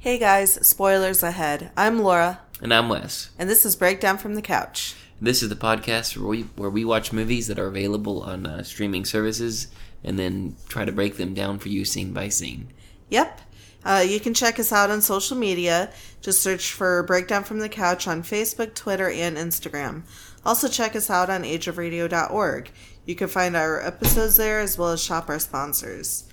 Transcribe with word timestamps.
Hey 0.00 0.18
guys, 0.18 0.66
spoilers 0.66 1.22
ahead. 1.22 1.70
I'm 1.76 2.02
Laura, 2.02 2.40
And 2.62 2.72
I'm 2.72 2.88
Wes. 2.88 3.30
and 3.38 3.48
this 3.50 3.66
is 3.66 3.76
Breakdown 3.76 4.16
from 4.18 4.34
the 4.34 4.42
Couch. 4.42 4.94
This 5.20 5.42
is 5.42 5.50
the 5.50 5.54
podcast 5.56 6.16
where 6.16 6.26
we, 6.28 6.42
where 6.56 6.70
we 6.70 6.84
watch 6.84 7.12
movies 7.12 7.46
that 7.48 7.58
are 7.58 7.66
available 7.66 8.22
on 8.22 8.46
uh, 8.46 8.62
streaming 8.62 9.04
services 9.04 9.68
and 10.02 10.18
then 10.18 10.56
try 10.68 10.86
to 10.86 10.92
break 10.92 11.16
them 11.18 11.34
down 11.34 11.58
for 11.58 11.68
you 11.68 11.84
scene 11.84 12.12
by 12.14 12.28
scene. 12.30 12.68
Yep. 13.10 13.40
Uh, 13.84 14.04
you 14.06 14.20
can 14.20 14.32
check 14.32 14.58
us 14.58 14.72
out 14.72 14.90
on 14.90 15.02
social 15.02 15.36
media. 15.36 15.90
Just 16.22 16.40
search 16.40 16.72
for 16.72 17.02
Breakdown 17.02 17.44
from 17.44 17.58
the 17.58 17.68
Couch 17.68 18.08
on 18.08 18.22
Facebook, 18.22 18.74
Twitter, 18.74 19.10
and 19.10 19.36
Instagram. 19.36 20.02
Also, 20.44 20.68
check 20.68 20.96
us 20.96 21.10
out 21.10 21.28
on 21.28 21.42
ageofradio.org. 21.42 22.70
You 23.04 23.14
can 23.14 23.28
find 23.28 23.54
our 23.56 23.80
episodes 23.86 24.36
there 24.36 24.60
as 24.60 24.78
well 24.78 24.90
as 24.92 25.02
shop 25.02 25.28
our 25.28 25.38
sponsors. 25.38 26.24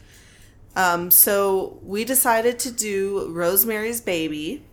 Um, 0.78 1.10
so, 1.10 1.80
we 1.82 2.06
decided 2.06 2.60
to 2.60 2.72
do 2.72 3.30
Rosemary's 3.30 4.00
Baby, 4.00 4.64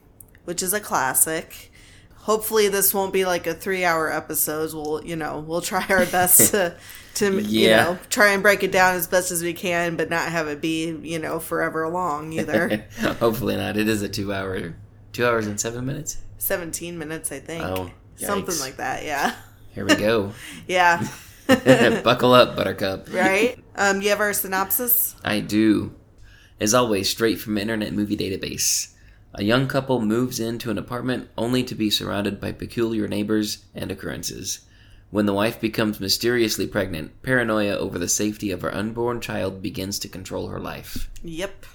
which 0.44 0.62
is 0.62 0.74
a 0.74 0.80
classic. 0.80 1.72
Hopefully, 2.16 2.68
this 2.68 2.92
won't 2.92 3.12
be 3.12 3.24
like 3.24 3.46
a 3.46 3.54
three 3.54 3.84
hour 3.84 4.12
episode. 4.12 4.74
We'll, 4.74 5.02
you 5.04 5.16
know, 5.16 5.40
we'll 5.40 5.62
try 5.62 5.84
our 5.88 6.04
best 6.06 6.50
to, 6.50 6.76
to 7.14 7.40
you 7.40 7.68
know, 7.68 7.98
try 8.10 8.28
and 8.32 8.42
break 8.42 8.62
it 8.62 8.70
down 8.70 8.96
as 8.96 9.06
best 9.06 9.30
as 9.30 9.42
we 9.42 9.54
can, 9.54 9.96
but 9.96 10.10
not 10.10 10.30
have 10.30 10.46
it 10.48 10.60
be, 10.60 10.90
you 11.02 11.18
know, 11.18 11.40
forever 11.40 11.88
long 11.88 12.32
either. 12.34 12.84
Hopefully 13.00 13.56
not. 13.56 13.78
It 13.78 13.88
is 13.88 14.02
a 14.02 14.08
two 14.08 14.30
hour, 14.32 14.74
two 15.12 15.26
hours 15.26 15.46
and 15.46 15.58
seven 15.58 15.86
minutes. 15.86 16.18
17 16.36 16.98
minutes, 16.98 17.32
I 17.32 17.40
think. 17.40 17.64
Oh, 17.64 17.90
Something 18.16 18.58
like 18.60 18.76
that, 18.76 19.04
yeah. 19.04 19.34
Here 19.72 19.86
we 19.86 19.94
go. 19.94 20.32
Yeah. 20.66 21.06
Buckle 22.02 22.32
up, 22.32 22.56
Buttercup. 22.56 23.12
right? 23.12 23.58
Um, 23.76 24.02
you 24.02 24.10
have 24.10 24.20
our 24.20 24.32
synopsis? 24.32 25.16
I 25.24 25.40
do. 25.40 25.94
As 26.60 26.74
always, 26.74 27.10
straight 27.10 27.40
from 27.40 27.58
Internet 27.58 27.92
Movie 27.92 28.16
Database. 28.16 28.94
A 29.34 29.42
young 29.42 29.66
couple 29.66 30.00
moves 30.00 30.38
into 30.38 30.70
an 30.70 30.78
apartment 30.78 31.28
only 31.36 31.64
to 31.64 31.74
be 31.74 31.90
surrounded 31.90 32.40
by 32.40 32.52
peculiar 32.52 33.08
neighbors 33.08 33.64
and 33.74 33.90
occurrences. 33.90 34.60
When 35.10 35.26
the 35.26 35.32
wife 35.32 35.60
becomes 35.60 36.00
mysteriously 36.00 36.66
pregnant, 36.66 37.22
paranoia 37.22 37.76
over 37.76 37.98
the 37.98 38.08
safety 38.08 38.50
of 38.50 38.62
her 38.62 38.74
unborn 38.74 39.20
child 39.20 39.62
begins 39.62 39.98
to 40.00 40.08
control 40.08 40.48
her 40.48 40.60
life. 40.60 41.10
Yep. 41.22 41.66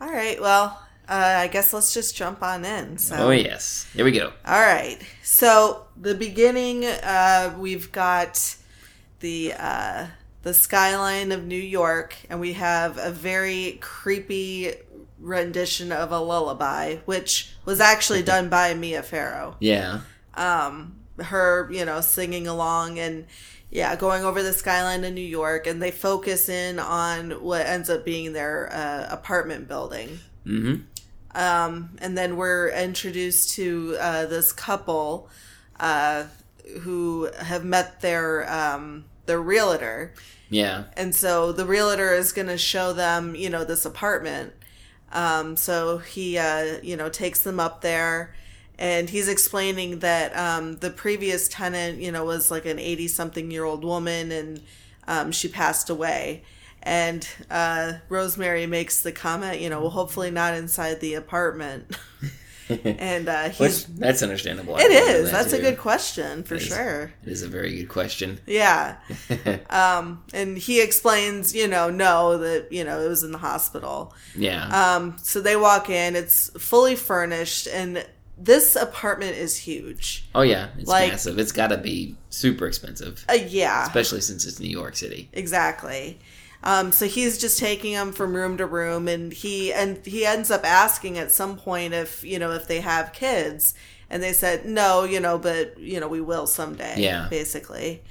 All 0.00 0.10
right, 0.10 0.40
well, 0.40 0.82
uh, 1.08 1.36
I 1.40 1.48
guess 1.48 1.72
let's 1.72 1.92
just 1.92 2.16
jump 2.16 2.42
on 2.42 2.64
in. 2.64 2.96
So. 2.96 3.16
Oh, 3.16 3.30
yes. 3.30 3.86
Here 3.94 4.04
we 4.04 4.12
go. 4.12 4.32
All 4.46 4.60
right. 4.60 4.98
So 5.22 5.86
the 5.96 6.14
beginning, 6.14 6.84
uh, 6.84 7.54
we've 7.58 7.92
got 7.92 8.56
the 9.20 9.52
uh, 9.58 10.06
the 10.42 10.54
skyline 10.54 11.32
of 11.32 11.44
New 11.44 11.54
York, 11.54 12.16
and 12.28 12.40
we 12.40 12.54
have 12.54 12.98
a 12.98 13.10
very 13.10 13.78
creepy 13.80 14.72
rendition 15.18 15.92
of 15.92 16.10
a 16.10 16.18
lullaby, 16.18 16.96
which 17.04 17.54
was 17.64 17.80
actually 17.80 18.22
done 18.22 18.48
by 18.48 18.74
Mia 18.74 19.02
Farrow. 19.02 19.56
Yeah. 19.60 20.00
Um, 20.34 20.96
her, 21.18 21.68
you 21.70 21.84
know, 21.84 22.00
singing 22.00 22.48
along 22.48 22.98
and 22.98 23.26
yeah, 23.70 23.96
going 23.96 24.24
over 24.24 24.42
the 24.42 24.52
skyline 24.52 25.02
of 25.04 25.14
New 25.14 25.20
York, 25.22 25.66
and 25.66 25.80
they 25.80 25.90
focus 25.90 26.50
in 26.50 26.78
on 26.78 27.42
what 27.42 27.64
ends 27.64 27.88
up 27.88 28.04
being 28.04 28.34
their 28.34 28.70
uh, 28.70 29.06
apartment 29.10 29.66
building. 29.66 30.18
Mm-hmm. 30.46 30.82
Um, 31.34 31.96
and 31.98 32.18
then 32.18 32.36
we're 32.36 32.68
introduced 32.68 33.54
to 33.54 33.96
uh, 33.98 34.26
this 34.26 34.52
couple 34.52 35.30
uh, 35.80 36.24
who 36.80 37.30
have 37.40 37.64
met 37.64 38.02
their 38.02 38.50
um, 38.52 39.06
their 39.26 39.40
realtor, 39.40 40.14
Yeah. 40.50 40.84
and 40.96 41.14
so 41.14 41.52
the 41.52 41.64
realtor 41.64 42.12
is 42.12 42.32
going 42.32 42.48
to 42.48 42.58
show 42.58 42.92
them, 42.92 43.34
you 43.34 43.48
know, 43.50 43.64
this 43.64 43.84
apartment. 43.84 44.52
Um, 45.12 45.56
so 45.56 45.98
he, 45.98 46.38
uh, 46.38 46.78
you 46.82 46.96
know, 46.96 47.08
takes 47.08 47.42
them 47.42 47.60
up 47.60 47.82
there, 47.82 48.34
and 48.78 49.10
he's 49.10 49.28
explaining 49.28 49.98
that 50.00 50.34
um, 50.36 50.76
the 50.78 50.90
previous 50.90 51.48
tenant, 51.48 52.00
you 52.00 52.10
know, 52.10 52.24
was 52.24 52.50
like 52.50 52.64
an 52.66 52.78
eighty-something-year-old 52.78 53.84
woman, 53.84 54.32
and 54.32 54.62
um, 55.06 55.30
she 55.32 55.48
passed 55.48 55.90
away. 55.90 56.42
And 56.82 57.28
uh, 57.48 57.92
Rosemary 58.08 58.66
makes 58.66 59.02
the 59.02 59.12
comment, 59.12 59.60
you 59.60 59.68
know, 59.70 59.80
well, 59.82 59.90
hopefully 59.90 60.30
not 60.32 60.54
inside 60.54 61.00
the 61.00 61.14
apartment. 61.14 61.96
and 62.84 63.28
uh, 63.28 63.50
Which, 63.50 63.86
that's 63.86 64.22
understandable. 64.22 64.76
I 64.76 64.80
it 64.82 64.88
that, 65.24 65.30
That's 65.32 65.52
a 65.52 65.60
good 65.60 65.78
question 65.78 66.42
for 66.42 66.54
It 66.54 66.62
is. 66.62 66.68
sure. 66.68 67.12
It 67.24 67.28
is 67.28 67.42
a 67.42 67.48
very 67.48 67.76
good 67.76 67.88
question. 67.88 68.40
Yeah. 68.46 68.96
Um, 69.70 70.22
and 70.34 70.56
he 70.58 70.80
explains, 70.82 71.54
you 71.54 71.66
know, 71.66 71.90
no, 71.90 72.38
that, 72.38 72.70
you 72.72 72.84
know, 72.84 73.00
it 73.00 73.08
was 73.08 73.22
in 73.22 73.32
the 73.32 73.38
hospital. 73.38 74.14
yeah. 74.36 74.94
Um, 74.96 75.16
so 75.22 75.40
they 75.40 75.56
walk 75.56 75.88
in, 75.90 76.14
it's 76.14 76.50
fully 76.58 76.94
furnished, 76.94 77.66
and 77.68 78.04
this 78.38 78.76
apartment 78.76 79.36
is 79.36 79.56
huge. 79.56 80.26
oh, 80.34 80.42
yeah. 80.42 80.68
It's 80.78 80.88
like- 80.88 81.10
massive. 81.12 81.38
It's 81.38 81.52
got 81.52 81.68
to 81.68 81.78
be 81.78 82.16
super 82.30 82.66
expensive, 82.66 83.24
Uh, 83.28 83.34
yeah, 83.34 83.84
especially 83.86 84.20
since 84.20 84.44
it's 84.46 84.60
New 84.60 84.68
York 84.70 84.96
City. 84.96 85.28
exactly. 85.32 86.18
Um, 86.64 86.92
so 86.92 87.06
he's 87.06 87.38
just 87.38 87.58
taking 87.58 87.94
them 87.94 88.12
from 88.12 88.34
room 88.34 88.56
to 88.58 88.66
room, 88.66 89.08
and 89.08 89.32
he 89.32 89.72
and 89.72 90.04
he 90.06 90.24
ends 90.24 90.50
up 90.50 90.64
asking 90.64 91.18
at 91.18 91.32
some 91.32 91.56
point 91.56 91.92
if 91.92 92.22
you 92.22 92.38
know 92.38 92.52
if 92.52 92.68
they 92.68 92.80
have 92.80 93.12
kids, 93.12 93.74
and 94.08 94.22
they 94.22 94.32
said 94.32 94.64
no, 94.64 95.04
you 95.04 95.18
know, 95.20 95.38
but 95.38 95.78
you 95.78 95.98
know 96.00 96.08
we 96.08 96.20
will 96.20 96.46
someday. 96.46 97.00
Yeah. 97.00 97.26
basically. 97.28 98.02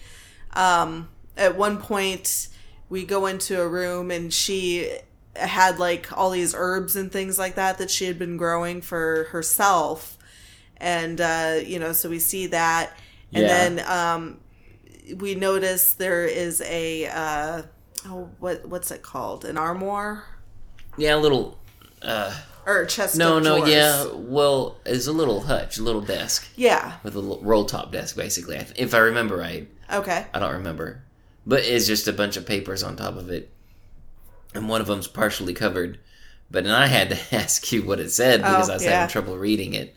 Um, 0.53 1.09
at 1.37 1.57
one 1.57 1.77
point, 1.77 2.49
we 2.89 3.05
go 3.05 3.25
into 3.25 3.61
a 3.61 3.67
room, 3.67 4.11
and 4.11 4.33
she 4.33 4.91
had 5.35 5.79
like 5.79 6.11
all 6.17 6.29
these 6.31 6.53
herbs 6.57 6.95
and 6.97 7.09
things 7.11 7.39
like 7.39 7.55
that 7.55 7.77
that 7.77 7.89
she 7.89 8.05
had 8.05 8.19
been 8.19 8.35
growing 8.35 8.81
for 8.81 9.25
herself, 9.31 10.17
and 10.77 11.21
uh, 11.21 11.59
you 11.65 11.79
know, 11.79 11.93
so 11.93 12.09
we 12.09 12.19
see 12.19 12.47
that, 12.47 12.91
and 13.33 13.43
Yeah. 13.43 13.69
then 13.69 13.79
um, 13.87 14.39
we 15.17 15.35
notice 15.35 15.93
there 15.93 16.25
is 16.25 16.61
a 16.61 17.07
uh, 17.07 17.61
oh, 18.07 18.29
what 18.39 18.65
what's 18.67 18.91
it 18.91 19.01
called? 19.01 19.45
An 19.45 19.57
armoire 19.57 20.23
Yeah, 20.97 21.15
a 21.15 21.17
little. 21.17 21.59
Uh, 22.01 22.35
or 22.65 22.81
a 22.81 22.87
chest? 22.87 23.17
no, 23.17 23.39
no, 23.39 23.57
drawers. 23.57 23.71
yeah. 23.71 24.05
Well, 24.13 24.77
it's 24.85 25.07
a 25.07 25.11
little 25.11 25.41
hutch, 25.41 25.77
a 25.77 25.83
little 25.83 26.01
desk 26.01 26.47
yeah. 26.55 26.97
with 27.03 27.15
a 27.15 27.21
roll 27.21 27.65
top 27.65 27.91
desk, 27.91 28.15
basically. 28.15 28.57
If 28.75 28.93
I 28.93 28.99
remember 28.99 29.35
right, 29.37 29.67
Okay, 29.91 30.25
I 30.33 30.39
don't 30.39 30.53
remember, 30.53 31.03
but 31.45 31.63
it's 31.63 31.87
just 31.87 32.07
a 32.07 32.13
bunch 32.13 32.37
of 32.37 32.45
papers 32.45 32.83
on 32.83 32.95
top 32.95 33.17
of 33.17 33.29
it, 33.29 33.51
and 34.53 34.69
one 34.69 34.79
of 34.81 34.87
them's 34.87 35.07
partially 35.07 35.53
covered. 35.53 35.99
But 36.49 36.63
then 36.65 36.73
I 36.73 36.87
had 36.87 37.09
to 37.11 37.19
ask 37.35 37.71
you 37.71 37.83
what 37.83 37.99
it 37.99 38.09
said 38.11 38.41
because 38.41 38.69
Oh, 38.69 38.73
I 38.73 38.75
was 38.75 38.83
yeah. 38.83 38.91
having 38.91 39.11
trouble 39.11 39.37
reading 39.37 39.73
it. 39.73 39.95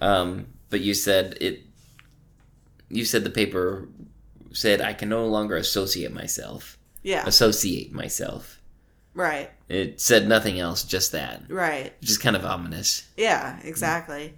Um, 0.00 0.46
but 0.70 0.80
you 0.80 0.94
said 0.94 1.36
it. 1.40 1.62
You 2.88 3.04
said 3.04 3.24
the 3.24 3.30
paper 3.30 3.88
said 4.52 4.80
I 4.80 4.94
can 4.94 5.08
no 5.10 5.26
longer 5.26 5.56
associate 5.56 6.12
myself. 6.12 6.76
Yeah, 7.02 7.24
Associate 7.26 7.92
myself. 7.92 8.60
right, 9.14 9.50
It 9.68 10.00
said 10.00 10.28
nothing 10.28 10.58
else, 10.60 10.84
just 10.84 11.12
that, 11.12 11.42
right. 11.48 11.92
which 12.00 12.10
is 12.10 12.18
kind 12.18 12.36
of 12.36 12.44
ominous. 12.44 13.06
Yeah, 13.16 13.58
exactly. 13.64 14.34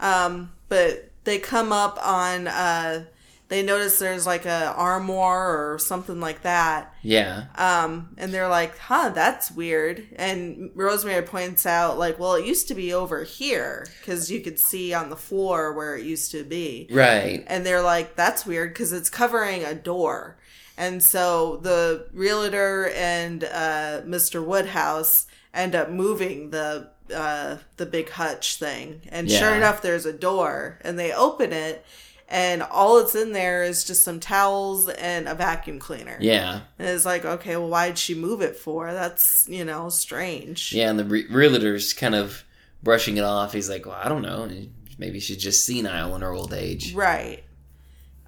Um, 0.00 0.52
but 0.68 1.10
they 1.24 1.38
come 1.38 1.72
up 1.72 1.98
on 2.04 2.48
uh 2.48 3.04
they 3.48 3.62
notice 3.62 3.98
there's 3.98 4.26
like 4.26 4.46
a 4.46 4.72
armoire 4.78 5.74
or 5.74 5.78
something 5.78 6.20
like 6.20 6.40
that. 6.40 6.94
Yeah, 7.02 7.48
Um, 7.56 8.14
and 8.16 8.32
they're 8.32 8.48
like, 8.48 8.78
huh, 8.78 9.10
that's 9.14 9.50
weird. 9.50 10.06
And 10.16 10.70
Rosemary 10.74 11.20
points 11.20 11.66
out, 11.66 11.98
like, 11.98 12.18
well, 12.18 12.32
it 12.34 12.46
used 12.46 12.68
to 12.68 12.74
be 12.74 12.94
over 12.94 13.24
here 13.24 13.86
because 14.00 14.30
you 14.30 14.40
could 14.40 14.58
see 14.58 14.94
on 14.94 15.10
the 15.10 15.16
floor 15.18 15.74
where 15.74 15.98
it 15.98 16.06
used 16.06 16.30
to 16.30 16.44
be. 16.44 16.88
right. 16.90 17.44
And 17.46 17.66
they're 17.66 17.82
like, 17.82 18.16
that's 18.16 18.46
weird 18.46 18.70
because 18.70 18.90
it's 18.94 19.10
covering 19.10 19.64
a 19.64 19.74
door. 19.74 20.38
And 20.76 21.02
so 21.02 21.56
the 21.58 22.06
realtor 22.12 22.90
and 22.96 23.44
uh, 23.44 24.02
Mr. 24.04 24.44
Woodhouse 24.44 25.26
end 25.54 25.74
up 25.74 25.90
moving 25.90 26.50
the 26.50 26.90
uh, 27.14 27.58
the 27.76 27.86
big 27.86 28.08
hutch 28.10 28.56
thing. 28.56 29.02
And 29.10 29.30
sure 29.30 29.54
enough, 29.54 29.82
there's 29.82 30.06
a 30.06 30.12
door, 30.12 30.78
and 30.82 30.98
they 30.98 31.12
open 31.12 31.52
it, 31.52 31.84
and 32.28 32.62
all 32.62 32.98
that's 32.98 33.14
in 33.14 33.32
there 33.32 33.62
is 33.64 33.84
just 33.84 34.02
some 34.02 34.18
towels 34.18 34.88
and 34.88 35.28
a 35.28 35.34
vacuum 35.34 35.78
cleaner. 35.78 36.16
Yeah, 36.20 36.60
And 36.78 36.88
it's 36.88 37.04
like, 37.04 37.26
okay, 37.26 37.56
well, 37.56 37.68
why'd 37.68 37.98
she 37.98 38.14
move 38.14 38.40
it 38.40 38.56
for? 38.56 38.92
That's 38.94 39.46
you 39.48 39.64
know 39.64 39.90
strange. 39.90 40.72
yeah, 40.72 40.88
and 40.88 40.98
the 40.98 41.04
re- 41.04 41.26
realtor's 41.28 41.92
kind 41.92 42.14
of 42.14 42.44
brushing 42.82 43.18
it 43.18 43.24
off. 43.24 43.52
He's 43.52 43.68
like, 43.68 43.84
"Well, 43.84 44.00
I 44.02 44.08
don't 44.08 44.22
know. 44.22 44.48
Maybe 44.96 45.20
she's 45.20 45.36
just 45.36 45.66
senile 45.66 46.16
in 46.16 46.22
her 46.22 46.32
old 46.32 46.54
age." 46.54 46.94
Right. 46.94 47.44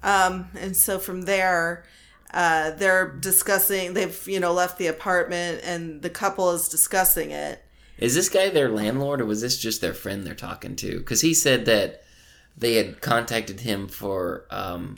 Um, 0.03 0.49
and 0.59 0.77
so 0.77 0.99
from 0.99 1.23
there, 1.23 1.85
uh, 2.31 2.71
they're 2.71 3.11
discussing, 3.11 3.93
they've, 3.93 4.27
you 4.27 4.39
know, 4.39 4.53
left 4.53 4.77
the 4.77 4.87
apartment 4.87 5.61
and 5.63 6.01
the 6.01 6.09
couple 6.09 6.51
is 6.51 6.67
discussing 6.67 7.31
it. 7.31 7.63
Is 7.97 8.13
this 8.13 8.29
guy 8.29 8.49
their 8.49 8.69
landlord, 8.69 9.21
or 9.21 9.25
was 9.25 9.41
this 9.41 9.57
just 9.57 9.79
their 9.79 9.93
friend 9.93 10.25
they're 10.25 10.35
talking 10.35 10.75
to? 10.77 10.97
Because 10.97 11.21
he 11.21 11.33
said 11.33 11.65
that 11.65 12.03
they 12.57 12.75
had 12.75 13.01
contacted 13.01 13.61
him 13.61 13.87
for 13.87 14.45
um, 14.51 14.97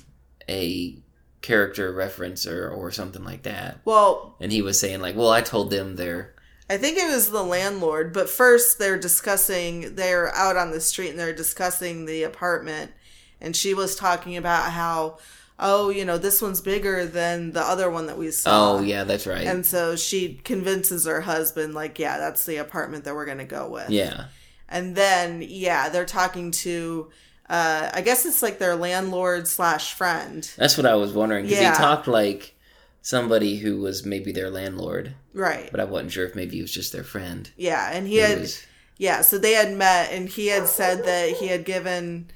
a 0.50 0.98
character 1.42 1.94
reference 1.94 2.48
or, 2.48 2.70
or 2.70 2.92
something 2.92 3.24
like 3.24 3.44
that, 3.44 3.80
Well, 3.86 4.36
and 4.40 4.52
he 4.52 4.64
was 4.64 4.80
saying 4.80 5.02
like, 5.02 5.16
"Well, 5.16 5.30
I 5.30 5.42
told 5.42 5.70
them 5.70 5.96
their 5.96 6.34
I 6.70 6.78
think 6.78 6.98
it 6.98 7.10
was 7.10 7.32
the 7.32 7.44
landlord, 7.44 8.12
but 8.12 8.30
first 8.30 8.78
they're 8.78 9.00
discussing, 9.00 9.96
they're 9.96 10.34
out 10.36 10.58
on 10.58 10.72
the 10.72 10.82
street 10.82 11.12
and 11.12 11.20
they're 11.20 11.34
discussing 11.34 12.06
the 12.06 12.24
apartment. 12.24 12.92
And 13.40 13.56
she 13.56 13.74
was 13.74 13.96
talking 13.96 14.36
about 14.36 14.72
how, 14.72 15.20
oh, 15.60 15.90
you 15.90 16.06
know, 16.06 16.18
this 16.18 16.42
one's 16.42 16.62
bigger 16.62 17.06
than 17.06 17.52
the 17.52 17.62
other 17.62 17.90
one 17.90 18.06
that 18.08 18.18
we 18.18 18.30
saw. 18.32 18.74
Oh 18.78 18.82
yeah, 18.82 19.04
that's 19.04 19.26
right. 19.26 19.48
And 19.48 19.66
so 19.66 19.96
she 19.96 20.36
convinces 20.44 21.06
her 21.06 21.22
husband, 21.22 21.74
like, 21.74 21.98
yeah, 22.00 22.18
that's 22.20 22.46
the 22.46 22.58
apartment 22.58 23.06
that 23.06 23.16
we're 23.16 23.26
going 23.26 23.40
to 23.40 23.44
go 23.46 23.68
with. 23.70 23.90
yeah. 23.90 24.26
And 24.70 24.96
then, 24.96 25.42
yeah, 25.48 25.88
they're 25.90 26.06
talking 26.06 26.52
to, 26.52 27.10
uh, 27.50 27.90
I 27.94 28.02
guess 28.02 28.26
it's 28.26 28.44
like 28.44 28.60
their 28.60 28.76
landlord 28.76 29.48
slash 29.48 29.94
friend. 29.94 30.50
That's 30.58 30.78
what 30.78 30.86
I 30.86 30.96
was 30.96 31.14
wondering 31.14 31.46
because 31.46 31.62
Yeah. 31.62 31.72
he 31.72 31.78
talked 31.78 32.08
like 32.08 32.54
somebody 33.02 33.56
who 33.58 33.78
was 33.80 34.06
maybe 34.06 34.34
their 34.34 34.50
landlord, 34.50 35.16
Right. 35.34 35.70
but 35.72 35.80
I 35.80 35.86
wasn't 35.86 36.12
sure 36.12 36.26
if 36.26 36.36
maybe 36.36 36.58
he 36.58 36.62
was 36.62 36.74
just 36.74 36.92
their 36.92 37.06
friend. 37.06 37.50
Yeah. 37.56 37.90
And 37.94 38.06
he 38.08 38.18
had, 38.18 38.42
was- 38.42 38.62
yeah, 38.98 39.22
so 39.22 39.38
they 39.38 39.54
had 39.54 39.72
met 39.74 40.12
and 40.12 40.28
he 40.28 40.48
had 40.48 40.68
said 40.68 41.06
that 41.06 41.30
he 41.38 41.48
had 41.48 41.64
given, 41.64 42.30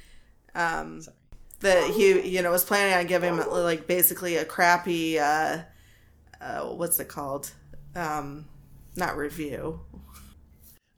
um, 0.55 1.01
that 1.61 1.89
he, 1.91 2.27
you 2.27 2.41
know, 2.41 2.51
was 2.51 2.63
planning 2.65 2.93
on 2.93 3.07
giving 3.07 3.33
him 3.35 3.49
like 3.49 3.87
basically 3.87 4.35
a 4.37 4.45
crappy, 4.45 5.17
uh, 5.19 5.59
uh, 6.39 6.61
what's 6.67 6.99
it 6.99 7.07
called? 7.07 7.51
Um, 7.95 8.45
not 8.95 9.17
review. 9.17 9.79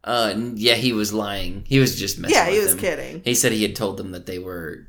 uh, 0.04 0.34
yeah, 0.56 0.76
he 0.76 0.94
was 0.94 1.14
lying. 1.14 1.64
He 1.68 1.80
was 1.80 1.98
just 1.98 2.20
messing. 2.20 2.36
Yeah, 2.36 2.50
he 2.50 2.60
was 2.60 2.72
them. 2.72 2.80
kidding. 2.80 3.22
He 3.24 3.36
said 3.36 3.52
he 3.52 3.62
had 3.64 3.76
told 3.76 3.98
them 3.98 4.12
that 4.12 4.26
they 4.26 4.40
were 4.40 4.88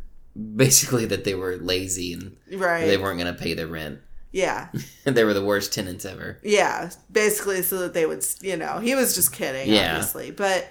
basically 0.56 1.04
that 1.06 1.24
they 1.24 1.34
were 1.34 1.56
lazy 1.56 2.12
and 2.12 2.36
Right. 2.52 2.86
they 2.86 2.96
weren't 2.98 3.20
going 3.20 3.32
to 3.32 3.40
pay 3.40 3.54
their 3.54 3.68
rent. 3.68 4.00
yeah. 4.32 4.68
they 5.04 5.22
were 5.22 5.34
the 5.34 5.44
worst 5.44 5.72
tenants 5.72 6.04
ever. 6.04 6.38
Yeah, 6.42 6.90
basically, 7.12 7.62
so 7.62 7.78
that 7.80 7.94
they 7.94 8.04
would, 8.06 8.24
you 8.40 8.56
know, 8.56 8.80
he 8.80 8.94
was 8.96 9.14
just 9.14 9.32
kidding, 9.32 9.72
Yeah. 9.72 9.92
obviously. 9.96 10.32
But 10.32 10.68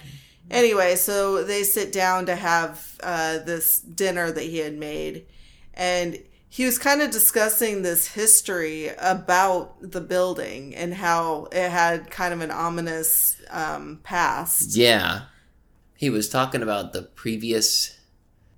anyway, 0.54 0.96
so 0.96 1.44
they 1.44 1.64
sit 1.64 1.92
down 1.92 2.26
to 2.28 2.36
have 2.36 2.98
uh, 3.04 3.40
this 3.40 3.80
dinner 3.82 4.32
that 4.32 4.44
he 4.44 4.60
had 4.60 4.78
made, 4.78 5.26
and 5.74 6.18
he 6.50 6.66
was 6.66 6.78
kind 6.78 7.02
of 7.02 7.10
discussing 7.10 7.82
this 7.82 8.08
history 8.08 8.90
about 9.00 9.76
the 9.82 10.02
building 10.02 10.76
and 10.76 10.94
how 10.94 11.48
it 11.52 11.70
had 11.70 12.12
kind 12.12 12.32
of 12.32 12.42
an 12.42 12.52
ominous 12.52 13.42
um, 13.50 14.00
past. 14.04 14.76
Yeah. 14.76 15.24
He 15.96 16.12
was 16.12 16.30
talking 16.30 16.62
about 16.62 16.94
the 16.94 17.02
previous 17.04 17.98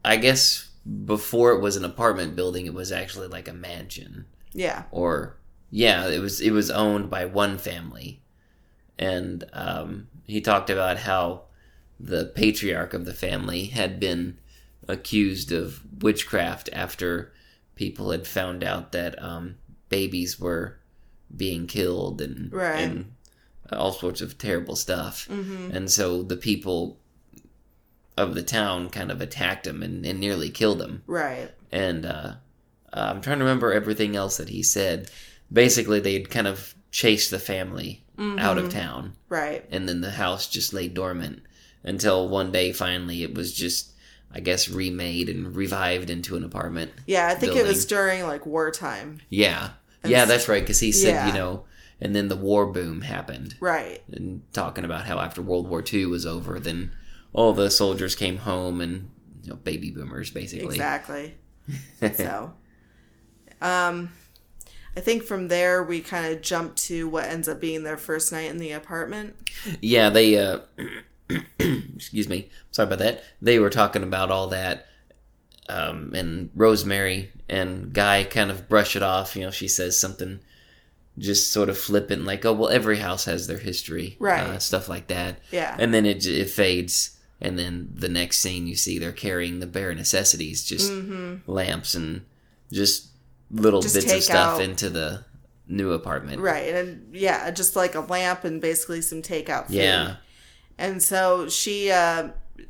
I 0.03 0.17
guess 0.17 0.69
before 1.05 1.53
it 1.53 1.61
was 1.61 1.77
an 1.77 1.85
apartment 1.85 2.35
building 2.35 2.65
it 2.65 2.73
was 2.73 2.91
actually 2.91 3.27
like 3.27 3.47
a 3.47 3.53
mansion 3.53 4.25
Yeah, 4.53 4.83
or 4.91 5.37
yeah, 5.71 6.07
it 6.09 6.19
was 6.19 6.41
it 6.41 6.51
was 6.51 6.69
owned 6.69 7.09
by 7.09 7.25
one 7.25 7.57
family. 7.57 8.21
And 8.99 9.45
um 9.53 10.07
he 10.25 10.41
talked 10.41 10.69
about 10.69 10.97
how 10.97 11.44
the 11.99 12.25
patriarch 12.25 12.93
of 12.93 13.05
the 13.05 13.13
family 13.13 13.65
had 13.65 13.99
been 13.99 14.37
accused 14.87 15.51
of 15.51 15.81
witchcraft 16.01 16.69
after 16.73 17.31
people 17.75 18.11
had 18.11 18.27
found 18.27 18.63
out 18.63 18.91
that 18.91 19.21
um 19.21 19.55
babies 19.89 20.39
were 20.39 20.77
being 21.35 21.67
killed 21.67 22.21
and 22.21 22.51
Right. 22.53 22.79
and 22.81 23.11
all 23.71 23.91
sorts 23.91 24.21
of 24.21 24.37
terrible 24.37 24.75
stuff. 24.75 25.27
And 25.29 25.89
so 25.91 26.21
the 26.21 26.37
people 26.37 26.99
of 28.17 28.35
the 28.35 28.43
town 28.43 28.89
kind 28.89 29.11
of 29.11 29.21
attacked 29.21 29.65
him 29.67 29.81
and, 29.83 30.05
and 30.05 30.19
nearly 30.19 30.49
killed 30.49 30.81
him. 30.81 31.01
right. 31.07 31.51
And 31.71 32.05
uh, 32.05 32.35
uh, 32.93 33.11
I'm 33.13 33.21
trying 33.21 33.39
to 33.39 33.43
remember 33.43 33.73
everything 33.73 34.15
else 34.15 34.37
that 34.37 34.49
he 34.49 34.63
said. 34.63 35.09
Basically, 35.51 35.99
they'd 35.99 36.29
kind 36.29 36.47
of 36.47 36.75
chased 36.91 37.31
the 37.31 37.39
family 37.39 38.03
out 38.17 38.57
of 38.57 38.69
town, 38.69 39.13
Right. 39.27 39.65
and 39.71 39.89
then 39.89 39.99
the 39.99 40.11
house 40.11 40.47
just 40.47 40.71
lay 40.73 40.87
dormant 40.87 41.41
until 41.85 42.27
one 42.27 42.51
day 42.51 42.73
finally 42.73 43.23
it 43.23 43.33
was 43.33 43.53
just, 43.53 43.93
I 44.33 44.41
guess, 44.41 44.67
remade 44.67 45.29
and 45.29 45.55
revived 45.55 46.09
into 46.09 46.35
an 46.35 46.43
apartment. 46.43 46.91
Yeah, 47.05 47.27
I 47.27 47.35
think 47.35 47.55
it 47.55 47.65
was 47.65 47.85
during 47.85 48.23
like 48.23 48.45
wartime. 48.45 49.21
Yeah. 49.29 49.69
Yeah, 50.03 50.25
that's 50.25 50.47
right, 50.49 50.61
because 50.61 50.79
he 50.81 50.91
said, 50.91 51.11
Yeah. 51.13 51.27
you 51.27 51.33
know, 51.33 51.65
and 52.01 52.15
then 52.15 52.27
the 52.27 52.35
war 52.35 52.65
boom 52.67 53.01
happened. 53.01 53.55
Right. 53.59 54.03
and 54.11 54.41
talking 54.53 54.83
about 54.83 55.05
how 55.05 55.19
after 55.19 55.41
World 55.41 55.67
War 55.69 55.83
II 55.91 56.07
was 56.07 56.25
over, 56.25 56.59
then 56.59 56.91
all 57.33 57.53
the 57.53 57.71
soldiers 57.71 58.15
came 58.15 58.37
home 58.37 58.81
and 58.81 59.09
you 59.43 59.51
know, 59.51 59.55
baby 59.55 59.91
boomers 59.91 60.29
basically. 60.31 60.75
Exactly. 60.75 61.35
so, 62.15 62.53
um, 63.61 64.11
I 64.97 65.01
think 65.01 65.23
from 65.23 65.47
there 65.49 65.83
we 65.83 66.01
kind 66.01 66.33
of 66.33 66.41
jump 66.41 66.75
to 66.77 67.07
what 67.09 67.25
ends 67.25 67.47
up 67.47 67.59
being 67.59 67.83
their 67.83 67.97
first 67.97 68.31
night 68.31 68.49
in 68.49 68.57
the 68.57 68.71
apartment. 68.71 69.35
Yeah, 69.81 70.09
they. 70.09 70.37
uh 70.37 70.59
Excuse 71.59 72.27
me. 72.29 72.49
Sorry 72.71 72.87
about 72.87 72.99
that. 72.99 73.23
They 73.41 73.59
were 73.59 73.69
talking 73.69 74.03
about 74.03 74.31
all 74.31 74.47
that, 74.47 74.87
um, 75.69 76.13
and 76.13 76.49
Rosemary 76.55 77.31
and 77.49 77.93
Guy 77.93 78.23
kind 78.23 78.51
of 78.51 78.69
brush 78.69 78.95
it 78.95 79.03
off. 79.03 79.35
You 79.35 79.43
know, 79.45 79.51
she 79.51 79.67
says 79.67 79.99
something 79.99 80.39
just 81.17 81.51
sort 81.53 81.69
of 81.69 81.77
flippant, 81.77 82.25
like, 82.25 82.45
"Oh, 82.45 82.53
well, 82.53 82.69
every 82.69 82.97
house 82.97 83.25
has 83.25 83.47
their 83.47 83.57
history," 83.57 84.17
Right. 84.19 84.41
Uh, 84.41 84.59
stuff 84.59 84.87
like 84.89 85.07
that. 85.07 85.39
Yeah. 85.51 85.75
and 85.79 85.93
then 85.93 86.05
it 86.05 86.25
it 86.25 86.49
fades, 86.49 87.17
and 87.41 87.57
then 87.57 87.89
the 87.95 88.09
next 88.09 88.39
scene 88.39 88.67
you 88.67 88.75
see 88.75 88.99
they're 88.99 89.11
carrying 89.11 89.59
the 89.59 89.67
bare 89.67 89.95
necessities, 89.95 90.63
just 90.65 90.91
lamps 91.47 91.95
and 91.95 92.21
just 92.71 93.07
little 93.51 93.79
Mm-hmm. 93.79 93.93
Just 93.93 94.07
bits 94.07 94.13
of 94.13 94.23
stuff 94.23 94.55
out- 94.55 94.61
into 94.61 94.89
the 94.89 95.23
new 95.67 95.93
apartment. 95.93 96.41
Right, 96.41 96.73
and 96.75 97.15
yeah, 97.15 97.49
just 97.51 97.75
like 97.75 97.95
a 97.95 98.01
lamp 98.01 98.43
and 98.43 98.59
basically 98.61 99.01
some 99.01 99.21
takeout 99.21 99.67
food. 99.67 99.77
Yeah. 99.77 100.15
And 100.77 101.01
so 101.01 101.47
she, 101.47 101.91
uh, 101.91 102.29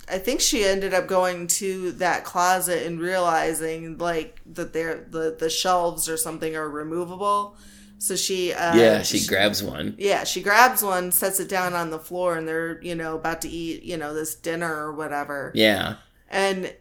I 0.10 0.18
think 0.19 0.42
she 0.42 0.63
ended 0.63 0.94
up 0.94 1.07
going 1.07 1.48
to 1.48 1.92
that 1.94 2.24
closet 2.24 2.86
and 2.86 3.00
realizing 3.00 3.98
like 3.98 4.42
that 4.54 4.74
they're 4.74 5.06
the 5.10 5.36
the 5.40 5.50
shelves 5.50 6.07
or 6.07 6.18
something 6.18 6.56
are 6.56 6.69
removable. 6.69 7.56
So 7.98 8.16
she, 8.16 8.52
uh, 8.54 8.75
Yeah, 8.75 9.02
she 9.04 9.25
grabs 9.25 9.63
one. 9.63 9.96
yeah, 9.98 10.25
she 10.25 10.42
grabs 10.44 10.84
one, 10.84 11.12
sets 11.12 11.40
it 11.40 11.48
down 11.50 11.74
on 11.74 11.90
the 11.92 11.98
floor, 12.00 12.36
and 12.38 12.48
they're 12.48 12.80
you 12.84 12.94
know 12.94 13.16
about 13.16 13.42
to 13.42 13.50
eat 13.50 13.84
you 13.84 13.98
know 13.98 14.13
this 14.13 14.36
dinner 14.36 14.72
or 14.72 14.92
whatever. 14.94 15.51
Yeah. 15.56 15.96
And 16.30 16.75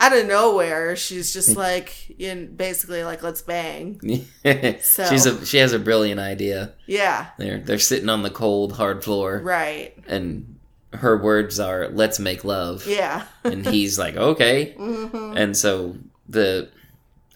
out 0.00 0.16
of 0.16 0.26
nowhere, 0.26 0.94
she's 0.96 1.32
just 1.32 1.56
like, 1.66 2.14
in 2.20 2.54
basically 2.56 3.02
like, 3.04 3.22
let's 3.22 3.40
bang. 3.42 4.00
So- 4.82 5.06
She's 5.08 5.26
a 5.26 5.44
she 5.46 5.58
has 5.58 5.72
a 5.72 5.78
brilliant 5.78 6.20
idea. 6.20 6.74
Yeah, 6.86 7.28
They're 7.38 7.58
they're 7.60 7.78
sitting 7.78 8.08
on 8.08 8.22
the 8.22 8.30
cold 8.30 8.72
hard 8.72 9.02
floor, 9.04 9.40
right. 9.42 9.94
and 10.06 10.57
her 10.94 11.16
words 11.16 11.58
are 11.60 11.88
"Let's 11.88 12.18
make 12.18 12.44
love," 12.44 12.86
Yeah, 12.86 13.24
and 13.44 13.66
he's 13.66 13.98
like, 13.98 14.16
"Okay," 14.16 14.74
Mm-hmm. 14.78 15.36
and 15.36 15.56
so 15.56 15.96
the 16.28 16.68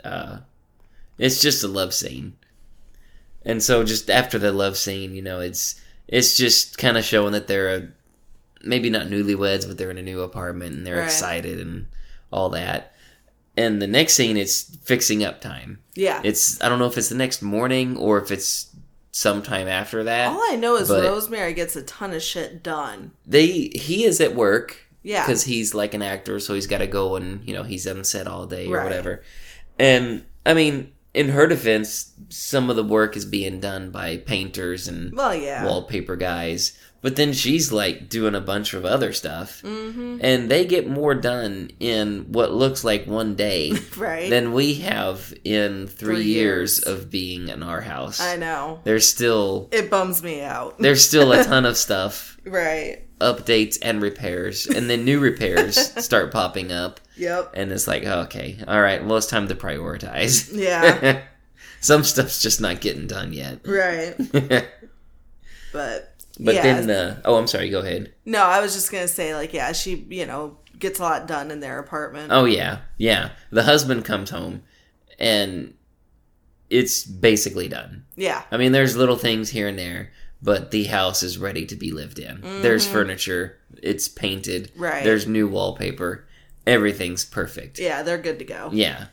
uh, 0.05 0.39
it's 1.19 1.41
just 1.41 1.63
a 1.65 1.69
love 1.69 1.93
scene, 1.95 2.35
and 3.45 3.63
so 3.63 3.85
just 3.85 4.11
after 4.11 4.39
the 4.39 4.53
love 4.53 4.77
scene, 4.77 5.15
you 5.15 5.23
know, 5.23 5.41
it's 5.41 5.81
it's 6.09 6.37
just 6.37 6.79
kind 6.79 6.97
of 6.97 7.05
showing 7.05 7.33
that 7.33 7.47
they're 7.47 7.75
a 7.75 7.89
maybe 8.65 8.91
not 8.91 9.07
newlyweds, 9.09 9.67
but 9.67 9.77
they're 9.79 9.91
in 9.91 9.99
a 9.99 10.03
new 10.03 10.21
apartment 10.21 10.75
and 10.77 10.87
they're 10.87 10.99
Right. 10.99 11.05
excited 11.05 11.59
and 11.61 11.87
all 12.33 12.49
that. 12.51 12.93
And 13.57 13.83
the 13.83 13.87
next 13.87 14.15
scene, 14.15 14.37
it's 14.37 14.63
fixing 14.85 15.23
up 15.25 15.41
time. 15.41 15.79
yeah. 15.95 16.21
It's 16.25 16.63
I 16.63 16.69
don't 16.69 16.79
know 16.79 16.87
if 16.87 16.97
it's 16.97 17.09
the 17.11 17.15
next 17.17 17.43
morning 17.43 17.97
or 17.97 18.19
if 18.23 18.31
it's 18.31 18.69
sometime 19.13 19.69
after 19.69 20.05
that. 20.05 20.29
All 20.29 20.43
I 20.51 20.57
know 20.57 20.77
is 20.77 20.89
but- 20.89 21.05
Rosemary 21.05 21.53
gets 21.55 21.77
a 21.77 21.83
ton 21.83 22.13
of 22.13 22.23
shit 22.23 22.63
done. 22.63 23.13
They 23.27 23.71
he 23.75 24.05
is 24.05 24.21
at 24.21 24.35
work 24.35 24.79
Yeah, 25.03 25.25
because 25.25 25.45
he's 25.45 25.75
like 25.75 25.95
an 25.95 26.03
actor, 26.03 26.41
so 26.41 26.55
he's 26.55 26.67
got 26.67 26.79
to 26.79 26.87
go 26.87 27.17
and 27.17 27.47
you 27.47 27.55
know 27.55 27.63
he's 27.63 27.87
on 27.87 28.03
set 28.05 28.27
all 28.27 28.47
day 28.47 28.67
or 28.67 28.77
Right. 28.79 28.85
whatever. 28.85 29.23
And 29.79 30.25
I 30.47 30.55
mean, 30.55 30.93
in 31.15 31.29
her 31.31 31.47
defense, 31.47 32.13
some 32.31 32.71
of 32.71 32.77
the 32.77 32.85
work 32.85 33.17
is 33.17 33.25
being 33.25 33.61
done 33.61 33.91
by 33.91 34.17
painters 34.17 34.89
and 34.89 35.15
well, 35.15 35.35
yeah, 35.35 35.65
wallpaper 35.65 36.17
guys. 36.17 36.77
But 37.03 37.17
then 37.17 37.33
she's 37.33 37.73
like 37.73 38.09
doing 38.09 38.37
a 38.37 38.41
bunch 38.41 38.75
of 38.75 38.85
other 38.85 39.13
stuff, 39.13 39.61
mm-hmm. 39.63 40.19
and 40.21 40.49
they 40.49 40.65
get 40.65 40.89
more 40.89 41.17
done 41.17 41.71
in 41.81 42.27
what 42.33 42.53
looks 42.55 42.85
like 42.85 43.07
one 43.09 43.35
day 43.35 43.73
right. 43.97 44.31
than 44.31 44.53
we 44.53 44.75
have 44.75 45.35
in 45.45 45.89
three, 45.89 46.15
Three 46.15 46.25
years. 46.25 46.79
years. 46.79 46.87
of 46.87 47.11
being 47.11 47.49
in 47.49 47.65
our 47.65 47.81
house. 47.81 48.21
I 48.21 48.37
know 48.37 48.81
There's 48.85 49.09
still 49.09 49.69
it 49.73 49.91
bums 49.91 50.23
me 50.23 50.43
out. 50.43 50.79
there's 50.79 51.05
still 51.05 51.33
a 51.33 51.43
ton 51.43 51.65
of 51.67 51.77
stuff, 51.87 52.39
right. 52.45 53.03
updates 53.21 53.79
and 53.83 54.01
repairs, 54.01 54.69
and 54.69 54.89
then 54.89 55.05
new 55.05 55.19
repairs 55.19 55.75
start 56.05 56.31
popping 56.31 56.71
up, 56.71 57.01
Yep. 57.17 57.51
and 57.55 57.73
it's 57.73 57.89
like, 57.89 58.05
okay, 58.05 58.59
all 58.69 58.81
right, 58.81 59.05
well, 59.05 59.17
it's 59.17 59.27
time 59.27 59.49
to 59.49 59.57
prioritize. 59.57 60.51
Yeah. 60.55 61.23
Some 61.81 62.05
stuff's 62.05 62.41
just 62.41 62.61
not 62.61 62.81
getting 62.81 63.09
done 63.09 63.33
yet. 63.33 63.67
right. 63.67 64.15
but 65.73 66.12
But 66.41 66.55
yeah. 66.55 66.63
then, 66.63 66.91
uh, 66.91 67.21
oh, 67.25 67.37
I'm 67.37 67.47
sorry. 67.47 67.69
Go 67.71 67.81
ahead. 67.81 68.13
no, 68.25 68.43
I 68.43 68.61
was 68.61 68.73
just 68.75 68.91
gonna 68.91 69.09
say 69.09 69.35
like 69.35 69.53
yeah, 69.53 69.73
she 69.73 70.07
you 70.11 70.27
know 70.27 70.57
gets 70.79 70.99
a 70.99 71.03
lot 71.03 71.27
done 71.29 71.51
in 71.51 71.61
their 71.61 71.79
apartment. 71.79 72.33
Oh 72.33 72.45
yeah, 72.45 72.79
yeah. 72.97 73.31
The 73.51 73.63
husband 73.65 74.05
comes 74.05 74.31
home, 74.31 74.63
and 75.19 75.75
it's 76.71 77.05
basically 77.05 77.69
done. 77.69 78.05
Yeah. 78.17 78.43
I 78.51 78.57
mean, 78.57 78.73
there's 78.73 78.97
little 78.97 79.17
things 79.17 79.51
here 79.51 79.69
and 79.69 79.79
there, 79.79 80.11
but 80.43 80.71
the 80.71 80.85
house 80.85 81.23
is 81.23 81.37
ready 81.39 81.67
to 81.67 81.77
be 81.77 81.93
lived 81.93 82.19
in. 82.19 82.41
There's 82.63 82.87
furniture, 82.87 83.59
it's 83.83 84.09
painted, 84.09 84.69
Mm-hmm. 84.73 84.83
Right. 84.83 85.05
there's 85.05 85.27
new 85.27 85.47
wallpaper, 85.49 86.27
everything's 86.67 87.25
perfect. 87.27 87.79
Yeah, 87.79 88.03
they're 88.03 88.17
good 88.19 88.39
to 88.39 88.45
go. 88.47 88.71
Yeah. 88.73 89.07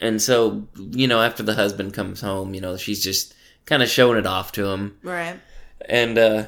And 0.00 0.20
so, 0.20 0.66
you 0.76 1.06
know, 1.06 1.22
after 1.22 1.44
the 1.44 1.54
husband 1.54 1.94
comes 1.94 2.20
home, 2.20 2.52
you 2.52 2.60
know, 2.60 2.76
she's 2.76 3.02
just 3.02 3.32
kind 3.64 3.80
of 3.82 3.88
showing 3.88 4.18
it 4.18 4.26
off 4.26 4.50
to 4.52 4.66
him. 4.66 4.98
Right. 5.04 5.38
And 5.88 6.18
uh 6.18 6.46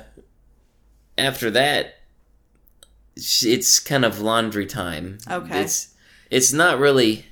after 1.18 1.50
that 1.50 1.94
it's 3.16 3.80
kind 3.80 4.04
of 4.04 4.20
laundry 4.20 4.66
time. 4.66 5.18
Okay. 5.30 5.62
It's 5.62 5.94
it's 6.30 6.52
not 6.52 6.78
really 6.78 7.26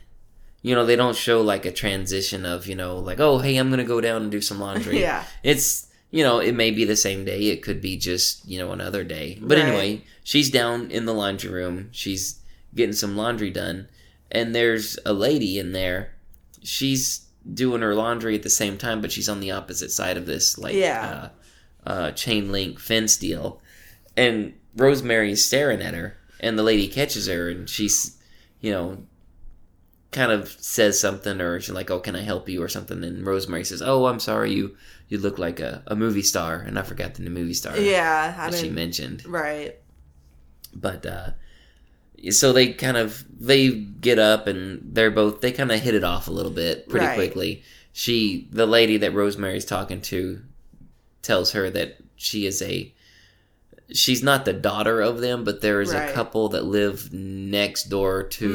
you 0.62 0.74
know, 0.74 0.86
they 0.86 0.96
don't 0.96 1.14
show 1.14 1.42
like 1.42 1.66
a 1.66 1.70
transition 1.70 2.46
of, 2.46 2.66
you 2.66 2.74
know, 2.74 2.96
like, 2.96 3.20
oh, 3.20 3.38
hey, 3.38 3.58
I'm 3.58 3.68
going 3.68 3.80
to 3.80 3.84
go 3.84 4.00
down 4.00 4.22
and 4.22 4.30
do 4.30 4.40
some 4.40 4.58
laundry. 4.58 4.98
Yeah. 5.00 5.22
It's, 5.42 5.88
you 6.10 6.24
know, 6.24 6.38
it 6.38 6.54
may 6.54 6.70
be 6.70 6.86
the 6.86 6.96
same 6.96 7.26
day. 7.26 7.48
It 7.50 7.62
could 7.62 7.82
be 7.82 7.98
just, 7.98 8.48
you 8.48 8.58
know, 8.58 8.72
another 8.72 9.04
day. 9.04 9.36
But 9.42 9.58
Right. 9.58 9.66
anyway, 9.66 10.04
she's 10.22 10.48
down 10.50 10.90
in 10.90 11.04
the 11.04 11.12
laundry 11.12 11.50
room. 11.50 11.90
She's 11.92 12.40
getting 12.74 12.94
some 12.94 13.14
laundry 13.14 13.50
done. 13.50 13.88
And 14.32 14.54
there's 14.54 14.98
a 15.04 15.12
lady 15.12 15.58
in 15.58 15.72
there. 15.72 16.14
She's 16.62 17.26
doing 17.52 17.82
her 17.82 17.94
laundry 17.94 18.34
at 18.34 18.42
the 18.42 18.48
same 18.48 18.78
time, 18.78 19.02
but 19.02 19.12
she's 19.12 19.28
on 19.28 19.40
the 19.40 19.50
opposite 19.50 19.90
side 19.90 20.16
of 20.16 20.24
this, 20.24 20.56
like, 20.56 20.74
Yeah. 20.74 21.28
uh, 21.84 21.88
uh, 21.90 22.10
chain 22.12 22.50
link 22.50 22.80
fence 22.80 23.18
deal. 23.18 23.60
And 24.16 24.54
Rosemary's 24.76 25.44
staring 25.44 25.82
at 25.82 25.94
her. 25.94 26.16
And 26.40 26.58
the 26.58 26.62
lady 26.62 26.88
catches 26.88 27.26
her 27.26 27.48
and 27.48 27.68
she's, 27.68 28.18
you 28.60 28.70
know, 28.70 29.04
kind 30.10 30.30
of 30.30 30.48
says 30.60 31.00
something 31.00 31.40
or 31.40 31.58
she's 31.60 31.74
like, 31.74 31.90
"Oh, 31.90 32.00
can 32.00 32.14
I 32.16 32.20
help 32.22 32.48
you?" 32.48 32.62
or 32.62 32.68
something. 32.68 33.02
And 33.02 33.26
Rosemary 33.26 33.64
says, 33.64 33.82
"Oh, 33.82 34.06
I'm 34.06 34.20
sorry, 34.20 34.52
you 34.52 34.76
you 35.08 35.18
look 35.18 35.38
like 35.38 35.58
a, 35.60 35.82
a 35.86 35.96
movie 35.96 36.22
star." 36.22 36.56
And 36.60 36.78
I 36.78 36.82
forgot 36.82 37.14
the 37.14 37.28
movie 37.30 37.54
star 37.54 37.76
Yeah, 37.78 38.34
I 38.38 38.50
that 38.50 38.58
she 38.58 38.68
mentioned. 38.70 39.24
right. 39.26 39.76
But 40.74 41.06
uh, 41.06 41.30
so 42.30 42.52
they 42.52 42.72
kind 42.72 42.96
of 42.96 43.24
they 43.30 43.70
get 43.70 44.18
up 44.18 44.46
and 44.46 44.80
they're 44.94 45.10
both 45.10 45.40
they 45.40 45.52
kind 45.52 45.72
of 45.72 45.80
hit 45.80 45.94
it 45.94 46.04
off 46.04 46.28
a 46.28 46.32
little 46.32 46.52
bit 46.52 46.88
pretty 46.88 47.06
Right. 47.06 47.14
quickly. 47.14 47.62
She, 47.92 48.48
the 48.50 48.66
lady 48.66 48.96
that 48.98 49.14
Rosemary's 49.14 49.64
talking 49.64 50.00
to, 50.02 50.42
tells 51.22 51.52
her 51.52 51.70
that 51.70 51.98
she 52.16 52.44
is 52.44 52.60
a 52.60 52.92
she's 53.94 54.22
not 54.22 54.44
the 54.44 54.52
daughter 54.52 55.00
of 55.00 55.20
them, 55.20 55.44
but 55.44 55.60
there 55.62 55.80
is 55.80 55.92
Right. 55.94 56.10
a 56.10 56.12
couple 56.12 56.48
that 56.50 56.64
live 56.64 57.12
next 57.12 57.84
door 57.84 58.22
to 58.24 58.48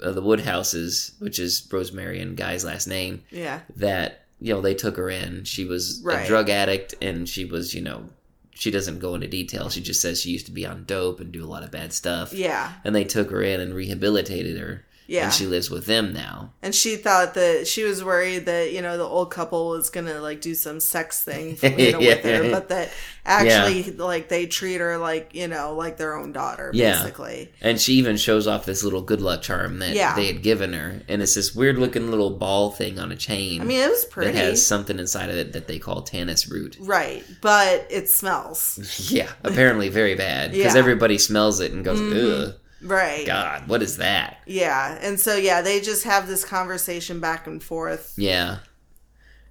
Mhm. 0.00 0.06
uh, 0.06 0.12
the 0.12 0.20
Woodhouses, 0.22 1.12
which 1.18 1.38
is 1.38 1.66
Rosemary 1.72 2.20
and 2.20 2.36
Guy's 2.36 2.64
last 2.64 2.86
name, 2.86 3.22
Yeah. 3.30 3.60
that 3.76 4.26
you 4.40 4.52
know 4.52 4.60
they 4.60 4.74
took 4.74 4.96
her 4.98 5.08
in. 5.08 5.44
She 5.44 5.64
was 5.64 6.00
Right. 6.04 6.24
a 6.24 6.28
drug 6.28 6.50
addict, 6.50 6.94
and 7.00 7.26
she 7.28 7.44
was 7.46 7.74
you 7.74 7.80
know 7.80 8.10
she 8.54 8.70
doesn't 8.70 9.00
go 9.00 9.14
into 9.14 9.26
detail. 9.26 9.68
She 9.68 9.80
just 9.82 10.00
says 10.00 10.20
she 10.20 10.30
used 10.30 10.46
to 10.46 10.52
be 10.52 10.64
on 10.64 10.84
dope 10.86 11.20
and 11.20 11.30
do 11.32 11.44
a 11.44 11.46
lot 11.48 11.62
of 11.62 11.70
bad 11.70 11.92
stuff. 11.92 12.32
Yeah. 12.32 12.72
And 12.84 12.94
they 12.94 13.04
took 13.04 13.30
her 13.30 13.42
in 13.42 13.60
and 13.60 13.74
rehabilitated 13.74 14.58
her, 14.58 14.84
Yeah. 15.08 15.24
and 15.24 15.32
she 15.32 15.46
lives 15.46 15.70
with 15.70 15.86
them 15.86 16.12
now. 16.12 16.50
And 16.62 16.74
she 16.74 16.96
thought 16.96 17.34
that 17.34 17.66
she 17.68 17.84
was 17.84 18.02
worried 18.02 18.46
that 18.46 18.72
you 18.72 18.82
know 18.82 18.96
the 18.96 19.04
old 19.04 19.30
couple 19.30 19.68
was 19.70 19.88
gonna 19.90 20.20
like 20.20 20.40
do 20.40 20.54
some 20.54 20.80
sex 20.80 21.22
thing 21.22 21.56
you 21.62 21.92
know, 21.92 21.98
with 22.00 22.24
her, 22.24 22.50
but 22.50 22.68
that 22.70 22.90
actually 23.24 23.92
like 23.92 24.28
they 24.28 24.46
treat 24.46 24.80
her 24.80 24.98
like 24.98 25.34
you 25.34 25.48
know 25.48 25.74
like 25.74 25.96
their 25.96 26.16
own 26.16 26.32
daughter 26.32 26.70
Yeah. 26.74 26.98
basically. 27.02 27.52
And 27.60 27.80
she 27.80 27.94
even 27.94 28.16
shows 28.16 28.46
off 28.46 28.64
this 28.66 28.82
little 28.84 29.02
good 29.02 29.20
luck 29.20 29.42
charm 29.42 29.78
that 29.80 29.94
Yeah. 29.94 30.14
they 30.14 30.26
had 30.26 30.42
given 30.42 30.72
her, 30.72 31.02
and 31.08 31.22
it's 31.22 31.34
this 31.34 31.54
weird 31.54 31.78
looking 31.78 32.10
little 32.10 32.30
ball 32.30 32.70
thing 32.70 32.98
on 32.98 33.12
a 33.12 33.16
chain 33.16 33.60
I 33.60 33.64
mean, 33.64 33.80
it 33.80 33.90
was 33.90 34.04
pretty, 34.04 34.32
that 34.32 34.38
has 34.38 34.64
something 34.66 34.98
inside 34.98 35.30
of 35.30 35.36
it 35.36 35.52
that 35.52 35.66
they 35.68 35.78
call 35.78 36.02
tannis 36.02 36.48
root. 36.48 36.76
right? 36.80 37.24
But 37.40 37.86
it 37.90 38.08
smells 38.08 39.10
Yeah, 39.12 39.30
apparently 39.44 39.88
very 39.88 40.14
bad 40.14 40.50
because 40.50 40.64
Yeah. 40.64 40.68
Mm-hmm. 40.70 40.78
everybody 40.78 41.18
smells 41.18 41.60
it 41.60 41.72
and 41.72 41.84
goes, 41.84 42.00
"Ugh, 42.00 42.54
right. 42.82 43.26
God, 43.26 43.68
what 43.68 43.82
is 43.82 43.96
that?" 43.98 44.38
Yeah, 44.46 44.98
and 45.00 45.18
so 45.20 45.36
yeah, 45.36 45.62
they 45.62 45.80
just 45.80 46.04
have 46.04 46.26
this 46.28 46.44
conversation 46.44 47.20
back 47.20 47.46
and 47.46 47.62
forth. 47.62 48.14
Yeah, 48.16 48.58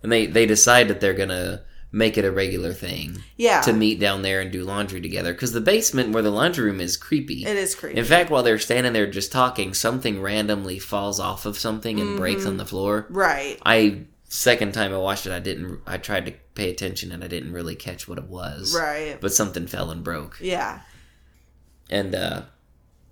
and 0.04 0.12
they 0.12 0.26
they 0.26 0.46
decide 0.46 0.88
that 0.90 1.00
they're 1.02 1.14
gonna 1.14 1.62
make 1.92 2.18
it 2.18 2.26
a 2.26 2.32
regular 2.32 2.74
thing 2.74 3.24
Yeah, 3.38 3.62
to 3.62 3.72
meet 3.72 4.02
down 4.02 4.22
there 4.22 4.42
and 4.42 4.52
do 4.52 4.66
laundry 4.66 5.00
together 5.00 5.32
because 5.32 5.54
the 5.54 5.62
basement 5.62 6.12
where 6.12 6.24
the 6.24 6.30
laundry 6.32 6.66
room 6.66 6.82
is 6.82 6.98
creepy. 6.98 7.46
it 7.46 7.56
is 7.56 7.74
creepy. 7.74 7.98
In 7.98 8.04
fact, 8.04 8.30
while 8.30 8.44
they're 8.44 8.60
standing 8.60 8.92
there 8.92 9.08
just 9.08 9.32
talking, 9.32 9.74
something 9.74 10.22
randomly 10.22 10.78
falls 10.78 11.22
off 11.22 11.46
of 11.46 11.58
something 11.58 12.00
and 12.02 12.18
breaks 12.18 12.42
Mm-hmm. 12.42 12.50
on 12.50 12.58
the 12.58 12.66
floor. 12.66 13.06
right? 13.10 13.58
I 13.66 14.02
second 14.28 14.74
time 14.74 14.94
I 14.94 14.98
watched 14.98 15.26
it, 15.26 15.32
I 15.32 15.40
didn't. 15.40 15.80
I 15.88 15.98
tried 15.98 16.26
to 16.26 16.34
pay 16.56 16.70
attention 16.70 17.14
and 17.14 17.24
I 17.24 17.28
didn't 17.28 17.54
really 17.54 17.76
catch 17.76 18.08
what 18.10 18.18
it 18.18 18.26
was. 18.26 18.76
Right. 18.78 19.18
But 19.22 19.34
something 19.34 19.66
fell 19.66 19.90
and 19.92 20.04
broke. 20.04 20.38
Yeah. 20.42 20.82
and 21.90 22.14
uh 22.14 22.42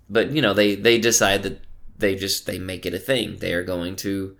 but 0.08 0.30
you 0.30 0.42
know 0.42 0.54
they 0.54 0.74
they 0.74 0.98
decide 0.98 1.42
that 1.42 1.60
they 1.98 2.14
just 2.14 2.46
they 2.46 2.58
make 2.58 2.84
it 2.86 2.94
a 2.94 2.98
thing 2.98 3.36
they 3.38 3.52
are 3.54 3.62
going 3.64 3.96
to 3.96 4.36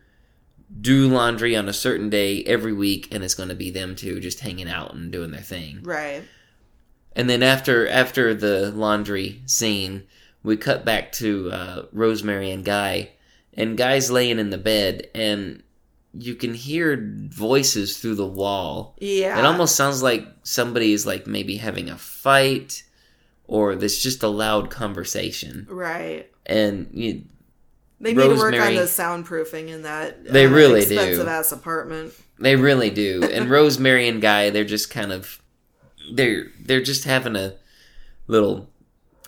do 0.80 1.06
laundry 1.08 1.54
on 1.54 1.68
a 1.68 1.72
certain 1.72 2.10
day 2.10 2.42
every 2.44 2.72
week 2.72 3.08
and 3.14 3.22
it's 3.22 3.34
going 3.34 3.48
to 3.48 3.54
be 3.54 3.70
them 3.70 3.94
two 3.94 4.18
just 4.20 4.40
hanging 4.40 4.68
out 4.68 4.92
and 4.94 5.12
doing 5.12 5.30
their 5.30 5.40
thing 5.40 5.80
Right. 5.82 6.22
and 7.14 7.28
then 7.30 7.42
after 7.42 7.86
after 7.88 8.34
the 8.34 8.70
laundry 8.72 9.42
scene 9.46 10.04
we 10.42 10.56
cut 10.56 10.84
back 10.84 11.12
to 11.12 11.50
uh, 11.52 11.86
rosemary 11.92 12.50
and 12.50 12.64
guy 12.64 13.10
and 13.54 13.76
guy's 13.76 14.10
laying 14.10 14.38
in 14.38 14.50
the 14.50 14.58
bed 14.58 15.08
and 15.14 15.62
you 16.12 16.34
can 16.34 16.54
hear 16.54 16.96
voices 17.28 17.98
through 17.98 18.14
the 18.16 18.26
wall 18.26 18.96
Yeah. 19.00 19.38
it 19.38 19.44
almost 19.44 19.76
sounds 19.76 20.02
like 20.02 20.26
somebody 20.42 20.92
is 20.92 21.06
like 21.06 21.26
maybe 21.26 21.56
having 21.56 21.88
a 21.88 21.96
fight 21.98 22.82
or 23.46 23.74
there's 23.74 23.98
just 23.98 24.22
a 24.22 24.28
loud 24.28 24.70
conversation 24.70 25.66
right. 25.68 26.30
and 26.46 26.88
you, 26.92 27.24
They 28.00 28.14
need 28.14 28.22
to 28.22 28.36
work 28.36 28.54
on 28.54 28.74
the 28.74 28.82
soundproofing 28.82 29.68
in 29.68 29.82
that. 29.82 30.24
They 30.24 30.46
uh, 30.46 30.50
really 30.50 30.84
do. 30.84 30.94
expensive 30.94 31.28
ass 31.28 31.52
apartment. 31.52 32.14
they 32.38 32.56
really 32.56 32.90
do 32.90 33.22
and 33.32 33.50
rosemary 33.50 34.08
and 34.08 34.20
guy 34.20 34.50
they're 34.50 34.64
just 34.64 34.90
kind 34.90 35.12
of 35.12 35.40
they're 36.12 36.46
they're 36.60 36.82
just 36.82 37.04
having 37.04 37.36
a 37.36 37.54
little 38.26 38.70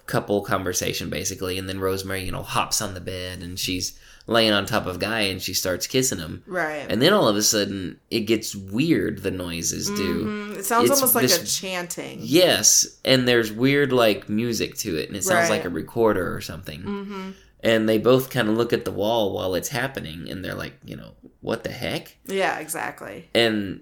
couple 0.06 0.40
conversation 0.42 1.10
basically 1.10 1.58
and 1.58 1.68
then 1.68 1.80
rosemary 1.80 2.24
you 2.24 2.30
know 2.32 2.42
hops 2.42 2.80
on 2.80 2.94
the 2.94 3.00
bed 3.00 3.42
and 3.42 3.58
she's 3.58 3.98
laying 4.28 4.52
on 4.52 4.66
top 4.66 4.86
of 4.86 4.98
guy 4.98 5.20
and 5.20 5.40
she 5.40 5.54
starts 5.54 5.86
kissing 5.86 6.18
him 6.18 6.42
Right. 6.46 6.84
and 6.90 7.00
then 7.00 7.12
all 7.12 7.28
of 7.28 7.36
a 7.36 7.42
sudden 7.42 8.00
it 8.10 8.20
gets 8.20 8.56
weird 8.56 9.22
the 9.22 9.30
noises 9.30 9.86
do 9.88 10.24
Mhm. 10.24 10.56
It 10.58 10.64
sounds 10.64 10.90
It's 10.90 11.00
almost 11.00 11.14
like 11.14 11.24
a 11.30 11.44
chanting. 11.46 12.18
Yes, 12.22 12.86
and 13.04 13.28
there's 13.28 13.52
weird 13.52 13.92
like 13.92 14.28
music 14.28 14.76
to 14.78 14.96
it, 14.96 15.08
and 15.08 15.16
it 15.16 15.22
sounds 15.24 15.48
Right. 15.48 15.56
like 15.58 15.64
a 15.64 15.68
recorder 15.70 16.34
or 16.34 16.40
something. 16.40 16.80
hmm 16.82 17.30
And 17.62 17.88
they 17.88 17.98
both 17.98 18.30
kind 18.30 18.48
of 18.48 18.56
look 18.56 18.72
at 18.72 18.84
the 18.84 18.90
wall 18.92 19.32
while 19.32 19.54
it's 19.54 19.68
happening, 19.70 20.28
and 20.30 20.44
they're 20.44 20.54
like, 20.54 20.74
you 20.84 20.94
know, 20.96 21.14
what 21.40 21.62
the 21.64 21.70
heck? 21.70 22.16
Yeah. 22.26 22.58
Exactly. 22.58 23.28
And 23.34 23.80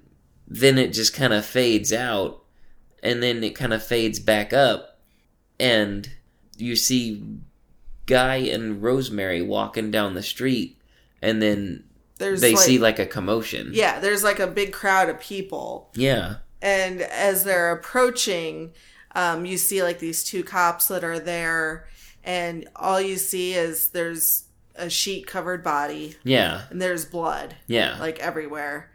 then 0.49 0.79
it 0.79 0.93
just 0.93 1.15
kind 1.15 1.33
of 1.33 1.45
fades 1.45 1.93
out, 1.93 2.43
and 3.03 3.23
then 3.23 3.43
it 3.45 3.55
kind 3.55 3.73
of 3.75 3.83
fades 3.85 4.19
back 4.21 4.53
up, 4.53 5.01
and 5.59 6.09
you 6.57 6.77
see 6.77 7.23
Guy 8.07 8.37
and 8.37 8.83
Rosemary 8.83 9.43
walking 9.43 9.91
down 9.91 10.15
the 10.15 10.23
street, 10.23 10.79
and 11.23 11.41
then 11.43 11.85
There's 12.19 12.41
they 12.41 12.55
like, 12.55 12.65
see 12.65 12.79
like 12.79 12.99
a 12.99 13.07
commotion. 13.07 13.71
yeah. 13.73 14.01
There's 14.01 14.23
like 14.25 14.39
a 14.41 14.47
big 14.47 14.73
crowd 14.73 15.09
of 15.09 15.21
people, 15.21 15.91
Yeah. 15.95 16.37
and 16.63 17.01
as 17.03 17.45
they're 17.45 17.73
approaching, 17.73 18.73
um, 19.15 19.47
you 19.47 19.57
see 19.57 19.83
like 19.83 19.99
these 20.01 20.25
two 20.25 20.43
cops 20.45 20.89
that 20.89 21.05
are 21.05 21.19
there, 21.21 21.87
and 22.23 22.69
all 22.77 23.01
you 23.01 23.17
see 23.17 23.55
is 23.55 23.89
there's 23.89 24.45
a 24.77 24.91
sheet 24.91 25.27
covered 25.27 25.63
body 25.63 26.17
Yeah. 26.25 26.63
and 26.71 26.83
there's 26.83 27.05
blood 27.05 27.55
Yeah. 27.69 27.97
like 28.01 28.19
everywhere. 28.19 28.91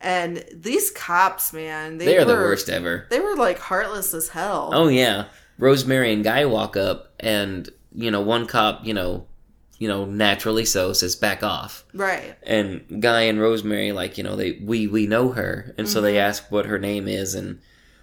And 0.00 0.44
these 0.52 0.90
cops, 0.90 1.52
man, 1.54 1.96
they, 1.96 2.04
they 2.04 2.18
are 2.18 2.26
the 2.26 2.34
worst 2.34 2.68
ever. 2.68 3.06
They 3.08 3.20
were 3.20 3.36
like 3.36 3.58
heartless 3.58 4.12
as 4.12 4.28
hell. 4.28 4.70
Oh 4.74 4.88
yeah, 4.88 5.26
Rosemary 5.56 6.12
and 6.12 6.22
Guy 6.22 6.44
walk 6.44 6.76
up, 6.76 7.14
and 7.20 7.70
you 7.94 8.10
know 8.10 8.20
one 8.20 8.46
cop, 8.46 8.84
you 8.84 8.92
know, 8.94 9.26
you 9.78 9.88
know 9.88 10.04
naturally 10.04 10.64
so 10.64 10.92
says 10.92 11.16
back 11.16 11.42
off, 11.42 11.84
Right. 11.94 12.36
and 12.42 13.00
Guy 13.02 13.22
and 13.22 13.40
Rosemary 13.40 13.92
like 13.92 14.18
you 14.18 14.24
know 14.24 14.36
they 14.36 14.58
we 14.62 14.86
we 14.86 15.06
know 15.06 15.30
her, 15.30 15.74
and 15.78 15.88
so 15.88 15.98
Mm-hmm. 15.98 16.04
they 16.04 16.18
ask 16.18 16.50
what 16.50 16.66
her 16.66 16.78
name 16.78 17.08
is, 17.08 17.34
and 17.34 17.60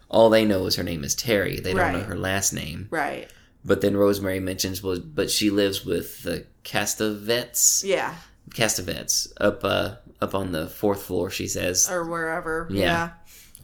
all 0.10 0.30
they 0.30 0.46
know 0.46 0.66
is 0.66 0.76
her 0.76 0.84
name 0.84 1.04
is 1.04 1.16
Terry. 1.16 1.60
They 1.60 1.74
don't 1.74 1.94
know 1.94 2.04
her 2.04 2.18
last 2.18 2.52
name, 2.54 2.88
Right. 2.92 3.30
but 3.64 3.82
then 3.82 3.96
Rosemary 3.96 4.40
mentions 4.40 4.84
well, 4.84 5.00
but 5.00 5.30
she 5.32 5.50
lives 5.50 5.86
with 5.86 6.24
the 6.24 6.46
Castevets, 6.66 7.84
Yeah. 7.84 8.16
Castevets 8.52 9.32
up 9.40 9.64
uh 9.64 9.96
up 10.22 10.36
on 10.36 10.52
the 10.52 10.68
fourth 10.68 11.04
floor. 11.04 11.30
She 11.32 11.48
says, 11.48 11.90
Or 11.90 12.04
wherever. 12.08 12.68
Yeah. 12.70 12.84
Yeah. 12.84 13.10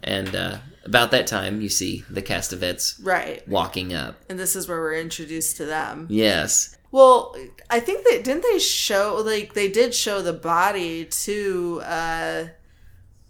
And 0.03 0.35
uh, 0.35 0.57
about 0.85 1.11
that 1.11 1.27
time 1.27 1.61
you 1.61 1.69
see 1.69 2.03
the 2.09 2.21
Castevets 2.21 2.99
Right. 3.03 3.45
walking 3.47 3.93
up. 3.93 4.21
And 4.29 4.37
this 4.39 4.55
is 4.55 4.67
where 4.67 4.79
we're 4.79 4.99
introduced 4.99 5.57
to 5.57 5.65
them. 5.65 6.07
Yes. 6.09 6.75
Well, 6.91 7.35
I 7.69 7.79
think 7.81 8.05
that 8.09 8.23
didn't 8.23 8.43
they 8.43 8.59
show 8.59 9.21
like 9.25 9.53
they 9.53 9.67
did 9.69 9.93
show 9.93 10.21
the 10.21 10.33
body 10.33 11.05
to 11.05 11.81
uh 11.83 12.43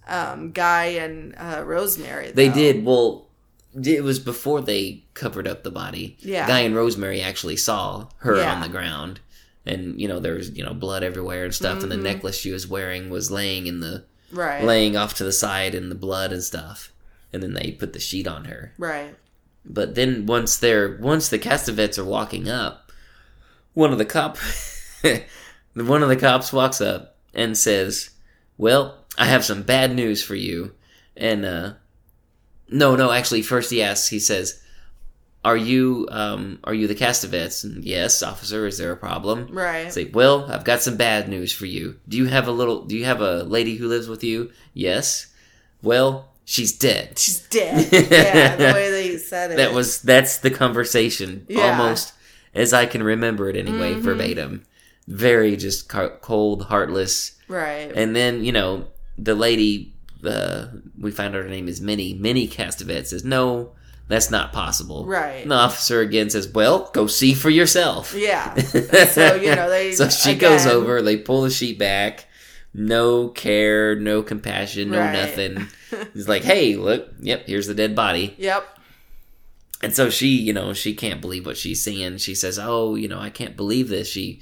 um, 0.07 0.51
Guy 0.51 0.85
and 0.85 1.35
uh, 1.37 1.63
Rosemary. 1.65 2.31
They 2.31 2.47
did. 2.49 2.85
Well, 2.85 3.27
it 3.75 4.03
was 4.03 4.19
before 4.19 4.61
they 4.61 5.03
covered 5.13 5.47
up 5.47 5.63
the 5.63 5.71
body. 5.71 6.15
Yeah. 6.21 6.47
Guy 6.47 6.59
and 6.61 6.73
Rosemary 6.75 7.21
actually 7.21 7.57
saw 7.57 8.07
her 8.19 8.37
Yeah. 8.37 8.53
on 8.53 8.61
the 8.61 8.69
ground. 8.69 9.19
And, 9.65 9.99
you 9.99 10.07
know, 10.07 10.21
there 10.21 10.35
was, 10.35 10.51
you 10.51 10.63
know, 10.63 10.73
blood 10.73 11.03
everywhere 11.03 11.43
and 11.43 11.53
stuff. 11.53 11.83
And 11.83 11.91
the 11.91 11.97
Mhm. 11.97 12.03
necklace 12.03 12.37
she 12.37 12.51
was 12.53 12.65
wearing 12.67 13.09
was 13.09 13.29
laying 13.29 13.67
in 13.67 13.81
the, 13.81 14.05
Right. 14.31 14.63
laying 14.63 14.97
off 14.97 15.13
to 15.15 15.23
the 15.23 15.31
side 15.31 15.73
in 15.73 15.89
the 15.89 15.95
blood 15.95 16.31
and 16.31 16.43
stuff. 16.43 16.91
And 17.31 17.43
then 17.43 17.53
they 17.53 17.71
put 17.71 17.93
the 17.93 17.99
sheet 17.99 18.27
on 18.27 18.45
her. 18.45 18.73
Right. 18.77 19.15
But 19.65 19.95
then 19.95 20.25
once 20.25 20.57
they're, 20.57 20.97
once 20.97 21.29
the 21.29 21.39
Castevets 21.39 21.97
are 21.97 22.05
walking 22.05 22.49
up, 22.49 22.91
one 23.73 23.91
of 23.91 23.97
the 23.97 24.05
cop, 24.05 24.37
one 25.73 26.03
of 26.03 26.09
the 26.09 26.15
cops 26.15 26.53
walks 26.53 26.81
up 26.81 27.17
and 27.33 27.57
says, 27.57 28.11
well, 28.57 29.05
I 29.17 29.25
have 29.25 29.45
some 29.45 29.63
bad 29.63 29.93
news 29.93 30.23
for 30.23 30.35
you. 30.35 30.73
And, 31.15 31.45
uh, 31.45 31.73
no, 32.69 32.95
no, 32.95 33.11
actually, 33.11 33.41
first 33.41 33.71
he 33.71 33.81
asks, 33.81 34.09
he 34.09 34.19
says, 34.19 34.61
are 35.47 35.55
you, 35.55 36.07
um, 36.11 36.59
are 36.65 36.73
you 36.73 36.87
the 36.87 36.95
Castevets? 36.95 37.63
And 37.63 37.81
yes, 37.85 38.21
officer, 38.21 38.67
is 38.67 38.77
there 38.77 38.91
a 38.91 38.97
problem? 38.97 39.47
Right. 39.49 39.91
Say, 39.93 40.05
well, 40.05 40.43
I've 40.51 40.65
got 40.65 40.81
some 40.81 40.97
bad 40.97 41.29
news 41.29 41.53
for 41.53 41.65
you. 41.65 41.95
Do 42.09 42.17
you 42.17 42.25
have 42.25 42.49
a 42.49 42.51
little, 42.51 42.83
do 42.83 42.97
you 42.97 43.05
have 43.05 43.21
a 43.21 43.43
lady 43.43 43.77
who 43.77 43.87
lives 43.87 44.09
with 44.09 44.25
you? 44.25 44.51
Yes. 44.73 45.27
Well, 45.81 46.33
she's 46.43 46.77
dead. 46.77 47.17
She's 47.17 47.39
dead. 47.47 47.87
yeah, 48.11 48.55
the 48.57 48.73
way 48.73 48.91
they 48.91 49.17
said 49.17 49.51
it. 49.51 49.55
That 49.55 49.71
was, 49.71 50.01
that's 50.01 50.39
the 50.39 50.51
conversation. 50.51 51.45
Yeah. 51.47 51.79
Almost 51.79 52.11
as 52.53 52.73
I 52.73 52.85
can 52.85 53.01
remember 53.01 53.49
it 53.49 53.55
anyway, 53.55 53.93
Mhm. 53.93 54.01
verbatim. 54.01 54.65
Very 55.07 55.55
just 55.55 55.87
cold, 55.87 56.63
heartless. 56.63 57.37
right. 57.47 57.89
And 57.95 58.13
then, 58.13 58.43
you 58.43 58.51
know, 58.51 58.87
the 59.17 59.33
lady, 59.35 59.93
uh, 60.25 60.65
we 60.99 61.11
find 61.11 61.33
out 61.33 61.43
her 61.43 61.49
name 61.49 61.69
is 61.69 61.79
Minnie. 61.79 62.15
Minnie 62.15 62.49
Castevet 62.49 63.05
says, 63.07 63.23
no, 63.23 63.71
that's 64.07 64.31
not 64.31 64.53
possible. 64.53 65.05
Right. 65.05 65.41
And 65.43 65.51
the 65.51 65.55
officer 65.55 66.01
again 66.01 66.29
says, 66.29 66.47
well, 66.47 66.89
go 66.93 67.07
see 67.07 67.33
for 67.33 67.49
yourself. 67.49 68.13
Yeah. 68.15 68.53
so 68.61 69.35
you 69.35 69.55
know 69.55 69.69
they. 69.69 69.91
so 69.93 70.09
she 70.09 70.35
goes 70.35 70.65
over, 70.65 71.01
they 71.01 71.17
pull 71.17 71.41
the 71.43 71.49
sheet 71.49 71.77
back. 71.77 72.25
No 72.73 73.29
care, 73.29 73.95
no 73.95 74.21
compassion, 74.21 74.91
no 74.91 74.99
Right. 74.99 75.13
nothing. 75.13 75.67
He's 76.13 76.27
like, 76.27 76.43
hey, 76.43 76.75
look, 76.75 77.09
yep, 77.19 77.47
here's 77.47 77.65
the 77.67 77.73
dead 77.73 77.95
body. 77.95 78.35
Yep. 78.37 78.67
And 79.81 79.95
so 79.95 80.09
she, 80.09 80.27
you 80.27 80.53
know, 80.53 80.73
she 80.73 80.93
can't 80.93 81.21
believe 81.21 81.45
what 81.45 81.57
she's 81.57 81.83
seeing. 81.83 82.17
She 82.17 82.33
says, 82.33 82.57
"Oh, 82.59 82.95
you 82.95 83.07
know, 83.07 83.19
I 83.19 83.29
can't 83.29 83.55
believe 83.55 83.89
this." 83.89 84.09
She, 84.09 84.41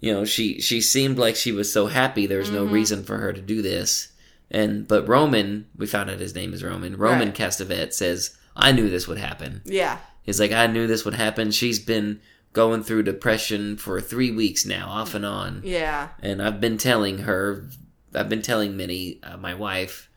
you 0.00 0.12
know, 0.12 0.24
she 0.24 0.60
she 0.60 0.80
seemed 0.80 1.18
like 1.18 1.36
she 1.36 1.52
was 1.52 1.72
so 1.72 1.86
happy. 1.86 2.26
There's 2.26 2.50
no 2.50 2.66
Mhm. 2.66 2.72
reason 2.72 3.04
for 3.04 3.16
her 3.18 3.32
to 3.32 3.40
do 3.40 3.62
this. 3.62 4.08
And 4.50 4.86
but 4.88 5.06
Roman, 5.08 5.66
we 5.76 5.86
found 5.86 6.10
out 6.10 6.18
his 6.18 6.34
name 6.34 6.52
is 6.52 6.64
Roman. 6.64 6.96
Roman 6.96 7.28
Right. 7.28 7.34
Castevet 7.36 7.92
says, 7.92 8.35
"I 8.56 8.72
knew 8.72 8.88
this 8.90 9.06
would 9.06 9.18
happen." 9.18 9.62
Yeah. 9.64 9.98
He's 10.22 10.40
like, 10.40 10.52
"I 10.52 10.66
knew 10.66 10.86
this 10.86 11.04
would 11.04 11.14
happen." 11.14 11.50
She's 11.52 11.78
been 11.78 12.20
going 12.52 12.82
through 12.82 13.02
depression 13.02 13.76
for 13.76 14.00
three 14.00 14.30
weeks 14.30 14.64
now, 14.66 14.88
off 14.88 15.14
and 15.14 15.26
on. 15.26 15.60
Yeah. 15.64 16.08
And 16.20 16.42
I've 16.42 16.60
been 16.60 16.78
telling 16.78 17.18
her, 17.18 17.68
I've 18.14 18.28
been 18.30 18.40
telling 18.42 18.76
Minnie, 18.76 19.20
uh, 19.22 19.36
my 19.36 19.54
wife, 19.54 20.08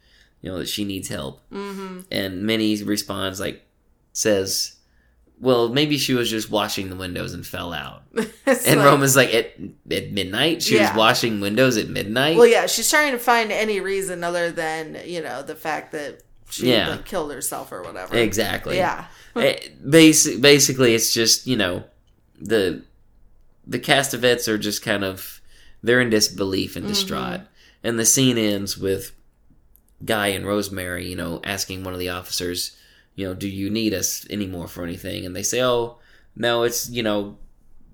you 0.41 0.50
know, 0.50 0.58
that 0.60 0.69
she 0.69 0.86
needs 0.86 1.10
help. 1.10 1.41
Mm-hmm. 1.51 2.00
And 2.12 2.43
Minnie 2.43 2.81
responds 2.84 3.39
like, 3.41 3.62
says, 4.13 4.77
"Well, 5.39 5.69
maybe 5.69 5.98
she 5.98 6.13
was 6.13 6.29
just 6.29 6.50
washing 6.50 6.89
the 6.89 6.96
windows 6.96 7.34
and 7.34 7.46
fell 7.46 7.74
out." 7.74 8.03
And 8.65 8.79
Roman's 8.79 9.15
like, 9.15 9.34
"At 9.34 9.51
at 9.91 10.12
midnight, 10.12 10.63
she 10.63 10.75
Yeah. 10.75 10.89
was 10.89 10.98
washing 10.98 11.39
windows 11.39 11.77
at 11.77 11.88
midnight." 11.89 12.36
Well, 12.38 12.48
yeah, 12.48 12.65
she's 12.65 12.89
trying 12.89 13.12
to 13.12 13.19
find 13.19 13.51
any 13.51 13.79
reason 13.79 14.24
other 14.24 14.50
than 14.51 14.98
you 15.05 15.22
know 15.22 15.43
the 15.43 15.55
fact 15.55 15.91
that 15.91 16.22
she 16.50 16.72
Yeah. 16.72 16.89
like, 16.89 17.06
killed 17.06 17.32
herself 17.32 17.72
or 17.72 17.82
whatever. 17.84 18.15
exactly. 18.15 18.77
Yeah. 18.77 19.06
Eh, 19.36 19.70
Basic, 19.88 20.41
basically, 20.41 20.96
it's 20.96 21.13
just 21.13 21.48
you 21.48 21.56
know, 21.56 21.84
the 22.39 22.84
the 23.65 23.79
Castevets 23.79 24.48
are 24.48 24.58
just 24.58 24.82
kind 24.82 25.03
of 25.03 25.42
they're 25.83 26.01
in 26.01 26.09
disbelief 26.09 26.75
and 26.75 26.88
distraught, 26.88 27.42
mm-hmm. 27.42 27.88
and 27.88 28.00
the 28.00 28.05
scene 28.05 28.38
ends 28.38 28.77
with 28.77 29.14
Guy 30.03 30.27
and 30.27 30.46
Rosemary, 30.46 31.07
you 31.07 31.16
know, 31.16 31.42
asking 31.44 31.83
one 31.83 31.94
of 31.94 32.00
the 32.00 32.09
officers, 32.09 32.75
you 33.16 33.27
know, 33.27 33.33
do 33.33 33.48
you 33.48 33.70
need 33.70 33.94
us 33.94 34.25
anymore 34.29 34.68
for 34.68 34.83
anything? 34.83 35.25
And 35.25 35.35
they 35.35 35.44
say, 35.44 35.62
oh, 35.62 35.98
no, 36.35 36.64
it's 36.64 36.90
you 36.90 37.03
know, 37.03 37.38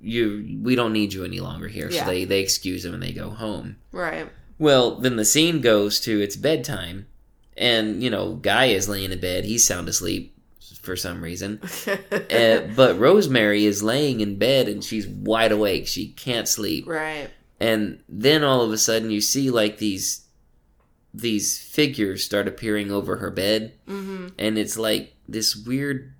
you 0.01 0.59
we 0.61 0.75
don't 0.75 0.93
need 0.93 1.13
you 1.13 1.25
any 1.25 1.39
longer 1.39 1.67
here. 1.67 1.89
Yeah. 1.89 2.05
So 2.05 2.11
they 2.11 2.25
they 2.25 2.39
excuse 2.41 2.85
him 2.85 2.93
and 2.93 3.03
they 3.03 3.11
go 3.11 3.31
home. 3.31 3.77
Right. 3.91 4.29
Well, 4.57 4.95
then 4.95 5.15
the 5.17 5.25
scene 5.25 5.61
goes 5.61 5.99
to 6.01 6.21
it's 6.21 6.35
bedtime, 6.35 7.07
and 7.57 8.01
you 8.03 8.09
know, 8.09 8.33
Guy 8.35 8.65
is 8.67 8.87
laying 8.89 9.11
in 9.11 9.19
bed. 9.19 9.45
He's 9.45 9.65
sound 9.65 9.87
asleep 9.89 10.37
for 10.81 10.95
some 10.95 11.21
reason. 11.23 11.61
Uh, 12.11 12.61
but 12.75 12.97
Rosemary 12.99 13.65
is 13.65 13.81
laying 13.83 14.19
in 14.19 14.37
bed 14.37 14.67
and 14.67 14.83
she's 14.83 15.07
wide 15.07 15.51
awake. 15.51 15.87
She 15.87 16.09
can't 16.09 16.47
sleep. 16.47 16.87
right. 16.87 17.29
And 17.59 17.99
then 18.09 18.43
all 18.43 18.61
of 18.61 18.71
a 18.71 18.77
sudden 18.77 19.09
you 19.11 19.21
see 19.21 19.49
like 19.51 19.77
these 19.77 20.25
these 21.13 21.57
figures 21.61 22.23
start 22.25 22.47
appearing 22.47 22.91
over 22.91 23.17
her 23.17 23.31
bed 23.31 23.73
Mm-hmm. 23.87 24.27
and 24.37 24.57
it's 24.57 24.77
like 24.77 25.13
this 25.29 25.55
weird 25.55 26.13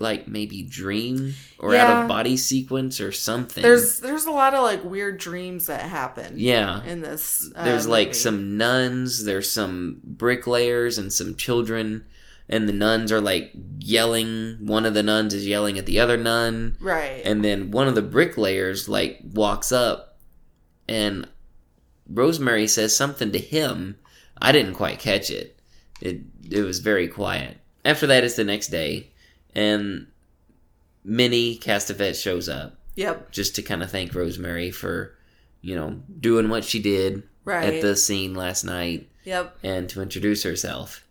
like 0.00 0.26
maybe 0.26 0.62
dream 0.62 1.34
or 1.58 1.74
Yeah. 1.74 1.84
out 1.86 2.02
of 2.02 2.08
body 2.08 2.36
sequence 2.36 3.00
or 3.00 3.12
something. 3.12 3.62
There's 3.62 4.00
there's 4.00 4.24
a 4.26 4.30
lot 4.30 4.54
of 4.54 4.62
like 4.62 4.82
weird 4.84 5.18
dreams 5.18 5.66
that 5.66 5.82
happen. 5.82 6.34
yeah. 6.36 6.82
In 6.84 7.00
this. 7.02 7.50
Uh, 7.54 7.64
There's 7.64 7.86
like 7.86 8.14
some 8.14 8.56
nuns, 8.56 9.24
there's 9.24 9.50
some 9.50 10.00
bricklayers 10.02 10.98
and 10.98 11.12
some 11.12 11.34
children 11.36 12.06
and 12.48 12.68
the 12.68 12.72
nuns 12.72 13.12
are 13.12 13.20
like 13.20 13.52
yelling. 13.78 14.58
One 14.66 14.84
of 14.86 14.94
the 14.94 15.02
nuns 15.04 15.34
is 15.34 15.46
yelling 15.46 15.78
at 15.78 15.86
the 15.86 16.00
other 16.00 16.16
nun. 16.16 16.76
Right. 16.80 17.22
and 17.24 17.44
then 17.44 17.70
one 17.70 17.86
of 17.86 17.94
the 17.94 18.02
bricklayers 18.02 18.88
like 18.88 19.20
walks 19.22 19.70
up 19.70 20.18
and 20.88 21.28
rosemary 22.12 22.66
says 22.66 22.96
something 22.96 23.30
to 23.30 23.38
him 23.38 23.96
i 24.42 24.50
didn't 24.50 24.74
quite 24.74 24.98
catch 24.98 25.30
it 25.30 25.60
it 26.00 26.20
it 26.50 26.62
was 26.62 26.80
very 26.80 27.06
quiet 27.06 27.58
after 27.84 28.06
that 28.08 28.24
it's 28.24 28.34
the 28.34 28.42
next 28.42 28.68
day 28.68 29.09
and 29.54 30.06
minnie 31.04 31.58
castevet 31.58 32.20
shows 32.20 32.48
up 32.48 32.76
yep. 32.94 33.30
just 33.30 33.54
to 33.56 33.62
kind 33.62 33.82
of 33.82 33.90
thank 33.90 34.14
rosemary 34.14 34.70
for 34.70 35.14
you 35.60 35.74
know 35.74 36.00
doing 36.20 36.48
what 36.48 36.64
she 36.64 36.80
did 36.80 37.22
Right. 37.44 37.74
at 37.74 37.82
the 37.82 37.96
scene 37.96 38.34
last 38.34 38.64
night 38.64 39.08
Yep. 39.24 39.58
and 39.62 39.88
to 39.90 40.02
introduce 40.02 40.42
herself 40.42 41.06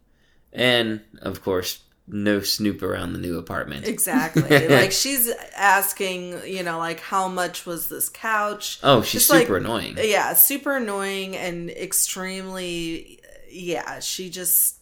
and 0.53 1.01
of 1.21 1.41
course 1.43 1.83
no 2.07 2.39
snoop 2.41 2.81
around 2.81 3.13
the 3.13 3.19
new 3.19 3.37
apartment 3.37 3.87
Exactly. 3.87 4.67
like 4.67 4.91
she's 5.03 5.29
asking, 5.55 6.39
you 6.47 6.63
know, 6.63 6.79
like 6.79 6.99
how 7.01 7.27
much 7.27 7.67
was 7.67 7.87
this 7.87 8.09
couch? 8.09 8.79
oh 8.81 9.03
she's 9.03 9.21
Just, 9.21 9.29
like, 9.29 9.41
super 9.43 9.57
annoying 9.57 9.95
Yeah, 10.01 10.33
super 10.33 10.77
annoying 10.77 11.35
and 11.37 11.69
extremely 11.69 13.19
yeah, 13.51 13.99
she 13.99 14.29
just 14.29 14.78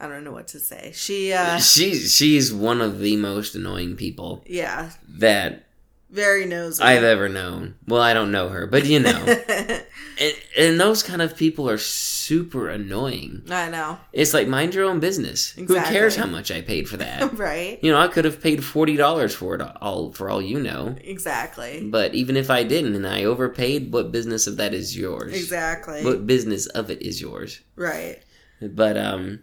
I 0.00 0.08
don't 0.08 0.24
know 0.24 0.32
what 0.32 0.48
to 0.48 0.60
say. 0.60 0.92
She 0.94 1.32
uh 1.32 1.58
she's 1.58 2.14
she's 2.14 2.52
one 2.52 2.80
of 2.80 3.00
the 3.00 3.16
most 3.16 3.54
annoying 3.54 3.96
people 3.96 4.44
yeah, 4.46 4.90
that 5.08 5.64
very 6.10 6.46
nosy. 6.46 6.82
I've 6.82 7.02
ever 7.02 7.28
known. 7.28 7.74
Well, 7.86 8.00
I 8.00 8.14
don't 8.14 8.30
know 8.30 8.48
her, 8.48 8.66
but 8.66 8.86
you 8.86 8.98
know, 8.98 9.10
and, 10.18 10.34
and 10.56 10.80
those 10.80 11.02
kind 11.02 11.20
of 11.20 11.36
people 11.36 11.68
are 11.68 11.76
super 11.76 12.70
annoying. 12.70 13.42
I 13.50 13.68
know. 13.68 13.98
It's 14.12 14.32
like 14.32 14.48
mind 14.48 14.74
your 14.74 14.86
own 14.86 15.00
business. 15.00 15.50
Who 15.50 15.66
cares 15.66 16.16
how 16.16 16.26
much 16.26 16.50
I 16.50 16.62
paid 16.62 16.88
for 16.88 16.96
that? 16.96 17.32
right? 17.38 17.78
you 17.82 17.92
know, 17.92 18.00
I 18.00 18.08
could 18.08 18.24
have 18.24 18.40
paid 18.40 18.64
forty 18.64 18.96
dollars 18.96 19.34
for 19.34 19.54
it 19.54 19.60
all 19.60 20.12
for 20.12 20.30
all 20.30 20.40
you 20.40 20.60
know. 20.60 20.96
Exactly. 21.02 21.86
But 21.90 22.14
even 22.14 22.36
if 22.36 22.50
I 22.50 22.62
didn't 22.62 22.94
and 22.94 23.06
I 23.06 23.24
overpaid, 23.24 23.92
what 23.92 24.10
business 24.10 24.46
of 24.46 24.56
that 24.56 24.72
is 24.72 24.96
yours? 24.96 25.34
Exactly. 25.34 26.04
What 26.04 26.26
business 26.26 26.66
of 26.66 26.90
it 26.90 27.02
is 27.02 27.20
yours? 27.20 27.60
right. 27.76 28.22
But 28.60 28.96
um, 28.96 29.40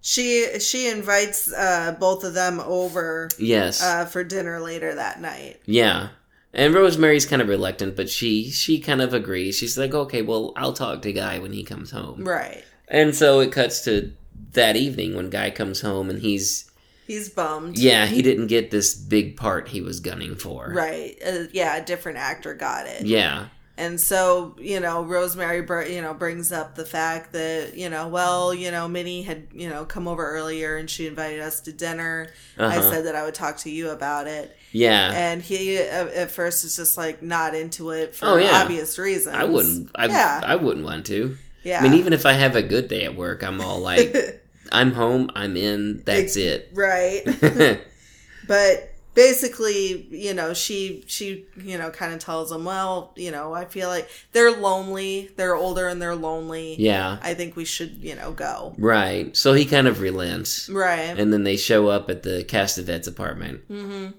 She 0.00 0.60
she 0.60 0.88
invites 0.88 1.52
uh 1.52 1.96
both 1.98 2.22
of 2.24 2.34
them 2.34 2.60
over 2.60 3.28
yes, 3.38 3.82
uh 3.82 4.04
for 4.06 4.22
dinner 4.22 4.60
later 4.60 4.94
that 4.94 5.20
night. 5.20 5.60
Yeah. 5.66 6.08
And 6.54 6.72
Rosemary's 6.72 7.26
kind 7.26 7.42
of 7.42 7.48
reluctant, 7.48 7.96
but 7.96 8.08
she 8.08 8.50
she 8.50 8.78
kind 8.80 9.02
of 9.02 9.12
agrees. 9.12 9.58
She's 9.58 9.76
like, 9.76 9.92
"Okay, 9.92 10.22
well, 10.22 10.52
I'll 10.56 10.72
talk 10.72 11.02
to 11.02 11.12
Guy 11.12 11.38
when 11.38 11.52
he 11.52 11.62
comes 11.64 11.90
home." 11.90 12.24
Right. 12.24 12.64
And 12.88 13.14
so 13.14 13.40
it 13.40 13.52
cuts 13.52 13.84
to 13.84 14.12
that 14.52 14.76
evening 14.76 15.14
when 15.16 15.28
Guy 15.28 15.50
comes 15.50 15.80
home 15.82 16.08
and 16.08 16.20
he's 16.20 16.70
He's 17.06 17.28
bummed. 17.28 17.78
yeah, 17.78 18.06
he 18.06 18.22
didn't 18.22 18.46
get 18.46 18.70
this 18.70 18.94
big 18.94 19.36
part 19.36 19.68
he 19.68 19.80
was 19.82 20.00
gunning 20.00 20.34
for. 20.34 20.72
Right. 20.74 21.16
Uh, 21.24 21.44
yeah, 21.52 21.76
a 21.76 21.84
different 21.84 22.18
actor 22.18 22.54
got 22.54 22.86
it. 22.86 23.04
Yeah. 23.04 23.48
And 23.78 24.00
so, 24.00 24.56
you 24.58 24.80
know, 24.80 25.02
Rosemary, 25.04 25.60
br- 25.60 25.82
you 25.82 26.00
know, 26.00 26.14
brings 26.14 26.50
up 26.50 26.76
the 26.76 26.86
fact 26.86 27.32
that, 27.34 27.76
you 27.76 27.90
know, 27.90 28.08
well, 28.08 28.54
you 28.54 28.70
know, 28.70 28.88
Minnie 28.88 29.20
had, 29.22 29.48
you 29.52 29.68
know, 29.68 29.84
come 29.84 30.08
over 30.08 30.26
earlier 30.26 30.76
and 30.78 30.88
she 30.88 31.06
invited 31.06 31.40
us 31.40 31.60
to 31.60 31.72
dinner. 31.72 32.28
I 32.58 32.78
Uh-huh. 32.78 32.90
said 32.90 33.04
that 33.04 33.14
I 33.14 33.24
would 33.24 33.34
talk 33.34 33.58
to 33.58 33.70
you 33.70 33.90
about 33.90 34.28
it. 34.28 34.56
Yeah. 34.72 35.10
And 35.12 35.42
he, 35.42 35.76
at 35.76 36.30
first, 36.30 36.64
is 36.64 36.76
just 36.76 36.96
like 36.96 37.22
not 37.22 37.54
into 37.54 37.90
it 37.90 38.14
for 38.16 38.26
Oh, 38.26 38.36
yeah. 38.38 38.62
obvious 38.62 38.98
reasons. 38.98 39.36
I 39.36 39.44
wouldn't 39.44 39.90
I 39.94 40.06
Yeah. 40.06 40.40
I 40.42 40.56
wouldn't 40.56 40.84
want 40.86 41.04
to. 41.06 41.36
Yeah. 41.62 41.80
I 41.80 41.82
mean, 41.82 41.94
even 41.94 42.12
if 42.14 42.24
I 42.24 42.32
have 42.32 42.56
a 42.56 42.62
good 42.62 42.88
day 42.88 43.04
at 43.04 43.14
work, 43.14 43.42
I'm 43.44 43.60
all 43.60 43.80
like, 43.80 44.14
I'm 44.72 44.92
home, 44.92 45.30
I'm 45.34 45.54
in, 45.56 46.02
that's 46.04 46.36
it. 46.36 46.70
right. 46.72 47.22
but 48.48 48.90
basically, 49.16 50.06
you 50.10 50.34
know, 50.34 50.54
she 50.54 51.02
she 51.08 51.46
you 51.56 51.76
know 51.76 51.90
kind 51.90 52.12
of 52.12 52.20
tells 52.20 52.50
them, 52.50 52.64
well, 52.64 53.12
you 53.16 53.32
know, 53.32 53.52
I 53.52 53.64
feel 53.64 53.88
like 53.88 54.08
they're 54.30 54.52
lonely. 54.52 55.30
They're 55.34 55.56
older 55.56 55.88
and 55.88 56.00
they're 56.00 56.14
lonely. 56.14 56.76
yeah. 56.78 57.18
I 57.22 57.34
think 57.34 57.56
we 57.56 57.64
should, 57.64 57.96
you 57.96 58.14
know, 58.14 58.30
go. 58.30 58.74
Right. 58.78 59.36
So 59.36 59.54
he 59.54 59.64
kind 59.64 59.88
of 59.88 60.00
relents. 60.00 60.68
Right. 60.68 61.18
And 61.18 61.32
then 61.32 61.42
they 61.42 61.56
show 61.56 61.88
up 61.88 62.08
at 62.08 62.22
the 62.22 62.44
Castevet's 62.44 63.08
apartment. 63.08 63.68
mm-hmm. 63.68 64.10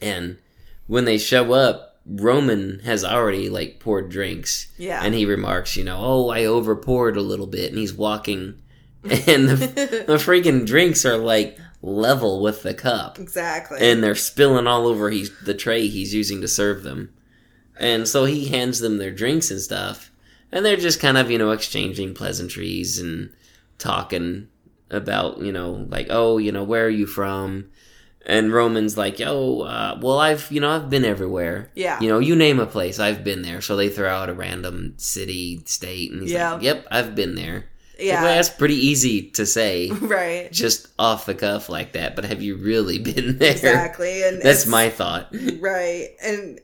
And 0.00 0.38
when 0.88 1.04
they 1.04 1.18
show 1.18 1.52
up, 1.52 2.00
Roman 2.04 2.80
has 2.80 3.04
already 3.04 3.48
like 3.48 3.78
poured 3.78 4.08
drinks. 4.10 4.66
Yeah. 4.78 5.00
And 5.04 5.14
he 5.14 5.26
remarks, 5.26 5.76
you 5.76 5.84
know, 5.84 5.98
oh, 6.00 6.30
I 6.30 6.46
over 6.46 6.74
poured 6.74 7.16
a 7.16 7.22
little 7.22 7.46
bit. 7.46 7.68
And 7.68 7.78
he's 7.78 7.94
walking. 7.94 8.58
And 9.04 9.48
the, 9.48 9.56
the 10.06 10.14
freaking 10.14 10.64
drinks 10.64 11.04
are 11.04 11.16
like 11.16 11.58
level 11.82 12.40
with 12.40 12.62
the 12.62 12.72
cup. 12.74 13.18
exactly. 13.18 13.78
And 13.80 14.02
they're 14.02 14.14
spilling 14.14 14.66
all 14.66 14.86
over 14.86 15.10
he's, 15.10 15.30
the 15.44 15.54
tray 15.54 15.88
he's 15.88 16.14
using 16.14 16.40
to 16.40 16.48
serve 16.48 16.82
them. 16.84 17.12
And 17.78 18.06
so 18.06 18.24
he 18.24 18.48
hands 18.48 18.78
them 18.78 18.98
their 18.98 19.10
drinks 19.10 19.50
and 19.50 19.60
stuff. 19.60 20.12
And 20.52 20.64
they're 20.64 20.76
just 20.76 21.00
kind 21.00 21.18
of, 21.18 21.30
you 21.30 21.38
know, 21.38 21.50
exchanging 21.50 22.14
pleasantries 22.14 22.98
and 22.98 23.32
talking 23.78 24.48
about, 24.90 25.38
you 25.40 25.50
know, 25.50 25.86
like, 25.90 26.06
oh, 26.10 26.38
you 26.38 26.52
know, 26.52 26.62
where 26.62 26.86
are 26.86 26.90
you 26.90 27.06
from? 27.06 27.70
And 28.24 28.52
Roman's 28.52 28.96
like, 28.96 29.18
yo, 29.18 29.62
uh, 29.62 29.98
well, 30.00 30.20
I've, 30.20 30.48
you 30.52 30.60
know, 30.60 30.70
I've 30.70 30.88
been 30.88 31.04
everywhere. 31.04 31.70
Yeah. 31.74 31.98
You 32.00 32.08
know, 32.08 32.20
you 32.20 32.36
name 32.36 32.60
a 32.60 32.66
place, 32.66 33.00
I've 33.00 33.24
been 33.24 33.42
there. 33.42 33.60
So 33.60 33.74
they 33.74 33.88
throw 33.88 34.08
out 34.08 34.28
a 34.28 34.34
random 34.34 34.94
city, 34.98 35.62
state, 35.64 36.12
and 36.12 36.22
he's 36.22 36.30
Yeah. 36.30 36.52
like, 36.52 36.62
yep, 36.62 36.86
I've 36.90 37.16
been 37.16 37.34
there. 37.34 37.64
Like, 38.02 38.08
yeah. 38.08 38.22
well, 38.22 38.34
that's 38.34 38.48
pretty 38.50 38.74
easy 38.74 39.30
to 39.30 39.46
say, 39.46 39.90
right. 40.00 40.50
just 40.52 40.88
off 40.98 41.26
the 41.26 41.34
cuff 41.34 41.68
like 41.68 41.92
that. 41.92 42.16
But 42.16 42.24
have 42.24 42.42
you 42.42 42.56
really 42.56 42.98
been 43.10 43.38
there? 43.38 43.52
Exactly. 43.52 44.22
And 44.24 44.42
That's 44.42 44.66
my 44.66 44.90
thought. 44.90 45.32
right 45.60 46.08
and 46.22 46.58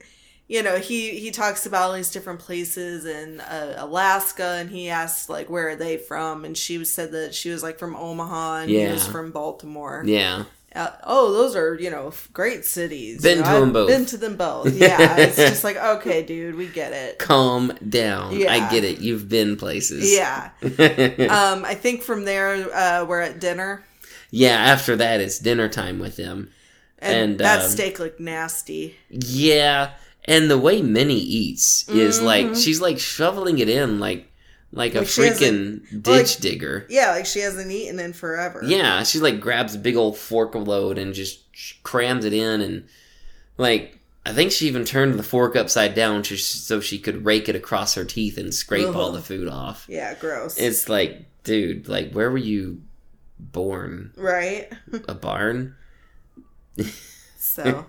you 0.49 0.63
know 0.63 0.79
he 0.79 1.19
he 1.21 1.31
talks 1.31 1.67
about 1.67 1.83
all 1.83 1.93
these 1.93 2.11
different 2.11 2.41
places 2.41 3.05
in 3.05 3.39
uh, 3.41 3.75
alaska 3.79 4.57
and 4.59 4.71
he 4.71 4.89
asks 4.89 5.29
like 5.29 5.49
where 5.51 5.69
are 5.71 5.77
they 5.77 5.97
from 5.99 6.45
and 6.45 6.57
she 6.57 6.83
said 6.85 7.13
that 7.13 7.35
she 7.35 7.51
was 7.51 7.63
like 7.63 7.79
from 7.79 7.95
omaha 7.95 8.57
and 8.61 8.71
he 8.71 8.87
was 8.87 9.07
from 9.07 9.31
baltimore 9.31 10.03
Yeah. 10.07 10.45
Uh, 10.79 10.93
oh 11.05 11.33
those 11.33 11.55
are 11.57 11.75
you 11.75 11.91
know 11.91 12.13
great 12.33 12.65
cities 12.65 13.21
Been 13.23 13.39
You 13.39 13.45
know, 13.45 13.61
to 13.61 13.67
I've 13.67 13.73
both. 13.73 13.89
been 13.89 14.07
to 14.07 14.17
them 14.17 14.37
both 14.37 14.73
yeah 14.75 15.17
it's 15.25 15.37
just 15.37 15.65
like 15.65 15.77
okay 15.77 16.23
dude 16.23 16.55
we 16.55 16.69
get 16.69 16.93
it 16.93 17.19
Calm 17.19 17.73
down. 17.89 18.35
Yeah. 18.35 18.53
I 18.53 18.71
get 18.71 18.85
it. 18.85 19.01
You've 19.01 19.29
been 19.29 19.57
places. 19.57 20.11
yeah 20.13 20.51
um 20.63 21.65
i 21.65 21.75
think 21.75 22.03
from 22.03 22.25
there 22.25 22.49
uh 22.75 23.05
we're 23.05 23.21
at 23.21 23.41
dinner 23.41 23.83
yeah, 24.31 24.57
after 24.57 24.95
that, 24.97 25.23
it's 25.23 25.39
dinner 25.39 25.71
time 25.71 25.99
with 25.99 26.17
them. 26.17 26.51
and, 26.99 27.17
And, 27.31 27.39
that 27.41 27.63
um, 27.63 27.69
steak 27.71 27.99
looked 27.99 28.21
nasty 28.21 28.97
Yeah, 29.09 29.93
and 30.27 30.51
the 30.51 30.59
way 30.59 30.83
Minnie 30.83 31.15
eats 31.15 31.89
is 31.89 32.21
like 32.21 32.49
Mhm. 32.49 32.63
she's 32.63 32.79
like 32.79 32.99
shoveling 32.99 33.59
it 33.59 33.71
in 33.71 33.99
like 34.01 34.28
like 34.73 34.95
a 34.95 34.99
Like 34.99 35.09
she 35.09 35.23
freaking 35.23 36.03
ditch 36.03 36.35
like- 36.35 36.39
digger. 36.41 36.87
yeah 36.91 37.11
like 37.13 37.27
she 37.27 37.41
hasn't 37.41 37.71
eaten 37.71 37.99
in 37.99 38.13
forever 38.13 38.61
Yeah, 38.65 39.03
she 39.03 39.19
like 39.19 39.41
grabs 39.41 39.75
a 39.75 39.79
big 39.79 39.97
old 39.97 40.17
fork 40.19 40.55
load 40.55 40.99
and 40.99 41.15
just 41.15 41.41
crams 41.83 42.25
it 42.25 42.33
in, 42.33 42.61
and 42.61 42.85
like 43.57 43.99
I 44.27 44.33
think 44.35 44.53
she 44.53 44.67
even 44.67 44.85
turned 44.85 45.15
the 45.19 45.23
fork 45.23 45.57
upside 45.57 45.95
down 45.95 46.23
just 46.23 46.67
so 46.67 46.81
she 46.81 46.99
could 46.99 47.25
rake 47.25 47.49
it 47.49 47.57
across 47.57 47.95
her 47.95 48.05
teeth 48.05 48.37
and 48.37 48.53
scrape 48.55 48.95
all 48.95 49.11
the 49.11 49.23
food 49.23 49.49
off. 49.49 49.87
yeah 49.89 50.13
gross 50.15 50.59
It's 50.59 50.89
like, 50.89 51.25
dude, 51.45 51.89
like 51.89 52.13
where 52.13 52.31
were 52.31 52.37
you 52.37 52.83
born? 53.41 54.13
right 54.17 54.71
A 55.09 55.15
barn? 55.15 55.77
so 57.39 57.87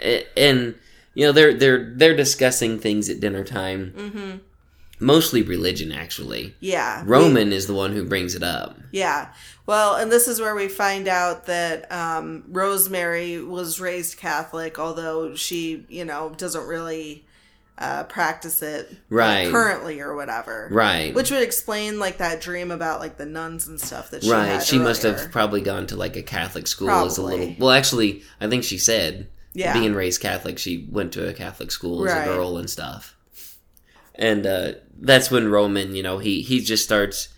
and 0.36 0.74
you 1.14 1.26
know 1.26 1.32
they're 1.32 1.52
they're 1.54 1.92
they're 1.96 2.16
discussing 2.16 2.78
things 2.78 3.08
at 3.10 3.20
dinner 3.20 3.44
time 3.44 3.90
hmm 3.96 4.36
mostly 5.02 5.42
religion 5.42 5.92
actually 5.92 6.54
Yeah. 6.60 7.02
we- 7.02 7.08
roman 7.10 7.52
is 7.52 7.66
the 7.66 7.74
one 7.74 7.92
who 7.92 8.04
brings 8.04 8.34
it 8.34 8.42
up 8.42 8.76
yeah. 8.90 9.28
Well, 9.64 9.94
and 9.94 10.10
this 10.12 10.28
is 10.28 10.38
where 10.40 10.54
we 10.54 10.68
find 10.68 11.08
out 11.08 11.46
that 11.46 11.90
um, 11.90 12.44
Rosemary 12.48 13.40
was 13.40 13.80
raised 13.80 14.18
Catholic, 14.18 14.78
although 14.78 15.34
she, 15.34 15.86
you 15.88 16.04
know, 16.04 16.34
doesn't 16.36 16.66
really 16.66 17.24
uh, 17.78 18.02
practice 18.04 18.60
it 18.60 18.94
Right. 19.08 19.50
currently 19.50 20.00
or 20.00 20.14
whatever. 20.14 20.68
right 20.70 21.14
Which 21.14 21.30
would 21.30 21.42
explain 21.42 21.98
like 21.98 22.18
that 22.18 22.40
dream 22.42 22.70
about 22.70 23.00
like 23.00 23.16
the 23.16 23.24
nuns 23.24 23.66
and 23.66 23.80
stuff 23.80 24.10
that 24.10 24.24
she 24.24 24.30
right 24.30 24.62
she 24.62 24.78
must 24.78 25.02
have 25.04 25.30
probably 25.30 25.62
gone 25.62 25.86
to 25.86 25.96
like 25.96 26.16
a 26.16 26.22
catholic 26.22 26.66
school 26.66 26.90
as 26.90 27.16
a 27.16 27.22
little 27.22 27.54
well 27.58 27.70
actually 27.70 28.22
i 28.42 28.48
think 28.48 28.62
she 28.64 28.76
said 28.78 29.26
Yeah. 29.54 29.72
being 29.72 29.94
raised 29.94 30.20
catholic 30.20 30.58
she 30.58 30.86
went 30.90 31.12
to 31.14 31.26
a 31.28 31.32
catholic 31.32 31.70
school 31.72 32.04
as 32.06 32.12
Right. 32.12 32.22
a 32.22 32.34
girl 32.34 32.58
and 32.58 32.68
stuff 32.68 33.16
and 34.14 34.46
uh 34.46 34.72
that's 35.00 35.30
when 35.30 35.48
roman 35.48 35.94
you 35.94 36.02
know 36.02 36.18
he 36.18 36.42
he 36.42 36.60
just 36.60 36.84
starts 36.84 37.28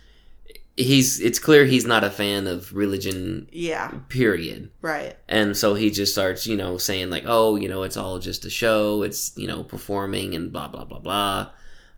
he's 0.76 1.20
it's 1.20 1.38
clear 1.38 1.64
he's 1.64 1.86
not 1.86 2.02
a 2.04 2.10
fan 2.10 2.46
of 2.48 2.72
religion 2.74 3.48
Yeah. 3.52 3.92
period 4.08 4.70
Right. 4.82 5.16
And 5.28 5.56
so 5.56 5.74
he 5.74 5.90
just 5.90 6.12
starts, 6.12 6.46
you 6.46 6.56
know, 6.56 6.76
saying 6.78 7.08
like, 7.10 7.22
"Oh, 7.26 7.56
you 7.56 7.68
know, 7.68 7.84
it's 7.84 7.96
all 7.96 8.18
just 8.18 8.44
a 8.44 8.50
show. 8.50 9.02
It's 9.02 9.32
you 9.36 9.46
know, 9.46 9.62
performing 9.64 10.34
and 10.34 10.52
blah 10.52 10.68
blah 10.68 10.84
blah 10.84 10.98
blah." 10.98 11.50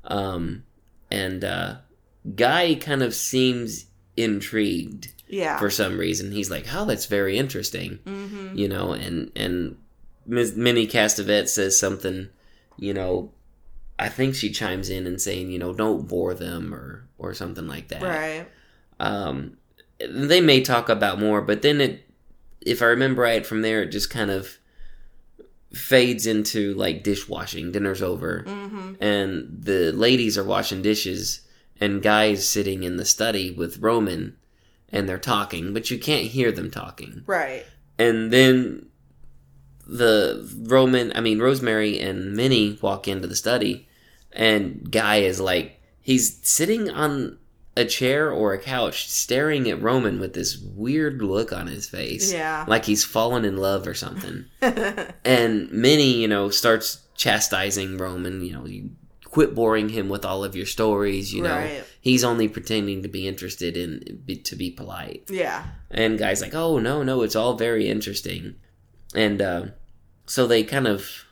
Um, 0.04 0.62
and 1.10 1.42
uh, 1.42 1.76
Guy 2.36 2.74
kind 2.76 3.02
of 3.02 3.14
seems 3.14 3.86
intrigued 4.16 5.08
Yeah. 5.28 5.58
for 5.58 5.70
some 5.70 5.98
reason. 5.98 6.30
He's 6.32 6.50
like, 6.50 6.66
"Oh, 6.72 6.84
that's 6.84 7.06
very 7.06 7.36
interesting," 7.38 7.98
mm-hmm. 8.06 8.56
you 8.56 8.68
know. 8.68 8.92
And 8.92 9.32
and 9.34 9.76
Ms. 10.26 10.54
Minnie 10.56 10.86
Castevet 10.86 11.48
says 11.48 11.78
something, 11.78 12.28
you 12.78 12.94
know. 12.94 13.32
I 13.98 14.08
think 14.08 14.34
she 14.34 14.50
chimes 14.50 14.90
in 14.90 15.06
and 15.06 15.20
saying, 15.20 15.50
you 15.50 15.58
know, 15.58 15.72
don't 15.72 16.06
bore 16.08 16.34
them 16.34 16.74
or 16.74 17.08
or 17.18 17.32
something 17.34 17.66
like 17.66 17.88
that 17.88 18.02
Right. 18.02 18.46
um, 19.00 19.56
they 19.98 20.40
may 20.42 20.60
talk 20.60 20.88
about 20.90 21.18
more, 21.18 21.40
but 21.40 21.62
then 21.62 21.80
it, 21.80 22.04
if 22.60 22.82
I 22.82 22.86
remember 22.86 23.22
right, 23.22 23.46
from 23.46 23.62
there 23.62 23.82
it 23.82 23.88
just 23.88 24.10
kind 24.10 24.30
of 24.30 24.58
fades 25.72 26.26
into 26.26 26.74
like 26.74 27.02
dishwashing. 27.02 27.72
Dinner's 27.72 28.02
over, 28.02 28.44
Mm-hmm. 28.46 28.94
and 29.02 29.48
the 29.62 29.92
ladies 29.92 30.36
are 30.38 30.44
washing 30.44 30.82
dishes, 30.82 31.40
and 31.80 32.02
guys 32.02 32.46
sitting 32.48 32.82
in 32.82 32.96
the 32.98 33.04
study 33.04 33.50
with 33.50 33.78
Roman, 33.78 34.36
and 34.90 35.08
they're 35.08 35.18
talking, 35.18 35.72
but 35.72 35.90
you 35.90 35.98
can't 35.98 36.26
hear 36.26 36.52
them 36.52 36.70
talking. 36.70 37.22
Right. 37.26 37.64
And 37.98 38.30
then 38.32 38.86
the 39.86 40.48
Roman, 40.68 41.12
I 41.14 41.20
mean 41.20 41.38
Rosemary 41.38 41.98
and 42.00 42.32
Minnie 42.34 42.78
walk 42.82 43.08
into 43.08 43.26
the 43.28 43.36
study, 43.36 43.85
and 44.36 44.88
Guy 44.90 45.16
is 45.16 45.40
like 45.40 45.80
he's 46.00 46.38
sitting 46.46 46.88
on 46.90 47.38
a 47.78 47.84
chair 47.84 48.30
or 48.32 48.54
a 48.54 48.58
couch, 48.58 49.06
staring 49.10 49.68
at 49.68 49.82
Roman 49.82 50.18
with 50.18 50.32
this 50.32 50.56
weird 50.56 51.20
look 51.20 51.52
on 51.52 51.66
his 51.66 51.86
face, 51.88 52.32
Yeah. 52.32 52.64
like 52.66 52.86
he's 52.86 53.04
fallen 53.04 53.44
in 53.44 53.56
love 53.58 53.86
or 53.86 53.92
something. 53.92 54.46
and 55.24 55.70
Minnie, 55.70 56.14
you 56.22 56.28
know, 56.28 56.48
starts 56.48 57.00
chastising 57.16 57.98
Roman. 57.98 58.42
You 58.42 58.52
know, 58.54 58.66
you 58.66 58.90
quit 59.24 59.54
boring 59.54 59.90
him 59.90 60.08
with 60.08 60.24
all 60.24 60.42
of 60.42 60.56
your 60.56 60.64
stories. 60.64 61.34
You 61.34 61.42
know, 61.42 61.54
Right. 61.54 61.84
he's 62.00 62.24
only 62.24 62.48
pretending 62.48 63.02
to 63.02 63.08
be 63.08 63.28
interested 63.28 63.76
in 63.76 64.22
to 64.44 64.56
be 64.56 64.70
polite. 64.70 65.24
yeah. 65.30 65.66
And 65.90 66.18
guy's 66.18 66.40
like, 66.40 66.54
oh 66.54 66.78
no, 66.78 67.02
no, 67.02 67.20
it's 67.22 67.36
all 67.36 67.54
very 67.58 67.88
interesting. 67.88 68.54
And 69.14 69.42
uh, 69.42 69.66
so 70.26 70.46
they 70.46 70.62
kind 70.64 70.86
of, 70.86 71.26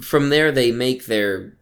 from 0.00 0.28
there, 0.30 0.52
they 0.52 0.70
make 0.70 1.06
their 1.06 1.54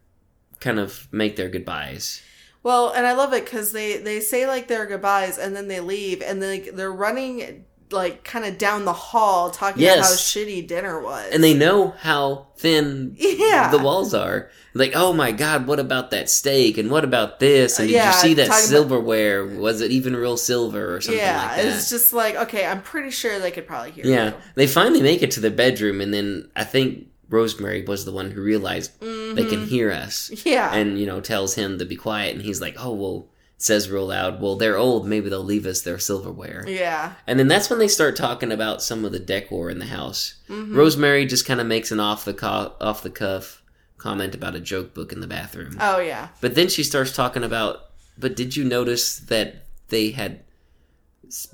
kind 0.60 0.78
of 0.78 1.08
make 1.12 1.36
their 1.36 1.48
goodbyes. 1.48 2.22
Well, 2.62 2.90
and 2.90 3.06
I 3.06 3.12
love 3.12 3.32
it 3.32 3.44
because 3.44 3.72
they 3.72 3.98
they 3.98 4.20
say 4.20 4.46
like 4.46 4.66
their 4.68 4.86
goodbyes 4.86 5.38
and 5.38 5.54
then 5.54 5.68
they 5.68 5.80
leave 5.80 6.20
and 6.22 6.42
then 6.42 6.64
they're 6.74 6.92
running 6.92 7.64
like 7.92 8.24
kind 8.24 8.44
of 8.44 8.58
down 8.58 8.84
the 8.84 8.92
hall 8.92 9.52
talking 9.52 9.84
about 9.84 9.98
how 9.98 10.04
shitty 10.10 10.66
dinner 10.66 11.00
was. 11.00 11.30
And 11.32 11.44
they 11.44 11.54
know 11.54 11.90
how 11.90 12.48
thin 12.56 13.14
Yeah. 13.16 13.70
the 13.70 13.78
walls 13.78 14.12
are. 14.12 14.50
Like, 14.74 14.92
oh 14.96 15.12
my 15.12 15.30
god, 15.30 15.68
what 15.68 15.78
about 15.78 16.10
that 16.10 16.28
steak? 16.28 16.76
And 16.78 16.90
what 16.90 17.04
about 17.04 17.38
this? 17.38 17.78
And 17.78 17.86
did 17.86 17.94
Yeah, 17.94 18.08
you 18.08 18.18
see 18.18 18.34
that 18.34 18.48
talking 18.48 18.58
about- 18.58 18.68
silverware? 18.68 19.46
Was 19.46 19.80
it 19.80 19.92
even 19.92 20.16
real 20.16 20.36
silver 20.36 20.96
or 20.96 21.00
something 21.00 21.22
yeah, 21.22 21.46
like 21.46 21.56
that? 21.62 21.64
it's 21.66 21.88
just 21.88 22.12
like 22.12 22.34
okay, 22.34 22.66
I'm 22.66 22.82
pretty 22.82 23.12
sure 23.12 23.38
they 23.38 23.52
could 23.52 23.68
probably 23.68 23.92
hear 23.92 24.04
yeah, 24.04 24.24
you. 24.30 24.34
they 24.56 24.66
finally 24.66 25.00
make 25.02 25.22
it 25.22 25.30
to 25.32 25.40
the 25.40 25.50
bedroom, 25.52 26.00
and 26.00 26.12
then 26.12 26.50
I 26.56 26.64
think 26.64 27.06
Rosemary 27.28 27.82
was 27.82 28.04
the 28.04 28.12
one 28.12 28.30
who 28.30 28.40
realized 28.42 28.92
they 29.00 29.44
can 29.44 29.64
Mhm. 29.64 29.68
hear 29.68 29.90
us. 29.90 30.30
Yeah, 30.44 30.72
and 30.74 30.98
you 30.98 31.06
know 31.06 31.20
tells 31.20 31.54
him 31.54 31.78
to 31.78 31.84
be 31.84 31.96
quiet 31.96 32.34
and 32.34 32.42
he's 32.44 32.60
like 32.60 32.76
oh 32.78 32.92
well 32.92 33.28
says 33.58 33.88
real 33.88 34.06
loud 34.08 34.40
well 34.42 34.54
they're 34.54 34.76
old 34.76 35.06
maybe 35.06 35.30
they'll 35.30 35.42
leave 35.42 35.64
us 35.64 35.80
their 35.80 35.98
silverware 35.98 36.62
yeah. 36.68 37.12
and 37.26 37.38
then 37.38 37.48
that's 37.48 37.70
when 37.70 37.78
they 37.78 37.88
start 37.88 38.14
talking 38.14 38.52
about 38.52 38.82
some 38.82 39.02
of 39.02 39.12
the 39.12 39.18
decor 39.18 39.70
in 39.70 39.78
the 39.78 39.86
house 39.86 40.34
Mhm. 40.50 40.76
rosemary 40.76 41.24
just 41.24 41.46
kind 41.46 41.58
of 41.58 41.66
makes 41.66 41.90
an 41.90 41.98
off 41.98 42.26
the 42.26 42.34
co- 42.34 42.74
off 42.82 43.02
the 43.02 43.08
cuff 43.08 43.62
comment 43.96 44.34
about 44.34 44.54
a 44.54 44.60
joke 44.60 44.92
book 44.92 45.10
in 45.10 45.20
the 45.20 45.26
bathroom 45.26 45.78
Oh 45.80 46.00
yeah, 46.00 46.28
but 46.42 46.54
then 46.54 46.68
she 46.68 46.82
starts 46.82 47.12
talking 47.12 47.42
about 47.42 47.86
but 48.18 48.36
did 48.36 48.56
you 48.56 48.62
notice 48.64 49.16
that 49.16 49.64
they 49.88 50.10
had 50.10 50.40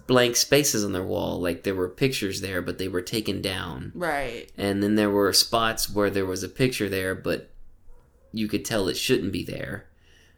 blank 0.06 0.36
spaces 0.36 0.84
on 0.84 0.92
their 0.92 1.02
wall? 1.02 1.40
Like 1.40 1.62
there 1.62 1.74
were 1.74 1.88
pictures 1.88 2.40
there, 2.40 2.62
but 2.62 2.78
they 2.78 2.88
were 2.88 3.02
taken 3.02 3.40
down. 3.42 3.92
Right. 3.94 4.50
And 4.56 4.82
then 4.82 4.94
there 4.96 5.10
were 5.10 5.32
spots 5.32 5.90
where 5.90 6.10
there 6.10 6.26
was 6.26 6.42
a 6.42 6.48
picture 6.48 6.88
there, 6.88 7.14
but 7.14 7.50
you 8.32 8.48
could 8.48 8.64
tell 8.64 8.88
it 8.88 8.96
shouldn't 8.96 9.32
be 9.32 9.44
there. 9.44 9.86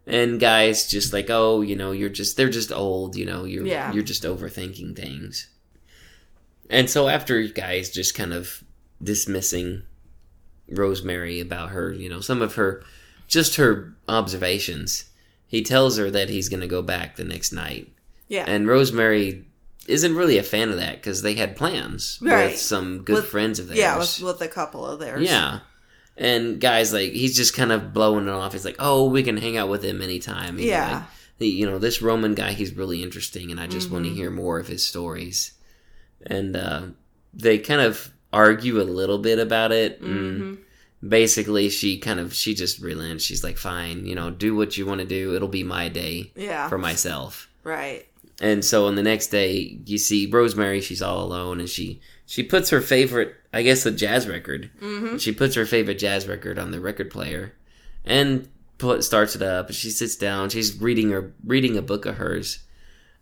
And 0.07 0.39
guys 0.39 0.87
just 0.89 1.13
like, 1.13 1.31
oh, 1.31 1.63
you 1.63 1.77
know, 1.77 1.93
you're 1.93 2.11
just 2.11 2.37
they're 2.37 2.51
just 2.51 2.73
old, 2.73 3.17
you 3.17 3.25
know, 3.25 3.45
you're 3.45 3.67
Yeah. 3.67 3.93
you're 3.93 4.03
just 4.03 4.23
overthinking 4.25 4.95
things. 4.97 5.49
And 6.71 6.91
so 6.91 7.09
after 7.09 7.41
guys 7.43 7.91
just 7.91 8.15
kind 8.15 8.33
of 8.33 8.63
dismissing 9.03 9.83
Rosemary 10.69 11.41
about 11.41 11.71
her, 11.71 11.93
you 11.93 12.09
know, 12.09 12.21
some 12.21 12.43
of 12.43 12.55
her 12.57 12.83
just 13.29 13.57
her 13.57 13.95
observations, 14.09 15.05
he 15.47 15.63
tells 15.63 15.97
her 15.97 16.11
that 16.11 16.29
he's 16.29 16.49
going 16.49 16.61
to 16.61 16.67
go 16.67 16.83
back 16.83 17.17
the 17.17 17.25
next 17.25 17.53
night. 17.53 17.91
Yeah. 18.29 18.45
And 18.47 18.67
Rosemary 18.67 19.45
isn't 19.87 20.15
really 20.17 20.39
a 20.39 20.43
fan 20.43 20.71
of 20.71 20.77
that 20.79 20.97
because 20.97 21.23
they 21.23 21.35
had 21.35 21.57
plans 21.57 22.19
Right. 22.23 22.53
with 22.53 22.59
some 22.59 23.03
good 23.05 23.17
With- 23.17 23.27
friends 23.27 23.59
of 23.59 23.67
theirs. 23.69 23.79
yeah, 23.79 23.99
with, 23.99 24.21
with 24.23 24.41
a 24.41 24.49
couple 24.49 24.87
of 24.87 24.99
theirs. 24.99 25.23
Yeah. 25.29 25.61
And 26.17 26.61
guys 26.61 26.93
like 26.93 27.13
he's 27.13 27.37
just 27.37 27.55
kind 27.55 27.73
of 27.73 27.93
blowing 27.93 28.27
it 28.29 28.31
off. 28.31 28.53
He's 28.53 28.65
like, 28.65 28.77
"Oh, 28.79 29.09
we 29.09 29.23
can 29.25 29.37
hang 29.37 29.57
out 29.57 29.69
with 29.69 29.83
him 29.85 30.01
anytime." 30.01 30.59
He's 30.59 30.69
Yeah. 30.69 30.93
like, 30.93 31.03
"The- 31.39 31.49
you 31.49 31.67
know, 31.67 31.79
this 31.79 32.01
Roman 32.01 32.35
guy, 32.35 32.53
he's 32.53 32.73
really 32.73 33.03
interesting, 33.03 33.51
and 33.51 33.59
I 33.61 33.67
just 33.67 33.91
want 33.91 34.05
to 34.05 34.11
Mm-hmm. 34.11 34.19
hear 34.21 34.31
more 34.31 34.59
of 34.61 34.69
his 34.69 34.85
stories. 34.85 35.53
And 36.25 36.57
uh, 36.57 36.83
they 37.35 37.59
kind 37.59 37.81
of 37.81 38.11
argue 38.33 38.81
a 38.81 38.85
little 38.85 39.19
bit 39.19 39.39
about 39.39 39.73
it. 39.73 40.01
Mhm. 40.03 40.59
basically, 41.07 41.69
she 41.69 41.99
kind 41.99 42.19
of 42.19 42.33
she 42.33 42.55
just 42.55 42.79
relents. 42.81 43.25
She's 43.25 43.45
like, 43.45 43.59
"Fine, 43.59 44.07
you 44.07 44.15
know, 44.15 44.31
do 44.31 44.55
what 44.57 44.79
you 44.79 44.87
want 44.87 45.01
to 45.01 45.07
do. 45.07 45.35
It'll 45.35 45.49
be 45.49 45.63
my 45.65 45.89
day 45.89 46.33
Yeah. 46.37 46.69
for 46.69 46.79
myself." 46.79 47.49
right. 47.65 48.07
And 48.41 48.65
so 48.65 48.87
on 48.87 48.97
the 48.97 49.03
next 49.03 49.29
day, 49.29 49.79
you 49.87 49.97
see 49.99 50.27
Rosemary. 50.27 50.81
She's 50.81 51.03
all 51.03 51.25
alone, 51.25 51.61
and 51.61 51.69
she 51.69 52.01
she 52.27 52.43
puts 52.43 52.71
her 52.71 52.81
favorite, 52.81 53.35
I 53.53 53.63
guess, 53.63 53.87
a 53.87 53.91
jazz 53.93 54.27
record. 54.27 54.71
Mm-hmm. 54.81 55.19
She 55.19 55.33
puts 55.33 55.55
her 55.55 55.67
favorite 55.67 55.99
jazz 55.99 56.27
record 56.27 56.59
on 56.59 56.71
the 56.73 56.81
record 56.81 57.11
player, 57.11 57.55
and 58.05 58.49
put 58.79 59.05
starts 59.05 59.37
it 59.37 59.43
up. 59.43 59.67
And 59.69 59.75
she 59.77 59.91
sits 59.91 60.17
down. 60.17 60.51
She's 60.51 60.81
reading 60.81 61.11
her 61.11 61.33
reading 61.45 61.77
a 61.77 61.83
book 61.83 62.07
of 62.07 62.17
hers, 62.17 62.65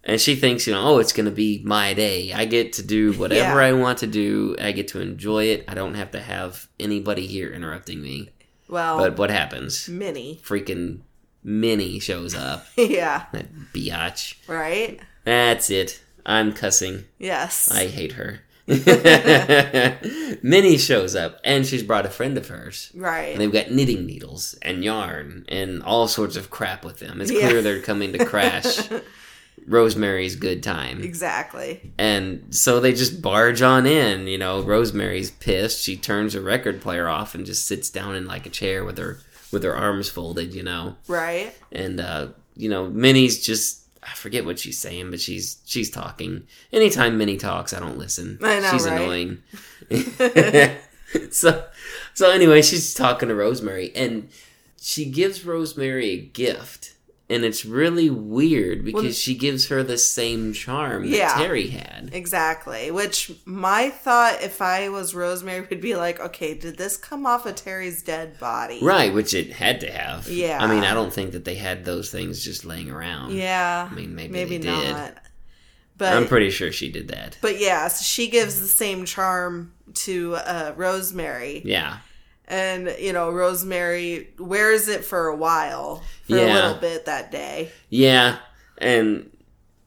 and 0.02 0.18
she 0.18 0.34
thinks, 0.34 0.66
you 0.66 0.72
know, 0.72 0.94
oh, 0.94 0.98
it's 0.98 1.12
gonna 1.12 1.30
be 1.30 1.62
my 1.64 1.92
day. 1.92 2.32
I 2.32 2.46
get 2.46 2.72
to 2.74 2.82
do 2.82 3.12
whatever 3.18 3.60
Yeah. 3.60 3.66
I 3.66 3.72
want 3.74 3.98
to 3.98 4.06
do. 4.06 4.56
I 4.58 4.72
get 4.72 4.88
to 4.88 5.00
enjoy 5.00 5.44
it. 5.44 5.64
I 5.68 5.74
don't 5.74 5.94
have 5.94 6.12
to 6.12 6.20
have 6.20 6.68
anybody 6.80 7.26
here 7.26 7.50
interrupting 7.52 8.00
me. 8.00 8.30
Well, 8.68 8.96
But 8.96 9.18
what 9.18 9.28
happens? 9.28 9.86
Minnie. 9.90 10.40
Freaking 10.42 11.00
Minnie 11.44 11.98
shows 11.98 12.34
up. 12.34 12.66
yeah. 12.76 13.26
That 13.32 13.52
biatch. 13.72 14.36
Right. 14.48 15.00
That's 15.24 15.70
it. 15.70 16.00
I'm 16.24 16.52
cussing. 16.52 17.04
Yes. 17.18 17.70
I 17.70 17.86
hate 17.86 18.12
her. 18.12 18.40
Minnie 20.42 20.78
shows 20.78 21.14
up, 21.16 21.40
and 21.44 21.66
she's 21.66 21.82
brought 21.82 22.06
a 22.06 22.10
friend 22.10 22.36
of 22.38 22.48
hers. 22.48 22.90
right. 22.94 23.32
And 23.32 23.40
they've 23.40 23.52
got 23.52 23.70
knitting 23.70 24.06
needles 24.06 24.56
and 24.62 24.84
yarn 24.84 25.44
and 25.48 25.82
all 25.82 26.08
sorts 26.08 26.36
of 26.36 26.50
crap 26.50 26.84
with 26.84 26.98
them. 27.00 27.20
It's 27.20 27.30
Yeah. 27.30 27.48
clear 27.48 27.62
they're 27.62 27.80
coming 27.82 28.12
to 28.12 28.24
crash 28.24 28.78
Rosemary's 29.66 30.34
good 30.36 30.62
time. 30.62 31.02
exactly. 31.02 31.92
And 31.98 32.46
so 32.54 32.80
they 32.80 32.92
just 32.92 33.22
barge 33.22 33.62
on 33.62 33.86
in. 33.86 34.26
You 34.26 34.38
know, 34.38 34.60
Rosemary's 34.62 35.30
pissed. 35.30 35.82
She 35.82 35.96
turns 35.96 36.34
her 36.34 36.40
record 36.40 36.80
player 36.80 37.08
off 37.08 37.34
and 37.34 37.46
just 37.46 37.66
sits 37.66 37.88
down 37.90 38.16
in 38.16 38.26
like 38.26 38.46
a 38.46 38.50
chair 38.50 38.84
with 38.84 38.98
her 38.98 39.18
with 39.52 39.62
her 39.64 39.76
arms 39.76 40.08
folded. 40.08 40.54
You 40.54 40.62
know, 40.62 40.96
Right. 41.06 41.52
and 41.70 42.00
uh, 42.00 42.28
you 42.56 42.68
know, 42.68 42.88
Minnie's 42.88 43.44
just 43.44 43.80
I 44.02 44.14
forget 44.14 44.44
what 44.44 44.58
she's 44.58 44.78
saying, 44.78 45.10
but 45.10 45.20
she's 45.20 45.58
she's 45.64 45.90
talking. 45.90 46.44
Anytime 46.72 47.18
Minnie 47.18 47.36
talks, 47.36 47.72
I 47.72 47.78
don't 47.80 47.98
listen. 47.98 48.38
I 48.42 48.58
know, 48.60 48.70
she's 48.70 48.86
right? 48.88 49.00
annoying. 49.00 49.42
so 51.30 51.64
so 52.14 52.30
anyway, 52.30 52.62
she's 52.62 52.94
talking 52.94 53.28
to 53.28 53.34
Rosemary 53.34 53.94
and 53.94 54.28
she 54.80 55.04
gives 55.04 55.44
Rosemary 55.44 56.10
a 56.10 56.16
gift. 56.18 56.91
And 57.32 57.44
it's 57.44 57.64
really 57.64 58.10
weird 58.10 58.84
because 58.84 59.02
Well- 59.02 59.12
she 59.12 59.34
gives 59.34 59.68
her 59.68 59.82
the 59.82 59.98
same 59.98 60.52
charm 60.52 61.10
that 61.10 61.16
Yeah. 61.16 61.34
Terry 61.38 61.68
had. 61.68 62.10
Exactly. 62.12 62.90
Which 62.90 63.32
my 63.44 63.90
thought, 63.90 64.42
if 64.42 64.60
I 64.62 64.88
was 64.88 65.14
Rosemary, 65.14 65.66
would 65.68 65.80
be 65.80 65.96
like, 65.96 66.20
okay, 66.20 66.54
did 66.54 66.76
this 66.78 66.96
come 66.96 67.26
off 67.26 67.46
of 67.46 67.54
Terry's 67.56 68.02
dead 68.02 68.38
body? 68.38 68.80
Right, 68.82 69.12
which 69.12 69.34
it 69.34 69.52
had 69.52 69.80
to 69.80 69.90
have. 69.90 70.28
Yeah. 70.28 70.58
I 70.62 70.66
mean, 70.66 70.84
I 70.84 70.94
don't 70.94 71.12
think 71.12 71.32
that 71.32 71.44
they 71.44 71.54
had 71.56 71.84
those 71.84 72.10
things 72.10 72.44
just 72.44 72.64
laying 72.64 72.90
around. 72.90 73.32
Yeah. 73.32 73.88
I 73.90 73.94
mean, 73.94 74.14
maybe, 74.14 74.32
maybe 74.32 74.58
they 74.58 74.64
did. 74.70 74.90
not. 74.92 75.14
But 75.98 76.14
I'm 76.14 76.26
pretty 76.26 76.50
sure 76.50 76.72
she 76.72 76.90
did 76.90 77.08
that. 77.08 77.38
But 77.40 77.60
yeah, 77.60 77.86
so 77.88 78.02
she 78.02 78.28
gives 78.28 78.60
the 78.60 78.66
same 78.66 79.04
charm 79.04 79.72
to 79.94 80.34
uh, 80.36 80.72
Rosemary, 80.76 81.62
Yeah. 81.64 81.98
And 82.48 82.94
you 83.00 83.12
know 83.12 83.30
Rosemary 83.30 84.28
wears 84.38 84.88
it 84.88 85.04
for 85.04 85.26
a 85.28 85.36
while, 85.36 86.02
for 86.28 86.36
a 86.36 86.40
Yeah. 86.40 86.54
little 86.54 86.74
bit 86.80 87.04
that 87.06 87.30
day. 87.30 87.70
Yeah, 87.88 88.38
and 88.78 89.30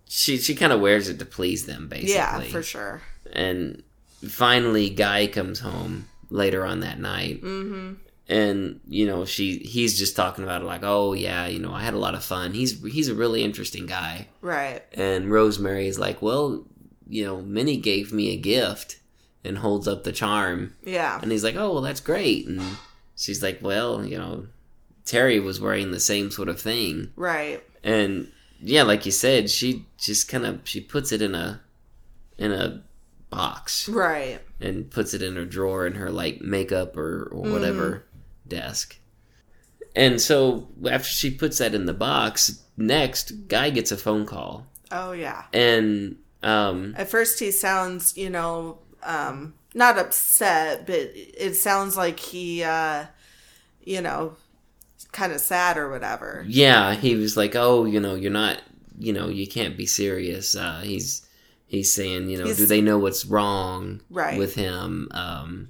she 0.08 0.38
she 0.38 0.56
kind 0.56 0.72
of 0.74 0.80
wears 0.82 1.10
it 1.10 1.20
to 1.20 1.26
please 1.26 1.66
them, 1.66 1.88
basically. 1.88 2.14
Yeah, 2.16 2.40
for 2.42 2.64
sure. 2.64 3.02
And 3.34 3.84
finally, 4.28 4.90
Guy 4.90 5.28
comes 5.28 5.60
home 5.60 6.08
later 6.30 6.66
on 6.66 6.80
that 6.82 7.00
night, 7.00 7.40
hmm 7.42 7.94
and 8.28 8.80
you 8.88 9.06
know 9.06 9.24
she 9.24 9.60
he's 9.60 10.00
just 10.00 10.16
talking 10.16 10.44
about 10.44 10.64
it 10.64 10.66
like, 10.66 10.82
oh 10.84 11.14
yeah, 11.14 11.46
you 11.46 11.60
know 11.60 11.72
I 11.72 11.84
had 11.84 11.94
a 11.94 12.00
lot 12.00 12.16
of 12.16 12.24
fun. 12.24 12.54
He's 12.54 12.82
he's 12.84 13.08
a 13.08 13.14
really 13.14 13.44
interesting 13.44 13.86
guy, 13.86 14.28
Right. 14.42 14.82
and 14.94 15.30
Rosemary 15.30 15.88
is 15.88 16.00
like, 16.00 16.24
well, 16.24 16.66
you 17.08 17.24
know, 17.24 17.42
Minnie 17.42 17.78
gave 17.78 18.12
me 18.12 18.32
a 18.32 18.38
gift, 18.38 18.98
and 19.46 19.60
holds 19.60 19.88
up 19.88 20.04
the 20.04 20.12
charm, 20.12 20.76
Yeah. 20.84 21.20
and 21.22 21.32
he's 21.32 21.44
like, 21.44 21.56
oh 21.56 21.74
well, 21.74 21.82
that's 21.82 22.00
great, 22.02 22.48
and 22.48 22.62
she's 23.16 23.42
like, 23.44 23.60
well, 23.62 24.06
you 24.06 24.18
know, 24.18 24.48
Terry 25.06 25.40
was 25.40 25.60
wearing 25.62 25.92
the 25.92 26.00
same 26.00 26.32
sort 26.32 26.50
of 26.50 26.60
thing. 26.60 27.12
Right. 27.16 27.64
and 27.84 28.32
yeah 28.62 28.84
like 28.84 29.06
you 29.06 29.12
said 29.12 29.50
she 29.50 29.86
just 29.98 30.30
kind 30.30 30.46
of 30.46 30.62
she 30.64 30.80
puts 30.80 31.12
it 31.12 31.22
in 31.22 31.36
a 31.36 31.60
in 32.38 32.52
a 32.54 32.82
box 33.30 33.88
Right. 33.90 34.40
and 34.62 34.90
puts 34.90 35.14
it 35.14 35.22
in 35.22 35.36
her 35.36 35.46
drawer 35.46 35.86
in 35.86 35.96
her 35.96 36.10
like 36.10 36.42
makeup 36.42 36.96
or, 36.96 37.26
or 37.34 37.52
whatever 37.52 38.06
desk 38.48 38.98
and 39.96 40.22
so 40.22 40.70
after 40.90 41.10
she 41.10 41.30
puts 41.32 41.58
that 41.58 41.76
in 41.76 41.86
the 41.86 41.94
box 41.94 42.64
next 42.78 43.48
guy 43.50 43.70
gets 43.70 43.92
a 43.92 43.98
phone 43.98 44.26
call 44.26 44.66
Oh 44.92 45.12
yeah. 45.12 45.44
and 45.52 46.16
um 46.42 46.94
At 46.98 47.10
first, 47.10 47.40
he 47.40 47.52
sounds, 47.52 48.16
you 48.18 48.30
know, 48.30 48.80
um, 49.06 49.54
not 49.74 49.98
upset, 49.98 50.86
but 50.86 50.96
it 51.14 51.56
sounds 51.56 51.96
like 51.98 52.20
he, 52.20 52.64
uh, 52.64 53.06
you 53.84 54.02
know, 54.02 54.36
kind 55.12 55.32
of 55.32 55.40
sad 55.40 55.78
or 55.78 55.90
whatever. 55.90 56.44
yeah 56.48 56.94
he 56.94 57.16
was 57.16 57.38
like 57.38 57.56
oh 57.56 57.86
you 57.86 58.02
know 58.02 58.16
you're 58.16 58.30
not 58.32 58.62
you 59.00 59.14
know 59.14 59.30
you 59.30 59.48
can't 59.48 59.78
be 59.78 59.86
serious 59.86 60.58
uh 60.58 60.82
he's 60.84 61.26
he's 61.68 61.90
saying 61.92 62.30
you 62.30 62.38
know 62.38 62.44
He's- 62.46 62.58
do 62.58 62.66
they 62.66 62.82
know 62.82 62.98
what's 62.98 63.26
wrong 63.26 64.02
Right. 64.10 64.38
with 64.38 64.56
him 64.56 65.08
um 65.12 65.70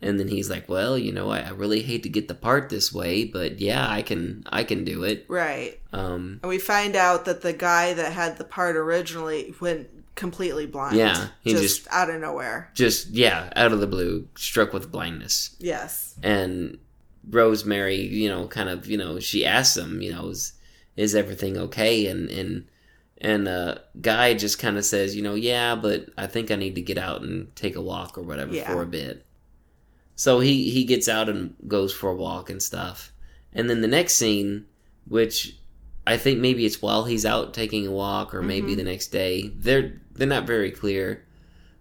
and 0.00 0.20
then 0.20 0.28
he's 0.28 0.48
like 0.48 0.68
well 0.68 0.96
you 0.96 1.10
know 1.10 1.30
I, 1.30 1.40
I 1.40 1.50
really 1.50 1.82
hate 1.82 2.04
to 2.04 2.08
get 2.08 2.28
the 2.28 2.34
part 2.34 2.68
this 2.68 2.92
way 2.92 3.24
but 3.24 3.58
yeah 3.58 3.90
i 3.90 4.02
can 4.02 4.44
i 4.52 4.62
can 4.62 4.84
do 4.84 5.02
it 5.02 5.24
Right. 5.26 5.80
um 5.92 6.38
And 6.44 6.48
we 6.50 6.58
find 6.58 6.94
out 6.94 7.24
that 7.24 7.40
the 7.42 7.52
guy 7.52 7.92
that 7.92 8.12
had 8.12 8.36
the 8.38 8.44
part 8.44 8.76
originally 8.76 9.52
went 9.60 9.88
completely 10.16 10.66
blind. 10.66 10.96
Yeah, 10.96 11.28
he 11.42 11.52
just, 11.52 11.62
just- 11.84 11.88
out 11.92 12.10
of 12.10 12.20
nowhere. 12.20 12.70
just 12.74 13.08
yeah 13.10 13.52
out 13.54 13.70
of 13.72 13.78
the 13.80 13.86
blue 13.86 14.28
struck 14.36 14.72
with 14.72 14.90
blindness 14.90 15.54
Yes. 15.60 16.16
and 16.24 16.78
rosemary 17.28 18.00
you 18.00 18.28
know 18.28 18.46
kind 18.48 18.68
of 18.68 18.86
you 18.86 18.96
know 18.96 19.18
she 19.20 19.44
asks 19.44 19.76
him 19.76 20.00
you 20.00 20.12
know 20.12 20.28
is 20.28 20.52
is 20.96 21.14
everything 21.14 21.56
okay 21.58 22.06
and 22.06 22.30
and 22.30 22.64
and 23.20 23.48
uh 23.48 23.74
guy 24.00 24.32
just 24.32 24.58
kind 24.60 24.76
of 24.78 24.84
says 24.84 25.16
you 25.16 25.22
know 25.22 25.34
yeah 25.34 25.74
but 25.74 26.06
i 26.16 26.26
think 26.26 26.50
i 26.50 26.54
need 26.56 26.76
to 26.76 26.80
get 26.82 26.98
out 26.98 27.22
and 27.22 27.54
take 27.56 27.74
a 27.74 27.80
walk 27.82 28.16
or 28.16 28.22
whatever 28.22 28.52
Yeah. 28.54 28.72
for 28.72 28.80
a 28.82 28.86
bit 28.86 29.26
so 30.14 30.38
he 30.40 30.70
he 30.70 30.84
gets 30.84 31.08
out 31.08 31.28
and 31.28 31.54
goes 31.66 31.92
for 31.92 32.10
a 32.10 32.14
walk 32.14 32.48
and 32.48 32.62
stuff 32.62 33.12
and 33.52 33.68
then 33.68 33.80
the 33.80 33.88
next 33.88 34.14
scene 34.14 34.66
which 35.08 35.58
i 36.06 36.16
think 36.16 36.38
maybe 36.38 36.64
it's 36.64 36.80
while 36.80 37.04
he's 37.06 37.26
out 37.26 37.52
taking 37.54 37.86
a 37.88 37.90
walk 37.90 38.32
or 38.34 38.40
maybe 38.42 38.74
Mhm. 38.74 38.76
the 38.76 38.84
next 38.84 39.08
day 39.08 39.48
they're 39.56 40.00
they're 40.18 40.26
not 40.26 40.46
very 40.46 40.70
clear 40.70 41.22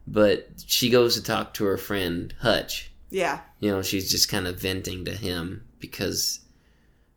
but 0.08 0.48
she 0.68 0.90
goes 0.90 1.16
to 1.16 1.24
talk 1.24 1.54
to 1.54 1.66
her 1.66 1.78
friend 1.78 2.34
hutch 2.42 2.92
Yeah. 3.10 3.40
you 3.60 3.72
know 3.72 3.82
she's 3.82 4.10
just 4.12 4.30
kind 4.30 4.46
of 4.48 4.60
venting 4.60 5.06
to 5.06 5.16
him 5.16 5.64
because 5.80 6.40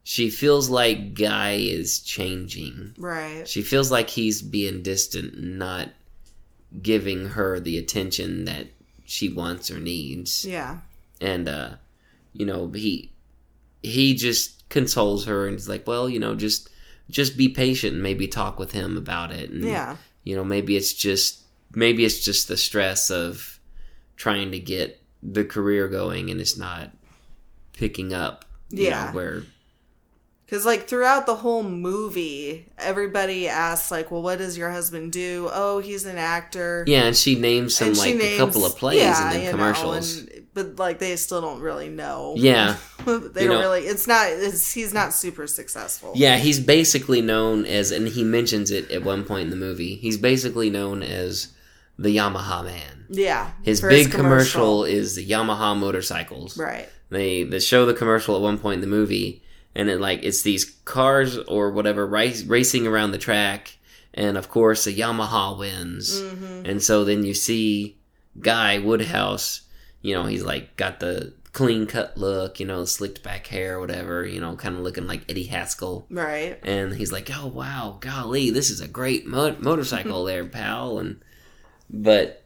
she 0.04 0.30
feels 0.30 0.70
like 0.70 1.12
guy 1.14 1.52
is 1.54 2.00
changing 2.00 2.94
Right. 2.98 3.46
she 3.46 3.62
feels 3.62 3.90
like 3.90 4.08
he's 4.10 4.40
being 4.42 4.82
distant 4.82 5.38
not 5.42 5.90
giving 6.82 7.28
her 7.30 7.60
the 7.60 7.78
attention 7.78 8.44
that 8.44 8.66
she 9.04 9.28
wants 9.28 9.70
or 9.70 9.80
needs 9.80 10.44
Yeah. 10.44 10.78
and 11.20 11.48
uh 11.48 11.70
you 12.32 12.44
know 12.46 12.68
he 12.70 13.12
he 13.82 14.14
just 14.14 14.68
consoles 14.68 15.24
her 15.26 15.46
and 15.46 15.56
is 15.56 15.68
like 15.68 15.86
well 15.86 16.08
you 16.08 16.18
know 16.18 16.34
just 16.34 16.68
just 17.10 17.38
be 17.38 17.48
patient 17.48 17.94
and 17.94 18.02
maybe 18.02 18.28
talk 18.28 18.58
with 18.58 18.72
him 18.72 18.98
about 18.98 19.32
it. 19.32 19.48
And, 19.48 19.64
Yeah. 19.64 19.96
You 20.24 20.36
know 20.36 20.44
maybe 20.44 20.76
it's 20.76 20.92
just 20.92 21.40
maybe 21.74 22.04
it's 22.04 22.20
just 22.24 22.48
the 22.48 22.56
stress 22.56 23.10
of 23.10 23.58
trying 24.16 24.50
to 24.52 24.58
get 24.58 25.00
the 25.22 25.44
career 25.44 25.88
going 25.88 26.30
and 26.30 26.40
it's 26.40 26.56
not 26.56 26.90
picking 27.72 28.12
up. 28.12 28.44
you 28.70 28.84
know, 28.84 28.88
Yeah. 28.90 29.12
where 29.12 29.42
Because, 30.44 30.64
like, 30.64 30.88
throughout 30.88 31.26
the 31.26 31.34
whole 31.36 31.62
movie, 31.62 32.66
everybody 32.78 33.48
asks, 33.48 33.90
like, 33.90 34.10
well, 34.10 34.22
what 34.22 34.38
does 34.38 34.56
your 34.56 34.70
husband 34.70 35.12
do? 35.12 35.48
Oh, 35.52 35.78
he's 35.80 36.04
an 36.06 36.16
actor. 36.16 36.84
yeah, 36.86 37.04
and 37.04 37.14
she 37.16 37.38
names 37.38 37.78
And 37.82 37.94
she 37.96 38.14
like 38.14 38.22
a 38.22 38.36
couple 38.38 38.64
of 38.64 38.76
plays 38.76 39.00
yeah, 39.02 39.24
and 39.30 39.32
then 39.36 39.44
know, 39.44 39.50
commercials. 39.50 40.18
and- 40.18 40.37
but, 40.66 40.78
like, 40.78 40.98
they 40.98 41.14
still 41.16 41.40
don't 41.40 41.60
really 41.60 41.88
know. 41.88 42.34
Yeah. 42.36 42.76
they 43.06 43.12
You 43.12 43.18
don't 43.18 43.48
know- 43.48 43.60
really, 43.60 43.82
it's 43.86 44.06
not, 44.06 44.28
it's, 44.30 44.72
he's 44.72 44.92
not 44.92 45.12
super 45.14 45.46
successful. 45.46 46.12
Yeah, 46.16 46.36
he's 46.36 46.60
basically 46.60 47.22
known 47.22 47.64
as, 47.66 47.90
and 47.92 48.08
he 48.08 48.24
mentions 48.24 48.70
it 48.70 48.90
at 48.90 49.02
one 49.04 49.24
point 49.24 49.44
in 49.44 49.50
the 49.50 49.56
movie. 49.56 49.94
He's 49.96 50.16
basically 50.18 50.70
known 50.70 51.02
as 51.02 51.48
the 51.98 52.16
Yamaha 52.16 52.64
man. 52.64 53.06
Yeah. 53.08 53.50
His 53.62 53.80
big 53.80 54.10
commercial. 54.10 54.84
is 54.84 55.14
the 55.16 55.26
Yamaha 55.28 55.76
motorcycles. 55.76 56.58
Right. 56.58 56.88
They 57.10 57.42
they 57.44 57.58
show 57.58 57.86
the 57.86 57.94
commercial 57.94 58.36
at 58.36 58.42
one 58.42 58.58
point 58.58 58.74
in 58.74 58.80
the 58.82 58.86
movie, 58.96 59.42
and 59.74 59.88
it 59.88 59.98
like 59.98 60.20
it's 60.22 60.42
these 60.42 60.66
cars 60.84 61.38
or 61.38 61.70
whatever 61.70 62.06
race, 62.06 62.44
racing 62.44 62.86
around 62.86 63.12
the 63.12 63.18
track, 63.18 63.78
and 64.12 64.36
of 64.36 64.50
course 64.50 64.84
the 64.84 64.94
Yamaha 64.94 65.58
wins. 65.58 66.20
hmm 66.20 66.62
And 66.66 66.82
so 66.82 67.04
then 67.04 67.24
you 67.24 67.32
see 67.32 67.96
Guy 68.40 68.78
Woodhouse, 68.78 69.62
you 70.02 70.14
know, 70.14 70.24
he's 70.26 70.42
like 70.44 70.76
got 70.76 71.00
the 71.00 71.34
clean 71.52 71.86
cut 71.86 72.16
look, 72.16 72.60
you 72.60 72.66
know, 72.66 72.84
slicked 72.84 73.22
back 73.22 73.46
hair, 73.48 73.80
whatever, 73.80 74.24
you 74.26 74.40
know, 74.40 74.54
kind 74.56 74.76
of 74.76 74.82
looking 74.82 75.06
like 75.06 75.28
Eddie 75.28 75.44
Haskell. 75.44 76.06
Right. 76.10 76.58
And 76.62 76.94
he's 76.94 77.10
like, 77.12 77.30
"Oh 77.34 77.46
wow, 77.46 77.96
golly, 78.00 78.50
this 78.50 78.70
is 78.70 78.80
a 78.80 78.88
great 78.88 79.26
mo- 79.26 79.56
motorcycle 79.58 80.24
there, 80.30 80.44
pal." 80.44 80.98
And 80.98 81.20
but 81.90 82.44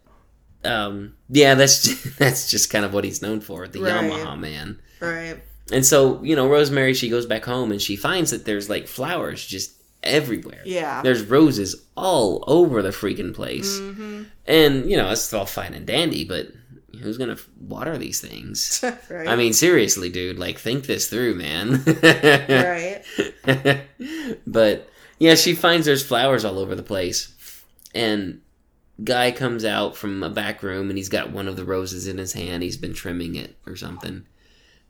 um, 0.64 1.14
yeah, 1.28 1.54
that's 1.54 2.14
that's 2.16 2.50
just 2.50 2.70
kind 2.70 2.84
of 2.84 2.94
what 2.94 3.04
he's 3.04 3.22
known 3.22 3.40
for, 3.40 3.66
the 3.68 3.80
Right. 3.80 3.92
Yamaha 4.04 4.38
man. 4.38 4.80
Right. 5.00 5.36
And 5.72 5.84
so 5.84 6.22
you 6.22 6.36
know, 6.36 6.48
Rosemary, 6.48 6.94
she 6.94 7.08
goes 7.08 7.26
back 7.26 7.44
home 7.44 7.70
and 7.72 7.80
she 7.82 7.96
finds 7.96 8.30
that 8.30 8.44
there's 8.44 8.70
like 8.70 8.86
flowers 8.86 9.44
just 9.44 9.72
everywhere. 10.02 10.62
Yeah. 10.64 11.02
There's 11.02 11.22
roses 11.24 11.84
all 11.96 12.42
over 12.46 12.82
the 12.82 12.90
freaking 12.90 13.32
place. 13.34 13.78
hmm 13.78 14.24
And, 14.46 14.90
you 14.90 14.96
know, 14.96 15.10
it's 15.10 15.32
all 15.32 15.46
fine 15.46 15.74
and 15.74 15.86
dandy, 15.86 16.24
but 16.24 16.48
who's 17.00 17.18
going 17.18 17.34
to 17.34 17.42
water 17.60 17.96
these 17.98 18.20
things? 18.20 18.82
right. 19.10 19.28
I 19.28 19.36
mean, 19.36 19.52
seriously, 19.52 20.08
dude, 20.10 20.38
like, 20.38 20.58
think 20.58 20.86
this 20.86 21.08
through, 21.08 21.34
man. 21.36 21.82
right. 22.02 23.02
but, 24.46 24.88
yeah, 25.18 25.34
she 25.34 25.54
finds 25.54 25.86
there's 25.86 26.04
flowers 26.04 26.44
all 26.44 26.58
over 26.58 26.74
the 26.74 26.82
place. 26.82 27.32
And 27.94 28.40
Guy 29.02 29.30
comes 29.32 29.64
out 29.64 29.96
from 29.96 30.22
a 30.22 30.30
back 30.30 30.62
room 30.62 30.88
and 30.88 30.96
he's 30.98 31.08
got 31.08 31.30
one 31.30 31.48
of 31.48 31.56
the 31.56 31.64
roses 31.64 32.06
in 32.06 32.18
his 32.18 32.32
hand. 32.32 32.62
He's 32.62 32.76
been 32.76 32.94
trimming 32.94 33.34
it 33.36 33.56
or 33.66 33.76
something. 33.76 34.26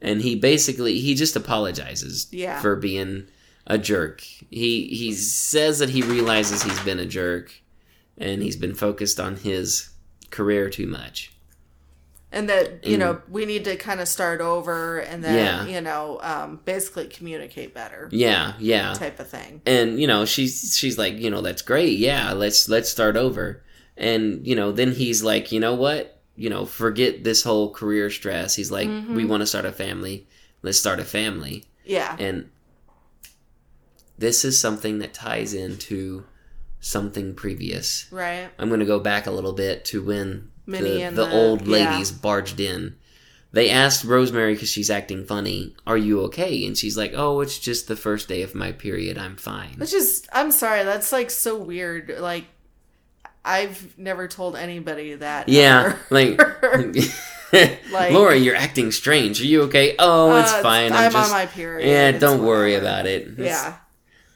And 0.00 0.20
he 0.20 0.34
basically, 0.34 0.98
he 1.00 1.14
just 1.14 1.36
apologizes 1.36 2.26
Yeah. 2.32 2.60
for 2.60 2.76
being 2.76 3.28
a 3.66 3.78
jerk. 3.78 4.20
He 4.50 4.88
he 4.88 5.12
says 5.12 5.78
that 5.78 5.90
he 5.90 6.02
realizes 6.02 6.62
he's 6.64 6.80
been 6.80 6.98
a 6.98 7.06
jerk 7.06 7.52
and 8.18 8.42
he's 8.42 8.56
been 8.56 8.74
focused 8.74 9.20
on 9.20 9.36
his 9.36 9.90
career 10.30 10.68
too 10.68 10.88
much. 10.88 11.32
And 12.34 12.48
that, 12.48 12.84
you 12.86 12.96
Mm. 12.96 13.00
know, 13.00 13.22
we 13.28 13.44
need 13.44 13.64
to 13.66 13.76
kind 13.76 14.00
of 14.00 14.08
start 14.08 14.40
over 14.40 14.98
and 15.00 15.22
then, 15.22 15.36
Yeah. 15.36 15.66
you 15.66 15.80
know, 15.82 16.18
um, 16.22 16.60
basically 16.64 17.06
communicate 17.06 17.74
better 17.74 18.08
Yeah, 18.10 18.54
yeah. 18.58 18.94
type 18.94 19.20
of 19.20 19.28
thing. 19.28 19.60
And 19.66 20.00
you 20.00 20.06
know, 20.06 20.24
she's 20.24 20.74
she's 20.76 20.96
like, 20.96 21.18
you 21.18 21.28
know, 21.30 21.42
that's 21.42 21.60
great. 21.62 21.98
Yeah, 21.98 22.32
let's 22.32 22.68
let's 22.70 22.88
start 22.88 23.16
over. 23.16 23.62
And 23.98 24.46
you 24.46 24.56
know, 24.56 24.72
then 24.72 24.92
he's 24.92 25.22
like, 25.22 25.52
you 25.52 25.60
know 25.60 25.74
what? 25.74 26.20
You 26.34 26.48
know, 26.48 26.64
forget 26.64 27.22
this 27.22 27.42
whole 27.42 27.70
career 27.70 28.08
stress. 28.08 28.54
He's 28.54 28.70
like, 28.70 28.88
Mhm. 28.88 29.14
we 29.14 29.26
want 29.26 29.42
to 29.42 29.46
start 29.46 29.66
a 29.66 29.72
family. 29.72 30.26
Let's 30.62 30.78
start 30.78 31.00
a 31.00 31.04
family. 31.04 31.64
Yeah. 31.84 32.16
And 32.18 32.48
this 34.18 34.44
is 34.44 34.58
something 34.58 35.00
that 35.00 35.12
ties 35.12 35.52
into 35.52 36.24
something 36.80 37.34
previous. 37.34 38.06
Right. 38.10 38.48
I'm 38.58 38.68
going 38.68 38.80
to 38.80 38.86
go 38.86 39.00
back 39.00 39.26
a 39.26 39.30
little 39.30 39.52
bit 39.52 39.84
to 39.86 40.02
when 40.02 40.50
Minnie 40.66 40.90
the, 40.90 41.02
and 41.02 41.16
the 41.16 41.26
the- 41.26 41.32
old 41.32 41.62
yeah. 41.66 41.90
ladies 41.92 42.10
barged 42.12 42.60
in. 42.60 42.96
They 43.54 43.68
asked 43.68 44.04
Rosemary 44.04 44.54
because 44.54 44.70
she's 44.70 44.88
acting 44.88 45.26
funny, 45.26 45.74
"Are 45.86 45.98
you 45.98 46.22
okay?" 46.22 46.64
And 46.66 46.76
she's 46.78 46.96
like, 46.96 47.12
"Oh, 47.14 47.40
it's 47.40 47.58
just 47.58 47.86
the 47.86 47.96
first 47.96 48.26
day 48.28 48.40
of 48.42 48.54
my 48.54 48.72
period. 48.72 49.18
I'm 49.18 49.36
fine." 49.36 49.74
Which 49.76 49.92
is, 49.92 50.26
I'm 50.32 50.50
sorry, 50.50 50.84
that's 50.84 51.12
like 51.12 51.30
so 51.30 51.58
weird. 51.58 52.14
Like, 52.18 52.46
I've 53.44 53.98
never 53.98 54.26
told 54.26 54.56
anybody 54.56 55.14
that. 55.16 55.50
Yeah, 55.50 55.96
like, 56.08 56.40
Like- 57.52 58.12
Laura, 58.12 58.34
you're 58.36 58.56
acting 58.56 58.90
strange. 58.92 59.40
Are 59.42 59.46
you 59.46 59.62
okay? 59.64 59.96
Oh, 59.98 60.34
it's 60.40 60.50
Uh, 60.52 60.62
fine. 60.62 60.92
I'm, 60.92 61.06
I'm, 61.06 61.12
just 61.12 61.30
on 61.30 61.36
my 61.36 61.44
period. 61.46 61.86
yeah. 61.86 62.12
Don't 62.18 62.42
worry 62.44 62.74
about 62.76 63.04
it. 63.06 63.22
It's- 63.38 63.46
Yeah. 63.46 63.76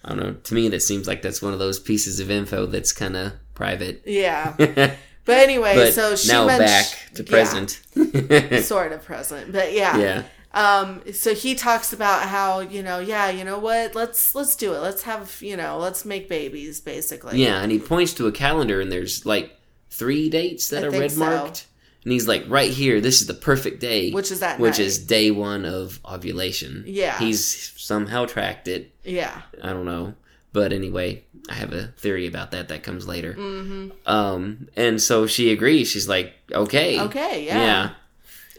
I 0.05 0.09
don't 0.11 0.19
know. 0.19 0.33
To 0.35 0.55
me, 0.55 0.69
that 0.69 0.83
seems 0.83 1.09
like 1.09 1.23
that's 1.23 1.41
one 1.41 1.53
of 1.55 1.59
those 1.59 1.81
pieces 1.81 2.21
of 2.21 2.31
info 2.31 2.67
that's 2.67 2.93
kind 2.93 3.17
of 3.17 3.33
private. 3.55 4.03
Yeah. 4.05 4.55
but 5.27 5.35
But 5.35 5.39
anyway, 5.39 5.91
so 5.91 6.17
she 6.17 6.29
now 6.29 6.47
mentioned, 6.47 6.67
back 6.67 7.15
to 7.15 7.23
yeah, 7.23 7.31
present. 7.31 8.65
sort 8.65 8.93
of 8.93 9.05
present, 9.05 9.53
but 9.53 9.73
yeah. 9.73 9.99
yeah. 9.99 10.23
Um, 10.55 11.03
so 11.13 11.35
he 11.35 11.55
talks 11.55 11.93
about 11.93 12.23
how 12.29 12.61
you 12.61 12.83
know, 12.83 12.99
yeah, 12.99 13.29
you 13.29 13.45
know 13.45 13.59
what? 13.59 13.95
Let's 13.95 14.35
let's 14.35 14.57
do 14.57 14.73
it. 14.73 14.79
Let's 14.79 15.03
have 15.03 15.37
you 15.43 15.57
know, 15.57 15.77
let's 15.79 16.07
make 16.07 16.29
babies, 16.31 16.81
basically. 16.81 17.43
Yeah, 17.43 17.61
and 17.61 17.71
he 17.71 17.79
points 17.79 18.15
to 18.15 18.27
a 18.27 18.33
calendar, 18.33 18.81
and 18.81 18.91
there's 18.91 19.27
like 19.27 19.55
three 19.91 20.31
dates 20.31 20.71
that 20.71 20.85
I 20.85 20.87
are 20.87 20.91
red 20.91 21.13
so. 21.13 21.21
marked. 21.21 21.67
And 22.05 22.13
he's 22.13 22.29
like, 22.29 22.45
right 22.47 22.71
here, 22.71 23.01
this 23.01 23.21
is 23.21 23.27
the 23.27 23.35
perfect 23.35 23.81
day, 23.81 24.13
Which 24.13 24.31
is 24.31 24.39
that 24.39 24.61
which 24.61 24.79
night. 24.79 24.87
is 24.87 24.99
day 25.05 25.33
one 25.33 25.65
of 25.65 25.99
ovulation. 26.05 26.85
Yeah. 26.87 27.19
He's 27.19 27.73
somehow 27.77 28.27
tracked 28.27 28.69
it. 28.69 28.93
yeah. 29.03 29.43
I 29.61 29.73
don't 29.73 29.87
know. 29.87 30.15
But 30.53 30.73
anyway, 30.73 31.25
I 31.49 31.55
have 31.55 31.73
a 31.73 31.89
theory 31.99 32.27
about 32.27 32.51
that 32.53 32.69
that 32.69 32.83
comes 32.83 33.07
later. 33.07 33.35
Mm-hmm. 33.35 33.91
Um, 34.07 34.69
and 34.77 35.01
so 35.01 35.27
she 35.27 35.51
agrees. 35.53 35.89
She's 35.89 36.09
like, 36.09 36.35
okay. 36.53 37.01
Okay. 37.01 37.47
Yeah. 37.47 37.59
yeah. 37.61 37.91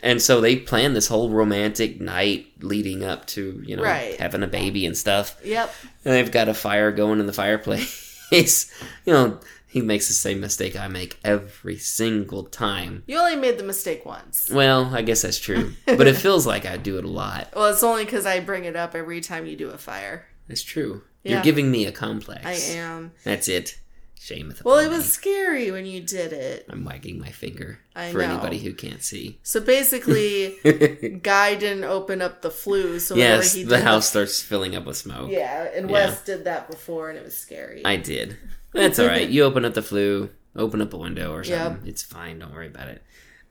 And 0.04 0.22
so 0.22 0.42
they 0.42 0.56
plan 0.58 0.94
this 0.94 1.08
whole 1.08 1.30
romantic 1.32 2.00
night 2.00 2.48
leading 2.62 3.04
up 3.04 3.26
to, 3.28 3.62
you 3.66 3.76
know, 3.76 3.84
Right. 3.84 4.16
having 4.20 4.44
a 4.44 4.48
baby 4.48 4.86
and 4.86 4.96
stuff. 4.96 5.36
Yep. 5.44 5.74
And 6.06 6.14
they've 6.14 6.32
got 6.32 6.48
a 6.50 6.54
fire 6.54 6.92
going 6.92 7.20
in 7.20 7.26
the 7.26 7.34
fireplace. 7.34 8.30
you 9.06 9.14
know, 9.14 9.40
he 9.68 9.82
makes 9.82 10.08
the 10.08 10.14
same 10.14 10.40
mistake 10.40 10.76
I 10.80 10.88
make 10.88 11.20
every 11.24 11.78
single 11.78 12.44
time. 12.44 13.04
You 13.08 13.18
only 13.18 13.36
made 13.36 13.58
the 13.58 13.64
mistake 13.64 14.06
once. 14.06 14.50
Well, 14.52 14.94
I 14.94 15.02
guess 15.02 15.24
that's 15.24 15.40
true. 15.40 15.74
but 15.86 16.08
it 16.08 16.16
feels 16.18 16.46
like 16.46 16.66
I 16.66 16.78
do 16.78 16.98
it 17.00 17.04
a 17.04 17.10
lot. 17.10 17.50
Well, 17.56 17.66
it's 17.66 17.84
only 17.84 18.06
because 18.06 18.26
I 18.26 18.40
bring 18.40 18.66
it 18.66 18.76
up 18.76 18.94
every 18.96 19.20
time 19.20 19.46
you 19.48 19.56
do 19.58 19.70
a 19.72 19.78
fire. 19.78 20.28
That's 20.48 20.64
true. 20.64 21.02
Yeah. 21.28 21.36
You're 21.36 21.44
giving 21.44 21.70
me 21.72 21.86
a 21.86 21.92
complex. 21.92 22.46
I 22.46 22.54
am. 22.78 23.12
That's 23.24 23.48
it. 23.48 23.78
Shameth. 24.20 24.64
Well, 24.64 24.80
it 24.80 24.90
was 24.90 25.00
me. 25.00 25.04
scary 25.06 25.72
when 25.72 25.86
you 25.86 26.02
did 26.02 26.34
it. 26.34 26.66
I'm 26.70 26.84
wagging 26.84 27.20
my 27.20 27.30
finger 27.30 27.80
I 27.96 28.12
for 28.12 28.18
know. 28.18 28.26
anybody 28.32 28.58
who 28.60 28.74
can't 28.74 29.02
see. 29.04 29.40
So 29.44 29.60
basically, 29.62 30.58
Guy 31.24 31.56
didn't 31.56 31.84
open 31.86 32.22
up 32.22 32.42
the 32.42 32.50
flue. 32.52 33.00
So 33.00 33.16
yes, 33.16 33.54
he 33.54 33.64
the 33.64 33.78
did 33.78 33.84
house 33.86 34.10
starts 34.10 34.42
filling 34.42 34.76
up 34.76 34.86
with 34.86 34.98
smoke. 34.98 35.30
yeah, 35.32 35.70
and 35.76 35.88
Yeah. 35.90 35.94
Wes 35.94 36.24
did 36.24 36.46
that 36.46 36.70
before, 36.70 37.10
and 37.10 37.18
it 37.18 37.24
was 37.24 37.38
scary. 37.38 37.86
I 37.86 37.96
did. 37.98 38.38
That's 38.74 39.00
all 39.00 39.08
right. 39.08 39.30
You 39.38 39.44
open 39.44 39.64
up 39.66 39.76
the 39.76 39.82
flue, 39.84 40.30
open 40.56 40.82
up 40.82 40.94
a 40.94 40.98
window 40.98 41.32
or 41.34 41.44
Yep. 41.44 41.64
something. 41.64 41.88
It's 41.88 42.04
fine. 42.04 42.40
Don't 42.40 42.54
worry 42.54 42.68
about 42.68 42.88
it. 42.90 43.04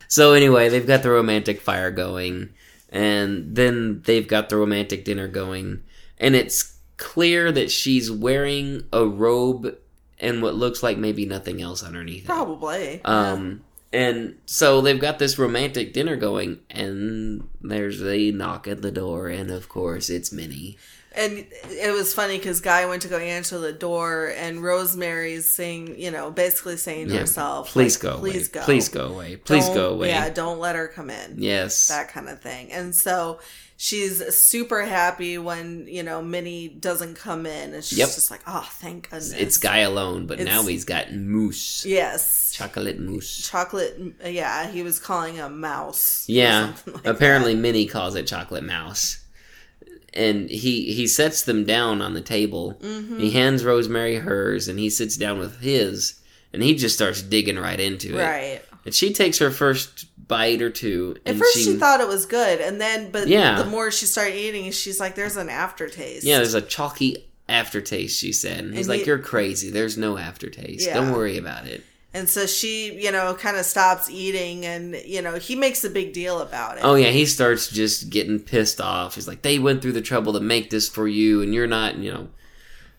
So 0.08 0.32
anyway, 0.34 0.68
they've 0.68 0.86
got 0.86 1.02
the 1.02 1.10
romantic 1.10 1.60
fire 1.60 1.90
going, 1.90 2.50
and 2.90 3.54
then 3.56 4.02
they've 4.04 4.26
got 4.28 4.48
the 4.48 4.56
romantic 4.56 5.04
dinner 5.04 5.28
going, 5.28 5.82
and 6.18 6.34
it's 6.36 6.75
clear 6.96 7.52
that 7.52 7.70
she's 7.70 8.10
wearing 8.10 8.84
a 8.92 9.04
robe 9.06 9.76
and 10.18 10.42
what 10.42 10.54
looks 10.54 10.82
like 10.82 10.96
maybe 10.96 11.26
nothing 11.26 11.60
else 11.60 11.82
underneath 11.84 12.24
it. 12.24 12.26
Probably. 12.26 13.00
Um, 13.04 13.62
and 13.92 14.36
so 14.46 14.80
they've 14.80 15.00
got 15.00 15.18
this 15.18 15.38
romantic 15.38 15.92
dinner 15.92 16.16
going, 16.16 16.58
and 16.70 17.48
there's 17.60 18.02
a 18.02 18.30
knock 18.30 18.66
at 18.66 18.82
the 18.82 18.90
door, 18.90 19.28
and 19.28 19.50
of 19.50 19.68
course 19.68 20.10
it's 20.10 20.32
Minnie. 20.32 20.76
And 21.14 21.46
it 21.70 21.94
was 21.94 22.12
funny 22.12 22.36
because 22.36 22.60
Guy 22.60 22.84
went 22.84 23.00
to 23.02 23.08
go 23.08 23.16
answer 23.16 23.58
the 23.58 23.72
door, 23.72 24.34
and 24.36 24.62
Rosemary's 24.62 25.50
saying, 25.50 25.98
you 25.98 26.10
know, 26.10 26.30
basically 26.30 26.76
saying 26.76 27.08
to 27.08 27.14
Yeah, 27.14 27.20
herself, 27.20 27.70
Please 27.70 28.02
like, 28.02 28.12
go 28.12 28.18
please 28.18 28.48
away. 28.48 28.52
go, 28.52 28.64
Please 28.64 28.88
go 28.90 29.06
away. 29.06 29.36
Please 29.36 29.64
Don't- 29.66 29.74
go 29.76 29.90
away. 29.92 30.08
Yeah, 30.08 30.28
don't 30.28 30.58
let 30.58 30.76
her 30.76 30.88
come 30.88 31.08
in. 31.08 31.36
Yes. 31.38 31.88
That 31.88 32.08
kind 32.08 32.28
of 32.28 32.42
thing. 32.42 32.70
And 32.70 32.94
so 32.94 33.38
she's 33.76 34.34
super 34.34 34.84
happy 34.84 35.36
when 35.38 35.86
you 35.88 36.02
know 36.02 36.22
Minnie 36.22 36.68
doesn't 36.68 37.14
come 37.16 37.46
in, 37.46 37.74
and 37.74 37.84
she's 37.84 37.98
Yep. 37.98 38.08
just 38.08 38.30
like, 38.30 38.40
oh, 38.46 38.66
thank 38.80 39.04
goodness. 39.10 39.32
It's 39.32 39.58
Guy 39.58 39.78
alone, 39.78 40.26
but 40.26 40.40
It's- 40.40 40.54
now 40.54 40.66
he's 40.66 40.84
got 40.84 41.12
mousse. 41.12 41.84
yes, 41.86 42.52
Chocolate 42.54 42.98
mousse. 42.98 43.48
chocolate. 43.48 43.98
Yeah, 44.24 44.70
he 44.70 44.82
was 44.82 44.98
calling 44.98 45.38
a 45.40 45.48
mouse. 45.48 46.24
Yeah. 46.28 46.74
like 46.86 47.06
apparently 47.06 47.54
Minnie 47.54 47.86
calls 47.86 48.14
it 48.14 48.26
chocolate 48.26 48.64
mouse. 48.64 49.18
and 50.14 50.48
he 50.48 50.92
he 50.94 51.06
sets 51.06 51.42
them 51.42 51.64
down 51.66 52.00
on 52.00 52.14
the 52.14 52.22
table. 52.22 52.78
Mm-hmm. 52.82 53.18
He 53.18 53.30
hands 53.32 53.64
Rosemary 53.64 54.16
hers, 54.16 54.66
and 54.68 54.78
he 54.78 54.88
sits 54.88 55.16
down 55.18 55.38
with 55.38 55.60
his, 55.60 56.14
and 56.54 56.62
he 56.62 56.74
just 56.74 56.94
starts 56.94 57.20
digging 57.20 57.58
right 57.58 57.78
into 57.78 58.16
it. 58.18 58.22
Right. 58.24 58.62
And 58.86 58.94
she 58.94 59.12
takes 59.12 59.38
her 59.38 59.50
first 59.50 60.06
bite 60.28 60.60
or 60.62 60.70
two. 60.70 61.16
At 61.24 61.36
first, 61.36 61.58
she, 61.58 61.74
thought 61.76 62.00
it 62.00 62.08
was 62.08 62.26
good, 62.26 62.60
and 62.60 62.80
then, 62.80 63.10
but 63.10 63.28
Yeah. 63.28 63.62
the 63.62 63.68
more 63.68 63.90
she 63.90 64.06
started 64.06 64.34
eating, 64.36 64.70
she's 64.72 64.98
like, 65.00 65.14
"There's 65.14 65.36
an 65.36 65.48
aftertaste." 65.48 66.24
Yeah, 66.24 66.38
there's 66.38 66.54
a 66.54 66.60
chalky 66.62 67.24
aftertaste, 67.48 68.18
she 68.18 68.32
said. 68.32 68.58
And 68.64 68.74
he's 68.74 68.86
And 68.86 68.88
like, 68.88 69.00
he- 69.00 69.06
You're 69.06 69.18
crazy. 69.18 69.70
There's 69.70 69.96
no 69.96 70.18
aftertaste. 70.18 70.86
Yeah. 70.86 70.94
Don't 70.94 71.12
worry 71.12 71.38
about 71.38 71.66
it. 71.66 71.84
and 72.14 72.28
so 72.30 72.46
she, 72.46 72.94
you 72.94 73.12
know, 73.12 73.34
kind 73.34 73.56
of 73.58 73.64
stops 73.66 74.08
eating, 74.10 74.64
and 74.64 74.96
you 75.04 75.20
know, 75.22 75.34
he 75.36 75.54
makes 75.54 75.84
a 75.84 75.90
big 75.90 76.12
deal 76.14 76.40
about 76.40 76.78
it. 76.78 76.80
Oh, 76.82 76.94
yeah, 76.94 77.10
he 77.10 77.26
starts 77.26 77.68
just 77.68 78.08
getting 78.10 78.40
pissed 78.40 78.80
off. 78.80 79.14
He's 79.16 79.28
like, 79.28 79.42
They 79.42 79.58
went 79.58 79.82
through 79.82 79.92
the 79.92 80.00
trouble 80.00 80.32
to 80.32 80.40
make 80.40 80.70
this 80.70 80.88
for 80.88 81.06
you, 81.06 81.42
and 81.42 81.52
you're 81.54 81.66
not, 81.66 81.98
you 81.98 82.12
know. 82.12 82.28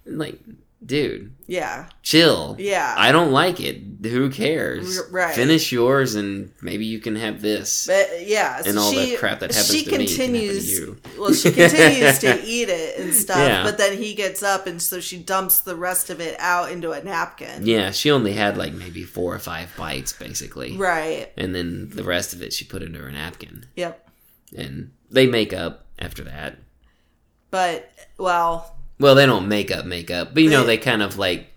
Like, 0.05 0.39
dude, 0.86 1.34
Yeah, 1.47 1.88
chill. 2.03 2.55
yeah. 2.59 2.93
I 2.97 3.11
don't 3.11 3.32
like 3.32 3.59
it. 3.59 3.82
Who 4.03 4.30
cares? 4.30 4.99
R- 4.99 5.05
right. 5.11 5.36
Finish 5.36 5.71
yours, 5.71 6.15
and 6.15 6.51
maybe 6.61 6.86
you 6.86 6.99
can 6.99 7.15
have 7.15 7.41
this. 7.41 7.88
But 7.88 8.25
yeah, 8.28 8.61
so 8.61 8.69
And 8.69 8.80
all 8.80 8.91
she, 8.91 9.11
that 9.11 9.19
crap 9.19 9.39
that 9.39 9.51
happens 9.51 9.71
she 9.75 9.84
to 9.86 9.91
me 9.91 9.97
can 9.97 10.05
to 10.07 10.15
continues. 10.15 10.71
you. 10.71 10.97
Well, 11.17 11.34
she 11.34 11.51
continues 11.51 12.19
to 12.19 12.41
eat 12.45 12.69
it 12.69 12.99
and 12.99 13.13
stuff, 13.13 13.38
Yeah. 13.39 13.63
but 13.63 13.78
then 13.78 13.97
he 13.97 14.13
gets 14.13 14.43
up, 14.43 14.67
and 14.67 14.82
so 14.82 14.99
she 14.99 15.17
dumps 15.17 15.61
the 15.61 15.75
rest 15.75 16.09
of 16.09 16.21
it 16.21 16.36
out 16.39 16.71
into 16.71 16.91
a 16.91 17.03
napkin. 17.03 17.65
Yeah, 17.65 17.91
she 17.91 18.11
only 18.11 18.34
had 18.34 18.55
like 18.57 18.73
maybe 18.73 19.03
four 19.03 19.34
or 19.34 19.39
five 19.39 19.73
bites, 19.75 20.13
basically. 20.13 20.78
Right. 20.78 21.32
And 21.38 21.53
then 21.55 21.89
the 21.89 22.03
rest 22.03 22.34
of 22.34 22.41
it 22.41 22.53
she 22.53 22.65
put 22.65 22.84
into 22.84 22.99
her 22.99 23.11
napkin. 23.11 23.65
Yep. 23.75 24.09
And 24.55 24.91
they 25.09 25.25
make 25.28 25.51
up 25.53 25.88
after 25.99 26.23
that. 26.25 26.57
But 27.49 27.89
well, 28.17 28.76
Well, 29.00 29.16
they 29.16 29.26
don't 29.26 29.48
make 29.48 29.70
up, 29.72 29.86
make 29.86 30.10
up, 30.12 30.34
but 30.34 30.43
you 30.43 30.50
know, 30.50 30.62
They- 30.62 30.78
they 30.78 30.84
kind 30.84 31.02
of 31.02 31.18
like 31.18 31.48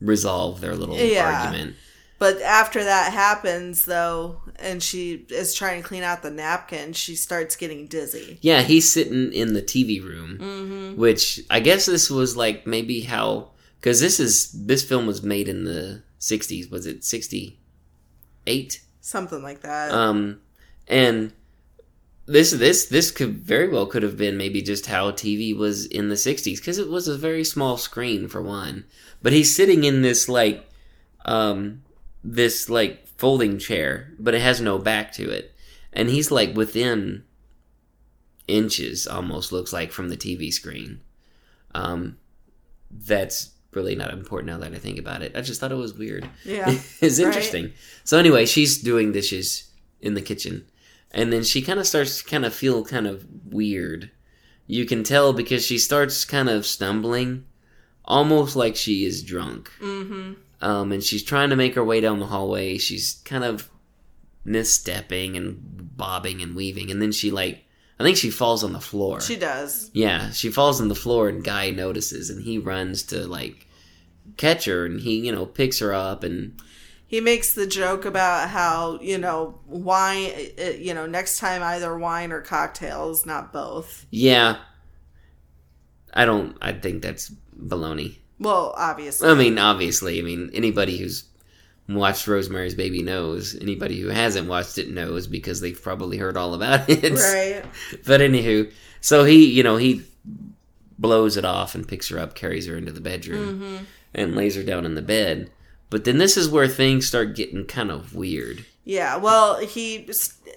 resolve 0.00 0.60
their 0.60 0.74
little 0.76 0.96
Yeah. 0.98 1.44
argument. 1.46 1.76
But 2.18 2.40
after 2.40 2.82
that 2.82 3.12
happens, 3.12 3.84
though, 3.84 4.40
and 4.58 4.82
she 4.82 5.26
is 5.28 5.52
trying 5.52 5.82
to 5.82 5.86
clean 5.86 6.02
out 6.02 6.22
the 6.22 6.30
napkin, 6.30 6.94
she 6.94 7.14
starts 7.14 7.56
getting 7.56 7.86
dizzy. 7.88 8.38
Yeah, 8.40 8.62
he's 8.62 8.90
sitting 8.90 9.32
in 9.34 9.52
the 9.52 9.60
TV 9.60 10.00
room, 10.00 10.38
Mm-hmm. 10.40 10.96
which 11.00 11.40
I 11.50 11.60
guess 11.60 11.84
this 11.84 12.08
was 12.10 12.34
like 12.36 12.66
maybe 12.66 13.02
how 13.02 13.50
because 13.80 14.00
this 14.00 14.18
is 14.18 14.48
this 14.52 14.82
film 14.82 15.06
was 15.06 15.22
made 15.22 15.46
in 15.48 15.64
the 15.64 16.02
'60s. 16.18 16.70
Was 16.70 16.86
it 16.86 17.04
'68? 17.04 18.80
Something 19.02 19.42
like 19.42 19.60
that. 19.60 19.90
Um, 19.92 20.40
and 20.88 21.32
this 22.26 22.50
this 22.50 22.86
this 22.86 23.10
could 23.10 23.38
very 23.38 23.68
well 23.68 23.86
could 23.86 24.02
have 24.02 24.16
been 24.16 24.36
maybe 24.36 24.60
just 24.62 24.86
how 24.86 25.10
TV 25.12 25.56
was 25.56 25.86
in 25.86 26.08
the 26.08 26.14
'60s 26.16 26.56
because 26.56 26.78
it 26.78 26.88
was 26.88 27.06
a 27.08 27.16
very 27.16 27.44
small 27.44 27.76
screen 27.76 28.28
for 28.28 28.42
one. 28.42 28.84
But 29.22 29.32
he's 29.32 29.54
sitting 29.54 29.84
in 29.84 30.02
this 30.02 30.28
like 30.28 30.68
um 31.24 31.82
this 32.24 32.68
like 32.68 33.06
folding 33.16 33.58
chair, 33.58 34.12
but 34.18 34.34
it 34.34 34.40
has 34.42 34.60
no 34.60 34.78
back 34.78 35.12
to 35.12 35.30
it, 35.30 35.54
and 35.92 36.08
he's 36.08 36.30
like 36.30 36.54
within 36.56 37.22
inches 38.48 39.06
almost 39.06 39.52
looks 39.52 39.72
like 39.72 39.92
from 39.92 40.08
the 40.08 40.16
TV 40.16 40.52
screen. 40.52 41.00
Um, 41.74 42.16
that's 42.90 43.50
really 43.72 43.94
not 43.96 44.12
important 44.12 44.50
now 44.52 44.58
that 44.58 44.72
I 44.74 44.78
think 44.78 44.98
about 44.98 45.22
it. 45.22 45.32
I 45.36 45.40
just 45.42 45.60
thought 45.60 45.72
it 45.72 45.76
was 45.76 45.94
weird. 45.94 46.28
yeah. 46.44 46.70
it's 47.00 47.18
Right. 47.18 47.26
interesting. 47.26 47.72
So 48.04 48.18
anyway, 48.18 48.46
she's 48.46 48.78
doing 48.80 49.12
dishes 49.12 49.70
in 50.00 50.14
the 50.14 50.22
kitchen, 50.22 50.64
and 51.12 51.32
then 51.32 51.42
she 51.42 51.62
kind 51.62 51.78
of 51.78 51.86
starts 51.86 52.22
to 52.22 52.28
kind 52.28 52.44
of 52.44 52.54
feel 52.54 52.84
kind 52.84 53.06
of 53.06 53.26
weird. 53.44 54.10
You 54.66 54.84
can 54.84 55.04
tell 55.04 55.32
because 55.32 55.64
she 55.64 55.78
starts 55.78 56.24
kind 56.24 56.48
of 56.48 56.66
stumbling, 56.66 57.46
almost 58.04 58.56
like 58.56 58.76
she 58.76 59.04
is 59.04 59.22
drunk. 59.22 59.70
Mm-hmm. 59.80 60.34
Um, 60.60 60.92
and 60.92 61.02
she's 61.02 61.22
trying 61.22 61.50
to 61.50 61.56
make 61.56 61.74
her 61.74 61.84
way 61.84 62.00
down 62.00 62.18
the 62.18 62.26
hallway. 62.26 62.78
She's 62.78 63.20
kind 63.24 63.44
of 63.44 63.68
misstepping 64.46 65.36
and 65.36 65.96
bobbing 65.96 66.42
and 66.42 66.54
weaving, 66.54 66.90
and 66.90 67.00
then 67.00 67.12
she 67.12 67.30
like, 67.30 67.64
I 67.98 68.02
think 68.02 68.16
she 68.16 68.30
falls 68.30 68.62
on 68.62 68.72
the 68.72 68.80
floor. 68.80 69.20
She 69.20 69.36
does. 69.36 69.90
Yeah, 69.94 70.30
she 70.30 70.50
falls 70.50 70.80
on 70.80 70.88
the 70.88 70.94
floor 70.94 71.28
and 71.28 71.42
Guy 71.42 71.70
notices 71.70 72.28
and 72.28 72.42
he 72.42 72.58
runs 72.58 73.02
to 73.04 73.26
like 73.26 73.66
catch 74.36 74.66
her 74.66 74.84
and 74.84 75.00
he, 75.00 75.20
you 75.20 75.32
know, 75.32 75.46
picks 75.46 75.78
her 75.78 75.94
up 75.94 76.22
and 76.22 76.60
He 77.08 77.20
makes 77.20 77.54
the 77.54 77.66
joke 77.66 78.04
about 78.04 78.48
how, 78.50 78.98
you 79.00 79.16
know, 79.18 79.60
wine, 79.66 80.30
uh, 80.58 80.70
you 80.70 80.92
know, 80.92 81.06
next 81.06 81.38
time 81.38 81.62
either 81.62 81.96
wine 81.96 82.32
or 82.32 82.40
cocktails, 82.40 83.24
not 83.26 83.52
both. 83.52 84.06
yeah. 84.10 84.56
I 86.12 86.24
don't 86.24 86.56
I 86.62 86.72
think 86.72 87.02
that's 87.02 87.30
baloney. 87.58 88.16
Well, 88.38 88.72
obviously. 88.76 89.28
I 89.28 89.34
mean, 89.34 89.58
obviously, 89.58 90.18
I 90.18 90.22
mean 90.22 90.50
anybody 90.54 90.96
who's 90.96 91.24
watched 91.88 92.26
Rosemary's 92.26 92.74
Baby 92.74 93.02
knows. 93.02 93.54
Anybody 93.60 94.00
who 94.00 94.08
hasn't 94.08 94.48
watched 94.48 94.78
it 94.78 94.88
knows 94.88 95.26
because 95.26 95.60
they've 95.60 95.80
probably 95.80 96.16
heard 96.16 96.36
all 96.38 96.54
about 96.54 96.84
it. 96.88 97.02
right. 97.12 97.64
But 98.06 98.20
anywho, 98.22 98.72
so 99.02 99.24
he, 99.24 99.52
you 99.52 99.62
know, 99.62 99.76
he 99.76 100.02
blows 100.98 101.36
it 101.36 101.44
off 101.44 101.74
and 101.74 101.86
picks 101.86 102.08
her 102.08 102.18
up, 102.18 102.34
carries 102.34 102.66
her 102.66 102.76
into 102.78 102.92
the 102.92 103.00
bedroom, 103.02 103.60
Mm-hmm. 103.60 103.84
and 104.14 104.34
lays 104.34 104.56
her 104.56 104.62
down 104.62 104.86
in 104.86 104.94
the 104.94 105.02
bed. 105.02 105.50
But 105.90 106.04
then 106.04 106.18
this 106.18 106.36
is 106.36 106.48
where 106.48 106.68
things 106.68 107.06
start 107.06 107.36
getting 107.36 107.64
kind 107.66 107.90
of 107.90 108.14
weird. 108.14 108.64
Yeah. 108.84 109.16
Well, 109.16 109.58
he, 109.58 110.08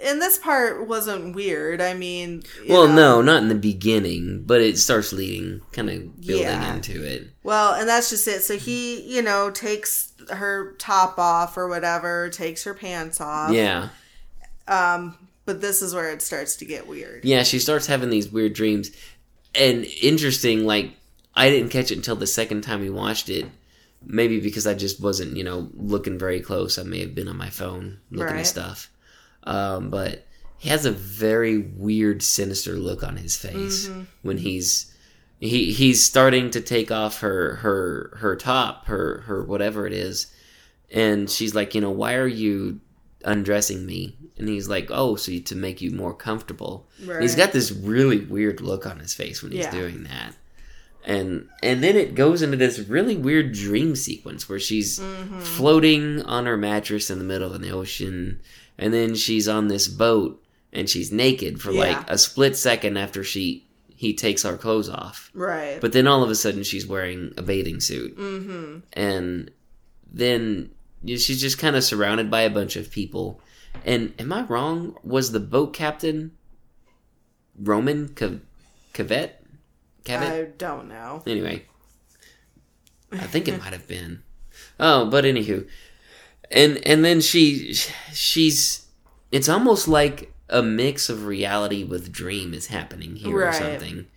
in 0.03 0.19
this 0.19 0.37
part 0.37 0.87
wasn't 0.87 1.35
weird. 1.35 1.81
I 1.81 1.93
mean, 1.93 2.43
Well, 2.67 2.87
know. 2.87 2.93
no, 2.95 3.21
not 3.21 3.41
in 3.43 3.49
the 3.49 3.55
beginning, 3.55 4.43
but 4.45 4.61
it 4.61 4.77
starts 4.77 5.11
leading, 5.13 5.61
kind 5.71 5.89
of 5.89 6.21
building 6.21 6.45
Yeah. 6.45 6.75
into 6.75 7.03
it. 7.03 7.27
Well, 7.43 7.73
and 7.73 7.87
that's 7.89 8.09
just 8.09 8.27
it. 8.27 8.43
So 8.43 8.57
he, 8.57 9.01
you 9.01 9.21
know, 9.21 9.49
takes 9.51 10.13
her 10.31 10.73
top 10.77 11.17
off 11.17 11.57
or 11.57 11.67
whatever, 11.67 12.29
takes 12.29 12.63
her 12.65 12.73
pants 12.73 13.19
off. 13.19 13.51
Yeah. 13.51 13.89
Um, 14.67 15.17
but 15.45 15.61
this 15.61 15.81
is 15.81 15.95
where 15.95 16.11
it 16.11 16.21
starts 16.21 16.55
to 16.57 16.65
get 16.65 16.87
weird. 16.87 17.25
Yeah, 17.25 17.41
she 17.43 17.57
starts 17.59 17.87
having 17.87 18.09
these 18.11 18.29
weird 18.29 18.53
dreams. 18.53 18.91
And 19.55 19.85
interesting, 20.01 20.65
like, 20.65 20.91
I 21.35 21.49
didn't 21.49 21.69
catch 21.69 21.89
it 21.91 21.95
until 21.97 22.15
the 22.15 22.27
second 22.27 22.61
time 22.61 22.81
we 22.81 22.89
watched 22.91 23.29
it. 23.29 23.45
Maybe 24.05 24.39
because 24.39 24.65
I 24.65 24.73
just 24.73 25.01
wasn't, 25.01 25.35
you 25.37 25.43
know, 25.43 25.69
looking 25.73 26.17
very 26.17 26.39
close. 26.39 26.77
I 26.79 26.83
may 26.83 26.99
have 27.01 27.13
been 27.13 27.27
on 27.27 27.37
my 27.37 27.49
phone 27.49 27.99
looking 28.11 28.33
Right. 28.35 28.39
at 28.41 28.47
stuff. 28.47 28.89
Um, 29.43 29.89
but 29.89 30.25
he 30.57 30.69
has 30.69 30.85
a 30.85 30.91
very 30.91 31.57
weird, 31.57 32.21
sinister 32.21 32.73
look 32.77 33.03
on 33.03 33.17
his 33.17 33.35
face 33.37 33.87
Mm-hmm. 33.87 34.01
when 34.21 34.37
he's 34.37 34.93
he 35.39 35.71
he's 35.71 36.03
starting 36.03 36.49
to 36.51 36.59
take 36.61 36.91
off 36.91 37.19
her 37.21 37.55
her 37.57 38.13
her 38.17 38.35
top, 38.35 38.85
her 38.87 39.21
her 39.21 39.43
whatever 39.43 39.85
it 39.87 39.93
is, 39.93 40.27
and 40.91 41.29
she's 41.29 41.55
like, 41.55 41.73
you 41.75 41.81
know, 41.81 41.91
why 41.91 42.15
are 42.15 42.27
you 42.27 42.79
undressing 43.25 43.85
me? 43.85 44.15
And 44.37 44.47
he's 44.47 44.67
like, 44.69 44.87
oh, 44.91 45.15
so 45.15 45.31
you, 45.33 45.41
to 45.41 45.55
make 45.55 45.81
you 45.81 45.91
more 45.91 46.13
comfortable. 46.13 46.87
Right. 47.05 47.21
He's 47.21 47.35
got 47.35 47.51
this 47.51 47.71
really 47.71 48.19
weird 48.19 48.61
look 48.61 48.85
on 48.85 48.99
his 48.99 49.13
face 49.13 49.41
when 49.43 49.51
he's 49.51 49.65
Yeah. 49.65 49.71
doing 49.71 50.03
that. 50.03 50.35
And 51.05 51.47
and 51.63 51.83
then 51.83 51.95
it 51.95 52.13
goes 52.13 52.41
into 52.41 52.57
this 52.57 52.79
really 52.79 53.15
weird 53.15 53.53
dream 53.53 53.95
sequence 53.95 54.47
where 54.49 54.59
she's 54.59 54.99
Mm-hmm. 54.99 55.39
floating 55.39 56.21
on 56.23 56.45
her 56.45 56.57
mattress 56.57 57.09
in 57.09 57.17
the 57.19 57.23
middle 57.25 57.53
of 57.53 57.61
the 57.61 57.71
ocean 57.71 58.39
and 58.77 58.93
then 58.93 59.15
she's 59.15 59.47
on 59.47 59.67
this 59.69 59.87
boat 59.87 60.41
and 60.73 60.89
she's 60.89 61.11
naked 61.11 61.61
for 61.61 61.71
Yeah. 61.71 61.79
like 61.79 62.09
a 62.09 62.17
split 62.17 62.55
second 62.57 62.97
after 62.97 63.23
she 63.23 63.65
he 63.95 64.13
takes 64.13 64.45
our 64.45 64.55
clothes 64.57 64.87
off. 64.89 65.29
Right. 65.33 65.79
But 65.81 65.91
then 65.93 66.05
all 66.07 66.23
of 66.23 66.29
a 66.29 66.35
sudden 66.35 66.63
she's 66.63 66.85
wearing 66.87 67.33
a 67.37 67.41
bathing 67.41 67.79
suit 67.79 68.17
mm-hmm. 68.17 68.79
and 68.93 69.51
then 70.11 70.69
you 71.03 71.15
know, 71.15 71.19
she's 71.19 71.41
just 71.41 71.57
kind 71.59 71.75
of 71.75 71.83
surrounded 71.83 72.29
by 72.29 72.41
a 72.41 72.49
bunch 72.49 72.75
of 72.75 72.91
people. 72.91 73.39
And 73.85 74.13
am 74.19 74.33
I 74.33 74.43
wrong? 74.43 74.95
Was 75.03 75.31
the 75.31 75.39
boat 75.39 75.73
captain 75.73 76.31
Roman 77.57 78.09
Cav- 78.09 78.41
Cavet? 78.93 79.31
I 80.07 80.47
don't 80.57 80.87
know. 80.87 81.23
Anyway, 81.27 81.65
I 83.11 83.17
think 83.27 83.47
it 83.47 83.59
might 83.59 83.73
have 83.73 83.87
been. 83.87 84.23
Oh, 84.79 85.09
but 85.09 85.23
anywho, 85.25 85.67
and 86.51 86.77
and 86.87 87.03
then 87.03 87.21
she 87.21 87.73
she's 88.13 88.85
it's 89.31 89.49
almost 89.49 89.87
like 89.87 90.33
a 90.49 90.63
mix 90.63 91.09
of 91.09 91.25
reality 91.25 91.83
with 91.83 92.11
dream 92.11 92.53
is 92.53 92.67
happening 92.67 93.15
here 93.15 93.47
or 93.47 93.51
something. 93.53 94.07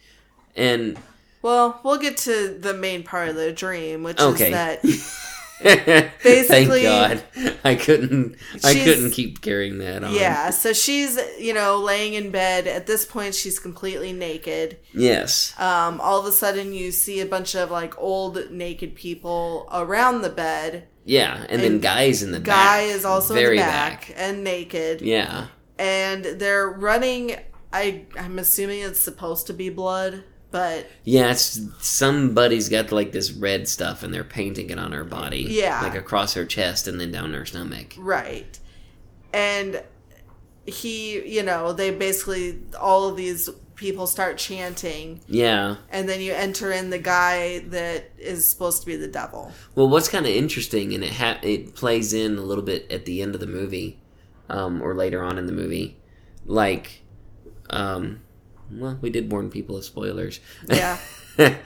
And 0.56 0.98
Well, 1.42 1.80
we'll 1.84 1.98
get 1.98 2.16
to 2.18 2.56
the 2.58 2.72
main 2.74 3.02
part 3.02 3.28
of 3.28 3.34
the 3.34 3.52
dream, 3.52 4.02
which 4.02 4.18
Okay. 4.20 4.44
is 4.44 4.50
that 4.50 4.84
thank 6.18 6.68
God 6.82 7.22
I 7.64 7.74
couldn't 7.74 8.36
I 8.64 8.74
couldn't 8.74 9.12
keep 9.12 9.40
carrying 9.40 9.78
that 9.78 10.02
on. 10.04 10.14
yeah. 10.14 10.50
So 10.50 10.72
she's 10.72 11.18
you 11.38 11.54
know 11.54 11.78
laying 11.78 12.14
in 12.14 12.30
bed. 12.30 12.66
At 12.66 12.86
this 12.86 13.06
point, 13.06 13.34
she's 13.34 13.58
completely 13.58 14.12
naked. 14.12 14.78
Yes. 14.92 15.54
Um, 15.58 16.00
all 16.00 16.18
of 16.20 16.26
a 16.26 16.32
sudden, 16.32 16.72
you 16.72 16.90
see 16.90 17.20
a 17.20 17.26
bunch 17.26 17.54
of 17.54 17.70
like 17.70 17.96
old 17.98 18.50
naked 18.50 18.94
people 18.94 19.68
around 19.72 20.22
the 20.22 20.30
bed. 20.30 20.88
Yeah, 21.04 21.46
and, 21.48 21.60
then 21.60 21.80
guys 21.80 22.22
in 22.22 22.30
the 22.30 22.38
Guy 22.38 22.86
back. 22.86 22.94
is 22.94 23.04
also 23.04 23.34
very 23.34 23.58
in 23.58 23.64
the 23.64 23.68
back, 23.70 24.12
and 24.16 24.44
naked, 24.44 25.00
Yeah. 25.02 25.48
and 25.78 26.24
they're 26.24 26.68
running. 26.68 27.36
I 27.72 28.04
I'm 28.16 28.38
assuming 28.38 28.82
it's 28.82 29.00
supposed 29.00 29.46
to 29.48 29.52
be 29.52 29.68
blood. 29.68 30.22
But 30.52 30.86
Yeah, 31.02 31.32
it's 31.32 31.60
somebody's 31.80 32.68
got 32.68 32.92
like 32.92 33.10
this 33.10 33.32
red 33.32 33.66
stuff 33.66 34.04
and 34.04 34.14
they're 34.14 34.22
painting 34.22 34.70
it 34.70 34.78
on 34.78 34.92
her 34.92 35.02
body. 35.04 35.46
Yeah. 35.50 35.80
Like 35.82 35.96
across 35.96 36.34
her 36.34 36.44
chest 36.46 36.86
and 36.86 37.00
then 37.00 37.10
down 37.10 37.32
her 37.34 37.44
stomach. 37.44 37.94
right. 37.98 38.58
And 39.32 39.82
he, 40.66 41.26
you 41.26 41.42
know, 41.42 41.72
they 41.72 41.90
basically 41.90 42.60
all 42.78 43.08
of 43.08 43.16
these 43.16 43.48
people 43.74 44.06
start 44.06 44.38
chanting 44.38 45.20
Yeah. 45.26 45.76
and 45.90 46.08
then 46.08 46.20
you 46.20 46.32
enter 46.32 46.70
in 46.70 46.90
the 46.90 46.98
guy 46.98 47.60
that 47.70 48.10
is 48.18 48.46
supposed 48.46 48.80
to 48.82 48.86
be 48.86 48.94
the 48.94 49.08
devil. 49.08 49.50
Well, 49.74 49.88
what's 49.88 50.08
kind 50.08 50.24
of 50.26 50.30
interesting, 50.32 50.94
and 50.94 51.02
it 51.02 51.14
ha- 51.14 51.40
it 51.42 51.74
plays 51.74 52.12
in 52.14 52.38
a 52.38 52.42
little 52.42 52.62
bit 52.62 52.92
at 52.92 53.06
the 53.06 53.22
end 53.22 53.34
of 53.34 53.40
the 53.40 53.46
movie, 53.48 53.98
um, 54.48 54.80
or 54.82 54.94
later 54.94 55.20
on 55.22 55.36
in 55.36 55.46
the 55.46 55.52
movie, 55.52 55.96
like, 56.46 57.02
um, 57.70 58.20
well, 58.72 58.98
we 59.00 59.10
did 59.10 59.30
warn 59.30 59.50
people 59.50 59.76
of 59.76 59.84
spoilers. 59.84 60.40
Yeah. 60.68 60.98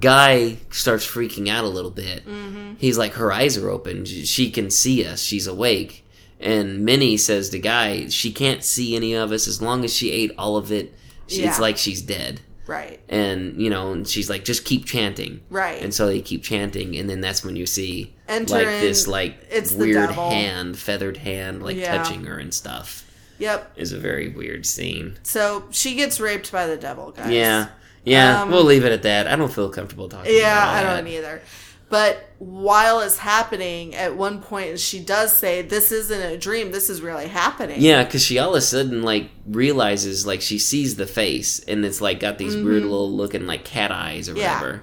Guy 0.00 0.56
starts 0.70 1.06
freaking 1.06 1.48
out 1.48 1.64
a 1.64 1.68
little 1.68 1.90
bit. 1.90 2.24
Mm-hmm. 2.26 2.74
He's 2.78 2.96
like, 2.96 3.14
her 3.14 3.30
eyes 3.32 3.58
are 3.58 3.68
open. 3.68 4.04
She 4.06 4.50
can 4.50 4.70
see 4.70 5.04
us. 5.06 5.20
She's 5.22 5.46
awake. 5.46 6.06
And 6.40 6.84
Minnie 6.84 7.16
says 7.18 7.50
to 7.50 7.58
Guy, 7.58 8.08
she 8.08 8.32
can't 8.32 8.64
see 8.64 8.96
any 8.96 9.14
of 9.14 9.30
us 9.30 9.46
as 9.46 9.60
long 9.60 9.84
as 9.84 9.94
she 9.94 10.10
ate 10.10 10.32
all 10.38 10.56
of 10.56 10.72
it. 10.72 10.94
She, 11.26 11.42
It's 11.42 11.58
like 11.58 11.76
she's 11.76 12.00
dead. 12.02 12.40
Right. 12.66 12.98
And 13.10 13.60
you 13.60 13.68
know, 13.68 13.92
and 13.92 14.08
she's 14.08 14.30
like, 14.30 14.44
just 14.44 14.64
keep 14.64 14.86
chanting. 14.86 15.42
Right. 15.50 15.82
And 15.82 15.92
so 15.92 16.06
they 16.06 16.22
keep 16.22 16.42
chanting, 16.42 16.96
and 16.96 17.08
then 17.10 17.20
that's 17.20 17.44
when 17.44 17.56
you 17.56 17.66
see 17.66 18.14
Enter 18.26 18.54
like 18.54 18.66
in- 18.66 18.80
this 18.80 19.06
like 19.06 19.36
it's 19.50 19.72
weird 19.72 20.10
hand, 20.10 20.78
feathered 20.78 21.18
hand, 21.18 21.62
like 21.62 21.76
Yeah. 21.76 21.94
touching 21.96 22.24
her 22.24 22.38
and 22.38 22.54
stuff. 22.54 23.04
Yep. 23.38 23.72
Is 23.76 23.92
a 23.92 23.98
very 23.98 24.28
weird 24.28 24.64
scene. 24.66 25.18
So 25.22 25.64
she 25.70 25.94
gets 25.96 26.20
raped 26.20 26.50
by 26.52 26.66
the 26.66 26.76
devil, 26.76 27.10
guys. 27.10 27.30
Yeah, 27.30 27.68
yeah. 28.04 28.42
Um, 28.42 28.50
we'll 28.50 28.64
leave 28.64 28.84
it 28.84 28.92
at 28.92 29.02
that. 29.02 29.26
I 29.26 29.36
don't 29.36 29.52
feel 29.52 29.68
comfortable 29.70 30.08
talking. 30.08 30.34
Yeah, 30.34 30.64
I 30.68 30.82
don't 30.82 31.06
either. 31.08 31.42
But 31.90 32.28
while 32.38 33.00
it's 33.00 33.18
happening, 33.18 33.94
at 33.94 34.16
one 34.16 34.40
point 34.40 34.80
she 34.80 35.00
does 35.00 35.32
say, 35.36 35.62
"This 35.62 35.92
isn't 35.92 36.20
a 36.20 36.36
dream. 36.36 36.72
This 36.72 36.88
is 36.90 37.00
really 37.02 37.28
happening." 37.28 37.80
Yeah, 37.80 38.02
because 38.04 38.22
she 38.24 38.38
all 38.38 38.50
of 38.50 38.56
a 38.56 38.60
sudden 38.60 39.02
like 39.02 39.30
realizes 39.46 40.26
like 40.26 40.40
she 40.40 40.58
sees 40.58 40.96
the 40.96 41.06
face 41.06 41.60
and 41.60 41.84
it's 41.84 42.00
like 42.00 42.20
got 42.20 42.38
these 42.38 42.56
weird 42.56 42.82
little 42.82 43.10
looking 43.12 43.46
like 43.46 43.64
cat 43.64 43.92
eyes 43.92 44.28
or 44.28 44.32
Mm-hmm. 44.32 44.40
Yeah. 44.40 44.60
whatever. 44.60 44.82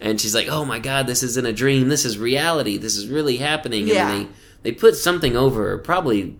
And 0.00 0.20
she's 0.20 0.34
like, 0.34 0.48
"Oh 0.48 0.64
my 0.64 0.78
god, 0.78 1.06
this 1.06 1.22
isn't 1.22 1.46
a 1.46 1.52
dream. 1.52 1.88
This 1.88 2.04
is 2.04 2.16
reality. 2.18 2.76
This 2.78 2.96
is 2.96 3.08
really 3.08 3.38
happening." 3.38 3.88
Yeah. 3.88 4.10
And 4.10 4.26
they 4.26 4.32
they 4.62 4.72
put 4.72 4.96
something 4.96 5.36
over 5.36 5.70
her. 5.70 5.78
Probably 5.78 6.36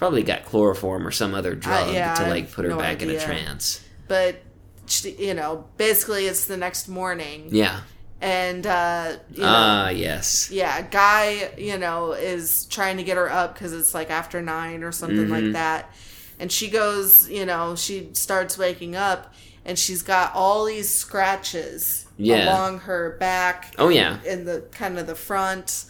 probably 0.00 0.22
got 0.24 0.44
chloroform 0.46 1.06
or 1.06 1.10
some 1.12 1.34
other 1.34 1.54
drug 1.54 1.88
Uh, 1.88 1.92
yeah, 1.92 2.14
to 2.14 2.26
like 2.28 2.50
put 2.50 2.64
her 2.64 2.70
no 2.72 2.78
back 2.78 3.02
in 3.02 3.10
a 3.10 3.20
trance. 3.20 3.80
But 4.08 4.40
she, 4.86 5.10
you 5.12 5.34
know, 5.34 5.66
basically, 5.76 6.26
it's 6.26 6.46
the 6.46 6.56
next 6.56 6.88
morning, 6.88 7.48
Yeah. 7.52 7.80
and 8.20 8.66
uh, 8.66 9.16
you 9.30 9.42
know, 9.42 9.46
Ah, 9.48 9.88
yes. 9.90 10.50
yeah, 10.50 10.82
guy, 10.82 11.50
you 11.56 11.78
know, 11.78 12.12
is 12.12 12.64
trying 12.66 12.96
to 12.96 13.04
get 13.04 13.16
her 13.16 13.30
up 13.30 13.54
because 13.54 13.72
it's 13.72 13.94
like 13.94 14.10
after 14.10 14.42
nine 14.42 14.82
or 14.82 14.90
something 14.90 15.18
Mm-hmm. 15.28 15.44
like 15.44 15.52
that, 15.52 15.94
and 16.40 16.50
she 16.50 16.68
goes, 16.70 17.28
you 17.28 17.44
know, 17.46 17.76
she 17.76 18.08
starts 18.14 18.58
waking 18.58 18.96
up. 18.96 19.32
And 19.62 19.78
she's 19.78 20.00
got 20.00 20.34
all 20.34 20.64
these 20.64 20.88
scratches 20.88 22.06
Yeah. 22.16 22.46
along 22.48 22.78
her 22.80 23.16
back, 23.20 23.74
Oh 23.78 23.90
yeah. 23.90 24.16
in 24.24 24.46
the 24.46 24.62
kind 24.72 24.98
of 24.98 25.06
the 25.06 25.14
front 25.14 25.84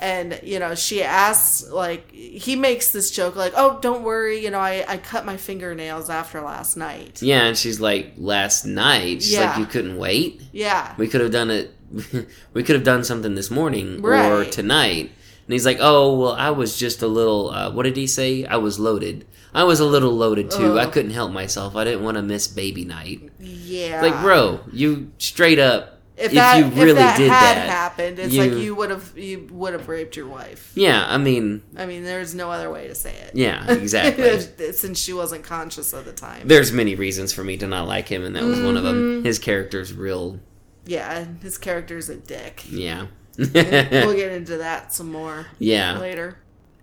and 0.00 0.38
you 0.42 0.58
know 0.58 0.74
she 0.74 1.02
asks 1.02 1.68
like 1.70 2.10
he 2.12 2.54
makes 2.56 2.92
this 2.92 3.10
joke 3.10 3.34
like 3.36 3.52
oh 3.56 3.78
don't 3.80 4.02
worry 4.02 4.42
you 4.42 4.50
know 4.50 4.58
i, 4.60 4.84
I 4.86 4.96
cut 4.98 5.24
my 5.26 5.36
fingernails 5.36 6.08
after 6.08 6.40
last 6.40 6.76
night 6.76 7.20
Yeah, 7.22 7.44
and 7.44 7.56
she's 7.56 7.80
like, 7.80 8.12
last 8.16 8.64
night. 8.64 9.22
She's 9.22 9.38
like, 9.38 9.58
you 9.58 9.66
couldn't 9.66 9.98
wait. 9.98 10.42
yeah 10.52 10.94
We 10.98 11.08
could 11.08 11.20
have 11.20 11.32
done 11.32 11.50
it. 11.50 11.74
we 12.52 12.62
could 12.62 12.76
have 12.76 12.84
done 12.84 13.02
something 13.04 13.34
this 13.34 13.50
morning 13.50 14.00
or 14.04 14.44
tonight. 14.44 15.10
And 15.46 15.52
he's 15.54 15.64
like, 15.64 15.78
"Oh, 15.80 16.18
well, 16.18 16.32
I 16.32 16.50
was 16.50 16.78
just 16.78 17.00
a 17.00 17.06
little. 17.08 17.48
Uh, 17.48 17.70
what 17.70 17.84
did 17.84 17.96
he 17.96 18.06
say? 18.06 18.44
I 18.44 18.56
was 18.58 18.78
loaded. 18.78 19.26
I 19.54 19.64
was 19.64 19.80
a 19.80 19.86
little 19.86 20.12
loaded 20.12 20.50
too. 20.50 20.78
I 20.78 20.84
couldn't 20.86 21.12
help 21.12 21.32
myself. 21.32 21.74
I 21.74 21.84
didn't 21.84 22.04
want 22.04 22.18
to 22.18 22.22
miss 22.22 22.46
baby 22.46 22.84
night. 22.84 23.30
yeah 23.40 24.02
Like, 24.02 24.20
bro, 24.20 24.60
you 24.72 25.10
straight 25.16 25.58
up. 25.58 25.97
If, 26.18 26.26
If, 26.26 26.32
that, 26.32 26.58
you 26.58 26.64
really 26.66 26.90
if 26.90 26.96
that 26.96 27.16
did 27.16 27.30
had 27.30 27.56
that, 27.56 27.68
happened 27.68 28.18
it's 28.18 28.34
you- 28.34 28.42
like 28.42 28.52
you 28.62 28.74
would 28.74 28.90
have 28.90 29.16
you 29.16 29.46
would 29.52 29.72
have 29.72 29.88
raped 29.88 30.16
your 30.16 30.26
wife 30.26 30.72
yeah. 30.74 31.06
I 31.08 31.16
mean, 31.18 31.62
i 31.76 31.86
mean 31.86 32.02
there's 32.04 32.34
no 32.34 32.50
other 32.50 32.70
way 32.70 32.88
to 32.88 32.94
say 32.94 33.14
it 33.14 33.32
yeah, 33.34 33.70
exactly. 33.72 34.40
since 34.72 34.98
she 34.98 35.12
wasn't 35.12 35.44
conscious 35.44 35.94
at 35.94 36.04
the 36.04 36.12
time 36.12 36.46
There's 36.48 36.72
many 36.72 36.94
reasons 36.94 37.32
for 37.32 37.44
me 37.44 37.56
to 37.58 37.66
not 37.66 37.86
like 37.86 38.08
him, 38.08 38.24
and 38.24 38.34
that 38.36 38.42
was 38.44 38.60
one 38.60 38.76
of 38.76 38.82
Mm-hmm. 38.84 39.14
them. 39.16 39.24
His 39.24 39.38
character's 39.38 39.92
real. 39.92 40.40
yeah 40.86 41.24
his 41.42 41.56
character's 41.58 42.08
a 42.08 42.16
dick 42.16 42.64
Yeah. 42.68 43.06
we'll 43.38 43.52
get 44.16 44.32
into 44.32 44.58
that 44.58 44.92
some 44.92 45.12
more 45.12 45.46
yeah. 45.60 45.98
later 45.98 46.38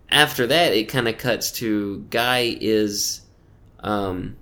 after 0.08 0.46
that 0.46 0.72
it 0.72 0.84
kind 0.88 1.08
of 1.08 1.18
cuts 1.18 1.50
to 1.52 2.06
guy 2.10 2.56
is 2.60 3.20
um 3.80 4.36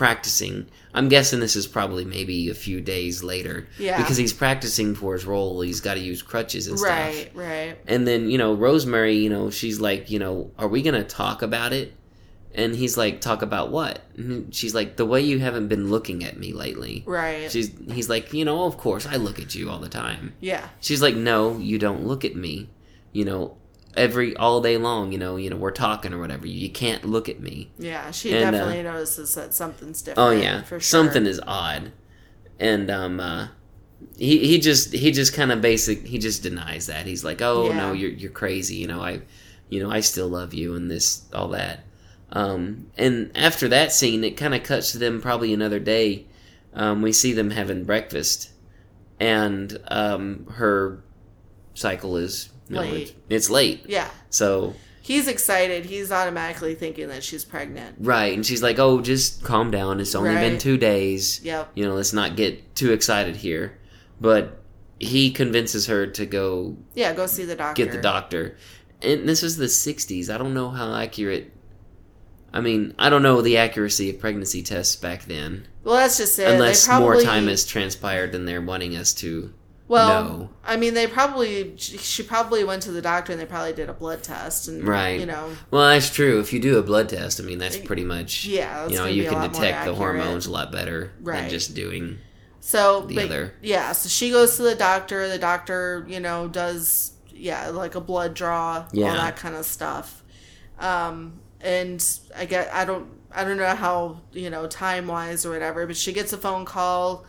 practicing. 0.00 0.66
I'm 0.94 1.10
guessing 1.10 1.40
this 1.40 1.56
is 1.56 1.66
probably 1.66 2.06
maybe 2.06 2.48
a 2.48 2.54
few 2.54 2.80
days 2.80 3.22
later. 3.22 3.68
Yeah. 3.78 3.98
because 3.98 4.16
he's 4.16 4.32
practicing 4.32 4.94
for 4.94 5.12
his 5.12 5.26
role. 5.26 5.60
He's 5.60 5.82
got 5.82 5.94
to 5.94 6.00
use 6.00 6.22
crutches 6.22 6.68
and 6.68 6.80
right 6.80 7.14
stuff. 7.14 7.36
Right 7.36 7.68
right. 7.68 7.78
and 7.86 8.06
then 8.06 8.30
you 8.30 8.38
know 8.38 8.54
rosemary 8.54 9.16
you 9.16 9.28
know 9.28 9.50
she's 9.50 9.78
like 9.78 10.10
you 10.10 10.18
know 10.18 10.52
are 10.58 10.68
we 10.68 10.80
gonna 10.80 11.04
talk 11.04 11.42
about 11.42 11.74
it? 11.74 11.92
And 12.54 12.74
he's 12.74 12.96
like 12.96 13.20
talk 13.20 13.42
about 13.42 13.70
what? 13.70 14.00
And 14.16 14.54
she's 14.54 14.74
like 14.74 14.96
the 14.96 15.04
way 15.04 15.20
you 15.20 15.38
haven't 15.38 15.68
been 15.68 15.90
looking 15.90 16.24
at 16.24 16.38
me 16.38 16.54
lately. 16.54 17.04
Right. 17.06 17.52
She's 17.52 17.70
he's 17.92 18.08
like 18.08 18.32
you 18.32 18.46
know 18.46 18.64
of 18.64 18.78
course 18.78 19.06
i 19.06 19.16
look 19.16 19.38
at 19.38 19.54
you 19.54 19.68
all 19.68 19.80
the 19.80 19.90
time. 19.90 20.32
Yeah. 20.40 20.66
She's 20.80 21.02
like, 21.02 21.14
"No, 21.14 21.58
you 21.58 21.78
don't 21.78 22.06
look 22.06 22.24
at 22.24 22.34
me. 22.34 22.70
You 23.12 23.26
know, 23.26 23.56
every 23.96 24.36
all 24.36 24.60
day 24.60 24.76
long. 24.76 25.12
You 25.12 25.18
know, 25.18 25.36
you 25.36 25.50
know, 25.50 25.56
we're 25.56 25.70
talking 25.70 26.12
or 26.12 26.18
whatever. 26.18 26.46
You 26.46 26.70
can't 26.70 27.04
look 27.04 27.28
at 27.28 27.40
me. 27.40 27.70
Yeah, 27.78 28.10
she 28.10 28.32
And, 28.32 28.54
uh, 28.54 28.58
definitely 28.58 28.82
notices 28.82 29.34
that 29.34 29.54
something's 29.54 30.02
different. 30.02 30.28
Oh 30.28 30.30
yeah, 30.32 30.62
for 30.62 30.80
sure. 30.80 30.80
something 30.80 31.26
is 31.26 31.40
odd." 31.46 31.92
And 32.58 32.90
um, 32.90 33.20
uh, 33.20 33.48
he 34.16 34.38
he 34.46 34.58
just 34.58 34.92
he 34.92 35.10
just 35.10 35.34
kind 35.34 35.52
of 35.52 35.60
basic. 35.60 36.06
He 36.06 36.18
just 36.18 36.42
denies 36.42 36.86
that. 36.86 37.06
He's 37.06 37.24
like, 37.24 37.40
"Oh 37.42 37.68
Yeah. 37.68 37.76
no, 37.76 37.92
you're 37.92 38.10
you're 38.10 38.30
crazy. 38.30 38.76
You 38.76 38.88
know, 38.88 39.00
I, 39.02 39.22
you 39.68 39.82
know, 39.82 39.90
I 39.90 40.00
still 40.00 40.28
love 40.28 40.54
you 40.54 40.74
and 40.74 40.90
this 40.90 41.22
all 41.32 41.48
that." 41.48 41.84
Um, 42.32 42.86
and 42.96 43.30
after 43.34 43.66
that 43.68 43.92
scene, 43.92 44.22
it 44.22 44.36
kind 44.36 44.54
of 44.54 44.62
cuts 44.62 44.92
to 44.92 44.98
them 44.98 45.20
probably 45.20 45.52
another 45.52 45.80
day. 45.80 46.26
Um, 46.74 47.02
we 47.02 47.12
see 47.12 47.32
them 47.32 47.50
having 47.50 47.84
breakfast, 47.84 48.50
and 49.18 49.76
um, 49.88 50.46
her 50.52 51.02
cycle 51.74 52.16
is 52.16 52.49
know, 52.74 52.80
Late. 52.82 53.02
it's, 53.08 53.12
it's 53.28 53.50
late. 53.50 53.84
Yeah, 53.88 54.08
So 54.30 54.74
he's 55.02 55.26
excited. 55.28 55.84
He's 55.86 56.12
automatically 56.12 56.74
thinking 56.74 57.08
that 57.08 57.22
she's 57.24 57.44
pregnant. 57.44 57.96
right, 58.00 58.32
and 58.34 58.44
she's 58.46 58.62
like, 58.62 58.78
"Oh, 58.78 59.00
just 59.00 59.42
calm 59.44 59.70
down. 59.70 60.00
It's 60.00 60.14
only 60.14 60.34
been 60.34 60.58
two 60.58 60.76
days. 60.78 61.40
Yep. 61.42 61.72
You 61.74 61.84
know, 61.86 61.94
let's 61.94 62.12
not 62.12 62.36
get 62.36 62.74
too 62.74 62.92
excited 62.92 63.36
here." 63.36 63.78
But 64.20 64.60
he 64.98 65.30
convinces 65.30 65.86
her 65.86 66.06
to 66.06 66.26
go 66.26 66.76
Yeah, 66.94 67.12
go 67.14 67.26
see 67.26 67.44
the 67.44 67.56
doctor. 67.56 67.84
get 67.84 67.92
the 67.92 68.00
doctor. 68.02 68.56
And 69.02 69.26
this 69.28 69.42
was 69.42 69.56
the 69.56 69.64
'60s. 69.64 70.28
I 70.32 70.36
don't 70.38 70.52
know 70.54 70.68
how 70.70 70.94
accurate. 70.94 71.52
I 72.52 72.60
mean, 72.60 72.94
I 72.98 73.08
don't 73.10 73.22
know 73.22 73.40
the 73.42 73.56
accuracy 73.58 74.10
of 74.10 74.18
pregnancy 74.18 74.60
tests 74.62 74.96
back 74.96 75.24
then, 75.26 75.68
Well, 75.84 75.94
that's 75.94 76.18
just 76.18 76.36
it. 76.38 76.48
unless 76.50 76.84
probably, 76.84 77.04
more 77.04 77.22
time 77.22 77.46
has 77.46 77.64
transpired 77.64 78.32
than 78.32 78.44
they're 78.44 78.60
wanting 78.60 78.96
us 78.96 79.14
to. 79.14 79.54
Well, 79.90 80.24
know. 80.24 80.50
I 80.64 80.76
mean, 80.76 80.94
they 80.94 81.06
probably 81.06 81.74
she 81.76 81.98
she 81.98 82.22
probably 82.22 82.62
went 82.64 82.82
to 82.84 82.92
the 82.92 83.02
doctor 83.02 83.32
and 83.32 83.40
they 83.40 83.46
probably 83.46 83.72
did 83.72 83.88
a 83.88 83.92
blood 83.92 84.22
test 84.22 84.68
and 84.68 84.86
Right. 84.86 85.18
You 85.18 85.26
know, 85.26 85.50
Well, 85.70 85.88
that's 85.88 86.10
true. 86.10 86.38
If 86.40 86.52
you 86.52 86.60
do 86.60 86.78
a 86.78 86.82
blood 86.82 87.08
test, 87.08 87.40
I 87.40 87.42
mean, 87.44 87.58
that's 87.58 87.76
pretty 87.76 88.04
much. 88.04 88.44
yeah, 88.44 88.86
you 88.86 88.96
know, 88.96 89.06
you 89.06 89.28
can 89.28 89.50
detect 89.50 89.84
the 89.86 89.94
hormones 89.94 90.46
a 90.46 90.50
lot 90.52 90.70
better 90.72 91.12
Right. 91.20 91.40
than 91.42 91.50
just 91.50 91.74
doing. 91.74 92.18
So 92.60 93.00
the 93.02 93.14
but, 93.16 93.24
other. 93.24 93.54
yeah, 93.62 93.92
so 93.92 94.08
she 94.08 94.30
goes 94.30 94.56
to 94.56 94.62
the 94.62 94.74
doctor. 94.74 95.26
The 95.28 95.38
doctor, 95.38 96.04
you 96.08 96.20
know, 96.20 96.46
does 96.46 97.12
yeah 97.34 97.68
like 97.70 97.94
a 97.94 98.00
blood 98.00 98.34
draw, 98.34 98.84
Yeah. 98.92 99.08
all 99.10 99.14
that 99.16 99.36
kind 99.36 99.56
of 99.56 99.64
stuff. 99.66 100.22
Um, 100.78 101.40
and 101.60 102.04
I 102.36 102.44
get 102.44 102.72
I 102.72 102.84
don't 102.84 103.08
I 103.32 103.44
don't 103.44 103.56
know 103.56 103.74
how 103.74 104.20
you 104.32 104.50
know 104.50 104.66
time 104.66 105.06
wise 105.08 105.44
or 105.44 105.50
whatever, 105.50 105.86
but 105.86 105.96
she 105.96 106.12
gets 106.12 106.32
a 106.32 106.38
phone 106.38 106.64
call, 106.64 107.24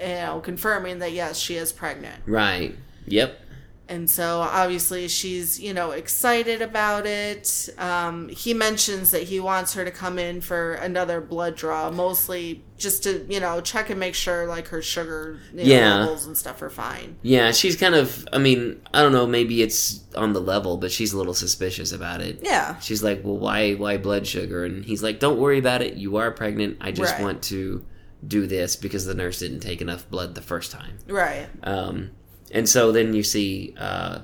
you 0.00 0.06
know, 0.06 0.40
confirming 0.42 0.98
that 1.00 1.12
yes 1.12 1.38
she 1.38 1.56
is 1.56 1.72
pregnant. 1.72 2.22
Right. 2.26 2.76
Yep. 3.06 3.40
And 3.88 4.10
so 4.10 4.40
obviously 4.40 5.06
she's, 5.06 5.60
you 5.60 5.72
know, 5.72 5.92
excited 5.92 6.60
about 6.60 7.06
it. 7.06 7.68
Um, 7.78 8.28
he 8.30 8.52
mentions 8.52 9.12
that 9.12 9.22
he 9.22 9.38
wants 9.38 9.74
her 9.74 9.84
to 9.84 9.92
come 9.92 10.18
in 10.18 10.40
for 10.40 10.72
another 10.72 11.20
blood 11.20 11.54
draw, 11.54 11.88
mostly 11.92 12.64
just 12.78 13.04
to, 13.04 13.24
you 13.32 13.38
know, 13.38 13.60
check 13.60 13.88
and 13.88 14.00
make 14.00 14.16
sure 14.16 14.48
like 14.48 14.66
her 14.68 14.82
sugar 14.82 15.38
you 15.52 15.58
know, 15.58 15.62
Yeah. 15.62 15.98
levels 16.00 16.26
and 16.26 16.36
stuff 16.36 16.60
are 16.62 16.68
fine. 16.68 17.14
Yeah, 17.22 17.52
she's 17.52 17.76
kind 17.76 17.94
of. 17.94 18.26
I 18.32 18.38
mean, 18.38 18.82
I 18.92 19.02
don't 19.02 19.12
know. 19.12 19.24
Maybe 19.24 19.62
it's 19.62 20.00
on 20.16 20.32
the 20.32 20.40
level, 20.40 20.78
but 20.78 20.90
she's 20.90 21.12
a 21.12 21.16
little 21.16 21.32
suspicious 21.32 21.92
about 21.92 22.20
it. 22.20 22.40
Yeah. 22.42 22.80
She's 22.80 23.04
like, 23.04 23.20
"Well, 23.22 23.38
why, 23.38 23.74
why 23.74 23.98
blood 23.98 24.26
sugar?" 24.26 24.64
And 24.64 24.84
he's 24.84 25.00
like, 25.04 25.20
"Don't 25.20 25.38
worry 25.38 25.60
about 25.60 25.80
it. 25.80 25.94
You 25.94 26.16
are 26.16 26.32
pregnant. 26.32 26.78
I 26.80 26.90
just 26.90 27.12
Right. 27.14 27.22
want 27.22 27.40
to 27.44 27.84
do 28.26 28.46
this 28.46 28.76
because 28.76 29.04
the 29.06 29.14
nurse 29.14 29.38
didn't 29.38 29.60
take 29.60 29.80
enough 29.80 30.08
blood 30.08 30.34
the 30.34 30.42
first 30.42 30.72
time. 30.72 30.98
Right. 31.06 31.48
Um, 31.62 32.10
and 32.52 32.68
so 32.68 32.92
then 32.92 33.14
you 33.14 33.22
see 33.22 33.74
uh, 33.78 34.20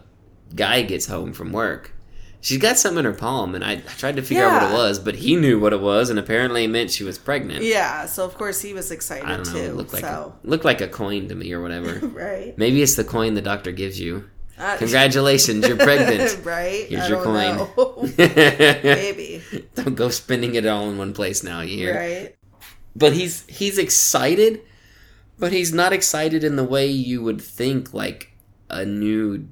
Guy 0.54 0.82
gets 0.82 1.06
home 1.06 1.32
from 1.32 1.52
work. 1.52 1.94
She's 2.40 2.58
got 2.58 2.76
something 2.76 2.98
in 2.98 3.04
her 3.04 3.12
palm, 3.12 3.54
and 3.54 3.64
I, 3.64 3.74
I 3.74 3.76
tried 3.76 4.16
to 4.16 4.22
figure 4.22 4.44
out 4.44 4.62
what 4.62 4.72
it 4.72 4.74
was, 4.74 4.98
but 4.98 5.14
he 5.14 5.36
knew 5.36 5.60
what 5.60 5.72
it 5.72 5.80
was, 5.80 6.10
and 6.10 6.18
apparently 6.18 6.64
it 6.64 6.68
meant 6.68 6.90
she 6.90 7.04
was 7.04 7.16
pregnant. 7.16 7.62
Yeah. 7.62 8.06
So 8.06 8.24
of 8.24 8.34
course 8.34 8.60
he 8.60 8.74
was 8.74 8.90
excited 8.90 9.28
I 9.28 9.36
don't 9.36 9.46
know. 9.46 9.52
too. 9.52 9.58
It 9.58 9.74
looked 9.76 9.92
like 9.92 10.02
so 10.02 10.34
a, 10.42 10.46
looked 10.46 10.64
like 10.64 10.80
a 10.80 10.88
coin 10.88 11.28
to 11.28 11.36
me 11.36 11.52
or 11.52 11.62
whatever. 11.62 12.04
right. 12.08 12.58
Maybe 12.58 12.82
it's 12.82 12.96
the 12.96 13.04
coin 13.04 13.34
the 13.34 13.42
doctor 13.42 13.70
gives 13.70 14.00
you. 14.00 14.28
Uh, 14.58 14.76
Congratulations, 14.78 15.66
you're 15.68 15.76
pregnant. 15.76 16.36
right. 16.44 16.88
Here's 16.88 17.04
I 17.04 17.08
your 17.08 17.22
coin. 17.22 18.14
Maybe. 18.18 19.40
Don't 19.76 19.94
go 19.94 20.08
spending 20.08 20.56
it 20.56 20.66
all 20.66 20.90
in 20.90 20.98
one 20.98 21.12
place 21.12 21.44
now. 21.44 21.60
You 21.60 21.76
hear? 21.76 21.94
Right. 21.94 22.36
But 22.94 23.14
he's 23.14 23.46
he's 23.46 23.78
excited, 23.78 24.60
but 25.38 25.52
he's 25.52 25.72
not 25.72 25.92
excited 25.92 26.44
in 26.44 26.56
the 26.56 26.64
way 26.64 26.86
you 26.86 27.22
would 27.22 27.40
think 27.40 27.94
like 27.94 28.32
a 28.68 28.84
new 28.84 29.48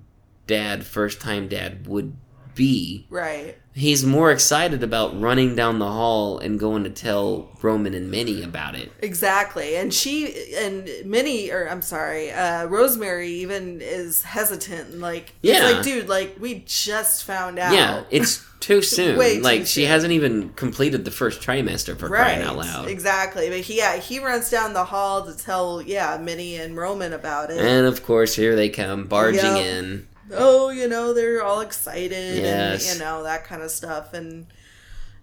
dad, 0.46 0.84
first 0.84 1.20
time 1.20 1.48
dad 1.48 1.86
would 1.86 2.16
be. 2.54 3.06
Right. 3.10 3.56
He's 3.72 4.04
more 4.04 4.30
excited 4.32 4.82
about 4.82 5.18
running 5.20 5.54
down 5.54 5.78
the 5.78 5.86
hall 5.90 6.38
and 6.38 6.58
going 6.58 6.84
to 6.84 6.90
tell 6.90 7.48
Roman 7.62 7.94
and 7.94 8.10
Minnie 8.10 8.42
about 8.42 8.74
it. 8.74 8.92
Exactly. 9.00 9.76
And 9.76 9.94
she 9.94 10.52
and 10.56 10.90
Minnie 11.04 11.50
or 11.50 11.68
I'm 11.68 11.80
sorry, 11.82 12.30
uh 12.32 12.66
Rosemary 12.66 13.28
even 13.28 13.80
is 13.80 14.22
hesitant 14.22 14.90
and 14.90 15.00
like 15.00 15.32
Yeah. 15.42 15.70
like 15.70 15.84
dude, 15.84 16.08
like 16.08 16.36
we 16.40 16.64
just 16.66 17.24
found 17.24 17.58
out. 17.58 17.72
Yeah, 17.72 18.02
it's 18.10 18.44
too 18.58 18.82
soon. 18.96 19.16
Way 19.16 19.36
too 19.36 19.42
like 19.42 19.60
she 19.62 19.82
soon. 19.82 19.86
hasn't 19.86 20.12
even 20.12 20.50
completed 20.50 21.04
the 21.04 21.10
first 21.12 21.40
trimester 21.40 21.96
for 21.96 22.08
crying 22.08 22.42
out 22.42 22.56
loud. 22.56 22.88
Exactly. 22.88 23.48
But 23.50 23.60
he 23.60 23.78
yeah, 23.78 23.96
he 23.98 24.18
runs 24.18 24.50
down 24.50 24.72
the 24.74 24.84
hall 24.84 25.24
to 25.26 25.36
tell 25.36 25.80
yeah, 25.80 26.18
Minnie 26.20 26.56
and 26.56 26.76
Roman 26.76 27.12
about 27.12 27.50
it. 27.50 27.58
And 27.60 27.86
of 27.86 28.04
course, 28.04 28.34
here 28.34 28.56
they 28.56 28.68
come 28.68 29.04
barging 29.06 29.44
Yep. 29.56 29.64
in. 29.66 30.06
Oh, 30.32 30.70
you 30.70 30.88
know, 30.88 31.12
they're 31.14 31.42
all 31.42 31.60
excited 31.60 32.36
Yes. 32.42 32.90
and 32.90 32.98
you 33.00 33.04
know, 33.04 33.22
that 33.24 33.44
kind 33.44 33.62
of 33.62 33.70
stuff 33.70 34.12
and 34.14 34.46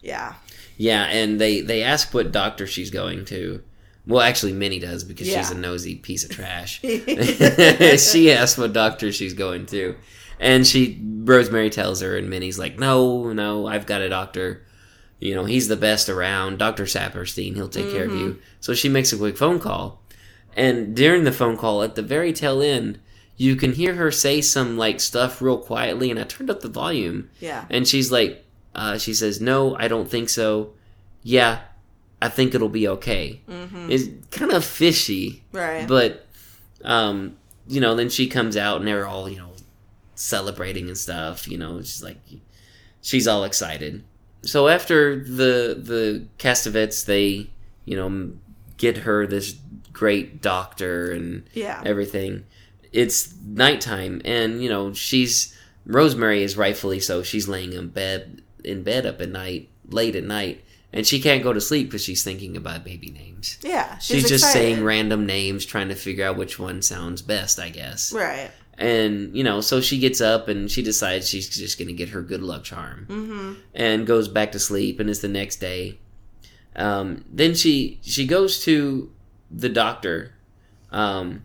yeah. 0.02 0.36
Yeah, 0.78 1.04
and 1.06 1.40
they 1.42 1.62
they 1.62 1.82
ask 1.84 2.14
what 2.14 2.32
doctor 2.32 2.68
she's 2.68 2.92
going 2.92 3.26
to. 3.26 3.62
Well, 4.06 4.22
actually, 4.22 4.54
Minnie 4.54 4.80
does 4.80 5.04
because 5.04 5.28
she's 5.28 5.52
a 5.52 5.56
nosy 5.58 5.96
piece 5.96 6.24
of 6.24 6.30
trash. 6.30 6.80
she 6.82 8.32
asks 8.32 8.58
what 8.58 8.74
doctor 8.74 9.12
she's 9.12 9.34
going 9.34 9.66
to, 9.68 9.96
and 10.40 10.66
she 10.66 11.02
Rosemary 11.04 11.70
tells 11.70 12.02
her, 12.02 12.16
and 12.16 12.30
Minnie's 12.30 12.58
like, 12.60 12.78
"No, 12.80 13.34
no, 13.34 13.68
I've 13.68 13.86
got 13.86 14.02
a 14.02 14.10
doctor. 14.10 14.64
You 15.20 15.34
know, 15.36 15.46
he's 15.46 15.68
the 15.68 15.76
best 15.76 16.10
around. 16.10 16.60
Doctor 16.60 16.84
Sapirstein. 16.84 17.56
He'll 17.56 17.68
take 17.70 17.92
care 17.92 18.06
of 18.06 18.12
Mm-hmm. 18.12 18.20
you." 18.20 18.40
So 18.62 18.74
she 18.74 18.88
makes 18.88 19.12
a 19.12 19.18
quick 19.18 19.36
phone 19.38 19.60
call, 19.60 20.02
and 20.56 20.96
during 20.96 21.24
the 21.24 21.32
phone 21.34 21.58
call, 21.58 21.84
at 21.84 21.96
the 21.96 22.02
very 22.04 22.32
tail 22.34 22.62
end, 22.62 23.00
you 23.38 23.56
can 23.56 23.74
hear 23.74 23.94
her 23.96 24.12
say 24.12 24.42
some 24.42 24.78
like 24.78 25.00
stuff 25.00 25.42
real 25.42 25.60
quietly, 25.60 26.10
and 26.12 26.20
I 26.20 26.24
turned 26.24 26.50
up 26.50 26.62
the 26.62 26.70
volume. 26.70 27.30
Yeah. 27.40 27.66
And 27.70 27.88
she's 27.88 28.12
like, 28.12 28.44
uh, 28.74 28.98
she 28.98 29.14
says, 29.14 29.40
"No, 29.40 29.76
I 29.78 29.88
don't 29.88 30.10
think 30.10 30.30
so. 30.30 30.74
Yeah, 31.24 31.60
I 32.22 32.30
think 32.30 32.56
it'll 32.56 32.68
be 32.70 32.88
okay." 32.88 33.42
Mm-hmm. 33.48 33.92
It's 33.92 34.08
kind 34.32 34.52
of 34.52 34.66
fishy, 34.66 35.44
Right. 35.52 35.88
but 35.88 36.26
um, 36.84 37.38
you 37.68 37.80
know, 37.80 37.96
then 37.96 38.10
she 38.10 38.28
comes 38.28 38.58
out 38.58 38.80
and 38.80 38.88
they're 38.88 39.08
all 39.08 39.30
you 39.30 39.38
know 39.38 39.52
celebrating 40.16 40.88
and 40.88 40.98
stuff. 40.98 41.48
You 41.48 41.58
know, 41.60 41.80
she's 41.80 42.04
like, 42.04 42.18
she's 43.02 43.28
all 43.28 43.44
excited. 43.44 44.04
So 44.44 44.68
after 44.68 45.16
the 45.16 45.78
the 45.80 46.26
Castevets, 46.40 47.06
they 47.06 47.50
you 47.86 47.96
know 47.96 48.32
get 48.78 48.98
her 48.98 49.28
this 49.28 49.56
great 49.94 50.42
doctor 50.42 51.12
and 51.12 51.44
yeah. 51.54 51.82
everything. 51.86 52.46
It's 52.92 53.34
nighttime, 53.46 54.22
and 54.26 54.62
you 54.62 54.70
know 54.70 54.94
she's 54.94 55.54
Rosemary 55.86 56.44
is 56.44 56.58
rightfully 56.58 57.00
so. 57.00 57.24
She's 57.24 57.48
laying 57.48 57.74
in 57.74 57.90
bed 57.90 58.42
in 58.64 58.84
bed 58.84 59.06
up 59.06 59.22
at 59.22 59.30
night, 59.30 59.70
late 59.90 60.16
at 60.16 60.24
night, 60.24 60.64
and 60.92 61.06
she 61.08 61.22
can't 61.22 61.44
go 61.44 61.54
to 61.54 61.62
sleep 61.62 61.88
because 61.88 62.04
she's 62.04 62.24
thinking 62.24 62.58
about 62.58 62.84
baby 62.84 63.12
names. 63.12 63.58
yeah. 63.62 63.98
She's, 64.00 64.24
just 64.24 64.44
excited. 64.46 64.52
saying 64.54 64.84
random 64.84 65.26
names, 65.26 65.66
trying 65.66 65.88
to 65.90 65.96
figure 65.96 66.26
out 66.26 66.38
which 66.38 66.60
one 66.60 66.82
sounds 66.82 67.22
best, 67.22 67.60
I 67.60 67.70
guess. 67.70 68.12
Right. 68.12 68.52
And 68.78 69.36
you 69.36 69.44
know, 69.44 69.62
so 69.62 69.80
she 69.82 69.98
gets 70.00 70.22
up 70.22 70.48
and 70.50 70.70
she 70.70 70.84
decides 70.84 71.28
she's 71.30 71.50
just 71.50 71.78
going 71.80 71.88
to 71.88 71.94
get 71.94 72.10
her 72.10 72.22
good 72.22 72.44
luck 72.44 72.64
charm 72.64 73.06
Mm-hmm. 73.10 73.54
and 73.74 74.06
goes 74.06 74.28
back 74.28 74.52
to 74.52 74.60
sleep 74.60 75.00
and 75.00 75.10
it's 75.10 75.22
the 75.22 75.28
next 75.28 75.56
day 75.58 75.98
um, 76.76 77.26
then 77.32 77.56
she 77.56 78.00
she 78.04 78.28
goes 78.28 78.60
to 78.66 79.12
the 79.50 79.70
doctor 79.70 80.34
um, 80.92 81.44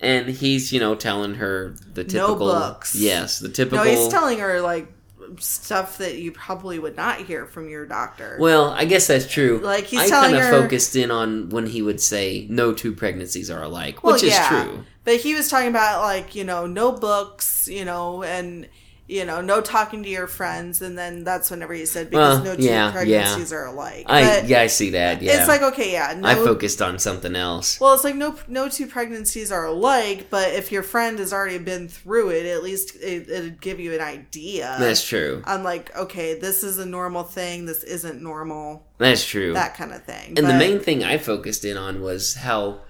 and 0.00 0.28
he's 0.28 0.72
you 0.72 0.80
know 0.80 0.94
telling 0.94 1.34
her 1.34 1.74
the 1.94 2.04
typical 2.04 2.36
No 2.46 2.52
books. 2.52 2.94
yes 2.94 3.38
the 3.38 3.48
typical 3.48 3.84
No, 3.84 3.90
he's 3.90 4.08
telling 4.08 4.38
her 4.38 4.60
like 4.60 4.92
stuff 5.40 5.98
that 5.98 6.16
you 6.18 6.32
probably 6.32 6.78
would 6.78 6.96
not 6.96 7.18
hear 7.20 7.44
from 7.46 7.68
your 7.68 7.84
doctor. 7.84 8.36
well 8.40 8.70
i 8.70 8.84
guess 8.86 9.06
that's 9.08 9.26
true 9.30 9.58
Like, 9.62 9.84
he's 9.84 10.00
i 10.00 10.08
kind 10.08 10.34
of 10.36 10.42
her- 10.42 10.50
focused 10.62 10.96
in 10.96 11.10
on 11.10 11.50
when 11.50 11.66
he 11.66 11.82
would 11.82 12.00
say 12.00 12.46
no 12.48 12.72
two 12.72 12.92
pregnancies 12.94 13.50
are 13.50 13.62
alike 13.62 14.02
Well, 14.02 14.14
which 14.14 14.22
is 14.22 14.30
yeah. 14.32 14.48
true 14.64 14.84
But 15.04 15.16
he 15.16 15.34
was 15.34 15.50
talking 15.50 15.68
about 15.68 16.00
like 16.02 16.34
you 16.34 16.44
know 16.44 16.66
no 16.66 16.92
books, 16.92 17.68
you 17.68 17.84
know, 17.84 18.22
and 18.22 18.68
you 19.08 19.24
know 19.24 19.40
no 19.40 19.60
talking 19.60 20.02
to 20.02 20.08
your 20.08 20.26
friends, 20.26 20.82
and 20.82 20.96
then 20.96 21.24
that's 21.24 21.50
whenever 21.50 21.74
you 21.74 21.86
said 21.86 22.10
because 22.10 22.44
no 22.44 22.54
two 22.54 22.62
yeah, 22.62 22.92
pregnancies 22.92 23.52
are 23.52 23.66
alike. 23.66 24.04
i 24.06 24.22
But 24.22 24.48
yeah 24.48 24.60
i 24.60 24.66
see 24.66 24.90
that 24.90 25.22
yeah 25.22 25.38
it's 25.38 25.48
like 25.48 25.62
okay, 25.62 25.92
yeah, 25.92 26.14
no. 26.16 26.28
i 26.28 26.34
focused 26.34 26.82
on 26.82 26.98
something 26.98 27.34
else 27.34 27.80
well, 27.80 27.94
it's 27.94 28.04
like 28.04 28.14
no 28.14 28.36
no 28.46 28.68
two 28.68 28.86
pregnancies 28.86 29.50
are 29.50 29.64
alike, 29.64 30.26
but 30.30 30.52
if 30.52 30.70
your 30.70 30.82
friend 30.82 31.18
has 31.18 31.32
already 31.32 31.58
been 31.58 31.88
through 31.88 32.30
it, 32.30 32.46
at 32.46 32.62
least 32.62 32.96
it, 32.96 33.28
it'd 33.28 33.60
give 33.60 33.80
you 33.80 33.94
an 33.94 34.00
idea. 34.00 34.76
that's 34.78 35.04
true 35.04 35.42
I'm 35.46 35.64
like, 35.64 35.94
okay, 35.96 36.38
this 36.38 36.62
is 36.62 36.78
a 36.78 36.86
normal 36.86 37.24
thing. 37.24 37.66
This 37.66 37.82
isn't 37.84 38.22
normal. 38.22 38.86
that's 38.98 39.24
true 39.24 39.54
That 39.54 39.74
kind 39.74 39.92
of 39.92 40.04
thing. 40.04 40.38
And 40.38 40.46
the 40.46 40.54
main 40.54 40.80
thing 40.80 41.02
I 41.02 41.16
focused 41.18 41.64
in 41.64 41.76
on 41.76 42.02
was 42.02 42.34
how 42.34 42.80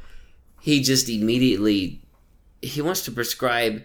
he 0.61 0.83
just 0.83 1.09
immediately 1.09 2.03
he 2.61 2.83
wants 2.83 3.05
to 3.05 3.13
prescribe, 3.13 3.83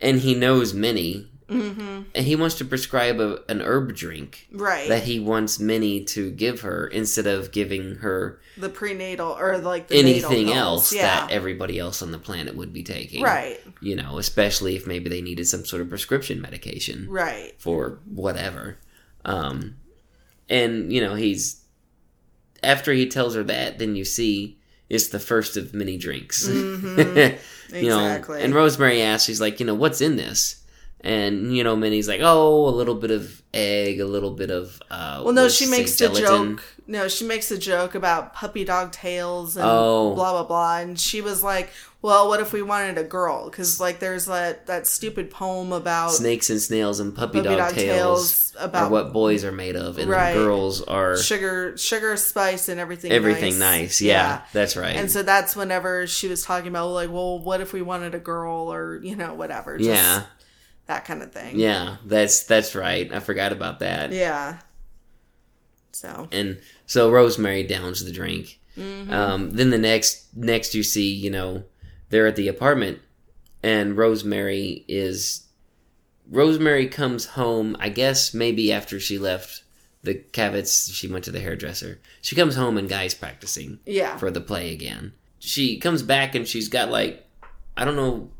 and 0.00 0.20
he 0.20 0.34
knows 0.34 0.72
Minnie, 0.72 1.28
Mhm. 1.52 2.04
and 2.14 2.26
he 2.26 2.36
wants 2.36 2.54
to 2.56 2.64
prescribe 2.64 3.20
a, 3.20 3.40
an 3.48 3.60
herb 3.60 3.94
drink 3.94 4.46
right 4.52 4.88
that 4.88 5.04
he 5.04 5.20
wants 5.20 5.58
Minnie 5.58 6.04
to 6.04 6.30
give 6.30 6.60
her 6.62 6.86
instead 6.86 7.26
of 7.26 7.52
giving 7.52 7.96
her 7.96 8.40
the 8.56 8.68
prenatal 8.68 9.30
or 9.38 9.58
like 9.58 9.88
the 9.88 9.96
anything 9.96 10.52
else. 10.52 10.92
Yeah. 10.92 11.02
that 11.26 11.30
everybody 11.30 11.78
else 11.78 12.02
on 12.02 12.10
the 12.12 12.18
planet 12.18 12.54
would 12.56 12.72
be 12.72 12.82
taking. 12.82 13.22
right. 13.22 13.60
You 13.80 13.96
know, 13.96 14.18
especially 14.18 14.76
if 14.76 14.86
maybe 14.86 15.08
they 15.10 15.20
needed 15.22 15.46
some 15.46 15.64
sort 15.64 15.82
of 15.82 15.88
prescription 15.88 16.40
medication 16.40 17.06
Right. 17.08 17.54
for 17.58 17.98
whatever. 18.06 18.78
Um, 19.24 19.76
and 20.48 20.92
you 20.92 21.00
know, 21.00 21.14
he's 21.14 21.62
after 22.62 22.92
he 22.92 23.06
tells 23.08 23.34
her 23.34 23.42
that, 23.44 23.78
then 23.78 23.96
you 23.96 24.04
see 24.04 24.58
it's 24.88 25.08
the 25.08 25.18
first 25.18 25.56
of 25.56 25.72
many 25.74 25.96
drinks. 25.96 26.46
Mhm. 26.46 27.38
you 27.74 27.88
know, 27.88 28.22
and 28.34 28.54
Rosemary 28.54 29.00
asks, 29.00 29.24
she's 29.26 29.40
like, 29.40 29.58
you 29.58 29.64
know, 29.66 29.74
what's 29.74 30.00
in 30.02 30.16
this? 30.16 30.61
And 31.04 31.56
you 31.56 31.64
know, 31.64 31.74
Minnie's 31.74 32.06
like, 32.08 32.20
oh, 32.22 32.68
a 32.68 32.70
little 32.70 32.94
bit 32.94 33.10
of 33.10 33.42
egg, 33.52 34.00
a 34.00 34.06
little 34.06 34.30
bit 34.30 34.50
of. 34.50 34.80
Uh, 34.90 35.22
Well, 35.24 35.34
no, 35.34 35.48
she 35.48 35.66
makes 35.66 35.96
the 35.96 36.08
joke. 36.10 36.62
No, 36.86 37.08
she 37.08 37.24
makes 37.24 37.50
a 37.50 37.58
joke 37.58 37.94
about 37.94 38.34
puppy 38.34 38.64
dog 38.64 38.92
tails 38.92 39.56
and 39.56 39.64
Oh. 39.66 40.14
blah 40.14 40.32
blah 40.32 40.44
blah. 40.44 40.78
And 40.78 40.98
she 40.98 41.20
was 41.20 41.42
like, 41.42 41.70
"Well, 42.02 42.28
what 42.28 42.40
if 42.40 42.52
we 42.52 42.62
wanted 42.62 42.98
a 42.98 43.04
girl? 43.04 43.48
Because 43.50 43.80
like, 43.80 43.98
there's 43.98 44.26
that 44.26 44.66
that 44.66 44.86
stupid 44.86 45.30
poem 45.30 45.72
about 45.72 46.12
Snakes 46.12 46.50
and 46.50 46.60
snails 46.62 47.00
and 47.00 47.14
puppy, 47.14 47.38
puppy 47.38 47.48
dog, 47.48 47.58
dog 47.58 47.74
tails, 47.74 48.50
tails 48.50 48.56
about 48.60 48.90
what 48.92 49.12
boys 49.12 49.44
are 49.44 49.52
made 49.52 49.74
of, 49.76 49.98
and 49.98 50.08
Right. 50.10 50.34
girls 50.34 50.82
are 50.82 51.16
sugar, 51.16 51.76
sugar, 51.76 52.16
spice, 52.16 52.68
and 52.68 52.78
everything. 52.78 53.10
everything 53.12 53.58
nice. 53.58 54.00
Yeah, 54.00 54.42
that's 54.52 54.76
right. 54.76 54.94
And 54.96 55.10
so 55.10 55.22
that's 55.24 55.56
whenever 55.56 56.06
she 56.06 56.28
was 56.28 56.42
talking 56.44 56.68
about 56.68 56.90
like, 56.90 57.10
well, 57.10 57.38
what 57.40 57.60
if 57.60 57.72
we 57.72 57.82
wanted 57.82 58.14
a 58.14 58.20
girl 58.20 58.72
or 58.72 59.00
you 59.02 59.16
know 59.16 59.34
whatever. 59.34 59.78
Just 59.78 59.88
yeah, 59.88 60.22
that 60.92 61.04
kind 61.04 61.22
of 61.22 61.32
thing. 61.32 61.58
yeah, 61.58 61.96
that's 62.04 62.44
that's 62.44 62.74
right. 62.74 63.12
I 63.12 63.20
forgot 63.20 63.52
about 63.52 63.80
that. 63.80 64.12
Yeah. 64.12 64.58
So. 65.92 66.28
and 66.32 66.58
so 66.86 67.10
Rosemary 67.10 67.62
downs 67.64 68.04
the 68.04 68.12
drink. 68.12 68.58
mhm. 68.76 69.10
Um, 69.10 69.50
then 69.50 69.70
the 69.70 69.78
next 69.78 70.34
next 70.34 70.74
you 70.74 70.82
see, 70.82 71.12
you 71.12 71.30
know, 71.30 71.64
they're 72.10 72.26
at 72.26 72.36
the 72.36 72.48
apartment, 72.48 73.00
and 73.62 73.96
Rosemary 73.96 74.84
is 74.88 75.46
Rosemary 76.30 76.88
comes 76.88 77.26
home. 77.26 77.76
I 77.78 77.88
guess 77.88 78.32
maybe 78.34 78.72
after 78.72 78.98
she 78.98 79.18
left 79.18 79.64
the 80.02 80.14
Cavets, 80.14 80.92
she 80.92 81.08
went 81.08 81.24
to 81.24 81.30
the 81.30 81.40
hairdresser. 81.40 82.00
She 82.20 82.34
comes 82.34 82.56
home 82.56 82.76
and 82.76 82.88
Guy's 82.88 83.14
practicing 83.14 83.78
yeah. 83.86 84.16
for 84.16 84.30
the 84.30 84.40
play 84.40 84.72
again. 84.72 85.12
She 85.38 85.78
comes 85.78 86.02
back 86.02 86.34
and 86.34 86.46
she's 86.46 86.68
got 86.68 86.90
like 86.90 87.26
I 87.76 87.84
don't 87.84 87.96
know. 87.96 88.30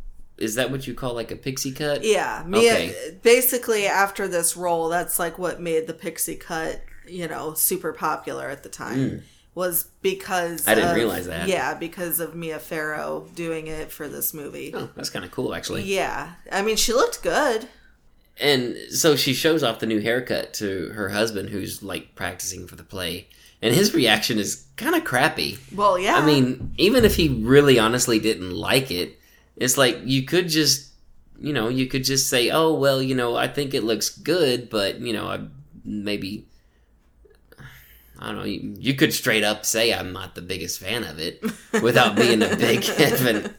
Is 0.42 0.56
that 0.56 0.70
what 0.70 0.86
you 0.86 0.94
call 0.94 1.14
like 1.14 1.30
a 1.30 1.36
pixie 1.36 1.72
cut? 1.72 2.04
Yeah, 2.04 2.42
Mia. 2.46 2.72
Okay. 2.72 3.18
Basically, 3.22 3.86
after 3.86 4.26
this 4.28 4.56
role, 4.56 4.88
that's 4.88 5.18
like 5.18 5.38
what 5.38 5.60
made 5.60 5.86
the 5.86 5.94
pixie 5.94 6.36
cut, 6.36 6.82
you 7.06 7.28
know, 7.28 7.54
super 7.54 7.92
popular 7.92 8.48
at 8.48 8.62
the 8.62 8.68
time. 8.68 8.98
Mm. 8.98 9.22
was 9.54 9.88
because 10.00 10.66
I 10.66 10.74
didn't 10.74 10.90
of- 10.90 10.96
realize 10.96 11.26
that. 11.26 11.46
Yeah, 11.48 11.74
because 11.74 12.20
of 12.20 12.34
Mia 12.34 12.58
Farrow 12.58 13.28
doing 13.34 13.66
it 13.66 13.92
for 13.92 14.08
this 14.08 14.32
movie. 14.32 14.72
Oh, 14.74 14.88
that's 14.96 15.10
kind 15.10 15.24
of 15.24 15.30
cool, 15.30 15.54
actually. 15.54 15.82
Yeah, 15.82 16.32
I 16.50 16.62
mean, 16.62 16.76
she 16.76 16.92
looked 16.92 17.22
good. 17.22 17.68
And 18.40 18.76
so 18.90 19.14
she 19.14 19.34
shows 19.34 19.62
off 19.62 19.78
the 19.78 19.86
new 19.86 20.00
haircut 20.00 20.54
to 20.54 20.88
her 20.94 21.10
husband, 21.10 21.50
who's 21.50 21.82
like 21.82 22.14
practicing 22.14 22.66
for 22.66 22.76
the 22.76 22.82
play, 22.82 23.28
and 23.60 23.74
his 23.74 23.94
reaction 23.94 24.38
is 24.38 24.64
kind 24.76 24.94
of 24.96 25.04
crappy. 25.04 25.58
Well, 25.74 25.98
yeah. 25.98 26.16
I 26.16 26.24
mean, 26.24 26.72
even 26.78 27.04
if 27.04 27.14
he 27.16 27.28
really 27.28 27.78
honestly 27.78 28.18
didn't 28.18 28.52
like 28.52 28.90
it, 28.90 29.18
it's 29.56 29.76
like 29.78 29.98
you 30.04 30.24
could 30.24 30.48
just, 30.48 30.90
you 31.38 31.52
know, 31.52 31.68
you 31.68 31.86
could 31.86 32.04
just 32.04 32.28
say, 32.30 32.50
"Oh, 32.50 32.72
well, 32.74 33.02
you 33.02 33.14
know, 33.14 33.36
I 33.36 33.48
think 33.48 33.74
it 33.74 33.84
looks 33.84 34.08
good, 34.10 34.70
but 34.70 35.00
you 35.00 35.12
know, 35.12 35.26
I 35.26 35.40
maybe." 35.84 36.46
I 38.18 38.26
don't 38.26 38.36
know. 38.36 38.44
You, 38.44 38.76
you 38.78 38.94
could 38.94 39.12
straight 39.12 39.42
up 39.42 39.66
say 39.66 39.92
I'm 39.92 40.12
not 40.12 40.36
the 40.36 40.42
biggest 40.42 40.78
fan 40.78 41.02
of 41.02 41.18
it 41.18 41.42
without 41.82 42.14
being 42.14 42.40
a 42.42 42.54
big 42.56 42.84
heaven 42.84 43.52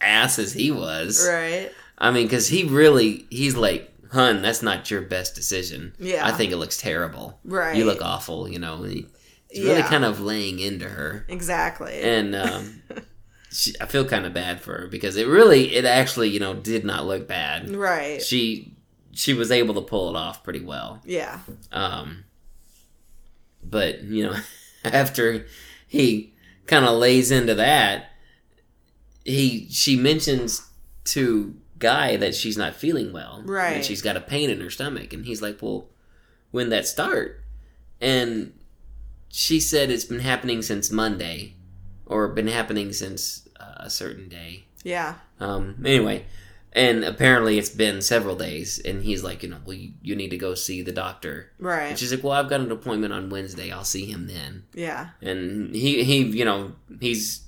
ass 0.00 0.38
as 0.40 0.52
he 0.52 0.70
was. 0.72 1.24
right. 1.28 1.70
I 1.96 2.10
mean, 2.10 2.24
because 2.26 2.48
he 2.48 2.64
really, 2.64 3.26
he's 3.30 3.54
like, 3.56 3.92
hun, 4.12 4.42
that's 4.42 4.62
not 4.62 4.90
your 4.90 5.02
best 5.02 5.34
decision. 5.36 5.92
Yeah. 6.00 6.26
I 6.26 6.32
think 6.32 6.50
it 6.50 6.56
looks 6.56 6.76
terrible. 6.76 7.38
Right. 7.44 7.76
You 7.76 7.84
look 7.84 8.02
awful, 8.02 8.48
you 8.48 8.58
know. 8.58 8.82
He, 8.82 9.06
he's 9.48 9.64
really 9.64 9.78
Yeah. 9.78 9.88
kind 9.88 10.04
of 10.04 10.20
laying 10.20 10.58
into 10.58 10.88
her. 10.88 11.24
Exactly. 11.28 12.00
And 12.00 12.34
um, 12.34 12.82
she, 13.50 13.74
I 13.80 13.86
feel 13.86 14.04
kind 14.04 14.26
of 14.26 14.32
bad 14.34 14.60
for 14.60 14.78
her 14.78 14.86
because 14.86 15.16
it 15.16 15.26
really, 15.26 15.74
it 15.74 15.84
actually, 15.84 16.28
you 16.28 16.40
know, 16.40 16.54
did 16.54 16.84
not 16.84 17.06
look 17.06 17.26
bad. 17.28 17.70
right. 17.70 18.20
She, 18.22 18.74
she 19.12 19.34
was 19.34 19.50
able 19.50 19.74
to 19.74 19.80
pull 19.80 20.10
it 20.10 20.16
off 20.16 20.44
pretty 20.44 20.60
well. 20.60 21.00
yeah. 21.04 21.40
Um, 21.72 22.24
but 23.62 24.02
you 24.04 24.24
know, 24.24 24.36
after 24.84 25.46
he 25.86 26.32
kind 26.66 26.84
of 26.84 26.96
lays 26.98 27.30
into 27.30 27.54
that, 27.56 28.10
he 29.24 29.66
she 29.70 29.96
mentions 29.96 30.68
to 31.04 31.54
Guy 31.78 32.16
that 32.16 32.34
she's 32.34 32.56
not 32.58 32.74
feeling 32.74 33.12
well, 33.12 33.42
Right. 33.44 33.76
And 33.76 33.84
she's 33.84 34.02
got 34.02 34.16
a 34.16 34.20
pain 34.20 34.50
in 34.50 34.60
her 34.60 34.70
stomach, 34.70 35.12
and 35.12 35.24
he's 35.26 35.40
like, 35.42 35.58
"Well, 35.60 35.86
when 36.50 36.70
that 36.70 36.86
start?" 36.86 37.42
And 38.00 38.52
she 39.28 39.60
said 39.60 39.90
it's 39.90 40.04
been 40.04 40.20
happening 40.20 40.62
since 40.62 40.90
Monday, 40.90 41.54
or 42.08 42.28
been 42.28 42.48
happening 42.48 42.92
since 42.92 43.48
uh, 43.60 43.74
a 43.76 43.90
certain 43.90 44.28
day. 44.28 44.64
Yeah. 44.84 45.14
Um, 45.40 45.76
anyway, 45.84 46.24
and 46.72 47.04
apparently 47.04 47.58
it's 47.58 47.70
been 47.70 48.00
several 48.02 48.34
days, 48.36 48.78
and 48.78 49.02
he's 49.02 49.22
like, 49.22 49.42
you 49.42 49.48
know, 49.50 49.58
well, 49.64 49.76
you, 49.76 49.92
you 50.02 50.16
need 50.16 50.30
to 50.30 50.36
go 50.38 50.54
see 50.54 50.82
the 50.82 50.92
doctor. 50.92 51.50
And 51.58 51.66
Right. 51.66 51.98
she's 51.98 52.12
like, 52.12 52.22
well, 52.24 52.32
I've 52.34 52.48
got 52.50 52.60
an 52.60 52.70
appointment 52.72 53.12
on 53.12 53.30
Wednesday. 53.30 53.70
I'll 53.70 53.84
see 53.84 54.06
him 54.06 54.26
then. 54.26 54.64
Yeah. 54.74 55.08
And 55.22 55.74
he, 55.74 56.02
he, 56.04 56.22
you 56.22 56.44
know, 56.44 56.72
he's 57.00 57.42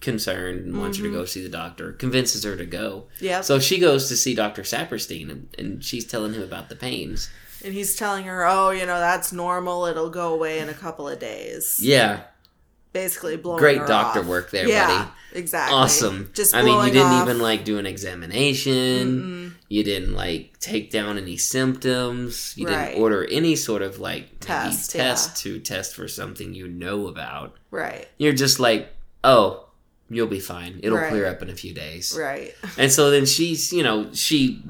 concerned 0.00 0.66
and 0.66 0.78
wants 0.78 0.98
her 0.98 1.04
to 1.04 1.10
go 1.10 1.24
see 1.24 1.42
the 1.42 1.48
doctor. 1.48 1.92
Convinces 1.92 2.44
her 2.44 2.56
to 2.56 2.66
go. 2.66 3.06
Yeah. 3.20 3.40
So 3.40 3.58
she 3.58 3.78
goes 3.78 4.08
to 4.08 4.16
see 4.16 4.34
Doctor 4.34 4.62
Sapirstein, 4.62 5.30
and, 5.30 5.48
and 5.58 5.84
she's 5.84 6.04
telling 6.04 6.34
him 6.34 6.42
about 6.42 6.68
the 6.68 6.76
pains. 6.76 7.30
and 7.64 7.72
he's 7.72 7.96
telling 7.96 8.24
her, 8.24 8.46
"Oh, 8.46 8.70
you 8.70 8.84
know, 8.84 8.98
that's 9.00 9.32
normal. 9.32 9.86
It'll 9.86 10.10
go 10.10 10.34
away 10.34 10.58
in 10.58 10.68
a 10.68 10.74
couple 10.74 11.08
of 11.08 11.18
days." 11.18 11.78
Yeah, 11.82 12.24
Basically, 12.94 13.36
blowing 13.36 13.58
great 13.58 13.86
doctor 13.86 14.20
off. 14.20 14.26
work 14.26 14.50
there, 14.50 14.66
yeah, 14.66 14.86
buddy. 14.86 15.10
Exactly. 15.40 15.76
Awesome. 15.76 16.30
Just 16.32 16.54
I 16.54 16.62
mean, 16.62 16.78
you 16.86 16.92
didn't 16.92 17.08
off- 17.08 17.22
even 17.28 17.40
like 17.40 17.64
do 17.66 17.76
an 17.78 17.84
examination. 17.86 18.72
Mm-hmm. 18.72 19.48
You 19.68 19.84
didn't 19.84 20.14
like 20.14 20.58
take 20.60 20.90
down 20.90 21.18
any 21.18 21.36
symptoms. 21.36 22.54
You 22.56 22.68
Right. 22.68 22.90
didn't 22.90 23.02
order 23.02 23.24
any 23.26 23.56
sort 23.56 23.82
of 23.82 23.98
like 23.98 24.38
Test, 24.40 24.94
maybe 24.94 25.04
yeah. 25.06 25.16
to 25.36 25.58
test 25.60 25.94
for 25.94 26.06
something 26.08 26.54
you 26.54 26.68
know 26.68 27.08
about. 27.08 27.56
right. 27.70 28.08
You're 28.18 28.32
just 28.32 28.60
like, 28.60 28.90
oh, 29.24 29.66
you'll 30.08 30.26
be 30.28 30.38
fine. 30.40 30.78
It'll 30.82 30.98
Right. 30.98 31.10
clear 31.10 31.26
up 31.26 31.42
in 31.42 31.50
a 31.50 31.54
few 31.56 31.74
days. 31.74 32.16
Right. 32.18 32.54
And 32.78 32.92
so 32.92 33.10
then 33.10 33.26
she's, 33.26 33.72
you 33.72 33.82
know, 33.82 34.10
she. 34.12 34.62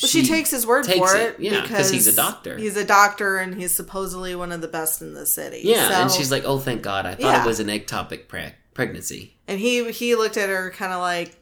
Well, 0.00 0.08
she, 0.08 0.24
takes 0.26 0.50
his 0.50 0.66
word 0.66 0.84
takes 0.86 0.98
for 1.12 1.16
it, 1.18 1.34
it, 1.38 1.40
yeah, 1.40 1.60
'cause 1.60 1.68
because 1.68 1.90
he's 1.90 2.06
a 2.06 2.14
doctor. 2.16 2.56
He's 2.56 2.76
a 2.78 2.84
doctor, 2.84 3.36
and 3.36 3.54
he's 3.54 3.74
supposedly 3.74 4.34
one 4.34 4.50
of 4.50 4.60
the 4.62 4.68
best 4.68 5.02
in 5.02 5.12
the 5.14 5.26
city. 5.26 5.60
Yeah, 5.64 6.00
and 6.02 6.10
she's 6.10 6.30
like, 6.30 6.44
oh, 6.46 6.58
thank 6.58 6.82
God. 6.82 7.04
I 7.04 7.10
thought 7.12 7.20
Yeah. 7.20 7.44
it 7.44 7.46
was 7.46 7.60
an 7.60 7.66
ectopic 7.68 8.26
pre- 8.28 8.54
pregnancy. 8.74 9.36
and 9.46 9.60
he 9.60 9.90
he 9.92 10.14
looked 10.14 10.36
at 10.38 10.48
her 10.48 10.70
kind 10.70 10.92
of 10.94 11.00
like, 11.00 11.36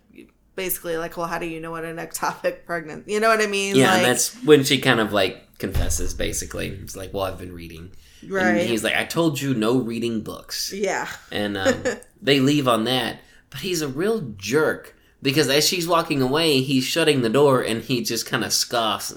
basically 0.57 0.96
like, 0.96 1.16
well, 1.16 1.26
how 1.28 1.38
do 1.38 1.46
you 1.46 1.61
know 1.61 1.70
what 1.70 1.84
an 1.84 1.96
ectopic 1.96 2.64
pregnant? 2.66 3.09
You 3.09 3.20
know 3.20 3.28
what 3.28 3.40
I 3.40 3.46
mean? 3.46 3.76
Yeah, 3.76 3.86
like, 3.92 3.96
and 3.98 4.05
that's 4.07 4.34
when 4.44 4.64
she 4.64 4.78
kind 4.80 4.98
of 5.01 5.12
like 5.12 5.59
confesses, 5.59 6.12
basically. 6.14 6.68
It's 6.68 6.96
like, 6.96 7.14
well, 7.14 7.24
I've 7.24 7.38
been 7.38 7.53
reading. 7.55 7.92
right. 8.28 8.46
And 8.59 8.68
he's 8.68 8.82
like, 8.82 8.96
I 8.96 9.05
told 9.05 9.40
you 9.40 9.55
no 9.55 9.78
reading 9.78 10.22
books. 10.22 10.72
yeah, 10.74 11.07
And 11.30 11.57
um, 11.57 11.84
they 12.20 12.40
leave 12.40 12.66
on 12.66 12.84
that. 12.84 13.20
But 13.51 13.61
he's 13.61 13.80
a 13.80 13.88
real 13.88 14.20
jerk 14.36 14.94
because 15.22 15.48
as 15.48 15.66
she's 15.66 15.86
walking 15.86 16.22
away, 16.22 16.60
he's 16.60 16.84
shutting 16.84 17.22
the 17.22 17.28
door 17.28 17.62
and 17.62 17.82
he 17.82 18.02
just 18.02 18.26
kind 18.26 18.44
of 18.44 18.52
scoffs. 18.52 19.12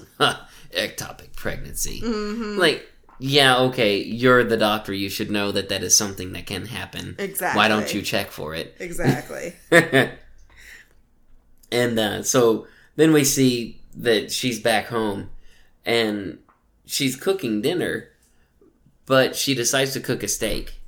Ectopic 0.72 1.34
pregnancy. 1.36 2.00
Mm-hmm. 2.00 2.58
Like, 2.58 2.90
yeah, 3.18 3.58
okay, 3.58 3.98
you're 3.98 4.44
the 4.44 4.56
doctor. 4.56 4.92
You 4.92 5.08
should 5.08 5.30
know 5.30 5.52
that 5.52 5.68
that 5.68 5.82
is 5.82 5.96
something 5.96 6.32
that 6.32 6.46
can 6.46 6.66
happen. 6.66 7.14
Exactly. 7.18 7.56
Why 7.56 7.68
don't 7.68 7.92
you 7.94 8.02
check 8.02 8.30
for 8.30 8.54
it? 8.54 8.76
exactly. 8.78 9.54
and 11.70 11.98
uh, 11.98 12.22
so 12.22 12.66
then 12.96 13.12
we 13.12 13.24
see 13.24 13.80
that 13.94 14.32
she's 14.32 14.60
back 14.60 14.86
home 14.86 15.30
and 15.86 16.38
she's 16.86 17.16
cooking 17.16 17.62
dinner, 17.62 18.08
but 19.06 19.36
she 19.36 19.54
decides 19.54 19.92
to 19.92 20.00
cook 20.00 20.22
a 20.22 20.28
steak. 20.28 20.80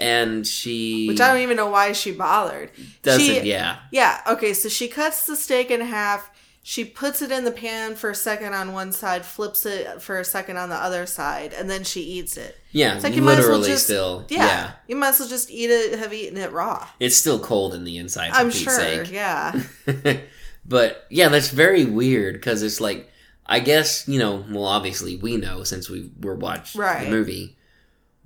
And 0.00 0.46
she 0.46 1.06
Which 1.08 1.20
I 1.20 1.28
don't 1.32 1.42
even 1.42 1.56
know 1.56 1.68
why 1.70 1.92
she 1.92 2.12
bothered. 2.12 2.70
doesn't, 3.02 3.22
She, 3.24 3.40
yeah. 3.42 3.78
Yeah. 3.92 4.20
Okay. 4.26 4.54
So 4.54 4.68
she 4.68 4.88
cuts 4.88 5.26
the 5.26 5.36
steak 5.36 5.70
in 5.70 5.80
half. 5.82 6.30
She 6.62 6.84
puts 6.84 7.22
it 7.22 7.30
in 7.32 7.44
the 7.44 7.50
pan 7.50 7.94
for 7.96 8.10
a 8.10 8.14
second 8.14 8.52
on 8.52 8.72
one 8.74 8.92
side, 8.92 9.24
flips 9.24 9.64
it 9.64 10.02
for 10.02 10.18
a 10.20 10.24
second 10.24 10.58
on 10.58 10.68
the 10.68 10.76
other 10.76 11.06
side, 11.06 11.54
and 11.54 11.70
then 11.70 11.84
she 11.84 12.02
eats 12.02 12.36
it. 12.36 12.54
Yeah, 12.70 12.94
It's 12.96 13.02
like 13.02 13.16
you 13.16 13.22
might 13.22 13.38
as 13.38 13.46
well 13.46 13.56
literally 13.58 13.68
just 13.70 13.84
still. 13.84 14.26
yeah, 14.28 14.46
Yeah. 14.46 14.70
You 14.86 14.96
might 14.96 15.08
as 15.08 15.20
well 15.20 15.28
just 15.28 15.50
eat 15.50 15.70
it. 15.70 15.98
Have 15.98 16.12
eaten 16.12 16.36
it 16.36 16.52
raw. 16.52 16.86
It's 17.00 17.16
still 17.16 17.38
cold 17.40 17.74
in 17.74 17.84
the 17.84 17.96
inside, 17.96 18.30
for 18.32 18.36
I'm 18.36 18.50
sure. 18.50 18.72
sake. 18.74 19.10
Yeah. 19.10 19.58
but 20.66 21.06
yeah, 21.10 21.28
that's 21.28 21.50
very 21.50 21.84
weird 21.84 22.34
because 22.34 22.62
it's 22.62 22.80
like, 22.80 23.10
I 23.46 23.60
guess, 23.60 24.06
you 24.06 24.18
know, 24.18 24.44
well, 24.50 24.64
obviously 24.66 25.16
we 25.16 25.36
know 25.36 25.64
since 25.64 25.88
we 25.88 26.10
were 26.20 26.36
watched 26.36 26.76
Right. 26.76 27.04
the 27.04 27.10
movie 27.10 27.56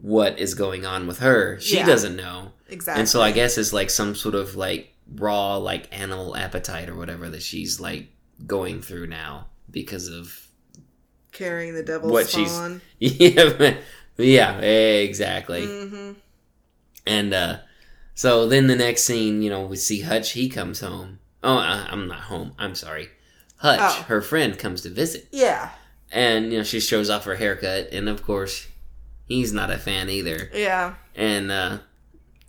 what 0.05 0.39
is 0.39 0.53
going 0.53 0.85
on 0.85 1.07
with 1.07 1.21
her. 1.21 1.59
She 1.61 1.77
Yeah. 1.77 1.87
doesn't 1.87 2.15
know. 2.15 2.53
Exactly. 2.69 3.01
And 3.01 3.09
so 3.09 3.23
I 3.23 3.33
guess 3.33 3.57
it's 3.57 3.73
like 3.73 3.89
some 3.89 4.15
sort 4.15 4.35
of 4.35 4.55
like 4.55 4.93
raw, 5.17 5.57
like 5.57 5.89
animal 5.99 6.37
appetite 6.37 6.91
or 6.91 6.95
whatever 6.95 7.31
that 7.31 7.43
she's 7.43 7.81
like 7.81 8.09
going 8.47 8.83
through 8.83 9.07
now 9.07 9.47
because 9.71 10.09
of 10.09 10.47
carrying 11.33 11.73
the 11.75 11.83
devil's 11.83 12.13
what 12.13 12.29
she's 12.29 12.51
spawn. 12.51 12.81
yeah 12.99 13.77
yeah 14.19 14.59
exactly 14.61 15.65
hmm 15.67 16.13
and 17.07 17.33
uh 17.35 17.57
so 18.15 18.47
then 18.49 18.67
the 18.69 18.77
next 18.77 19.03
scene 19.05 19.43
you 19.43 19.51
know 19.51 19.65
we 19.67 19.77
see 19.77 20.03
hutch 20.03 20.33
he 20.33 20.49
comes 20.49 20.81
home 20.81 21.19
oh 21.43 21.57
I, 21.59 21.87
i'm 21.91 22.07
not 22.09 22.21
home 22.21 22.53
i'm 22.59 22.75
sorry 22.77 23.09
hutch 23.57 23.81
Oh. 23.81 24.03
her 24.09 24.21
friend 24.23 24.57
comes 24.59 24.83
to 24.83 24.91
visit 24.91 25.27
Yeah. 25.33 25.71
and 26.13 26.53
you 26.53 26.59
know 26.59 26.65
she 26.65 26.79
shows 26.79 27.11
off 27.11 27.25
her 27.25 27.35
haircut 27.37 27.89
and 27.93 28.09
of 28.09 28.23
course 28.23 28.69
he's 29.27 29.53
not 29.53 29.71
a 29.71 29.79
fan 29.79 30.09
either 30.11 30.51
Yeah. 30.55 30.95
and 31.15 31.51
uh 31.51 31.79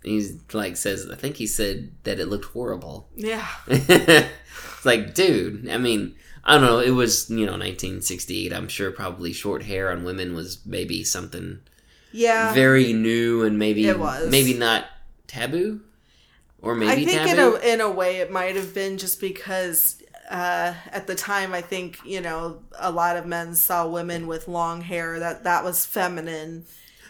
he's 0.02 0.34
like 0.52 0.76
says 0.76 1.08
i 1.10 1.16
think 1.16 1.36
he 1.36 1.46
said 1.46 1.90
that 2.04 2.20
it 2.20 2.26
looked 2.26 2.46
horrible 2.46 3.08
Yeah. 3.16 3.46
it's 3.68 4.84
like, 4.84 5.14
dude, 5.14 5.68
I 5.68 5.78
mean, 5.78 6.14
I 6.44 6.54
don't 6.54 6.64
know. 6.64 6.78
It 6.78 6.90
was, 6.90 7.28
you 7.28 7.44
know, 7.44 7.52
1968. 7.58 8.52
I'm 8.52 8.68
sure 8.68 8.92
probably 8.92 9.32
short 9.32 9.64
hair 9.64 9.90
on 9.90 10.04
women 10.04 10.32
was 10.34 10.60
maybe 10.64 11.02
something 11.02 11.58
Yeah. 12.12 12.54
very 12.54 12.92
new 12.92 13.42
and 13.42 13.58
maybe 13.58 13.88
It 13.88 13.98
was. 13.98 14.30
maybe 14.30 14.54
not 14.54 14.84
taboo 15.26 15.80
or 16.62 16.76
maybe 16.76 17.02
I 17.02 17.04
think 17.04 17.28
in 17.32 17.38
a 17.40 17.54
in 17.56 17.80
a 17.80 17.90
way 17.90 18.18
it 18.18 18.30
might 18.30 18.54
have 18.54 18.72
been 18.74 18.96
just 18.96 19.20
because 19.20 20.00
uh, 20.30 20.74
at 20.92 21.06
the 21.06 21.14
time 21.14 21.52
I 21.54 21.60
think 21.62 21.98
you 22.04 22.20
know 22.20 22.62
a 22.78 22.90
lot 22.90 23.16
of 23.16 23.26
men 23.26 23.54
saw 23.54 23.86
women 23.88 24.26
with 24.26 24.48
long 24.48 24.80
hair 24.80 25.18
that 25.20 25.44
that 25.44 25.64
was 25.64 25.86
feminine 25.86 26.64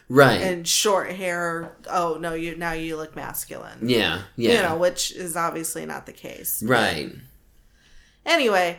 right. 0.08 0.40
and 0.40 0.66
short 0.68 1.10
hair. 1.10 1.76
Oh 1.90 2.18
no, 2.20 2.34
you 2.34 2.56
now 2.56 2.72
you 2.72 2.96
look 2.96 3.16
masculine. 3.16 3.88
yeah. 3.88 4.22
Yeah. 4.36 4.52
You 4.56 4.62
know, 4.62 4.76
which 4.76 5.12
is 5.12 5.36
obviously 5.36 5.86
not 5.86 6.06
the 6.06 6.12
case. 6.12 6.62
right. 6.64 7.12
Anyway, 8.24 8.78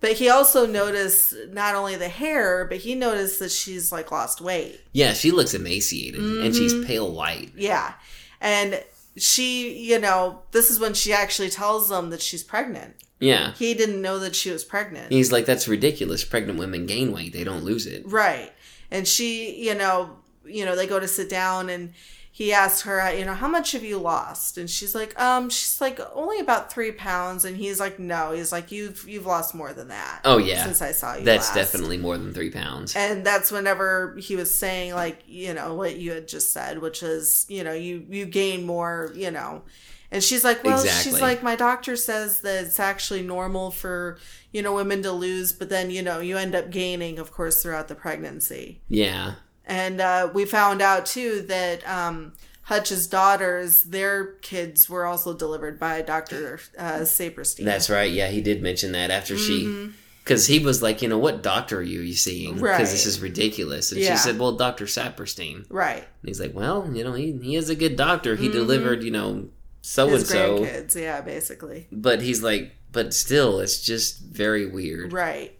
but 0.00 0.12
he 0.12 0.28
also 0.28 0.66
noticed 0.66 1.34
not 1.50 1.74
only 1.74 1.96
the 1.96 2.08
hair, 2.08 2.64
but 2.64 2.78
he 2.78 2.94
noticed 2.94 3.38
that 3.40 3.50
she's 3.50 3.90
like 3.90 4.12
lost 4.12 4.40
weight. 4.40 4.80
Yeah, 4.92 5.14
she 5.14 5.30
looks 5.30 5.54
emaciated 5.54 6.20
and 6.20 6.54
she's 6.54 6.72
Mm-hmm. 6.74 6.86
pale 6.86 7.12
white. 7.12 7.50
Yeah, 7.56 7.94
and 8.40 8.82
she, 9.16 9.78
you 9.78 9.98
know, 9.98 10.42
this 10.50 10.70
is 10.70 10.78
when 10.78 10.94
she 10.94 11.12
actually 11.12 11.50
tells 11.50 11.88
them 11.88 12.10
that 12.10 12.22
she's 12.22 12.42
pregnant. 12.42 12.96
Yeah. 13.20 13.52
He 13.52 13.74
didn't 13.74 14.02
know 14.02 14.18
that 14.18 14.34
she 14.34 14.50
was 14.50 14.64
pregnant. 14.64 15.12
He's 15.12 15.32
like, 15.32 15.46
that's 15.46 15.68
ridiculous. 15.68 16.24
Pregnant 16.24 16.58
women 16.58 16.86
gain 16.86 17.12
weight; 17.12 17.32
they 17.32 17.44
don't 17.44 17.64
lose 17.64 17.86
it. 17.86 18.02
Right. 18.06 18.52
And 18.90 19.06
she, 19.06 19.64
you 19.64 19.74
know, 19.74 20.18
you 20.44 20.64
know, 20.64 20.76
they 20.76 20.86
go 20.86 21.00
to 21.00 21.08
sit 21.08 21.30
down 21.30 21.70
and 21.70 21.92
he 22.36 22.52
asked 22.52 22.82
her, 22.82 23.14
you 23.14 23.24
know, 23.24 23.32
how 23.32 23.46
much 23.46 23.70
have 23.72 23.84
you 23.84 23.96
lost? 23.96 24.58
And 24.58 24.68
she's 24.68 24.92
like, 24.92 25.16
um, 25.20 25.48
she's 25.48 25.80
like 25.80 26.00
only 26.16 26.40
about 26.40 26.72
three 26.72 26.90
pounds. 26.90 27.44
And 27.44 27.56
he's 27.56 27.78
like, 27.78 28.00
no, 28.00 28.32
he's 28.32 28.50
like, 28.50 28.72
you've 28.72 29.08
you've 29.08 29.24
lost 29.24 29.54
more 29.54 29.72
than 29.72 29.86
that. 29.86 30.22
Oh 30.24 30.38
yeah, 30.38 30.64
since 30.64 30.82
I 30.82 30.90
saw 30.90 31.14
you. 31.14 31.24
That's 31.24 31.54
last." 31.54 31.72
definitely 31.72 31.96
more 31.96 32.18
than 32.18 32.34
three 32.34 32.50
pounds. 32.50 32.96
And 32.96 33.24
that's 33.24 33.52
whenever 33.52 34.16
he 34.18 34.34
was 34.34 34.52
saying 34.52 34.94
like, 34.94 35.22
you 35.28 35.54
know, 35.54 35.74
what 35.74 35.94
you 35.94 36.10
had 36.10 36.26
just 36.26 36.52
said, 36.52 36.80
which 36.80 37.04
is, 37.04 37.46
you 37.48 37.62
know, 37.62 37.72
you 37.72 38.04
you 38.10 38.26
gain 38.26 38.66
more, 38.66 39.12
you 39.14 39.30
know. 39.30 39.62
And 40.10 40.20
she's 40.20 40.42
like, 40.42 40.64
well, 40.64 40.80
Exactly. 40.80 41.12
she's 41.12 41.20
like, 41.20 41.40
my 41.44 41.54
doctor 41.54 41.94
says 41.94 42.40
that 42.40 42.64
it's 42.64 42.80
actually 42.80 43.22
normal 43.22 43.70
for 43.70 44.18
you 44.50 44.60
know 44.60 44.74
women 44.74 45.04
to 45.04 45.12
lose, 45.12 45.52
but 45.52 45.68
then 45.68 45.92
you 45.92 46.02
know 46.02 46.18
you 46.18 46.36
end 46.36 46.56
up 46.56 46.70
gaining, 46.70 47.20
of 47.20 47.30
course, 47.30 47.62
throughout 47.62 47.86
the 47.86 47.94
pregnancy. 47.94 48.80
Yeah, 48.88 49.34
And 49.66 50.00
uh, 50.00 50.30
we 50.34 50.44
found 50.44 50.82
out 50.82 51.06
too 51.06 51.42
that 51.48 51.86
um, 51.88 52.32
Hutch's 52.62 53.06
daughters, 53.06 53.82
their 53.84 54.32
kids 54.42 54.88
were 54.90 55.06
also 55.06 55.32
delivered 55.34 55.78
by 55.80 56.02
Dr. 56.02 56.60
Uh, 56.78 57.00
Sapirstein. 57.00 57.64
that's 57.64 57.88
right. 57.88 58.10
Yeah, 58.10 58.28
he 58.28 58.40
did 58.40 58.62
mention 58.62 58.92
that 58.92 59.10
after 59.10 59.36
she. 59.38 59.90
Because 60.22 60.46
he 60.46 60.58
was 60.58 60.82
like, 60.82 61.02
you 61.02 61.08
know, 61.08 61.18
what 61.18 61.42
doctor 61.42 61.78
are 61.80 61.82
you, 61.82 62.00
you 62.00 62.14
seeing? 62.14 62.54
Because 62.54 62.90
this 62.90 63.02
Mm-hmm. 63.02 63.08
Is 63.10 63.20
ridiculous. 63.20 63.92
And 63.92 64.00
Yeah. 64.00 64.12
she 64.12 64.18
said, 64.18 64.38
well, 64.38 64.52
Dr. 64.52 64.86
Sapirstein. 64.86 65.66
right. 65.68 65.98
And 65.98 66.28
he's 66.28 66.40
like, 66.40 66.54
well, 66.54 66.90
you 66.94 67.04
know, 67.04 67.12
he, 67.12 67.32
he 67.42 67.56
is 67.56 67.68
a 67.68 67.74
good 67.74 67.96
doctor. 67.96 68.34
He 68.34 68.48
delivered, 68.48 69.02
you 69.02 69.10
know, 69.10 69.48
so 69.82 70.08
and 70.08 70.16
Mm-hmm. 70.16 70.24
So. 70.24 70.58
grandkids, 70.60 70.94
yeah, 71.00 71.20
basically. 71.20 71.88
But 71.92 72.22
he's 72.22 72.42
like, 72.42 72.72
but 72.90 73.12
still, 73.12 73.60
it's 73.60 73.82
just 73.82 74.20
very 74.20 74.64
weird. 74.64 75.12
Right. 75.12 75.58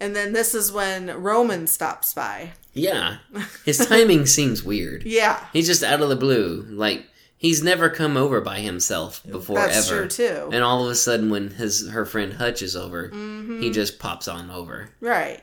And 0.00 0.16
then 0.16 0.32
this 0.32 0.54
is 0.54 0.72
when 0.72 1.08
Roman 1.22 1.66
stops 1.66 2.14
by. 2.14 2.52
Yeah. 2.72 3.18
His 3.66 3.86
timing 3.86 4.24
seems 4.26 4.62
weird. 4.64 5.02
Yeah. 5.04 5.44
He's 5.52 5.66
just 5.66 5.82
out 5.82 6.00
of 6.00 6.08
the 6.08 6.16
blue. 6.16 6.64
Like, 6.70 7.06
he's 7.36 7.62
never 7.62 7.90
come 7.90 8.16
over 8.16 8.40
by 8.40 8.60
himself 8.60 9.22
before 9.30 9.56
That's 9.56 9.90
ever. 9.90 10.02
That's 10.02 10.16
true 10.16 10.26
too. 10.28 10.48
And 10.52 10.64
all 10.64 10.84
of 10.84 10.90
a 10.90 10.94
sudden, 10.94 11.28
when 11.28 11.50
his 11.50 11.90
her 11.90 12.06
friend 12.06 12.32
Hutch 12.32 12.62
is 12.62 12.74
over, 12.76 13.10
Mm-hmm. 13.10 13.60
he 13.60 13.70
just 13.70 13.98
pops 13.98 14.26
on 14.26 14.50
over. 14.50 14.88
Right. 15.00 15.42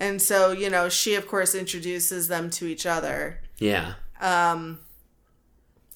And 0.00 0.20
so, 0.20 0.52
you 0.52 0.70
know, 0.70 0.88
she 0.88 1.14
of 1.14 1.28
course 1.28 1.54
introduces 1.54 2.28
them 2.28 2.50
to 2.50 2.66
each 2.66 2.86
other. 2.86 3.40
Yeah. 3.58 3.94
Um 4.20 4.78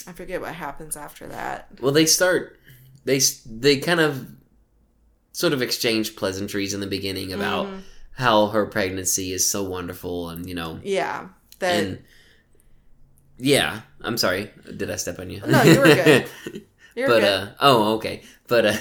I 0.06 0.12
forget 0.12 0.40
what 0.40 0.54
happens 0.54 0.96
after 0.96 1.26
that. 1.28 1.68
Well, 1.80 1.92
they 1.92 2.06
start. 2.06 2.58
They 3.04 3.20
they 3.46 3.78
kind 3.78 4.00
of 4.00 4.26
sort 5.38 5.52
of 5.52 5.62
exchange 5.62 6.16
pleasantries 6.16 6.74
in 6.74 6.80
the 6.80 6.86
beginning 6.98 7.32
about 7.32 7.66
Mm-hmm. 7.66 7.78
how 8.24 8.46
her 8.48 8.66
pregnancy 8.66 9.32
is 9.32 9.48
so 9.48 9.62
wonderful, 9.62 10.30
and 10.30 10.48
you 10.48 10.54
know, 10.54 10.80
Yeah. 10.82 11.28
That 11.60 11.74
and 11.84 12.02
yeah. 13.38 13.80
I'm 14.00 14.16
sorry. 14.16 14.50
Did 14.76 14.90
I 14.90 14.96
step 14.96 15.18
on 15.20 15.30
you? 15.30 15.40
No, 15.46 15.62
you 15.62 15.78
were 15.78 15.84
good. 15.94 16.28
you're 16.96 17.06
but 17.08 17.20
good. 17.20 17.24
uh 17.24 17.46
oh 17.60 17.94
okay 17.94 18.22
but 18.48 18.66
uh 18.66 18.76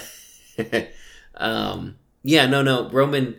um 1.36 1.96
yeah 2.24 2.46
no 2.46 2.62
no 2.62 2.88
roman 2.90 3.36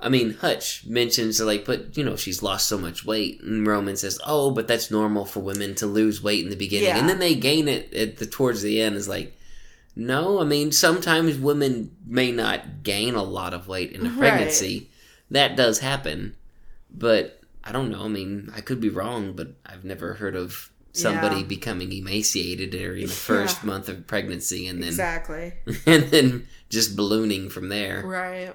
i 0.00 0.08
mean 0.08 0.32
hutch 0.40 0.86
mentions 0.86 1.38
like 1.40 1.66
but 1.66 1.94
you 1.98 2.02
know 2.04 2.16
she's 2.16 2.42
lost 2.42 2.66
so 2.66 2.78
much 2.78 3.04
weight 3.04 3.42
and 3.42 3.66
roman 3.66 3.94
says 3.94 4.18
oh 4.26 4.50
but 4.50 4.66
that's 4.66 4.90
normal 4.90 5.26
for 5.26 5.40
women 5.40 5.74
to 5.74 5.84
lose 5.86 6.22
weight 6.22 6.42
in 6.42 6.48
the 6.50 6.56
beginning 6.56 6.88
Yeah. 6.88 6.98
and 6.98 7.08
then 7.10 7.18
they 7.18 7.34
gain 7.34 7.68
it 7.68 7.92
at 7.92 8.16
the 8.16 8.24
towards 8.24 8.62
the 8.62 8.80
end 8.80 8.96
is 8.96 9.06
like 9.06 9.35
no 9.96 10.40
i 10.40 10.44
mean 10.44 10.70
sometimes 10.70 11.38
women 11.38 11.90
may 12.06 12.30
not 12.30 12.82
gain 12.82 13.14
a 13.14 13.22
lot 13.22 13.52
of 13.54 13.66
weight 13.66 13.90
in 13.92 14.02
a 14.06 14.10
Right. 14.10 14.18
pregnancy 14.18 14.90
that 15.30 15.56
does 15.56 15.78
happen 15.80 16.36
but 16.90 17.40
i 17.64 17.72
don't 17.72 17.90
know 17.90 18.04
i 18.04 18.08
mean 18.08 18.52
i 18.54 18.60
could 18.60 18.80
be 18.80 18.88
wrong 18.90 19.32
but 19.32 19.48
i've 19.64 19.84
never 19.84 20.14
heard 20.14 20.36
of 20.36 20.70
somebody 20.92 21.36
Yeah. 21.40 21.46
becoming 21.46 21.92
emaciated 21.92 22.70
during 22.70 23.06
the 23.06 23.12
first 23.30 23.64
month 23.64 23.88
of 23.88 24.06
pregnancy 24.06 24.66
and 24.66 24.82
then 24.82 24.88
exactly. 24.90 25.52
and 25.86 26.04
then 26.04 26.46
just 26.70 26.96
ballooning 26.96 27.48
from 27.50 27.68
there. 27.68 28.02
Right. 28.04 28.54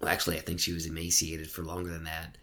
Well, 0.00 0.08
actually, 0.10 0.36
I 0.38 0.40
think 0.40 0.60
she 0.60 0.72
was 0.72 0.86
emaciated 0.86 1.50
for 1.50 1.62
longer 1.62 1.90
than 1.90 2.04
that. 2.04 2.36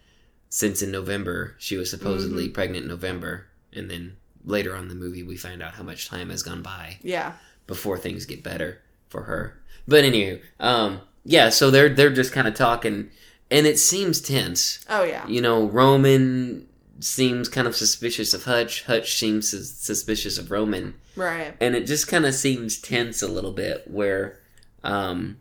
Since 0.50 0.82
in 0.82 0.92
November, 0.92 1.56
she 1.58 1.76
was 1.76 1.90
supposedly 1.90 2.46
Mm-hmm. 2.46 2.54
pregnant 2.54 2.84
in 2.84 2.90
November, 2.90 3.48
and 3.74 3.90
then 3.92 4.16
later 4.46 4.76
on 4.76 4.84
in 4.84 4.88
the 4.90 4.96
movie, 4.96 5.24
we 5.24 5.36
find 5.38 5.62
out 5.62 5.74
how 5.74 5.84
much 5.84 6.08
time 6.08 6.30
has 6.30 6.44
gone 6.44 6.62
by 6.62 6.98
Yeah. 7.04 7.34
before 7.66 7.98
things 7.98 8.26
get 8.26 8.44
better 8.44 8.82
for 9.10 9.24
her. 9.24 9.60
But 9.88 10.04
anyway, 10.06 10.42
um, 10.60 11.02
yeah, 11.26 11.50
so 11.50 11.70
they're 11.72 11.90
they're 11.90 12.10
just 12.14 12.32
kind 12.32 12.48
of 12.48 12.54
talking, 12.54 13.10
and 13.52 13.66
it 13.68 13.78
seems 13.80 14.22
tense. 14.22 14.80
Oh 14.90 15.04
yeah. 15.04 15.28
You 15.28 15.42
know, 15.42 15.66
Roman 15.68 16.68
seems 17.00 17.48
kind 17.50 17.68
of 17.68 17.76
suspicious 17.76 18.34
of 18.34 18.44
Hutch. 18.46 18.84
Hutch 18.84 19.18
seems 19.18 19.50
sus- 19.52 19.72
suspicious 19.72 20.38
of 20.38 20.50
Roman. 20.52 20.94
Right. 21.16 21.56
and 21.60 21.76
it 21.76 21.88
just 21.88 22.08
kind 22.08 22.26
of 22.28 22.36
seems 22.36 22.78
tense 22.80 23.24
a 23.24 23.28
little 23.28 23.52
bit 23.52 23.90
where 23.90 24.40
um 24.84 25.38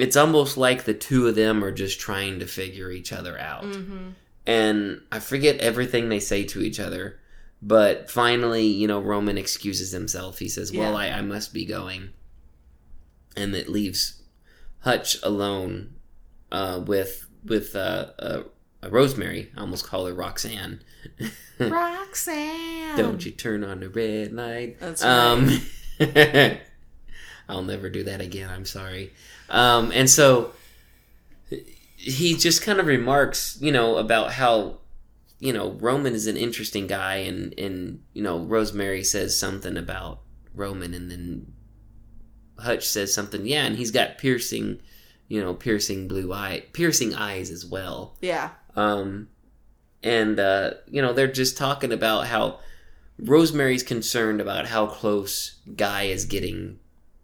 it's 0.00 0.16
almost 0.16 0.56
like 0.56 0.84
the 0.84 0.94
two 0.94 1.28
of 1.28 1.34
them 1.34 1.62
are 1.64 1.72
just 1.72 2.00
trying 2.00 2.38
to 2.40 2.46
figure 2.46 2.90
each 2.90 3.12
other 3.12 3.38
out 3.38 3.64
Mm-hmm. 3.64 4.08
and 4.46 5.00
i 5.12 5.18
forget 5.18 5.58
everything 5.58 6.08
they 6.08 6.20
say 6.20 6.44
to 6.44 6.60
each 6.62 6.80
other 6.80 7.18
but 7.62 8.10
finally 8.10 8.66
you 8.66 8.86
know 8.88 9.00
roman 9.00 9.36
excuses 9.38 9.92
himself 9.92 10.38
he 10.38 10.48
says 10.48 10.72
well 10.72 10.92
Yeah. 10.92 11.14
I, 11.16 11.18
I 11.18 11.22
must 11.22 11.52
be 11.52 11.64
going 11.64 12.10
and 13.36 13.54
it 13.54 13.68
leaves 13.68 14.22
hutch 14.80 15.16
alone 15.22 15.94
uh, 16.50 16.80
with 16.86 17.26
with 17.44 17.76
uh, 17.76 18.06
uh, 18.18 18.42
rosemary 18.88 19.50
i 19.56 19.60
almost 19.60 19.86
call 19.86 20.06
her 20.06 20.14
roxanne 20.14 20.82
Roxanne. 21.58 22.96
don't 22.96 23.24
you 23.24 23.30
turn 23.32 23.62
on 23.64 23.80
the 23.80 23.88
red 23.90 24.32
light. 24.32 24.80
That's 24.80 25.04
Um, 25.04 25.60
I'll 27.50 27.62
never 27.62 27.90
do 27.90 28.04
that 28.04 28.20
again. 28.20 28.48
I'm 28.48 28.64
sorry. 28.64 29.12
Um, 29.48 29.90
and 29.92 30.08
so 30.08 30.52
he 31.96 32.36
just 32.36 32.62
kind 32.62 32.80
of 32.80 32.86
remarks, 32.86 33.58
you 33.60 33.72
know, 33.72 33.96
about 33.96 34.32
how, 34.32 34.78
you 35.38 35.52
know, 35.52 35.72
Roman 35.72 36.14
is 36.14 36.26
an 36.26 36.36
interesting 36.36 36.86
guy, 36.86 37.16
and 37.16 37.58
and 37.58 38.02
you 38.12 38.22
know, 38.22 38.38
Rosemary 38.38 39.04
says 39.04 39.38
something 39.38 39.76
about 39.76 40.20
Roman, 40.54 40.94
and 40.94 41.10
then 41.10 41.52
Hutch 42.58 42.86
says 42.86 43.12
something, 43.12 43.46
yeah, 43.46 43.64
and 43.64 43.76
he's 43.76 43.90
got 43.90 44.18
piercing, 44.18 44.80
you 45.28 45.40
know, 45.40 45.54
piercing 45.54 46.08
blue 46.08 46.32
eye, 46.32 46.64
piercing 46.72 47.14
eyes 47.14 47.50
as 47.50 47.64
well. 47.64 48.16
Yeah. 48.20 48.50
Um, 48.76 49.28
and 50.02 50.38
uh, 50.38 50.72
you 50.88 51.02
know 51.02 51.12
they're 51.12 51.26
just 51.26 51.56
talking 51.56 51.92
about 51.92 52.26
how 52.26 52.60
Rosemary's 53.18 53.82
concerned 53.82 54.40
about 54.40 54.66
how 54.66 54.86
close 54.86 55.56
Guy 55.76 56.04
is 56.04 56.24
getting 56.24 56.79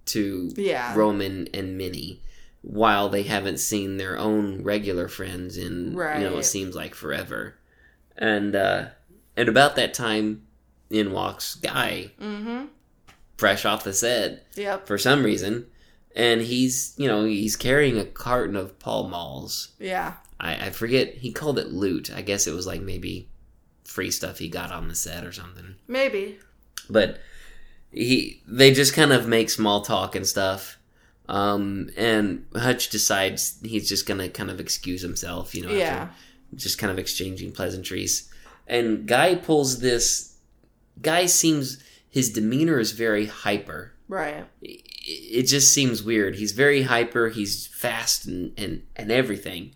to 0.06 0.52
Yeah. 0.56 0.94
Roman 0.96 1.48
and 1.54 1.76
Minnie, 1.78 2.22
while 2.62 3.08
they 3.08 3.22
haven't 3.24 3.58
seen 3.58 3.96
their 3.96 4.18
own 4.18 4.62
regular 4.62 5.08
friends 5.08 5.56
in 5.56 5.92
you 5.92 5.96
know 6.28 6.38
it 6.38 6.44
seems 6.44 6.74
like 6.74 6.94
forever. 6.94 7.54
And 8.16 8.54
uh, 8.56 8.86
and 9.36 9.48
about 9.48 9.76
that 9.76 9.92
time, 9.94 10.46
in 10.90 11.12
walks 11.12 11.54
Guy, 11.56 12.12
Mm-hmm. 12.20 12.66
fresh 13.36 13.64
off 13.64 13.84
the 13.84 13.92
set 13.92 14.46
Yep. 14.56 14.86
for 14.86 14.96
some 14.98 15.22
reason, 15.24 15.66
and 16.14 16.40
he's 16.42 16.94
you 16.96 17.06
know 17.08 17.24
he's 17.24 17.56
carrying 17.56 17.98
a 17.98 18.04
carton 18.04 18.56
of 18.56 18.78
Pall 18.78 19.08
Malls. 19.08 19.72
Yeah. 19.78 20.14
I, 20.40 20.66
I 20.66 20.70
forget 20.70 21.14
he 21.14 21.32
called 21.32 21.58
it 21.58 21.72
loot. 21.72 22.10
I 22.14 22.20
guess 22.22 22.46
it 22.46 22.54
was 22.54 22.66
like 22.66 22.80
maybe 22.82 23.28
free 23.84 24.10
stuff 24.10 24.38
he 24.38 24.48
got 24.48 24.70
on 24.72 24.88
the 24.88 24.94
set 24.94 25.24
or 25.24 25.32
something. 25.32 25.76
Maybe. 25.88 26.38
But 26.90 27.18
he 27.92 28.42
they 28.46 28.72
just 28.72 28.94
kind 28.94 29.12
of 29.12 29.26
make 29.28 29.50
small 29.50 29.80
talk 29.82 30.14
and 30.14 30.26
stuff. 30.26 30.78
Um, 31.28 31.90
and 31.96 32.46
Hutch 32.54 32.88
decides 32.90 33.58
he's 33.64 33.88
just 33.88 34.06
gonna 34.06 34.28
kind 34.28 34.50
of 34.50 34.60
excuse 34.60 35.02
himself, 35.02 35.54
you 35.54 35.62
know, 35.62 35.68
after 35.68 35.78
Yeah. 35.78 36.08
just 36.54 36.78
kind 36.78 36.90
of 36.92 36.98
exchanging 36.98 37.50
pleasantries. 37.52 38.30
And 38.68 39.06
Guy 39.06 39.34
pulls 39.34 39.80
this. 39.80 40.34
Guy 41.02 41.26
seems 41.26 41.78
his 42.08 42.32
demeanor 42.32 42.78
is 42.78 42.92
very 42.92 43.26
hyper 43.26 43.92
Right. 44.08 44.46
it 44.62 44.82
it 45.08 45.42
just 45.44 45.72
seems 45.72 46.02
weird. 46.02 46.36
He's 46.36 46.52
very 46.52 46.82
hyper. 46.82 47.28
He's 47.28 47.66
fast 47.66 48.26
and 48.26 48.52
and 48.56 48.82
and 48.96 49.10
everything. 49.12 49.74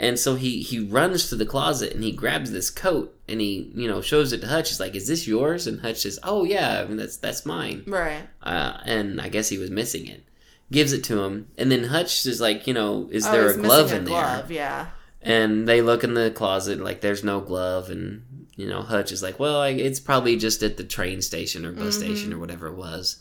And 0.00 0.18
so 0.18 0.36
he 0.36 0.62
he 0.62 0.78
runs 0.78 1.28
to 1.28 1.34
the 1.36 1.46
closet 1.46 1.92
and 1.92 2.04
he 2.04 2.12
grabs 2.12 2.52
this 2.52 2.70
coat 2.70 3.18
and 3.28 3.40
he 3.40 3.72
you 3.74 3.88
know 3.88 4.00
shows 4.00 4.32
it 4.32 4.40
to 4.42 4.46
Hutch. 4.46 4.68
He's 4.68 4.78
like, 4.80 4.94
"Is 4.94 5.08
this 5.08 5.26
yours?" 5.26 5.66
And 5.66 5.80
Hutch 5.80 5.98
says, 6.02 6.18
"Oh 6.22 6.44
yeah, 6.44 6.80
I 6.80 6.86
mean, 6.86 6.96
that's 6.96 7.16
that's 7.16 7.44
mine." 7.44 7.82
Right. 7.86 8.22
Uh, 8.42 8.78
and 8.84 9.20
I 9.20 9.28
guess 9.28 9.48
he 9.48 9.58
was 9.58 9.70
missing 9.70 10.06
it. 10.06 10.24
Gives 10.70 10.92
it 10.92 11.02
to 11.04 11.22
him, 11.22 11.48
and 11.56 11.72
then 11.72 11.84
Hutch 11.84 12.26
is 12.26 12.40
like, 12.42 12.66
you 12.66 12.74
know, 12.74 13.08
is 13.10 13.26
Oh, 13.26 13.32
there 13.32 13.48
a 13.48 13.56
glove 13.56 13.90
in 13.90 14.02
a 14.02 14.10
there? 14.10 14.44
Yeah. 14.50 14.86
And 15.22 15.66
they 15.66 15.80
look 15.80 16.04
in 16.04 16.12
the 16.14 16.30
closet, 16.30 16.78
like 16.78 17.00
there's 17.00 17.24
no 17.24 17.40
glove, 17.40 17.88
and 17.90 18.22
you 18.54 18.68
know 18.68 18.82
Hutch 18.82 19.10
is 19.10 19.22
like, 19.22 19.40
well, 19.40 19.60
I, 19.62 19.70
it's 19.70 19.98
probably 19.98 20.36
just 20.36 20.62
at 20.62 20.76
the 20.76 20.84
train 20.84 21.22
station 21.22 21.64
or 21.64 21.72
bus 21.72 21.96
station 21.96 22.32
or 22.34 22.38
whatever 22.38 22.66
it 22.68 22.76
was. 22.76 23.16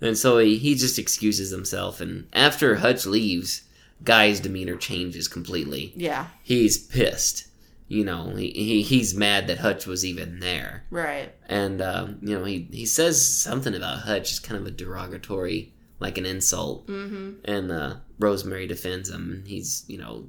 And 0.00 0.16
so 0.16 0.38
he, 0.38 0.58
he 0.58 0.74
just 0.74 0.98
excuses 0.98 1.50
himself, 1.50 2.00
and 2.00 2.26
after 2.32 2.76
Hutch 2.76 3.04
leaves, 3.04 3.62
Guy's 4.04 4.40
demeanor 4.40 4.76
changes 4.76 5.28
completely. 5.28 5.92
Yeah. 5.96 6.28
He's 6.42 6.78
pissed. 6.78 7.46
You 7.88 8.04
know, 8.04 8.34
he, 8.36 8.50
he 8.50 8.82
he's 8.82 9.14
mad 9.14 9.46
that 9.46 9.58
Hutch 9.58 9.86
was 9.86 10.04
even 10.04 10.40
there, 10.40 10.84
Right. 10.90 11.32
and 11.48 11.80
um, 11.80 12.18
you 12.20 12.38
know 12.38 12.44
he 12.44 12.68
he 12.70 12.84
says 12.84 13.26
something 13.26 13.74
about 13.74 14.00
Hutch, 14.00 14.30
is 14.30 14.40
kind 14.40 14.60
of 14.60 14.66
a 14.66 14.70
derogatory, 14.70 15.72
like 15.98 16.18
an 16.18 16.26
insult. 16.26 16.86
Mm-hmm. 16.86 17.30
And 17.46 17.72
uh, 17.72 17.94
Rosemary 18.18 18.66
defends 18.66 19.08
him. 19.08 19.30
and 19.32 19.48
He's, 19.48 19.86
you 19.88 19.96
know, 19.96 20.28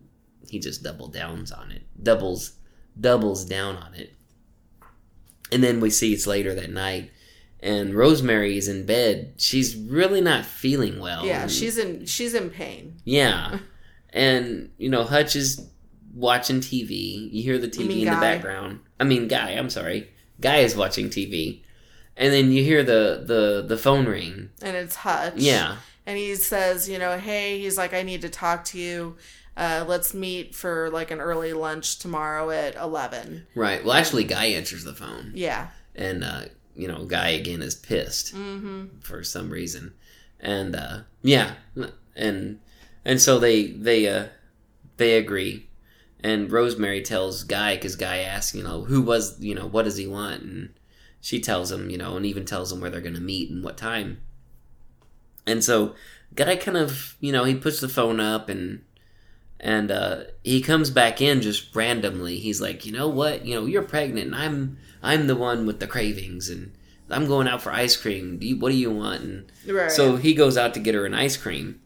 he 0.50 0.58
just 0.60 0.84
double 0.84 1.10
downs 1.10 1.52
on 1.52 1.70
it, 1.72 1.82
doubles, 2.02 2.54
doubles 2.98 3.44
down 3.44 3.76
on 3.76 3.94
it. 3.94 4.14
And 5.52 5.62
then 5.62 5.82
we 5.82 5.90
see 5.90 6.14
it's 6.14 6.26
later 6.28 6.56
that 6.56 6.70
night, 6.72 7.12
and 7.62 7.94
Rosemary 7.94 8.58
is 8.58 8.68
in 8.68 8.86
bed. 8.86 9.34
She's 9.38 9.76
really 9.76 10.22
not 10.22 10.46
feeling 10.46 11.00
well. 11.00 11.26
Yeah. 11.26 11.44
and- 11.44 11.52
She's 11.52 11.78
in. 11.78 12.06
She's 12.06 12.34
in 12.34 12.50
pain. 12.50 12.98
yeah, 13.06 13.60
and 14.14 14.70
you 14.78 14.90
know 14.90 15.04
Hutch 15.04 15.36
is 15.36 15.68
watching 16.14 16.60
TV. 16.60 17.32
You 17.32 17.44
hear 17.44 17.58
the 17.58 17.68
TV 17.68 17.88
mean 17.88 18.08
in 18.08 18.14
the 18.14 18.20
background. 18.20 18.80
I 19.00 19.04
mean, 19.04 19.28
Guy. 19.28 19.52
I'm 19.52 19.70
sorry, 19.70 20.10
Guy 20.42 20.58
is 20.58 20.76
watching 20.76 21.10
TV, 21.10 21.62
and 22.18 22.34
then 22.34 22.52
you 22.52 22.64
hear 22.64 22.84
the 22.84 23.24
the 23.26 23.66
the 23.68 23.78
phone 23.78 24.06
ring. 24.06 24.50
and 24.62 24.76
it's 24.76 24.96
Hutch. 24.96 25.34
Yeah, 25.38 25.78
And 26.06 26.18
he 26.18 26.36
says, 26.36 26.90
you 26.90 26.98
know, 27.00 27.18
hey, 27.18 27.60
he's 27.60 27.78
like, 27.78 27.94
I 27.94 28.04
need 28.04 28.22
to 28.22 28.30
talk 28.30 28.66
to 28.66 28.80
you. 28.80 29.16
Uh, 29.58 29.84
let's 29.88 30.14
meet 30.14 30.56
for 30.56 30.90
like 30.90 31.12
an 31.12 31.20
early 31.20 31.52
lunch 31.52 32.00
tomorrow 32.00 32.50
at 32.50 32.76
11. 32.78 33.46
right. 33.56 33.84
Well, 33.84 33.94
actually, 33.94 34.24
Guy 34.24 34.46
answers 34.46 34.86
the 34.86 34.94
phone. 34.96 35.34
Yeah. 35.36 35.68
and 35.96 36.24
uh, 36.24 36.44
you 36.80 36.88
know, 36.88 37.06
guy 37.06 37.30
again 37.30 37.62
is 37.62 37.76
pissed 37.76 38.34
Mm-hmm. 38.34 39.00
for 39.02 39.24
some 39.24 39.50
reason, 39.50 39.94
and 40.40 40.76
uh, 40.76 41.00
yeah, 41.22 41.54
and 42.16 42.60
and 43.06 43.22
so 43.22 43.38
they 43.40 43.68
they 43.68 44.08
uh, 44.08 44.28
they 44.98 45.18
agree, 45.18 45.68
and 46.24 46.52
Rosemary 46.52 47.02
tells 47.02 47.44
Guy 47.44 47.76
because 47.76 47.96
Guy 47.96 48.20
asks, 48.20 48.56
you 48.56 48.64
know, 48.64 48.84
who 48.86 49.02
was, 49.02 49.40
you 49.40 49.54
know, 49.56 49.68
what 49.68 49.84
does 49.86 49.98
he 49.98 50.08
want, 50.08 50.42
and 50.44 50.70
she 51.22 51.40
tells 51.40 51.72
him, 51.72 51.90
you 51.90 51.98
know, 51.98 52.16
and 52.18 52.26
even 52.26 52.46
tells 52.46 52.72
him 52.72 52.80
where 52.82 52.90
they're 52.90 53.02
gonna 53.02 53.20
meet 53.20 53.50
and 53.50 53.64
what 53.64 53.78
time, 53.78 54.22
and 55.46 55.64
so 55.64 55.96
Guy 56.36 56.56
kind 56.56 56.78
of, 56.78 57.16
you 57.20 57.32
know, 57.32 57.44
he 57.44 57.56
puts 57.56 57.80
the 57.80 57.90
phone 57.90 58.20
up 58.20 58.50
and. 58.50 58.82
And 59.62 59.92
uh, 59.92 60.24
he 60.44 60.62
comes 60.62 60.90
back 60.90 61.20
in 61.22 61.42
just 61.42 61.76
randomly. 61.76 62.38
He's 62.38 62.62
like, 62.62 62.86
you 62.86 62.92
know 62.94 63.10
what? 63.10 63.46
You 63.46 63.56
know, 63.56 63.66
you're 63.66 63.82
pregnant, 63.82 64.28
and 64.28 64.36
I'm 64.36 64.78
I'm 65.04 65.28
the 65.28 65.36
one 65.36 65.66
with 65.66 65.80
the 65.82 65.88
cravings, 65.88 66.50
and 66.50 66.72
I'm 67.10 67.28
going 67.28 67.48
out 67.48 67.62
for 67.62 67.72
ice 67.72 67.98
cream. 67.98 68.38
Do 68.38 68.48
you, 68.48 68.58
what 68.58 68.70
do 68.72 68.78
you 68.78 68.92
want? 68.92 69.22
And 69.24 69.52
Right. 69.68 69.92
so 69.92 70.16
he 70.16 70.34
goes 70.34 70.58
out 70.58 70.74
to 70.76 70.80
get 70.80 70.96
her 70.96 71.06
an 71.06 71.14
ice 71.14 71.36
cream, 71.36 71.82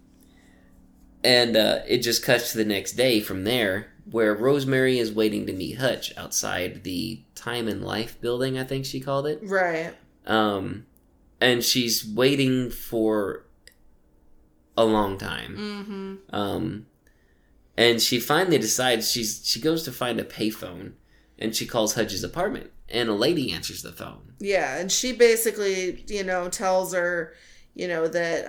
and 1.23 1.55
uh, 1.57 1.79
it 1.87 1.99
just 1.99 2.23
cuts 2.23 2.51
to 2.51 2.57
the 2.57 2.65
next 2.65 2.93
day 2.93 3.19
from 3.21 3.43
there, 3.43 3.91
where 4.09 4.35
Rosemary 4.35 4.99
is 4.99 5.11
waiting 5.11 5.45
to 5.47 5.53
meet 5.53 5.77
Hutch 5.79 6.15
outside 6.17 6.83
the 6.83 7.23
Time 7.35 7.67
and 7.67 7.83
Life 7.83 8.19
building. 8.21 8.57
I 8.57 8.65
think 8.65 8.85
she 8.85 8.99
called 8.99 9.25
it. 9.27 9.39
right. 9.43 9.93
Um, 10.27 10.85
and 11.41 11.63
she's 11.63 12.05
waiting 12.07 12.69
for 12.69 13.45
a 14.77 14.85
long 14.85 15.17
time. 15.17 15.57
Mm-hmm. 16.29 16.35
Um, 16.35 16.85
and 17.77 18.01
she 18.01 18.19
finally 18.19 18.57
decides 18.57 19.11
she's 19.11 19.41
she 19.45 19.59
goes 19.59 19.83
to 19.83 19.91
find 19.91 20.19
a 20.19 20.23
payphone, 20.23 20.93
and 21.39 21.55
she 21.55 21.65
calls 21.65 21.95
Hutch's 21.95 22.23
apartment, 22.23 22.71
and 22.89 23.09
a 23.09 23.13
lady 23.13 23.51
answers 23.51 23.81
the 23.81 23.91
phone. 23.91 24.33
Yeah. 24.39 24.77
And 24.77 24.91
she 24.91 25.13
basically, 25.13 26.03
you 26.07 26.23
know, 26.23 26.49
tells 26.49 26.93
her, 26.93 27.33
you 27.75 27.87
know, 27.87 28.07
that 28.07 28.45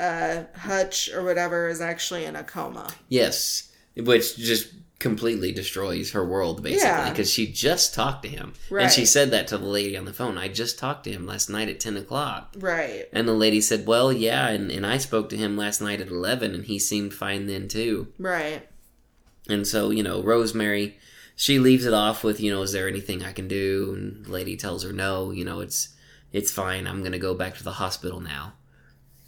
uh, 0.54 0.58
Hutch 0.58 1.08
or 1.12 1.22
whatever 1.22 1.68
is 1.68 1.80
actually 1.80 2.24
in 2.24 2.34
a 2.36 2.42
coma. 2.44 2.88
Yes, 3.08 3.70
which 3.96 4.36
just 4.36 4.68
completely 5.00 5.52
destroys 5.52 6.12
her 6.12 6.24
world 6.26 6.62
basically 6.62 6.86
Yeah. 6.88 7.10
because 7.10 7.30
she 7.30 7.46
just 7.52 7.94
talked 7.94 8.22
to 8.22 8.28
him, 8.28 8.54
and 8.70 8.90
she 8.90 9.04
said 9.04 9.30
that 9.32 9.46
to 9.48 9.58
the 9.58 9.66
lady 9.66 9.96
on 9.96 10.04
the 10.06 10.12
phone. 10.14 10.38
I 10.38 10.48
just 10.48 10.78
talked 10.78 11.04
to 11.04 11.12
him 11.12 11.26
last 11.26 11.48
night 11.50 11.68
at 11.68 11.80
ten 11.80 11.96
o'clock. 11.96 12.54
Right. 12.58 13.06
And 13.12 13.28
the 13.28 13.34
lady 13.34 13.60
said, 13.60 13.86
Well, 13.86 14.12
yeah, 14.12 14.48
and, 14.48 14.70
and 14.70 14.86
I 14.86 14.98
spoke 14.98 15.28
to 15.30 15.36
him 15.36 15.56
last 15.56 15.80
night 15.80 16.00
at 16.00 16.08
11, 16.08 16.54
and 16.54 16.64
he 16.64 16.78
seemed 16.78 17.12
fine 17.14 17.46
then, 17.46 17.68
too. 17.68 18.08
Right. 18.18 18.66
And 19.48 19.66
so, 19.66 19.90
you 19.90 20.02
know, 20.02 20.22
Rosemary, 20.22 20.98
she 21.36 21.58
leaves 21.58 21.84
it 21.84 21.92
off 21.94 22.24
with, 22.24 22.40
you 22.40 22.50
know, 22.52 22.62
is 22.62 22.72
there 22.72 22.88
anything 22.88 23.22
I 23.22 23.32
can 23.32 23.48
do? 23.48 23.92
And 23.96 24.24
the 24.24 24.30
lady 24.32 24.56
tells 24.56 24.84
her, 24.84 24.92
no, 24.92 25.30
you 25.32 25.44
know, 25.44 25.60
it's 25.60 25.88
it's 26.32 26.50
fine. 26.50 26.86
I'm 26.86 27.00
going 27.00 27.12
to 27.12 27.18
go 27.18 27.34
back 27.34 27.56
to 27.58 27.64
the 27.64 27.72
hospital 27.72 28.20
now. 28.20 28.54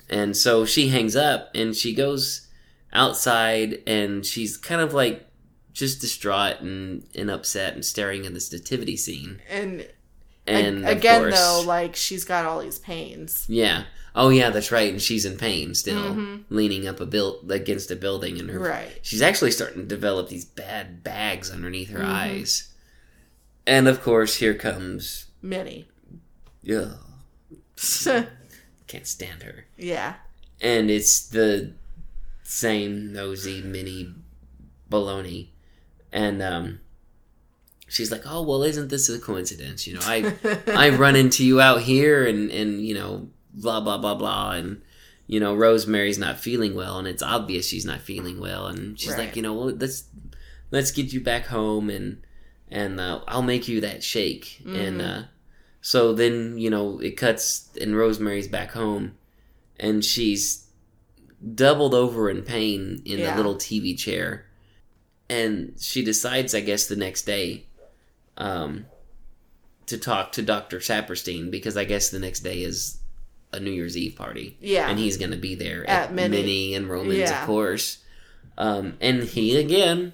And 0.08 0.36
so 0.36 0.64
she 0.64 0.88
hangs 0.88 1.14
up 1.16 1.50
and 1.54 1.74
she 1.76 1.94
goes 1.94 2.48
outside 2.92 3.82
and 3.86 4.24
she's 4.24 4.56
kind 4.56 4.80
of 4.80 4.92
like 4.94 5.28
just 5.72 6.00
distraught 6.00 6.60
and, 6.60 7.06
and 7.14 7.30
upset 7.30 7.74
and 7.74 7.84
staring 7.84 8.24
at 8.26 8.32
this 8.34 8.50
nativity 8.52 8.96
scene. 8.96 9.40
And, 9.48 9.86
And 10.46 10.86
again, 10.88 11.20
course- 11.22 11.34
though, 11.38 11.62
like 11.66 11.94
she's 11.96 12.24
got 12.24 12.44
all 12.46 12.60
these 12.60 12.78
pains. 12.78 13.44
Yeah. 13.48 13.84
Oh 14.18 14.30
yeah, 14.30 14.48
that's 14.50 14.72
right. 14.72 14.90
And 14.90 15.00
she's 15.02 15.24
in 15.26 15.36
pain 15.36 15.74
still, 15.74 16.14
Mhm. 16.14 16.44
leaning 16.48 16.88
up 16.88 17.00
a 17.00 17.06
build 17.06 17.52
against 17.52 17.90
a 17.90 17.96
building, 17.96 18.38
and 18.40 18.48
her 18.50 18.58
Right. 18.58 18.98
she's 19.02 19.20
actually 19.20 19.50
starting 19.50 19.82
to 19.82 19.86
develop 19.86 20.28
these 20.30 20.46
bad 20.46 21.04
bags 21.04 21.50
underneath 21.50 21.90
her 21.90 21.98
Mhm. 22.00 22.04
eyes. 22.06 22.68
And 23.66 23.86
of 23.86 24.00
course, 24.02 24.36
here 24.36 24.54
comes 24.54 25.26
Minnie. 25.42 25.86
Yeah, 26.62 26.94
can't 28.86 29.06
stand 29.06 29.42
her, 29.42 29.66
yeah. 29.76 30.14
and 30.60 30.90
it's 30.90 31.20
the 31.20 31.72
same 32.42 33.12
nosy 33.12 33.60
Minnie 33.62 34.14
baloney, 34.90 35.48
and 36.12 36.42
um. 36.42 36.80
She's 37.88 38.10
like, 38.10 38.22
oh 38.26 38.42
well, 38.42 38.64
isn't 38.64 38.88
this 38.88 39.08
a 39.08 39.16
coincidence? 39.20 39.86
You 39.86 39.94
know, 39.94 40.00
I 40.02 40.34
I 40.66 40.88
run 40.88 41.14
into 41.14 41.44
you 41.44 41.60
out 41.60 41.82
here 41.82 42.26
and 42.26 42.50
and 42.50 42.84
you 42.84 42.94
know 42.94 43.28
blah 43.56 43.80
blah 43.80 43.96
blah 43.98 44.14
blah 44.14 44.50
and 44.52 44.82
you 45.26 45.40
know 45.40 45.54
Rosemary's 45.54 46.18
not 46.18 46.38
feeling 46.38 46.74
well 46.74 46.98
and 46.98 47.08
it's 47.08 47.22
obvious 47.22 47.66
she's 47.66 47.86
not 47.86 48.00
feeling 48.00 48.38
well 48.38 48.66
and 48.66 48.98
she's 49.00 49.10
Right. 49.10 49.20
like 49.26 49.36
you 49.36 49.42
know 49.42 49.54
well, 49.54 49.74
let's 49.74 50.04
let's 50.70 50.90
get 50.92 51.12
you 51.12 51.20
back 51.20 51.46
home 51.46 51.88
and 51.90 52.22
and 52.70 53.00
uh, 53.00 53.20
I'll 53.26 53.42
make 53.42 53.66
you 53.68 53.80
that 53.80 54.02
shake 54.04 54.60
and 54.66 55.00
Mhm. 55.00 55.18
uh, 55.20 55.24
so 55.80 56.12
then 56.12 56.58
you 56.58 56.68
know 56.70 56.98
it 57.00 57.16
cuts 57.16 57.70
and 57.80 57.96
Rosemary's 57.96 58.48
back 58.48 58.72
home 58.72 59.14
and 59.80 60.04
she's 60.04 60.66
doubled 61.54 61.94
over 61.94 62.28
in 62.30 62.42
pain 62.42 63.02
in 63.04 63.18
Yeah. 63.20 63.30
the 63.30 63.36
little 63.36 63.54
TV 63.56 63.96
chair 63.96 64.46
and 65.28 65.74
she 65.80 66.04
decides 66.04 66.54
I 66.54 66.60
guess 66.60 66.86
the 66.86 66.96
next 66.96 67.22
day 67.26 67.66
um 68.36 68.86
to 69.86 69.96
talk 69.96 70.32
to 70.32 70.42
Dr. 70.42 70.78
Sapirstein 70.80 71.50
because 71.50 71.76
I 71.76 71.84
guess 71.84 72.10
the 72.10 72.18
next 72.18 72.40
day 72.40 72.62
is 72.62 72.98
a 73.52 73.60
New 73.60 73.70
Year's 73.70 73.96
Eve 73.96 74.16
party. 74.16 74.56
Yeah. 74.60 74.88
And 74.88 74.98
he's 74.98 75.16
going 75.16 75.30
to 75.30 75.36
be 75.36 75.54
there 75.54 75.88
At 75.88 76.04
at, 76.10 76.14
Minnie. 76.14 76.36
Minnie. 76.36 76.74
and 76.74 76.88
Roman's, 76.90 77.18
Yeah. 77.18 77.40
of 77.40 77.46
course. 77.46 77.98
Um, 78.58 78.96
and 79.00 79.22
he, 79.24 79.56
again, 79.56 80.12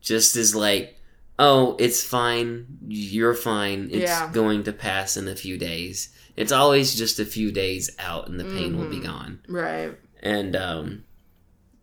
just 0.00 0.36
is 0.36 0.54
like, 0.54 0.98
oh, 1.38 1.76
it's 1.78 2.02
fine. 2.04 2.78
You're 2.88 3.34
fine. 3.34 3.88
It's 3.92 4.10
Yeah. 4.10 4.30
going 4.32 4.64
to 4.64 4.72
pass 4.72 5.16
in 5.16 5.28
a 5.28 5.36
few 5.36 5.58
days. 5.58 6.10
It's 6.36 6.52
always 6.52 6.94
just 6.94 7.18
a 7.20 7.24
few 7.24 7.52
days 7.52 7.90
out 7.98 8.28
and 8.28 8.38
the 8.40 8.44
pain 8.44 8.78
will 8.78 8.88
be 8.88 8.96
Mhm. 8.98 9.04
gone. 9.04 9.38
Right. 9.48 9.92
And 10.22 10.56
um, 10.56 11.04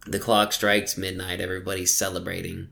the 0.08 0.20
clock 0.20 0.54
strikes 0.54 0.98
midnight. 0.98 1.40
Everybody's 1.42 1.94
celebrating. 1.94 2.70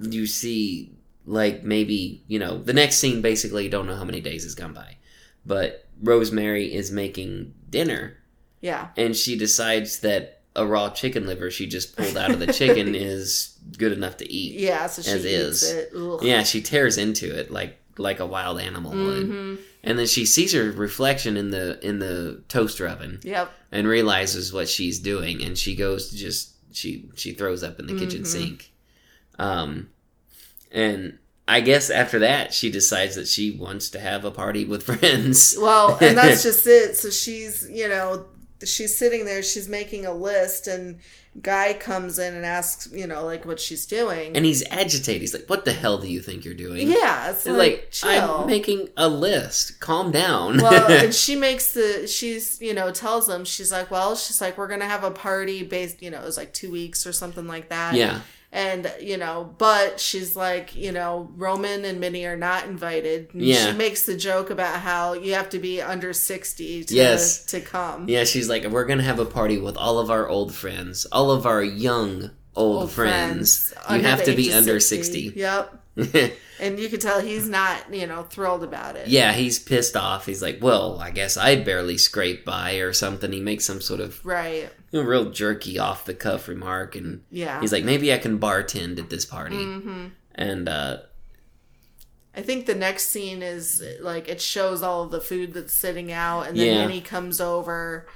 You 0.00 0.26
see, 0.26 0.92
like, 1.26 1.62
maybe, 1.62 2.22
you 2.26 2.38
know, 2.38 2.58
the 2.62 2.72
next 2.72 2.96
scene 2.96 3.20
basically, 3.20 3.68
don't 3.68 3.86
know 3.86 3.96
how 3.96 4.04
many 4.04 4.20
days 4.20 4.44
has 4.44 4.54
gone 4.54 4.72
by. 4.72 4.96
But 5.44 5.86
Rosemary 6.02 6.72
is 6.72 6.90
making 6.90 7.54
dinner, 7.68 8.16
Yeah. 8.60 8.88
and 8.96 9.14
she 9.16 9.36
decides 9.36 10.00
that 10.00 10.40
a 10.56 10.66
raw 10.66 10.90
chicken 10.90 11.26
liver 11.26 11.50
she 11.50 11.66
just 11.66 11.96
pulled 11.96 12.16
out 12.16 12.30
of 12.32 12.40
the 12.40 12.52
chicken 12.52 12.94
is 12.96 13.56
good 13.78 13.92
enough 13.92 14.16
to 14.16 14.30
eat. 14.32 14.58
Yeah. 14.58 14.86
So 14.88 15.02
she 15.02 15.10
is. 15.28 15.74
Yeah, 16.22 16.42
she 16.42 16.60
tears 16.60 16.98
into 16.98 17.32
it 17.38 17.50
like 17.50 17.76
like 17.98 18.18
a 18.20 18.26
wild 18.26 18.58
animal 18.60 18.92
would. 18.92 19.26
Mhm. 19.28 19.58
And 19.84 19.98
then 19.98 20.06
she 20.06 20.24
sees 20.26 20.52
her 20.54 20.70
reflection 20.72 21.36
in 21.36 21.50
the 21.50 21.78
in 21.86 21.98
the 22.00 22.42
toaster 22.48 22.88
oven 22.88 23.20
Yep. 23.22 23.52
and 23.72 23.86
realizes 23.86 24.52
what 24.52 24.68
she's 24.68 24.98
doing 24.98 25.42
and 25.42 25.56
she 25.58 25.74
goes 25.76 26.08
to 26.10 26.16
just 26.16 26.50
she 26.72 27.08
she 27.14 27.32
throws 27.32 27.62
up 27.62 27.78
in 27.78 27.86
the 27.86 27.94
kitchen 27.98 28.22
Mhm. 28.22 28.26
sink 28.26 28.72
Um, 29.38 29.90
and 30.72 31.18
I 31.48 31.60
guess 31.60 31.90
after 31.90 32.20
that, 32.20 32.54
she 32.54 32.70
decides 32.70 33.16
that 33.16 33.26
she 33.26 33.50
wants 33.50 33.90
to 33.90 34.00
have 34.00 34.24
a 34.24 34.30
party 34.30 34.64
with 34.64 34.82
friends. 35.00 35.56
Well, 35.58 35.98
and 36.00 36.16
that's 36.16 36.42
just 36.44 36.66
it. 36.66 36.96
So 36.96 37.10
she's, 37.10 37.68
you 37.68 37.88
know, 37.88 38.26
she's 38.64 38.96
sitting 38.96 39.24
there, 39.24 39.42
she's 39.42 39.68
making 39.68 40.06
a 40.06 40.12
list, 40.14 40.66
and 40.68 40.98
guy 41.42 41.72
comes 41.72 42.18
in 42.18 42.34
and 42.34 42.44
asks, 42.44 42.88
you 42.92 43.06
know, 43.06 43.24
like 43.24 43.44
what 43.46 43.60
she's 43.60 43.86
doing. 43.86 44.36
and 44.36 44.44
he's 44.44 44.64
agitated. 44.68 45.20
He's 45.22 45.32
like, 45.32 45.46
"What 45.48 45.64
the 45.64 45.72
hell 45.72 45.98
do 45.98 46.08
you 46.08 46.20
think 46.20 46.44
you're 46.44 46.54
doing?" 46.54 46.88
yeah, 46.90 47.30
it's 47.30 47.46
like, 47.46 47.56
like, 47.56 47.88
chill. 47.90 48.10
I'm 48.42 48.46
making 48.46 48.88
a 48.96 49.08
list. 49.08 49.78
Calm 49.80 50.10
down. 50.10 50.58
well, 50.58 50.90
and 51.04 51.14
she 51.14 51.36
makes 51.36 51.72
the 51.72 52.06
she's 52.06 52.60
you 52.60 52.74
know 52.74 52.90
tells 52.92 53.26
them 53.28 53.44
she's 53.44 53.70
like, 53.72 53.90
well, 53.90 54.14
she's 54.16 54.40
like, 54.40 54.58
we're 54.58 54.68
gonna 54.68 54.88
have 54.88 55.04
a 55.04 55.10
party 55.10 55.62
based, 55.62 56.02
you 56.02 56.10
know, 56.10 56.20
it 56.20 56.24
was 56.24 56.36
like 56.36 56.52
two 56.52 56.70
weeks 56.70 57.06
or 57.06 57.12
something 57.12 57.46
like 57.46 57.68
that. 57.70 57.94
yeah, 57.94 58.20
and 58.52 58.92
you 59.00 59.16
know 59.16 59.54
but 59.58 60.00
she's 60.00 60.34
like 60.34 60.74
you 60.74 60.90
know 60.90 61.30
roman 61.36 61.84
and 61.84 62.00
minnie 62.00 62.26
are 62.26 62.36
not 62.36 62.64
invited 62.66 63.32
and 63.32 63.42
Yeah. 63.42 63.70
she 63.70 63.76
makes 63.78 64.04
the 64.06 64.16
joke 64.16 64.50
about 64.50 64.80
how 64.80 65.12
you 65.12 65.34
have 65.34 65.48
to 65.50 65.58
be 65.60 65.80
under 65.80 66.12
60 66.12 66.84
to, 66.84 66.94
Yes. 66.94 67.44
to 67.46 67.60
come 67.60 68.08
yeah. 68.08 68.24
She's 68.24 68.48
like, 68.48 68.64
"We're 68.64 68.86
gonna 68.86 69.04
have 69.04 69.20
a 69.20 69.24
party 69.24 69.58
with 69.58 69.76
all 69.76 69.98
of 70.00 70.10
our 70.10 70.28
old 70.28 70.52
friends, 70.54 71.06
all 71.12 71.30
of 71.30 71.46
our 71.46 71.62
young 71.62 72.30
old, 72.56 72.82
Old 72.82 72.90
friends. 72.90 73.72
You 73.88 73.94
under 73.96 74.08
have 74.08 74.24
to 74.24 74.34
be 74.34 74.52
under 74.52 74.80
60." 74.80 75.32
yep 75.36 75.72
and 76.60 76.78
you 76.78 76.88
can 76.88 77.00
tell 77.00 77.20
he's 77.20 77.48
not 77.48 77.92
you 77.92 78.06
know 78.06 78.22
thrilled 78.22 78.62
about 78.62 78.94
it 78.96 79.08
Yeah, 79.08 79.32
he's 79.32 79.58
pissed 79.58 79.96
off. 79.96 80.26
He's 80.26 80.42
like, 80.42 80.58
"Well, 80.60 81.00
I 81.00 81.10
guess 81.10 81.36
I 81.36 81.56
barely 81.56 81.98
scraped 81.98 82.44
by 82.44 82.74
or 82.74 82.92
something." 82.92 83.32
He 83.32 83.40
makes 83.40 83.64
some 83.64 83.80
sort 83.80 84.00
of 84.00 84.24
right 84.24 84.70
you 84.92 85.02
know, 85.02 85.08
real 85.08 85.30
jerky 85.30 85.78
off 85.78 86.04
the 86.04 86.14
cuff 86.14 86.46
remark, 86.48 86.94
and 86.96 87.22
yeah 87.30 87.60
he's 87.60 87.72
like, 87.72 87.84
"Maybe 87.84 88.12
I 88.12 88.18
can 88.18 88.38
bartend 88.38 88.98
at 88.98 89.10
this 89.10 89.24
party." 89.26 89.56
hmm 89.56 90.06
And 90.34 90.68
uh, 90.68 90.98
I 92.34 92.42
think 92.42 92.66
the 92.66 92.74
next 92.76 93.08
scene 93.08 93.42
is 93.42 93.82
like 94.00 94.28
it 94.28 94.40
shows 94.40 94.82
all 94.82 95.02
of 95.04 95.10
the 95.10 95.20
food 95.20 95.52
that's 95.52 95.74
sitting 95.74 96.12
out, 96.12 96.42
and 96.46 96.58
then 96.58 96.66
Yeah. 96.66 96.86
Minnie 96.86 97.00
comes 97.00 97.40
over, 97.40 98.06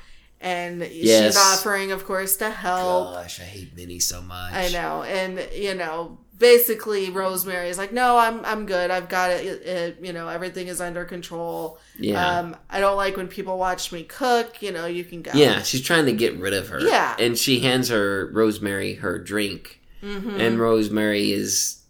and 0.41 0.81
Yes. 0.83 1.35
she's 1.35 1.37
offering, 1.37 1.91
of 1.91 2.05
course, 2.05 2.37
to 2.37 2.51
help. 2.51 3.15
gosh, 3.15 3.41
I 3.41 3.45
hate 3.45 3.75
Minnie 3.77 3.99
so 3.99 4.23
much. 4.23 4.53
I 4.55 4.69
know, 4.69 5.03
and 5.03 5.47
you 5.55 5.75
know, 5.75 6.19
basically, 6.39 7.11
Rosemary 7.11 7.69
is 7.69 7.79
like, 7.79 7.93
"No, 7.93 8.17
I'm 8.19 8.45
I'm 8.45 8.67
good. 8.67 8.91
I've 8.91 9.09
got 9.09 9.31
it. 9.31 9.45
it, 9.47 9.63
it 9.67 9.99
you 10.03 10.13
know, 10.13 10.29
everything 10.29 10.69
is 10.69 10.81
under 10.81 11.05
control. 11.05 11.79
Yeah. 11.99 12.39
Um, 12.39 12.57
I 12.71 12.81
don't 12.81 12.97
like 12.97 13.17
when 13.17 13.29
people 13.29 13.59
watch 13.59 13.93
me 13.93 14.03
cook. 14.05 14.63
You 14.63 14.73
know, 14.73 14.87
you 14.87 15.05
can 15.05 15.23
go. 15.23 15.31
Yeah, 15.35 15.63
she's 15.63 15.83
trying 15.83 16.07
to 16.07 16.13
get 16.13 16.37
rid 16.39 16.55
of 16.55 16.69
her. 16.69 16.81
Yeah. 16.81 17.17
And 17.19 17.37
she 17.39 17.61
hands 17.61 17.89
her 17.89 18.31
Rosemary 18.33 18.95
her 18.95 19.19
drink. 19.19 19.81
Mhm. 20.03 20.39
And 20.41 20.59
Rosemary 20.59 21.33
is 21.33 21.81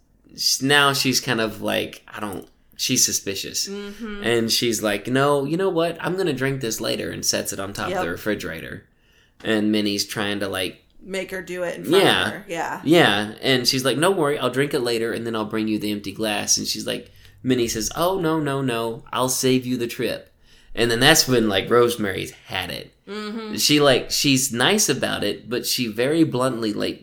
now 0.63 0.93
she's 0.93 1.21
kind 1.21 1.41
of 1.41 1.63
like, 1.63 2.03
I 2.09 2.21
don't 2.21 2.49
she's 2.77 3.05
suspicious. 3.05 3.69
Mhm. 3.69 4.25
And 4.25 4.53
she's 4.53 4.83
like, 4.83 5.07
"No, 5.07 5.45
you 5.45 5.57
know 5.57 5.69
what? 5.71 5.97
I'm 6.01 6.15
going 6.15 6.27
to 6.27 6.33
drink 6.33 6.61
this 6.61 6.81
later." 6.81 7.11
and 7.11 7.25
sets 7.25 7.53
it 7.53 7.61
on 7.61 7.73
top 7.73 7.91
Yep. 7.91 7.99
of 7.99 8.05
the 8.05 8.11
refrigerator. 8.11 8.85
And 9.43 9.71
Minnie's 9.73 10.07
trying 10.07 10.41
to 10.41 10.49
like, 10.49 10.84
make 11.05 11.31
her 11.31 11.43
do 11.43 11.63
it 11.63 11.77
in 11.77 11.85
front 11.85 12.05
Yeah. 12.05 12.27
of 12.27 12.33
her. 12.33 12.45
Yeah, 12.49 12.81
"Yeah." 12.85 13.35
And 13.43 13.67
she's 13.69 13.85
like, 13.85 13.97
"No 13.99 14.11
worry, 14.11 14.39
I'll 14.39 14.51
drink 14.51 14.75
it 14.75 14.81
later 14.81 15.13
and 15.13 15.27
then 15.27 15.35
I'll 15.37 15.45
bring 15.45 15.69
you 15.69 15.79
the 15.79 15.93
empty 15.93 16.13
glass." 16.13 16.57
And 16.59 16.67
she's 16.67 16.87
like, 16.87 17.11
Minnie 17.43 17.69
says, 17.69 17.91
"Oh, 17.97 18.21
no, 18.21 18.41
no, 18.41 18.63
no. 18.63 19.05
I'll 19.13 19.29
save 19.29 19.67
you 19.67 19.77
the 19.77 19.87
trip." 19.87 20.31
And 20.75 20.91
then 20.91 20.99
that's 21.01 21.29
when 21.29 21.49
like 21.49 21.71
Rosemary's 21.71 22.33
had 22.33 22.71
it 22.71 22.91
hmm 23.07 23.55
she 23.57 23.81
like 23.81 24.11
she's 24.11 24.51
nice 24.51 24.89
about 24.89 25.23
it 25.23 25.47
but 25.51 25.67
she 25.67 25.87
very 25.89 26.25
bluntly 26.25 26.73
like 26.73 27.03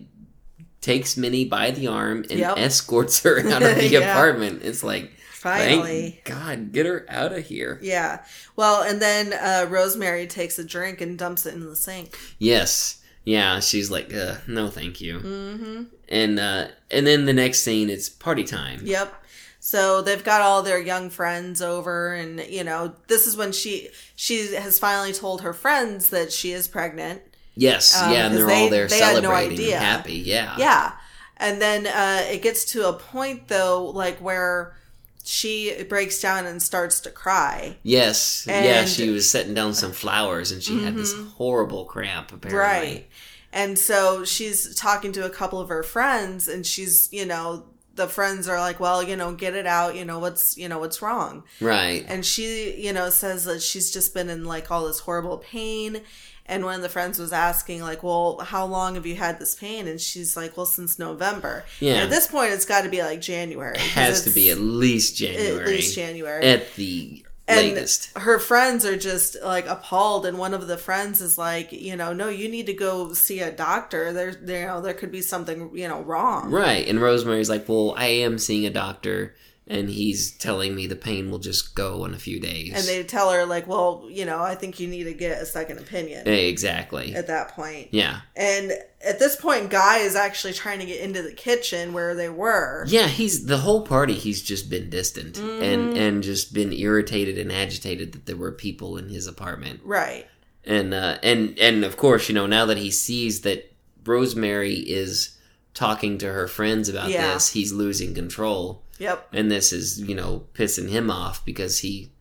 takes 0.82 1.16
minnie 1.16 1.46
by 1.46 1.70
the 1.72 1.86
arm 1.88 2.26
and 2.30 2.40
Yep. 2.40 2.58
escorts 2.58 3.22
her 3.24 3.40
out 3.52 3.62
of 3.62 3.76
the 3.76 3.88
Yeah. 3.88 4.12
apartment 4.12 4.62
it's 4.64 4.84
like 4.84 5.12
finally. 5.32 6.20
thank 6.26 6.40
god 6.40 6.72
get 6.72 6.86
her 6.88 7.06
out 7.08 7.34
of 7.34 7.46
here 7.46 7.78
Yeah. 7.84 8.24
Well, 8.56 8.82
and 8.82 9.00
then 9.02 9.32
uh, 9.34 9.68
Rosemary 9.70 10.26
takes 10.28 10.58
a 10.60 10.64
drink 10.64 11.02
and 11.02 11.18
dumps 11.18 11.46
it 11.46 11.54
in 11.54 11.66
the 11.66 11.76
sink. 11.76 12.18
yes 12.40 12.98
yeah 13.24 13.60
she's 13.60 13.90
like 13.92 14.14
uh, 14.14 14.36
no 14.48 14.68
thank 14.70 15.00
you 15.02 15.20
Mm-hmm. 15.20 15.84
and 16.10 16.40
uh 16.40 16.68
and 16.90 17.06
then 17.08 17.26
the 17.26 17.34
next 17.34 17.60
scene 17.62 17.90
it's 17.90 18.10
party 18.10 18.44
time 18.44 18.82
Yep. 18.84 19.16
So 19.64 20.02
they've 20.02 20.24
got 20.24 20.42
all 20.42 20.64
their 20.64 20.80
young 20.82 21.12
friends 21.12 21.62
over, 21.62 22.14
and 22.16 22.40
you 22.50 22.64
know, 22.64 22.96
this 23.08 23.28
is 23.28 23.38
when 23.38 23.52
she 23.52 23.90
she 24.16 24.56
has 24.56 24.80
finally 24.80 25.14
told 25.14 25.42
her 25.42 25.54
friends 25.54 26.10
that 26.10 26.32
she 26.34 26.52
is 26.52 26.68
pregnant. 26.68 27.22
yes 27.56 27.96
Um, 28.02 28.12
yeah 28.12 28.26
and 28.26 28.36
they're 28.36 28.48
they- 28.48 28.64
all 28.64 28.70
there 28.72 28.88
they 28.88 29.00
no 29.00 29.06
celebrating 29.22 29.52
idea. 29.60 29.76
and 29.76 29.86
happy 29.86 30.14
yeah 30.16 30.56
Yeah. 30.58 30.94
And 31.38 31.62
then 31.62 31.86
uh, 31.86 32.24
it 32.32 32.42
gets 32.42 32.66
to 32.74 32.88
a 32.90 32.94
point 32.94 33.50
though, 33.50 33.86
like 33.86 34.18
where 34.18 34.76
she 35.24 35.84
breaks 35.88 36.20
down 36.20 36.48
and 36.48 36.60
starts 36.62 37.00
to 37.02 37.12
cry. 37.12 37.78
yes 37.84 38.46
yeah 38.48 38.86
she 38.86 39.10
was 39.12 39.30
setting 39.30 39.54
down 39.54 39.76
some 39.76 39.92
flowers 39.92 40.52
and 40.52 40.64
she 40.64 40.84
had 40.84 40.96
this 40.96 41.14
horrible 41.38 41.86
cramp 41.86 42.32
apparently 42.32 42.58
Right. 42.58 43.08
And 43.54 43.78
so 43.78 44.24
she's 44.24 44.76
talking 44.76 45.12
to 45.14 45.26
a 45.26 45.30
couple 45.30 45.60
of 45.60 45.70
her 45.70 45.84
friends 45.84 46.48
and 46.48 46.66
she's, 46.66 47.10
you 47.12 47.26
know, 47.26 47.66
the 47.96 48.08
friends 48.08 48.48
are 48.48 48.60
like, 48.60 48.80
"Well, 48.80 49.04
you 49.04 49.18
know, 49.18 49.34
get 49.34 49.54
it 49.54 49.68
out, 49.68 49.96
you 49.96 50.06
know, 50.06 50.20
what's, 50.20 50.58
you 50.58 50.70
know, 50.70 50.80
what's 50.80 51.02
wrong?" 51.02 51.44
right 51.60 52.06
And 52.08 52.26
she, 52.26 52.74
you 52.82 52.94
know, 52.94 53.10
says 53.10 53.44
that 53.46 53.62
she's 53.62 53.92
just 53.92 54.14
been 54.14 54.30
in 54.30 54.46
like 54.46 54.72
all 54.72 54.88
this 54.88 55.00
horrible 55.00 55.38
pain. 55.38 56.02
And 56.48 56.66
one 56.66 56.76
of 56.76 56.82
the 56.82 56.90
friends 56.90 57.18
was 57.20 57.32
asking, 57.32 57.82
like, 57.82 58.04
well, 58.04 58.40
how 58.40 58.66
long 58.66 58.96
have 58.96 59.06
you 59.06 59.16
had 59.16 59.40
this 59.40 59.56
pain? 59.56 59.88
And 59.88 60.02
she's 60.02 60.36
like, 60.36 60.58
well, 60.58 60.66
since 60.66 61.00
November. 61.00 61.64
Yeah. 61.80 61.94
And 61.94 62.02
at 62.04 62.10
this 62.10 62.28
point, 62.28 62.52
it's 62.52 62.66
got 62.66 62.82
to 62.82 62.90
be 62.90 63.02
like 63.02 63.22
January. 63.22 63.76
It 63.76 63.82
has 63.82 64.24
to 64.26 64.32
be 64.32 64.50
at 64.50 64.58
least 64.58 65.16
January. 65.16 65.62
At 65.62 65.68
least 65.68 65.96
January. 65.96 66.44
At 66.44 66.76
the 66.76 67.24
and 67.52 67.76
latest. 67.76 68.18
her 68.18 68.40
friends 68.40 68.86
are 68.86 68.98
just 68.98 69.38
like 69.44 69.68
appalled. 69.68 70.26
And 70.26 70.38
one 70.38 70.54
of 70.54 70.68
the 70.68 70.78
friends 70.78 71.22
is 71.22 71.38
like, 71.38 71.72
you 71.72 71.96
know, 71.96 72.14
no, 72.14 72.30
you 72.30 72.50
need 72.50 72.66
to 72.68 72.74
go 72.74 73.14
see 73.14 73.40
a 73.42 73.52
doctor. 73.52 74.14
There, 74.14 74.34
there 74.34 74.62
you 74.62 74.68
know, 74.68 74.82
there 74.82 74.94
could 74.94 75.12
be 75.12 75.22
something, 75.22 75.72
you 75.74 75.88
know, 75.88 76.02
wrong. 76.02 76.52
Right. 76.52 76.88
And 76.88 77.02
Rosemary's 77.02 77.50
like, 77.50 77.68
well, 77.68 77.94
I 77.98 78.08
am 78.08 78.38
seeing 78.38 78.66
a 78.66 78.70
doctor, 78.70 79.36
and 79.68 79.90
he's 79.90 80.32
telling 80.32 80.76
me 80.76 80.88
the 80.88 80.96
pain 80.96 81.30
will 81.32 81.40
just 81.40 81.76
go 81.76 82.04
in 82.06 82.14
a 82.14 82.18
few 82.20 82.40
days. 82.40 82.74
And 82.76 82.84
they 82.86 83.04
tell 83.04 83.32
her, 83.32 83.46
like, 83.46 83.68
well, 83.68 84.06
you 84.10 84.26
know, 84.26 84.40
I 84.42 84.56
think 84.56 84.80
you 84.80 84.88
need 84.88 85.04
to 85.06 85.14
get 85.14 85.42
a 85.42 85.46
second 85.46 85.78
opinion 85.80 86.28
Eh, 86.28 86.32
exactly. 86.32 87.14
at 87.16 87.28
that 87.28 87.50
point. 87.50 87.90
Yeah. 87.92 88.22
And 88.36 88.72
at 89.06 89.20
this 89.20 89.36
point, 89.36 89.70
Guy 89.70 90.00
is 90.00 90.16
actually 90.16 90.54
trying 90.54 90.80
to 90.80 90.86
get 90.86 91.00
into 91.00 91.22
the 91.22 91.32
kitchen 91.34 91.94
where 91.94 92.16
they 92.16 92.28
were. 92.30 92.86
Yeah, 92.88 93.08
he's 93.08 93.46
the 93.46 93.58
whole 93.60 93.84
party. 93.86 94.14
He's 94.14 94.42
just 94.42 94.70
been 94.70 94.90
distant 94.90 95.36
Mm-hmm. 95.36 95.64
and 95.64 95.98
and 95.98 96.24
just 96.24 96.54
been 96.54 96.74
irritated 96.74 97.38
and 97.38 97.52
agitated 97.52 98.12
that 98.14 98.26
there 98.26 98.36
were 98.38 98.52
people 98.52 98.98
in 98.98 99.10
his 99.10 99.26
apartment. 99.28 99.80
Right. 99.86 100.28
And 100.66 100.94
uh, 100.94 101.18
and 101.24 101.58
and 101.60 101.86
of 101.86 101.98
course, 101.98 102.28
you 102.30 102.36
know, 102.36 102.46
now 102.48 102.66
that 102.66 102.78
he 102.78 102.92
sees 102.92 103.42
that 103.42 103.72
Rosemary 104.06 104.76
is 104.76 105.38
talking 105.74 106.18
to 106.18 106.32
her 106.34 106.48
friends 106.48 106.90
about 106.90 107.10
Yeah. 107.10 107.34
this, 107.34 107.54
he's 107.54 107.72
losing 107.72 108.14
control. 108.14 108.84
Yep. 109.02 109.30
and 109.34 109.50
this 109.52 109.74
is 109.74 110.00
you 110.02 110.16
know 110.16 110.44
pissing 110.54 110.90
him 110.90 111.10
off 111.10 111.44
because 111.44 111.80
he 111.80 112.12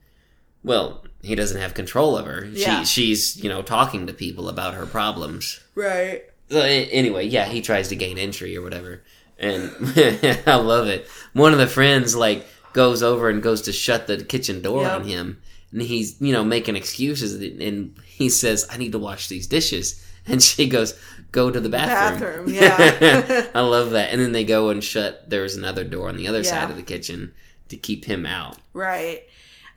well 0.65 1.05
he 1.23 1.35
doesn't 1.35 1.61
have 1.61 1.74
control 1.74 2.16
of 2.16 2.27
her 2.27 2.47
Yeah. 2.51 2.82
she 2.85 3.05
she's 3.15 3.43
you 3.43 3.48
know 3.48 3.62
talking 3.62 4.07
to 4.07 4.12
people 4.12 4.48
about 4.48 4.74
her 4.74 4.86
problems 4.86 5.61
Right. 5.74 6.23
so, 6.51 6.61
anyway 6.61 7.27
yeah 7.27 7.47
he 7.47 7.61
tries 7.61 7.89
to 7.89 7.97
gain 7.97 8.19
entry 8.19 8.57
or 8.57 8.62
whatever 8.62 9.02
and 9.39 9.70
i 10.47 10.55
love 10.57 10.86
it 10.89 11.07
one 11.35 11.52
of 11.52 11.59
the 11.59 11.66
friends 11.66 12.15
like 12.16 12.47
goes 12.73 13.02
over 13.02 13.28
and 13.28 13.43
goes 13.43 13.62
to 13.62 13.73
shut 13.73 14.07
the 14.07 14.23
kitchen 14.24 14.62
door 14.62 14.82
Yep. 14.82 14.93
on 15.01 15.05
him 15.05 15.43
and 15.73 15.82
he's 15.82 16.20
you 16.20 16.32
know 16.32 16.44
making 16.44 16.77
excuses 16.77 17.35
and 17.61 17.94
he 18.07 18.28
says 18.28 18.66
i 18.70 18.77
need 18.77 18.93
to 18.93 18.98
wash 18.98 19.28
these 19.28 19.47
dishes 19.47 20.05
and 20.26 20.42
she 20.42 20.68
goes 20.68 20.98
go 21.32 21.51
to 21.51 21.60
the 21.60 21.68
bathroom 21.68 22.47
Bathroom, 22.48 22.48
yeah. 22.52 23.47
i 23.55 23.60
love 23.60 23.90
that 23.90 24.10
and 24.12 24.20
then 24.20 24.32
they 24.32 24.44
go 24.44 24.70
and 24.70 24.82
shut 24.82 25.28
there's 25.30 25.55
another 25.56 25.84
door 25.84 26.09
on 26.09 26.16
the 26.16 26.26
other 26.28 26.38
Yeah. 26.40 26.51
side 26.51 26.70
of 26.70 26.76
the 26.76 26.82
kitchen 26.82 27.32
to 27.68 27.76
keep 27.76 28.05
him 28.05 28.26
out 28.26 28.59
Right. 28.72 29.22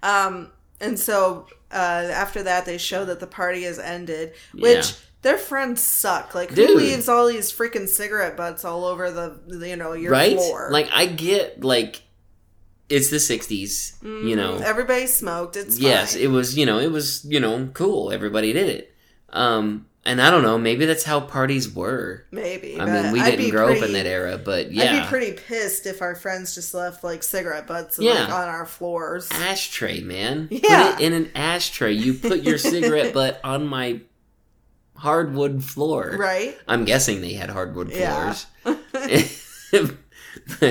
Um, 0.02 0.52
and 0.82 1.00
so 1.00 1.48
uh, 1.72 1.76
after 1.76 2.44
that, 2.44 2.66
they 2.66 2.78
show 2.78 3.06
that 3.06 3.20
the 3.20 3.26
party 3.28 3.64
has 3.64 3.80
ended, 3.80 4.34
which 4.54 4.90
Yeah. 4.90 4.96
their 5.24 5.38
friends 5.38 5.82
suck. 5.82 6.36
Like, 6.36 6.54
Dude. 6.54 6.70
who 6.70 6.76
leaves 6.76 7.08
all 7.10 7.26
these 7.28 7.52
freaking 7.54 7.88
cigarette 7.88 8.36
butts 8.38 8.66
all 8.66 8.84
over 8.86 9.10
the, 9.12 9.40
you 9.68 9.76
know, 9.78 9.94
your 9.94 10.12
right 10.12 10.36
floor? 10.36 10.70
like 10.72 10.90
i 10.94 11.06
get 11.06 11.64
like 11.64 12.02
it's 12.90 13.10
the 13.10 13.18
60s 13.18 14.02
you 14.04 14.36
know 14.36 14.58
everybody 14.58 15.08
smoked. 15.08 15.56
It's 15.56 15.80
yes 15.80 16.14
fine. 16.14 16.24
it 16.24 16.28
was 16.28 16.58
you 16.58 16.66
know 16.66 16.80
it 16.80 16.92
was 16.92 17.24
you 17.26 17.40
know 17.40 17.70
cool 17.74 18.12
everybody 18.12 18.52
did 18.54 18.70
it 18.70 18.94
um 19.30 19.86
and 20.06 20.22
i 20.22 20.30
don't 20.30 20.44
know 20.44 20.58
maybe 20.58 20.86
that's 20.86 21.04
how 21.04 21.20
parties 21.20 21.74
were 21.74 22.26
maybe. 22.32 22.80
i 22.80 22.86
mean 22.86 23.12
we 23.14 23.22
didn't 23.24 23.50
grow 23.52 23.72
up 23.74 23.82
in 23.84 23.94
that 23.94 24.06
era 24.06 24.38
but 24.38 24.72
yeah. 24.72 24.84
I'd 24.96 25.02
be 25.04 25.08
pretty 25.08 25.32
pissed 25.34 25.86
if 25.86 26.02
our 26.02 26.14
friends 26.16 26.54
just 26.56 26.74
left 26.74 27.04
like 27.04 27.24
cigarette 27.24 27.68
butts 27.68 27.98
Yeah. 28.00 28.14
like 28.26 28.30
on 28.30 28.48
our 28.50 28.66
floors. 28.66 29.30
ashtray 29.32 30.02
man 30.02 30.48
Yeah. 30.52 30.92
put 30.94 31.02
it 31.02 31.06
in 31.06 31.14
an 31.14 31.32
ashtray 31.36 31.94
you 31.94 32.14
put 32.16 32.44
your 32.44 32.58
cigarette 32.58 33.14
butt 33.16 33.40
on 33.44 33.66
my 33.66 34.02
hardwood 34.98 35.64
floor 35.64 36.16
Right? 36.18 36.58
i'm 36.68 36.86
guessing 36.86 37.22
they 37.22 37.34
had 37.34 37.50
hardwood 37.50 37.92
Yeah. 37.92 38.34
floors 38.34 38.46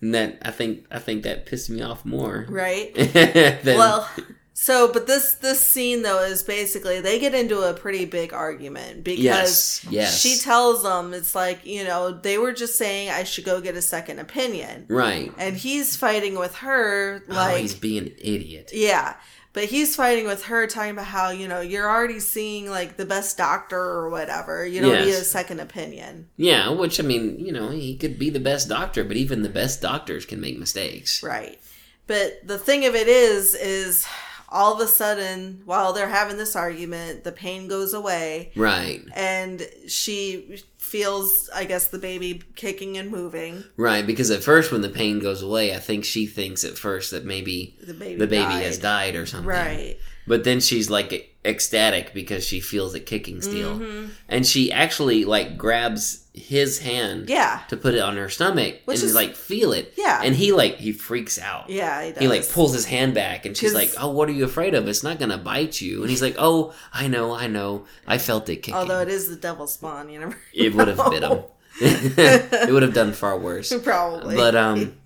and 0.00 0.14
that 0.14 0.38
I 0.42 0.50
think 0.50 0.86
I 0.90 0.98
think 0.98 1.22
that 1.22 1.46
pissed 1.46 1.70
me 1.70 1.80
off 1.82 2.04
more. 2.04 2.44
right? 2.48 2.94
than- 2.94 3.78
well, 3.78 4.08
so 4.56 4.90
but 4.92 5.06
this 5.08 5.34
this 5.34 5.58
scene 5.66 6.02
though 6.02 6.22
is 6.22 6.42
basically 6.44 7.00
they 7.00 7.18
get 7.18 7.34
into 7.34 7.60
a 7.62 7.74
pretty 7.74 8.04
big 8.04 8.32
argument 8.32 9.02
because 9.02 9.20
Yes, 9.20 9.86
yes. 9.90 10.20
she 10.20 10.38
tells 10.38 10.84
them 10.84 11.12
it's 11.12 11.34
like 11.34 11.66
you 11.66 11.82
know 11.84 12.12
they 12.12 12.38
were 12.38 12.52
just 12.52 12.78
saying 12.78 13.10
I 13.10 13.24
should 13.24 13.44
go 13.44 13.60
get 13.60 13.74
a 13.76 13.82
second 13.82 14.20
opinion, 14.20 14.86
right. 14.88 15.32
and 15.38 15.56
he's 15.56 15.96
fighting 15.96 16.38
with 16.38 16.54
her 16.56 17.22
oh, 17.28 17.32
like 17.34 17.62
he's 17.62 17.74
being 17.74 18.04
an 18.06 18.14
idiot. 18.18 18.70
yeah. 18.72 19.14
But 19.52 19.66
he's 19.66 19.94
fighting 19.94 20.26
with 20.26 20.46
her, 20.46 20.66
talking 20.66 20.90
about 20.90 21.04
how, 21.06 21.30
you 21.30 21.46
know, 21.46 21.60
you're 21.60 21.88
already 21.88 22.18
seeing 22.18 22.68
like 22.68 22.96
the 22.96 23.04
best 23.06 23.38
doctor 23.38 23.78
or 23.78 24.10
whatever. 24.10 24.66
You 24.66 24.80
don't 24.80 24.90
Yes. 24.90 25.04
need 25.06 25.12
a 25.12 25.22
second 25.22 25.60
opinion. 25.60 26.26
Yeah, 26.36 26.70
which 26.70 26.98
I 26.98 27.04
mean, 27.04 27.38
you 27.38 27.52
know, 27.52 27.68
he 27.70 27.96
could 27.96 28.18
be 28.18 28.30
the 28.30 28.40
best 28.40 28.68
doctor, 28.68 29.04
but 29.04 29.16
even 29.16 29.42
the 29.42 29.48
best 29.48 29.80
doctors 29.80 30.26
can 30.26 30.40
make 30.40 30.58
mistakes. 30.58 31.22
Right. 31.22 31.60
But 32.08 32.40
the 32.44 32.58
thing 32.58 32.84
of 32.84 32.96
it 32.96 33.06
is, 33.06 33.54
is 33.54 34.04
all 34.54 34.72
of 34.74 34.80
a 34.80 34.86
sudden, 34.86 35.60
while 35.64 35.92
they're 35.92 36.08
having 36.08 36.36
this 36.36 36.54
argument, 36.54 37.24
the 37.24 37.32
pain 37.32 37.66
goes 37.68 37.92
away 37.92 38.52
Right. 38.54 39.02
and 39.14 39.66
she 39.88 40.62
feels, 40.78 41.50
I 41.52 41.64
guess, 41.64 41.88
the 41.88 41.98
baby 41.98 42.40
kicking 42.54 42.96
and 42.96 43.10
moving. 43.10 43.64
Right, 43.76 44.06
because 44.06 44.30
at 44.30 44.44
first 44.44 44.70
when 44.70 44.80
the 44.80 44.88
pain 44.88 45.18
goes 45.18 45.42
away, 45.42 45.74
I 45.74 45.78
think 45.80 46.04
she 46.04 46.26
thinks 46.26 46.62
at 46.62 46.78
first 46.78 47.10
that 47.10 47.24
maybe 47.24 47.76
The 47.82 47.94
baby 47.94 48.14
the 48.16 48.26
baby 48.28 48.44
died. 48.44 48.62
has 48.64 48.78
died 48.78 49.16
or 49.16 49.26
something. 49.26 49.48
Right. 49.48 49.98
But 50.26 50.44
then 50.44 50.60
she's 50.60 50.88
like 50.88 51.36
ecstatic 51.44 52.14
because 52.14 52.46
she 52.46 52.60
feels 52.60 52.94
it 52.94 53.06
kicking 53.06 53.42
steel. 53.42 53.78
Mm-hmm. 53.78 54.06
And 54.28 54.46
she 54.46 54.70
actually 54.72 55.24
like 55.24 55.58
grabs 55.58 56.23
his 56.36 56.80
hand 56.80 57.28
Yeah. 57.30 57.60
to 57.68 57.76
put 57.76 57.94
it 57.94 58.00
on 58.00 58.16
her 58.16 58.28
stomach 58.28 58.80
Which 58.86 58.98
and 58.98 59.06
is- 59.06 59.14
like 59.14 59.36
feel 59.36 59.72
it. 59.72 59.94
Yeah. 59.96 60.20
And 60.22 60.34
he 60.34 60.50
like 60.52 60.76
he 60.78 60.92
freaks 60.92 61.38
out. 61.38 61.70
Yeah, 61.70 62.04
he 62.04 62.10
does. 62.10 62.20
He 62.20 62.26
like 62.28 62.48
pulls 62.50 62.74
his 62.74 62.84
hand 62.86 63.14
back 63.14 63.46
and 63.46 63.56
she's 63.56 63.72
like, 63.72 63.92
"Oh, 64.00 64.10
what 64.10 64.28
are 64.28 64.32
you 64.32 64.44
afraid 64.44 64.74
of? 64.74 64.88
It's 64.88 65.04
not 65.04 65.18
going 65.20 65.30
to 65.30 65.38
bite 65.38 65.80
you." 65.80 66.00
And 66.02 66.10
he's 66.10 66.22
like, 66.22 66.34
"Oh, 66.36 66.74
I 66.92 67.06
know, 67.06 67.32
I 67.32 67.46
know. 67.46 67.84
I 68.06 68.18
felt 68.18 68.48
it 68.48 68.56
kicking." 68.56 68.74
Although 68.74 69.00
it 69.00 69.08
is 69.08 69.28
the 69.28 69.36
devil's 69.36 69.74
spawn, 69.74 70.10
you 70.10 70.18
never 70.18 70.36
it 70.52 70.74
would 70.74 70.88
have 70.88 71.10
bit 71.10 71.22
him. 71.22 71.42
it 71.80 72.72
would 72.72 72.82
have 72.82 72.94
done 72.94 73.12
far 73.12 73.38
worse. 73.38 73.72
Probably. 73.84 74.34
But 74.34 74.56
um 74.56 74.96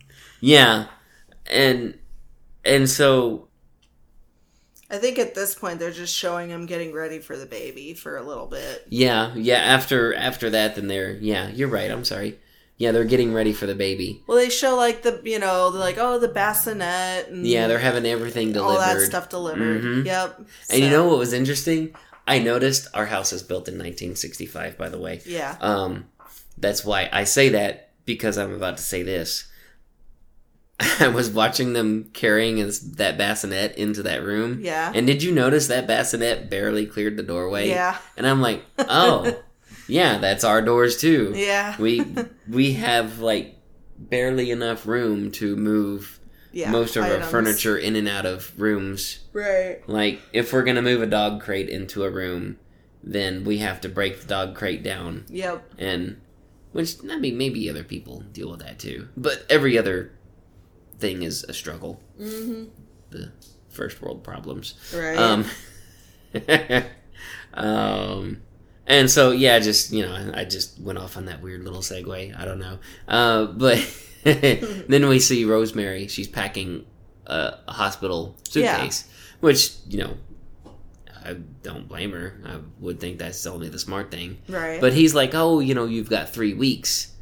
yeah. 0.41 0.87
And 1.51 1.99
and 2.65 2.89
so 2.89 3.48
I 4.91 4.97
think 4.99 5.19
at 5.19 5.35
this 5.35 5.55
point 5.55 5.79
they're 5.79 5.91
just 5.91 6.15
showing 6.15 6.49
him 6.51 6.65
getting 6.67 6.93
ready 6.93 7.19
for 7.19 7.37
the 7.37 7.45
baby 7.47 7.93
for 7.95 8.17
a 8.17 8.23
little 8.23 8.47
bit. 8.47 8.87
yeah, 8.89 9.35
yeah, 9.35 9.57
after 9.59 10.15
after 10.15 10.51
that 10.51 10.75
then 10.77 10.89
they're 10.89 11.13
yeah, 11.13 11.49
you're 11.49 11.69
right. 11.69 11.91
I'm 11.91 12.05
sorry. 12.05 12.39
Yeah, 12.79 12.93
they're 12.93 13.05
getting 13.05 13.35
ready 13.35 13.53
for 13.53 13.67
the 13.67 13.75
baby. 13.75 14.23
Well, 14.29 14.39
they 14.39 14.51
show 14.51 14.77
like 14.77 15.03
the 15.03 15.21
you 15.25 15.39
know 15.41 15.71
they're 15.71 15.81
like 15.81 15.99
oh 15.99 16.19
the 16.19 16.29
bassinet 16.29 17.29
and 17.29 17.45
Yeah, 17.47 17.67
they're 17.67 17.79
having 17.81 18.07
everything 18.07 18.53
delivered. 18.53 18.81
all 18.81 18.95
that 18.95 19.01
stuff 19.05 19.29
delivered. 19.29 19.83
Mhm. 19.83 20.07
Yep. 20.07 20.47
And 20.71 20.81
you 20.83 20.89
know 20.89 21.07
what 21.09 21.19
was 21.19 21.33
interesting? 21.33 21.95
I 22.27 22.39
noticed 22.39 22.87
our 22.95 23.07
house 23.07 23.33
is 23.33 23.43
built 23.43 23.69
in 23.69 23.75
1965 23.75 24.79
by 24.79 24.89
the 24.89 24.99
way. 24.99 25.21
Yeah. 25.27 25.57
Um 25.61 26.07
that's 26.57 26.85
why 26.85 27.09
I 27.13 27.25
say 27.25 27.49
that 27.51 27.91
because 28.07 28.39
I'm 28.39 28.55
about 28.55 28.77
to 28.79 28.83
say 28.83 29.03
this. 29.03 29.48
I 31.01 31.09
was 31.09 31.31
watching 31.31 31.73
them 31.73 32.11
carrying 32.13 32.59
his, 32.59 32.93
that 32.93 33.19
bassinet 33.19 33.77
into 33.77 34.03
that 34.05 34.23
room. 34.23 34.61
Yeah. 34.63 34.93
And 34.95 35.07
did 35.07 35.23
you 35.23 35.33
notice 35.33 35.67
that 35.69 35.87
bassinet 35.87 36.49
barely 36.51 36.87
cleared 36.87 37.17
the 37.17 37.23
doorway? 37.23 37.69
Yeah. 37.69 37.99
And 38.17 38.27
I'm 38.27 38.41
like, 38.41 38.63
oh, 38.79 39.37
yeah, 39.89 40.19
that's 40.19 40.45
our 40.45 40.63
doors 40.63 40.97
too. 41.01 41.33
Yeah. 41.35 41.77
We 41.81 42.05
we 42.49 42.75
have 42.75 43.19
like 43.19 43.57
barely 43.99 44.51
enough 44.53 44.87
room 44.87 45.33
to 45.33 45.57
move 45.57 46.21
Yeah. 46.53 46.71
most 46.71 46.97
of 46.97 47.03
our 47.05 47.23
furniture 47.23 47.77
in 47.77 47.97
and 47.97 48.07
out 48.09 48.27
of 48.27 48.53
rooms. 48.61 49.19
Right. 49.33 49.81
Like 49.89 50.21
if 50.33 50.53
we're 50.53 50.63
gonna 50.63 50.83
move 50.83 51.03
a 51.03 51.07
dog 51.07 51.41
crate 51.43 51.69
into 51.69 52.05
a 52.05 52.11
room, 52.11 52.59
then 53.03 53.43
we 53.45 53.59
have 53.59 53.81
to 53.81 53.89
break 53.89 54.21
the 54.21 54.27
dog 54.29 54.55
crate 54.55 54.83
down 54.85 55.25
Yep. 55.29 55.73
and 55.79 56.21
which 56.71 56.97
I 57.11 57.17
mean 57.17 57.37
maybe 57.39 57.69
other 57.69 57.83
people 57.83 58.21
deal 58.33 58.51
with 58.51 58.61
that 58.61 58.79
too, 58.79 59.09
but 59.17 59.45
every 59.51 59.77
other 59.79 60.13
thing 60.99 61.23
is 61.23 61.45
a 61.45 61.53
struggle. 61.53 62.01
Mm-hmm. 62.21 62.65
The 63.11 63.33
first 63.69 64.03
world 64.03 64.23
problems. 64.25 64.75
Right. 64.95 65.17
Um, 65.17 65.45
um, 67.55 68.43
and 68.87 69.11
so 69.11 69.31
yeah, 69.31 69.59
just 69.59 69.93
you 69.93 70.05
know, 70.05 70.33
I 70.35 70.45
just 70.45 70.79
went 70.81 70.99
off 70.99 71.17
on 71.17 71.27
that 71.27 71.43
weird 71.43 71.65
little 71.65 71.81
segue. 71.81 72.39
I 72.39 72.45
don't 72.45 72.59
know, 72.59 72.79
uh, 73.07 73.47
but 73.47 73.79
then 74.25 75.09
we 75.09 75.21
see 75.21 75.45
Rosemary. 75.45 76.09
She's 76.09 76.29
packing 76.29 76.87
a, 77.27 77.55
a 77.69 77.73
hospital 77.73 78.37
suitcase, 78.49 79.09
which 79.41 79.73
you 79.89 79.99
know. 79.99 80.17
I 81.25 81.35
don't 81.63 81.87
blame 81.87 82.13
her. 82.13 82.41
I 82.47 82.61
would 82.81 83.01
think 83.01 83.19
that's 83.19 83.45
only 83.45 83.69
the 83.69 83.79
smart 83.79 84.11
thing. 84.11 84.39
Right. 84.49 84.81
But 84.81 84.95
he's 84.95 85.15
like, 85.15 85.35
"Oh, 85.35 85.61
you 85.61 85.75
know, 85.75 85.85
you've 85.85 86.09
got 86.09 86.31
three 86.31 86.55
weeks," 86.55 87.13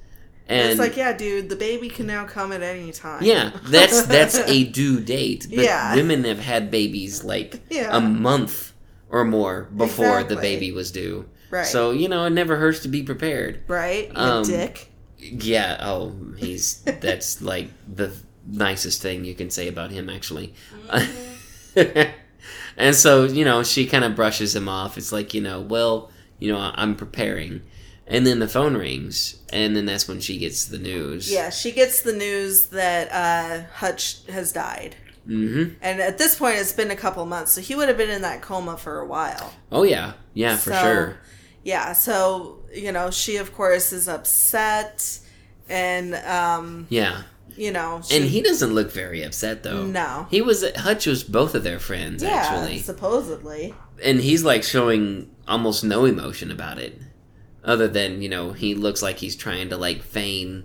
and 0.48 0.70
it's 0.70 0.78
like, 0.78 0.97
yeah, 0.97 1.12
dude, 1.12 1.48
the 1.48 1.56
baby 1.56 1.89
can 1.89 2.06
now 2.06 2.24
come 2.24 2.52
at 2.52 2.62
any 2.62 2.93
time. 2.93 3.23
yeah, 3.24 3.51
that's 3.64 4.06
that's 4.06 4.36
a 4.47 4.64
due 4.64 5.01
date. 5.01 5.47
But 5.51 5.64
Yeah. 5.64 5.94
women 5.97 6.24
have 6.24 6.39
had 6.39 6.70
babies 6.70 7.24
like 7.24 7.60
Yeah. 7.70 7.97
a 7.97 8.01
month 8.01 8.73
or 9.10 9.24
more 9.24 9.68
before 9.77 10.23
the 10.24 10.36
baby 10.36 10.73
was 10.73 10.90
due. 10.93 11.27
Right. 11.51 11.66
So 11.66 11.90
you 11.93 12.09
know, 12.09 12.24
it 12.24 12.31
never 12.31 12.56
hurts 12.56 12.81
to 12.81 12.89
be 12.89 13.02
prepared. 13.02 13.62
Right. 13.68 14.09
You 14.09 14.14
Um, 14.16 14.44
dick. 14.44 14.90
Yeah. 15.18 15.78
Oh, 15.81 16.14
he's 16.36 16.82
that's 17.01 17.40
like 17.52 17.68
the 17.93 18.12
nicest 18.47 19.02
thing 19.02 19.24
you 19.24 19.35
can 19.35 19.51
say 19.51 19.66
about 19.68 19.90
him, 19.90 20.09
actually. 20.09 20.55
and 22.77 22.94
so 22.94 23.24
you 23.24 23.44
know, 23.44 23.62
she 23.62 23.86
kind 23.86 24.05
of 24.05 24.14
brushes 24.14 24.55
him 24.55 24.68
off. 24.68 24.97
It's 24.98 25.12
like 25.12 25.35
you 25.35 25.40
know, 25.40 25.60
well, 25.60 26.10
you 26.39 26.52
know, 26.52 26.73
I'm 26.74 26.94
preparing. 26.97 27.62
And 28.09 28.24
then 28.27 28.39
the 28.39 28.47
phone 28.49 28.77
rings, 28.77 29.37
and 29.53 29.74
then 29.74 29.85
that's 29.87 30.07
when 30.07 30.20
she 30.20 30.39
gets 30.39 30.66
the 30.66 30.78
news. 30.78 31.31
Yeah, 31.33 31.51
she 31.51 31.73
gets 31.73 32.03
the 32.03 32.12
news 32.12 32.66
that 32.66 33.11
uh, 33.11 33.65
Hutch 33.74 34.24
has 34.28 34.53
died. 34.53 34.95
Mm-hmm. 35.28 35.74
And 35.83 36.01
at 36.01 36.16
this 36.19 36.37
point, 36.39 36.59
it's 36.59 36.73
been 36.73 36.93
a 36.93 36.97
couple 36.97 37.27
months, 37.27 37.53
so 37.53 37.61
he 37.61 37.74
would 37.74 37.89
have 37.89 37.97
been 37.99 38.11
in 38.11 38.23
that 38.23 38.43
coma 38.43 38.77
for 38.77 39.01
a 39.01 39.07
while. 39.07 39.53
Oh 39.73 39.83
yeah, 39.83 40.12
yeah, 40.35 40.57
for 40.57 40.70
So, 40.70 40.81
sure. 40.83 41.16
Yeah, 41.65 41.95
so, 41.95 42.61
you 42.73 42.93
know, 42.93 43.11
she, 43.11 43.39
of 43.39 43.53
course, 43.53 43.93
is 43.93 44.07
upset. 44.09 45.19
And, 45.69 46.15
um, 46.15 46.87
Yeah. 46.91 47.23
you 47.57 47.73
know, 47.73 48.03
she, 48.09 48.16
And 48.16 48.27
he 48.27 48.41
doesn't 48.41 48.73
look 48.73 48.93
very 48.93 49.24
upset 49.24 49.65
though. 49.65 49.85
No. 49.85 50.28
He 50.31 50.41
was 50.41 50.65
Hutch 50.77 51.07
was 51.07 51.24
both 51.24 51.57
of 51.57 51.65
their 51.65 51.81
friends 51.81 52.23
yeah, 52.23 52.28
actually. 52.37 52.78
supposedly. 52.78 53.74
And 54.01 54.20
he's 54.20 54.45
like 54.45 54.62
showing 54.62 55.28
almost 55.49 55.83
no 55.83 56.05
emotion 56.05 56.53
about 56.53 56.78
it. 56.78 57.01
Other 57.66 57.88
than, 57.88 58.22
you 58.22 58.28
know, 58.30 58.52
he 58.52 58.74
looks 58.74 59.02
like 59.02 59.18
he's 59.18 59.36
trying 59.36 59.68
to 59.68 59.76
like 59.76 60.02
feign 60.02 60.64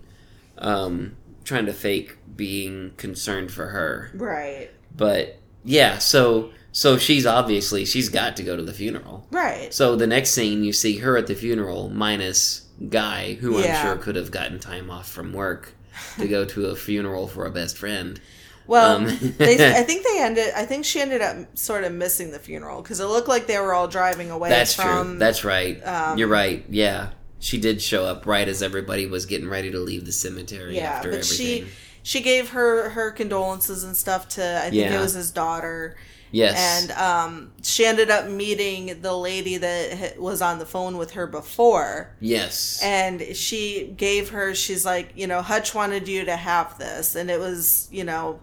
um 0.58 1.18
trying 1.44 1.66
to 1.66 1.74
fake 1.74 2.18
being 2.36 2.92
concerned 2.98 3.52
for 3.52 3.68
her. 3.68 4.12
Right. 4.14 4.70
But 4.96 5.40
yeah, 5.64 5.98
so 5.98 6.52
so 6.72 6.98
she's 6.98 7.26
obviously 7.26 7.84
she's 7.86 8.08
got 8.10 8.38
to 8.38 8.44
go 8.44 8.56
to 8.56 8.64
the 8.64 8.74
funeral. 8.74 9.28
Right. 9.32 9.74
So 9.74 9.96
the 9.96 10.08
next 10.08 10.32
scene 10.32 10.64
you 10.64 10.72
see 10.72 11.00
her 11.00 11.18
at 11.18 11.28
the 11.28 11.36
funeral 11.36 11.90
minus 11.90 12.68
Guy, 12.90 13.34
who 13.36 13.60
Yeah. 13.60 13.80
I'm 13.80 13.86
sure 13.86 14.04
could 14.04 14.16
have 14.16 14.32
gotten 14.32 14.60
time 14.60 14.90
off 14.90 15.10
from 15.10 15.34
work 15.34 15.74
to 16.18 16.28
go 16.28 16.46
to 16.46 16.68
a 16.68 16.76
funeral 16.76 17.28
for 17.28 17.46
a 17.46 17.52
best 17.52 17.78
friend. 17.78 18.20
Well, 18.68 18.98
Um, 18.98 19.06
they, 19.38 19.74
I 19.76 19.82
think 19.84 20.06
they 20.06 20.22
ended. 20.22 20.54
I 20.56 20.66
think 20.66 20.86
she 20.86 21.00
ended 21.02 21.22
up 21.22 21.58
sort 21.58 21.84
of 21.84 21.92
missing 21.94 22.32
the 22.32 22.40
funeral 22.40 22.82
because 22.82 23.00
it 23.00 23.06
looked 23.06 23.28
like 23.28 23.48
they 23.48 23.60
were 23.60 23.74
all 23.74 23.88
driving 23.88 24.32
away. 24.32 24.50
That's 24.50 24.74
from, 24.74 25.10
true. 25.12 25.18
That's 25.20 25.44
right. 25.44 25.86
um, 25.86 26.18
You're 26.18 26.28
right. 26.28 26.64
Yeah. 26.70 27.10
She 27.40 27.60
did 27.60 27.82
show 27.82 28.06
up 28.06 28.26
right 28.28 28.48
as 28.48 28.62
everybody 28.62 29.08
was 29.08 29.26
getting 29.26 29.50
ready 29.50 29.72
to 29.72 29.80
leave 29.80 30.06
the 30.06 30.12
cemetery 30.12 30.76
yeah. 30.76 30.92
after 30.92 31.10
But 31.10 31.20
everything. 31.20 31.66
she 31.66 31.68
she 32.04 32.22
gave 32.22 32.50
her 32.50 32.90
her 32.90 33.12
condolences 33.12 33.84
and 33.84 33.98
stuff 33.98 34.28
to. 34.30 34.58
I 34.60 34.70
think 34.70 34.76
Yeah. 34.76 34.98
it 34.98 35.02
was 35.02 35.14
his 35.14 35.32
daughter. 35.32 35.96
Yes. 36.32 36.82
And 36.84 36.92
um, 36.92 37.52
she 37.62 37.86
ended 37.86 38.10
up 38.10 38.28
meeting 38.30 39.02
the 39.02 39.16
lady 39.16 39.58
that 39.58 40.20
was 40.20 40.42
on 40.42 40.60
the 40.60 40.66
phone 40.66 40.98
with 40.98 41.12
her 41.12 41.28
before. 41.28 42.16
yes. 42.20 42.80
And 42.84 43.36
she 43.36 43.94
gave 43.98 44.30
her, 44.30 44.54
she's 44.56 44.86
like, 44.86 45.12
you 45.16 45.28
know, 45.28 45.42
Hutch 45.42 45.74
wanted 45.76 46.08
you 46.08 46.26
to 46.26 46.36
have 46.36 46.78
this. 46.78 47.16
And 47.16 47.30
it 47.30 47.40
was, 47.40 47.88
you 47.92 48.04
know, 48.04 48.40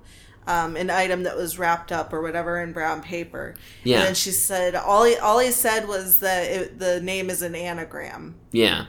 um, 0.46 0.76
an 0.76 0.88
item 0.88 1.24
that 1.24 1.36
was 1.36 1.58
wrapped 1.58 1.92
up 1.92 2.12
or 2.12 2.22
whatever 2.22 2.60
in 2.62 2.72
brown 2.72 3.02
paper. 3.02 3.54
Yeah. 3.84 3.98
And 3.98 4.06
then 4.06 4.14
she 4.14 4.30
said, 4.30 4.74
all 4.74 5.04
he, 5.04 5.16
all 5.16 5.38
he 5.38 5.50
said 5.50 5.86
was 5.86 6.20
that 6.20 6.44
it, 6.50 6.78
the 6.78 7.00
name 7.02 7.28
is 7.30 7.42
an 7.42 7.54
anagram. 7.54 8.34
yeah. 8.52 8.86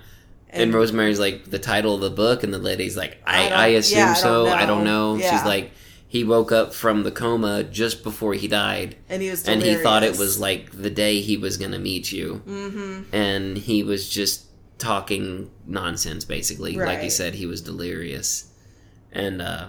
And, 0.51 0.63
and- 0.63 0.73
Rosemary's 0.73 1.19
like 1.19 1.45
the 1.45 1.59
title 1.59 1.93
of 1.93 2.01
the 2.01 2.09
book, 2.09 2.43
and 2.43 2.51
the 2.51 2.57
lady's 2.57 2.97
like, 2.97 3.21
I, 3.23 3.49
I 3.49 3.63
I, 3.65 3.67
assume 3.67 3.99
yeah, 3.99 4.11
I 4.11 4.13
so. 4.15 4.47
I 4.47 4.65
don't 4.65 4.83
know. 4.83 5.13
know. 5.13 5.21
Yeah. 5.21 5.29
She's 5.29 5.45
like, 5.45 5.71
he 6.11 6.23
woke 6.23 6.51
up 6.51 6.73
from 6.73 7.03
the 7.03 7.11
coma 7.11 7.63
just 7.63 8.03
before 8.03 8.33
he 8.33 8.47
died. 8.47 8.95
And 9.07 9.21
he 9.21 9.29
was 9.29 9.47
and 9.47 9.61
he 9.61 9.75
thought 9.75 10.03
it 10.03 10.17
was 10.17 10.39
like 10.39 10.71
the 10.71 10.89
day 10.89 11.21
he 11.21 11.37
was 11.37 11.55
going 11.57 11.71
to 11.71 11.79
meet 11.79 12.11
you. 12.11 12.41
Mm-hmm. 12.47 13.15
And 13.15 13.57
he 13.57 13.83
was 13.83 14.09
just 14.09 14.45
talking 14.79 15.51
nonsense, 15.67 16.25
basically. 16.25 16.75
Like 16.75 16.99
he 17.01 17.09
said, 17.11 17.35
he 17.35 17.45
was 17.45 17.61
delirious. 17.61 18.51
and 19.11 19.41
uh, 19.41 19.67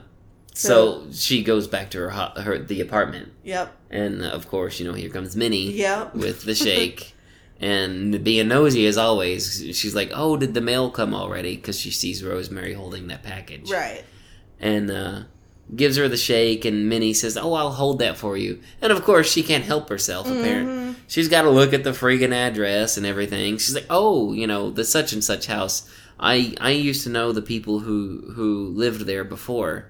so, 0.54 1.06
she 1.12 1.42
goes 1.44 1.68
back 1.68 1.90
to 1.92 1.98
her 1.98 2.10
her 2.10 2.58
the 2.58 2.80
apartment, 2.80 3.32
Yep. 3.44 3.72
and 3.90 4.20
uh, 4.22 4.26
of 4.26 4.48
course, 4.48 4.80
you 4.80 4.86
know, 4.86 4.94
here 4.94 5.08
comes 5.08 5.36
Minnie 5.36 5.72
Yep. 5.72 6.14
with 6.14 6.44
the 6.44 6.54
shake. 6.66 7.14
And 7.62 8.24
being 8.24 8.48
nosy 8.48 8.86
as 8.86 8.96
always, 8.98 9.62
she's 9.76 9.94
like, 9.94 10.10
"Oh, 10.14 10.36
did 10.36 10.54
the 10.54 10.60
mail 10.60 10.90
come 10.90 11.14
already?" 11.14 11.56
Because 11.56 11.78
she 11.78 11.90
sees 11.90 12.24
Rosemary 12.24 12.72
holding 12.74 13.08
that 13.08 13.22
package, 13.22 13.70
Right. 13.70 14.02
and 14.58 14.90
uh, 14.90 15.22
gives 15.74 15.96
her 15.96 16.08
the 16.08 16.16
shake. 16.16 16.64
And 16.64 16.88
Minnie 16.88 17.14
says, 17.14 17.36
"Oh, 17.36 17.52
I'll 17.54 17.70
hold 17.72 17.98
that 18.00 18.16
for 18.16 18.36
you." 18.36 18.60
And 18.82 18.92
of 18.92 19.02
course, 19.04 19.30
she 19.30 19.42
can't 19.42 19.64
help 19.64 19.88
herself. 19.88 20.26
Apparently, 20.30 20.96
she's 21.06 21.28
got 21.28 21.42
to 21.42 21.50
look 21.50 21.72
at 21.72 21.84
the 21.84 21.90
friggin' 21.92 22.32
address 22.32 22.96
and 22.96 23.06
everything. 23.06 23.58
She's 23.58 23.74
like, 23.74 23.86
"Oh, 23.90 24.32
you 24.32 24.46
know, 24.46 24.70
the 24.70 24.84
such 24.84 25.12
and 25.12 25.22
such 25.22 25.46
house. 25.46 25.88
I 26.18 26.54
I 26.60 26.70
used 26.70 27.04
to 27.04 27.10
know 27.10 27.32
the 27.32 27.42
people 27.42 27.80
who 27.80 28.32
who 28.34 28.68
lived 28.74 29.02
there 29.06 29.24
before." 29.24 29.86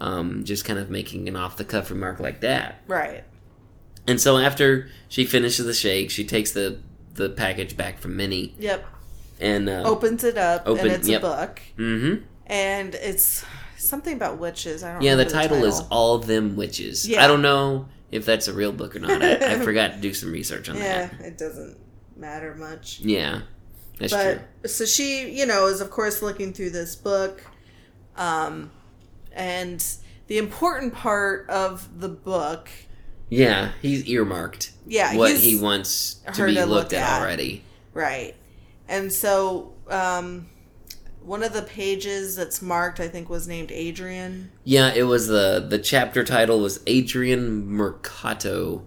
Um, 0.00 0.42
just 0.44 0.64
kind 0.64 0.78
of 0.80 0.90
making 0.90 1.28
an 1.28 1.36
off 1.36 1.56
the 1.56 1.64
cuff 1.64 1.88
remark 1.88 2.18
like 2.18 2.40
that. 2.40 2.82
Right. 2.88 3.22
And 4.08 4.20
so 4.20 4.36
after 4.38 4.88
she 5.08 5.24
finishes 5.24 5.64
the 5.66 5.72
shake, 5.72 6.10
she 6.10 6.24
takes 6.24 6.50
the 6.50 6.78
the 7.14 7.30
package 7.30 7.76
back 7.76 8.00
from 8.00 8.16
Minnie 8.16 8.54
Yep. 8.58 8.84
and 9.38 9.68
uh, 9.68 9.84
Opens 9.86 10.24
it 10.24 10.36
up 10.36 10.64
Open- 10.66 10.86
and 10.88 10.92
it's 10.96 11.08
yep. 11.08 11.22
a 11.22 11.26
book. 11.26 11.62
hmm 11.76 12.14
And 12.46 12.96
it's 12.96 13.44
something 13.86 14.14
about 14.14 14.38
witches. 14.38 14.82
I 14.82 14.92
don't 14.92 15.02
Yeah, 15.02 15.16
the 15.16 15.24
remember 15.24 15.48
title, 15.48 15.64
is 15.64 15.80
All 15.90 16.18
Them 16.18 16.56
Witches. 16.56 17.06
Yeah. 17.08 17.24
I 17.24 17.26
don't 17.26 17.42
know 17.42 17.88
if 18.10 18.24
that's 18.24 18.48
a 18.48 18.52
real 18.52 18.72
book 18.72 18.94
or 18.96 19.00
not. 19.00 19.22
I, 19.22 19.54
I 19.54 19.58
forgot 19.64 19.92
to 19.94 19.98
do 20.00 20.14
some 20.14 20.32
research 20.32 20.68
on 20.68 20.76
Yeah, 20.76 21.06
that. 21.06 21.14
Yeah, 21.20 21.26
it 21.26 21.38
doesn't 21.38 21.78
matter 22.16 22.54
much. 22.54 23.00
Yeah, 23.00 23.42
that's 23.98 24.12
but 24.12 24.34
true. 24.62 24.68
so 24.68 24.84
she 24.84 25.30
you 25.30 25.46
know 25.46 25.66
is 25.66 25.80
of 25.80 25.90
course 25.90 26.22
looking 26.22 26.52
through 26.52 26.70
this 26.70 26.94
book 26.96 27.42
um 28.16 28.70
and 29.32 29.84
the 30.26 30.38
important 30.38 30.94
part 30.94 31.48
of 31.50 32.00
the 32.00 32.08
book 32.08 32.68
Yeah, 33.28 33.72
he's 33.82 34.04
earmarked. 34.06 34.72
Yeah, 34.86 35.16
what 35.16 35.36
he 35.36 35.56
wants 35.56 36.14
to 36.34 36.46
be 36.46 36.54
to 36.54 36.66
looked 36.66 36.92
look 36.92 37.00
at 37.00 37.08
at. 37.16 37.22
already. 37.22 37.64
right 37.92 38.34
and 38.88 39.12
so 39.12 39.72
um 39.88 40.46
one 41.24 41.42
of 41.42 41.52
the 41.52 41.62
pages 41.62 42.36
that's 42.36 42.60
marked 42.62 43.00
i 43.00 43.08
think 43.08 43.28
was 43.30 43.48
named 43.48 43.70
adrian 43.72 44.50
Yeah, 44.64 44.92
it 44.94 45.04
was 45.04 45.26
the 45.28 45.64
the 45.68 45.78
chapter 45.78 46.22
title 46.24 46.60
was 46.60 46.80
Adrian 46.86 47.66
Marcato, 47.68 48.82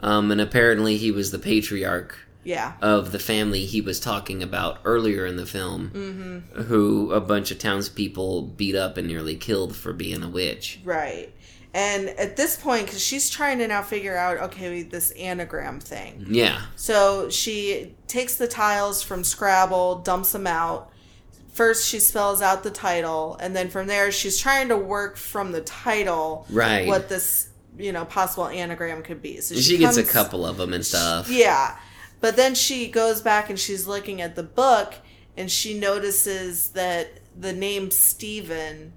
um, 0.00 0.30
and 0.30 0.40
apparently 0.40 0.96
he 0.96 1.10
was 1.10 1.30
the 1.30 1.38
patriarch 1.38 2.18
yeah 2.44 2.74
of 2.80 3.10
the 3.12 3.18
family 3.18 3.64
he 3.64 3.80
was 3.80 3.98
talking 4.00 4.42
about 4.42 4.78
earlier 4.84 5.26
in 5.26 5.36
the 5.36 5.46
film, 5.46 5.90
Mm-hmm. 5.94 6.62
who 6.62 7.12
a 7.12 7.20
bunch 7.20 7.50
of 7.50 7.58
townspeople 7.58 8.42
beat 8.42 8.74
up 8.76 8.96
and 8.96 9.08
nearly 9.08 9.36
killed 9.36 9.74
for 9.76 9.92
being 9.92 10.22
a 10.22 10.28
witch. 10.28 10.80
right 10.84 11.32
and 11.74 12.08
at 12.10 12.36
this 12.36 12.56
point 12.56 12.86
because 12.86 13.02
she's 13.04 13.28
trying 13.28 13.58
to 13.58 13.68
now 13.68 13.82
figure 13.82 14.16
out 14.16 14.38
okay 14.38 14.82
this 14.82 15.10
anagram 15.12 15.78
thing 15.80 16.24
Yeah, 16.28 16.62
So 16.76 17.28
she 17.30 17.94
takes 18.06 18.36
the 18.36 18.48
tiles 18.48 19.02
from 19.02 19.24
Scrabble, 19.24 19.96
dumps 19.96 20.32
them 20.32 20.46
out. 20.46 20.90
First, 21.56 21.88
she 21.88 22.00
spells 22.00 22.42
out 22.42 22.62
the 22.62 22.70
title, 22.70 23.38
and 23.40 23.56
then 23.56 23.70
from 23.70 23.86
there, 23.86 24.12
she's 24.12 24.36
trying 24.38 24.68
to 24.68 24.76
work 24.76 25.16
from 25.16 25.52
the 25.52 25.62
title 25.62 26.46
Right. 26.50 26.86
what 26.86 27.08
this 27.08 27.48
you 27.78 27.92
know 27.92 28.04
possible 28.04 28.46
anagram 28.46 29.02
could 29.02 29.22
be. 29.22 29.40
So 29.40 29.54
she, 29.54 29.78
gets 29.78 29.96
a 29.96 30.04
couple 30.04 30.44
of 30.44 30.58
them 30.58 30.74
and 30.74 30.84
stuff. 30.84 31.30
Yeah, 31.30 31.78
but 32.20 32.36
then 32.36 32.54
she 32.54 32.88
goes 32.88 33.22
back 33.22 33.48
and 33.48 33.58
she's 33.58 33.86
looking 33.86 34.20
at 34.20 34.36
the 34.36 34.42
book, 34.42 34.94
and 35.34 35.50
she 35.50 35.78
notices 35.78 36.70
that 36.70 37.20
the 37.38 37.54
name 37.54 37.90
Stephen. 37.90 38.92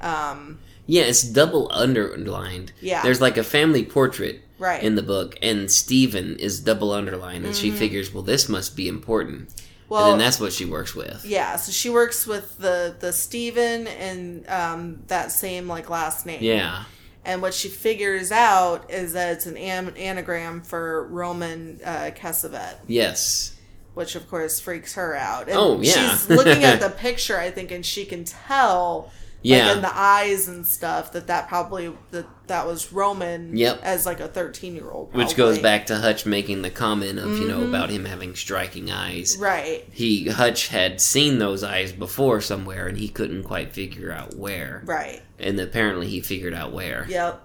Um, 0.00 0.58
Yeah, 0.86 1.04
it's 1.04 1.22
double 1.22 1.70
underlined. 1.72 2.72
Yeah. 2.82 3.02
There's 3.02 3.22
like 3.22 3.38
a 3.38 3.42
family 3.42 3.84
portrait 3.86 4.42
Right. 4.58 4.82
in 4.82 4.96
the 4.96 5.02
book, 5.02 5.36
and 5.42 5.70
Stephen 5.70 6.36
is 6.38 6.60
double 6.60 6.92
underlined, 6.92 7.46
and 7.46 7.56
she 7.56 7.70
figures, 7.70 8.12
well, 8.12 8.22
this 8.22 8.48
must 8.50 8.76
be 8.76 8.86
important. 8.86 9.48
Well- 9.88 10.12
and 10.12 10.20
that's 10.20 10.40
what 10.40 10.52
she 10.52 10.64
works 10.64 10.94
with. 10.94 11.24
yeah, 11.24 11.56
so 11.56 11.70
she 11.72 11.88
works 11.90 12.26
with 12.26 12.58
the 12.58 12.94
the 12.98 13.12
Stephen 13.12 13.86
and 13.86 14.48
um, 14.48 15.02
that 15.06 15.30
same 15.32 15.68
like 15.68 15.88
last 15.90 16.26
name. 16.26 16.42
Yeah. 16.42 16.84
And 17.24 17.42
what 17.42 17.54
she 17.54 17.68
figures 17.68 18.30
out 18.30 18.88
is 18.90 19.12
that 19.14 19.32
it's 19.32 19.46
an 19.46 19.56
am- 19.56 19.94
anagram 19.96 20.60
for 20.62 21.06
Roman 21.08 21.80
uh, 21.84 22.10
Castevet, 22.16 22.76
Yes. 22.86 23.56
which 23.94 24.14
of 24.14 24.28
course 24.30 24.60
freaks 24.60 24.94
her 24.94 25.16
out. 25.16 25.48
And 25.48 25.56
Oh, 25.58 25.80
yeah. 25.80 25.92
she's 26.10 26.28
looking 26.30 26.62
at 26.62 26.80
the 26.86 26.90
picture, 26.90 27.36
I 27.38 27.50
think, 27.50 27.72
and 27.72 27.84
she 27.84 28.04
can 28.04 28.22
tell, 28.24 29.10
Yeah. 29.46 29.66
like 29.66 29.76
in 29.76 29.82
the 29.82 29.96
eyes 29.96 30.48
and 30.48 30.66
stuff, 30.66 31.12
that 31.12 31.26
that 31.28 31.48
probably 31.48 31.92
that 32.10 32.26
that 32.46 32.66
was 32.66 32.92
Roman. 32.92 33.56
Yep. 33.56 33.80
As 33.82 34.06
like 34.06 34.20
a 34.20 34.28
thirteen 34.28 34.74
year 34.74 34.90
old, 34.90 35.14
Which 35.14 35.36
goes 35.36 35.58
back 35.58 35.86
to 35.86 35.96
Hutch 35.96 36.26
making 36.26 36.62
the 36.62 36.70
comment 36.70 37.18
of, 37.18 37.38
you 37.38 37.48
know, 37.48 37.66
about 37.66 37.90
him 37.90 38.04
having 38.04 38.34
striking 38.34 38.90
eyes. 38.90 39.34
Mm-hmm. 39.34 39.42
right. 39.42 39.88
He 39.92 40.28
Hutch 40.28 40.68
had 40.68 41.00
seen 41.00 41.38
those 41.38 41.62
eyes 41.62 41.92
before 41.92 42.40
somewhere 42.40 42.86
and 42.86 42.98
he 42.98 43.08
couldn't 43.08 43.44
quite 43.44 43.72
figure 43.72 44.12
out 44.12 44.34
where. 44.36 44.82
Right. 44.84 45.22
And 45.38 45.58
apparently 45.60 46.08
he 46.08 46.20
figured 46.20 46.54
out 46.54 46.72
where. 46.72 47.06
Yep. 47.08 47.42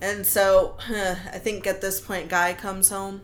And 0.00 0.26
so 0.26 0.76
I 0.88 1.38
think 1.38 1.66
at 1.66 1.80
this 1.80 2.00
point, 2.00 2.28
Guy 2.28 2.54
comes 2.54 2.88
home. 2.90 3.22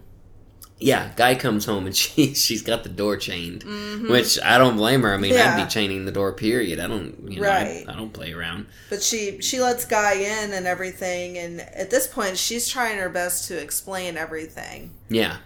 Yeah, 0.82 1.12
guy 1.16 1.34
comes 1.34 1.64
home 1.64 1.86
and 1.86 1.96
she 2.02 2.34
she's 2.34 2.62
got 2.62 2.82
the 2.82 2.88
door 2.88 3.16
chained, 3.16 3.62
which 4.08 4.38
I 4.42 4.58
don't 4.58 4.76
blame 4.76 5.02
her. 5.02 5.12
I 5.14 5.16
mean, 5.16 5.32
I'd 5.34 5.38
Mm-hmm. 5.38 5.64
Be 5.64 5.70
chaining 5.70 6.04
the 6.04 6.12
door. 6.12 6.32
Period. 6.32 6.78
I 6.80 6.86
don't, 6.88 7.14
you 7.30 7.40
know, 7.40 7.46
Right. 7.48 7.84
I, 7.88 7.92
I 7.92 7.96
don't 7.96 8.12
play 8.12 8.32
around. 8.32 8.66
But 8.90 9.02
she 9.02 9.40
she 9.40 9.60
lets 9.60 9.84
Guy 9.84 10.14
in 10.14 10.52
and 10.52 10.66
everything, 10.66 11.38
and 11.38 11.60
at 11.60 11.90
this 11.90 12.06
point, 12.06 12.36
she's 12.38 12.68
trying 12.68 12.98
her 12.98 13.08
best 13.08 13.48
to 13.48 13.58
explain 13.60 14.16
everything, 14.16 14.92
Yeah, 15.08 15.36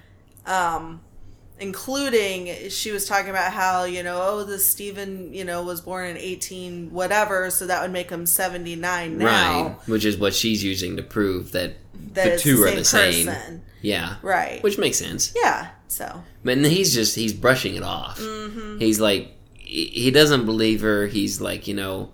including 1.59 2.69
she 2.70 2.91
was 2.93 3.07
talking 3.07 3.31
about 3.31 3.53
how 3.53 3.85
you 3.85 4.03
know 4.03 4.20
oh 4.23 4.45
this 4.45 4.66
Stephen 4.69 5.33
you 5.33 5.45
know 5.45 5.62
was 5.62 5.81
born 5.81 6.09
in 6.11 6.16
eighteen 6.16 6.91
whatever, 6.93 7.51
so 7.51 7.66
that 7.66 7.83
would 7.83 7.93
make 7.93 8.11
him 8.11 8.27
seventy 8.27 8.77
nine 8.77 9.19
now. 9.19 9.24
right. 9.27 9.77
Which 9.89 10.05
is 10.05 10.16
what 10.16 10.35
she's 10.35 10.62
using 10.62 10.97
to 10.97 11.03
prove 11.03 11.53
that, 11.53 11.74
That 12.15 12.33
the 12.35 12.39
two 12.39 12.57
the 12.59 12.73
are 12.73 12.74
the 12.77 12.85
same. 12.85 13.27
person. 13.27 13.62
Yeah, 13.83 14.16
Right. 14.23 14.62
Which 14.62 14.78
makes 14.78 14.97
sense. 14.99 15.33
yeah. 15.41 15.69
So 15.89 16.23
But 16.45 16.61
then 16.61 16.70
he's 16.70 16.93
just 16.95 17.15
he's 17.15 17.33
brushing 17.33 17.77
it 17.77 17.83
off. 17.83 18.19
Mm-hmm. 18.19 18.78
He's 18.78 19.01
like 19.01 19.33
he 19.55 20.11
doesn't 20.11 20.45
believe 20.47 20.81
her. 20.83 21.07
He's 21.07 21.41
like 21.41 21.66
you 21.69 21.74
know, 21.74 22.11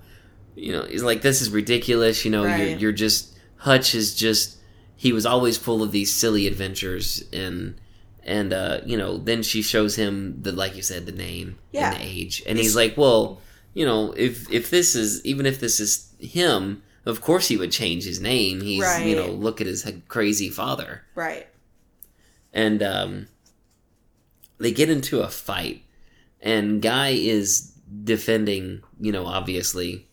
you 0.55 0.73
know 0.73 0.85
he's 0.85 1.02
like 1.02 1.23
this 1.23 1.40
is 1.43 1.51
ridiculous. 1.51 2.24
You 2.24 2.31
know 2.31 2.44
you're 2.44 2.77
you're 2.78 2.93
just 2.93 3.36
Hutch 3.56 3.94
is 3.94 4.14
just 4.14 4.59
he 4.97 5.12
was 5.12 5.24
always 5.27 5.56
full 5.56 5.82
of 5.82 5.90
these 5.93 6.12
silly 6.12 6.47
adventures 6.47 7.24
and 7.32 7.74
and 8.24 8.53
uh 8.53 8.81
you 8.86 8.97
know 8.97 9.19
then 9.19 9.43
she 9.43 9.62
shows 9.62 9.97
him 9.97 10.39
the 10.43 10.53
like 10.53 10.77
you 10.77 10.82
said 10.82 11.07
the 11.07 11.12
name 11.12 11.59
Yeah. 11.73 11.93
and 11.93 12.01
the 12.01 12.05
age. 12.07 12.43
And 12.47 12.59
he's 12.59 12.77
like 12.77 12.97
well 12.97 13.40
you 13.74 13.85
know 13.86 14.12
if 14.16 14.51
if 14.53 14.70
this 14.70 14.94
is 14.94 15.24
even 15.24 15.47
if 15.47 15.59
this 15.61 15.81
is 15.81 16.12
him 16.20 16.82
of 17.05 17.20
course 17.20 17.49
he 17.49 17.57
would 17.57 17.73
change 17.73 18.05
his 18.05 18.20
name. 18.20 18.61
He's 18.61 18.85
you 19.01 19.16
know 19.16 19.27
look 19.27 19.61
at 19.61 19.66
his 19.66 19.90
crazy 20.09 20.49
father. 20.51 21.03
Right. 21.16 21.47
and 22.53 22.82
um, 22.82 23.27
they 24.59 24.70
get 24.73 24.89
into 24.90 25.20
a 25.20 25.28
fight, 25.28 25.82
and 26.40 26.81
Guy 26.81 27.09
is 27.11 27.73
defending, 28.05 28.82
you 29.01 29.11
know, 29.11 29.27
obviously 29.27 30.07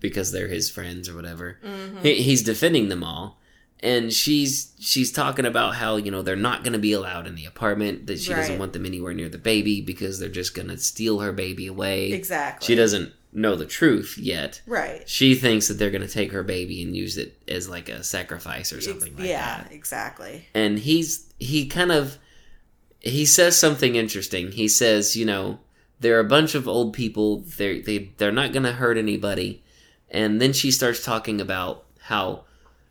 because 0.00 0.30
they're 0.30 0.48
his 0.48 0.68
friends 0.70 1.08
or 1.08 1.14
whatever. 1.16 1.58
He, 2.02 2.22
he's 2.22 2.42
defending 2.42 2.88
them 2.90 3.02
all, 3.02 3.40
and 3.80 4.12
she's 4.12 4.72
she's 4.80 5.12
talking 5.12 5.44
about 5.46 5.76
how 5.76 5.96
you 5.96 6.10
know 6.10 6.22
they're 6.22 6.36
not 6.36 6.64
going 6.64 6.72
to 6.72 6.78
be 6.78 6.92
allowed 6.92 7.26
in 7.26 7.34
the 7.34 7.44
apartment. 7.44 8.06
That 8.06 8.20
she 8.20 8.32
doesn't 8.32 8.58
want 8.58 8.72
them 8.72 8.86
anywhere 8.86 9.14
near 9.14 9.28
the 9.28 9.38
baby 9.38 9.80
because 9.80 10.18
they're 10.18 10.28
just 10.28 10.54
going 10.54 10.68
to 10.68 10.78
steal 10.78 11.20
her 11.20 11.32
baby 11.32 11.66
away. 11.66 12.12
Exactly. 12.12 12.66
She 12.66 12.74
doesn't 12.74 13.12
know 13.32 13.54
the 13.54 13.66
truth 13.66 14.16
yet. 14.18 14.60
Right. 14.66 15.06
She 15.08 15.34
thinks 15.34 15.68
that 15.68 15.74
they're 15.74 15.90
going 15.90 16.06
to 16.06 16.08
take 16.08 16.32
her 16.32 16.42
baby 16.42 16.82
and 16.82 16.96
use 16.96 17.18
it 17.18 17.40
as 17.46 17.68
like 17.68 17.88
a 17.88 18.02
sacrifice 18.02 18.72
or 18.72 18.80
something 18.80 19.12
like 19.14 19.22
that. 19.22 19.28
yeah. 19.28 19.64
Exactly. 19.70 20.46
and 20.54 20.78
he's 20.78 21.26
he 21.38 21.66
kind 21.66 21.92
of 21.92 22.18
he 23.00 23.24
says 23.26 23.56
something 23.56 23.94
interesting. 23.94 24.50
He 24.52 24.66
says, 24.66 25.14
you 25.16 25.24
know, 25.24 25.60
they're 26.00 26.18
a 26.20 26.24
bunch 26.24 26.54
of 26.54 26.66
old 26.66 26.94
people. 26.94 27.40
They 27.56 27.80
they 27.80 28.12
they're 28.16 28.32
not 28.32 28.52
going 28.52 28.64
to 28.64 28.72
hurt 28.72 28.96
anybody. 28.96 29.62
And 30.10 30.40
then 30.40 30.52
she 30.54 30.70
starts 30.70 31.04
talking 31.04 31.38
about 31.40 31.84
how 32.00 32.44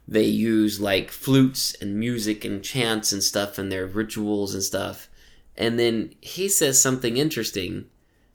they 0.08 0.24
use 0.24 0.80
like 0.80 1.12
flutes 1.12 1.76
and 1.82 2.00
music 2.00 2.46
and 2.46 2.64
chants 2.64 3.12
and 3.12 3.22
stuff 3.24 3.58
and 3.58 3.72
their 3.72 3.86
rituals 3.86 4.54
and 4.54 4.64
stuff. 4.64 5.10
And 5.58 5.80
then 5.80 6.14
he 6.22 6.48
says 6.48 6.82
something 6.82 7.18
interesting. 7.18 7.86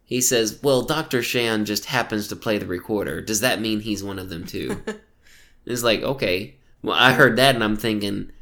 He 0.04 0.20
says, 0.20 0.60
"Well, 0.62 0.82
Dr. 0.82 1.22
Shand 1.22 1.66
just 1.66 1.86
happens 1.86 2.28
to 2.28 2.36
play 2.36 2.58
the 2.58 2.66
recorder. 2.66 3.20
Does 3.20 3.40
that 3.40 3.60
mean 3.60 3.80
he's 3.80 4.04
one 4.04 4.18
of 4.18 4.28
them 4.28 4.44
too?" 4.44 4.82
it's 5.66 5.82
like, 5.82 6.02
"Okay." 6.02 6.56
Well, 6.82 6.96
I 6.96 7.12
heard 7.12 7.36
that 7.36 7.54
and 7.54 7.62
I'm 7.62 7.76
thinking, 7.76 8.32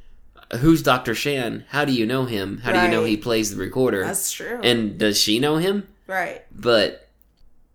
who's 0.59 0.82
Dr. 0.82 1.15
Shand? 1.15 1.65
How 1.69 1.85
do 1.85 1.93
you 1.93 2.07
know 2.07 2.24
him? 2.24 2.59
How 2.59 2.73
do 2.73 2.81
you 2.81 2.89
know 2.89 3.05
he 3.05 3.16
plays 3.16 3.51
the 3.51 3.61
recorder? 3.61 4.05
That's 4.05 4.32
true. 4.32 4.61
And 4.62 4.98
does 4.98 5.20
she 5.20 5.39
know 5.39 5.57
him? 5.57 5.89
right. 6.07 6.44
But 6.51 7.09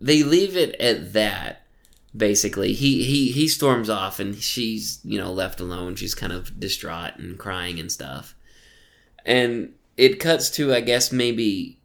they 0.01 0.23
leave 0.23 0.57
it 0.57 0.75
at 0.75 1.13
that. 1.13 1.61
Basically 2.15 2.73
he 2.73 3.03
he 3.03 3.31
he 3.31 3.47
storms 3.47 3.89
off 3.89 4.19
and 4.19 4.35
she's 4.37 4.99
you 5.03 5.17
know 5.17 5.33
left 5.33 5.59
alone 5.59 5.95
she's 5.95 6.15
kind 6.15 6.31
of 6.31 6.57
distraught 6.59 7.17
and 7.17 7.37
crying 7.37 7.77
and 7.79 7.91
stuff 7.91 8.35
and 9.25 9.73
it 9.97 10.19
cuts 10.19 10.49
to 10.51 10.73
i 10.73 10.79
guess 10.79 11.11
maybe 11.11 11.77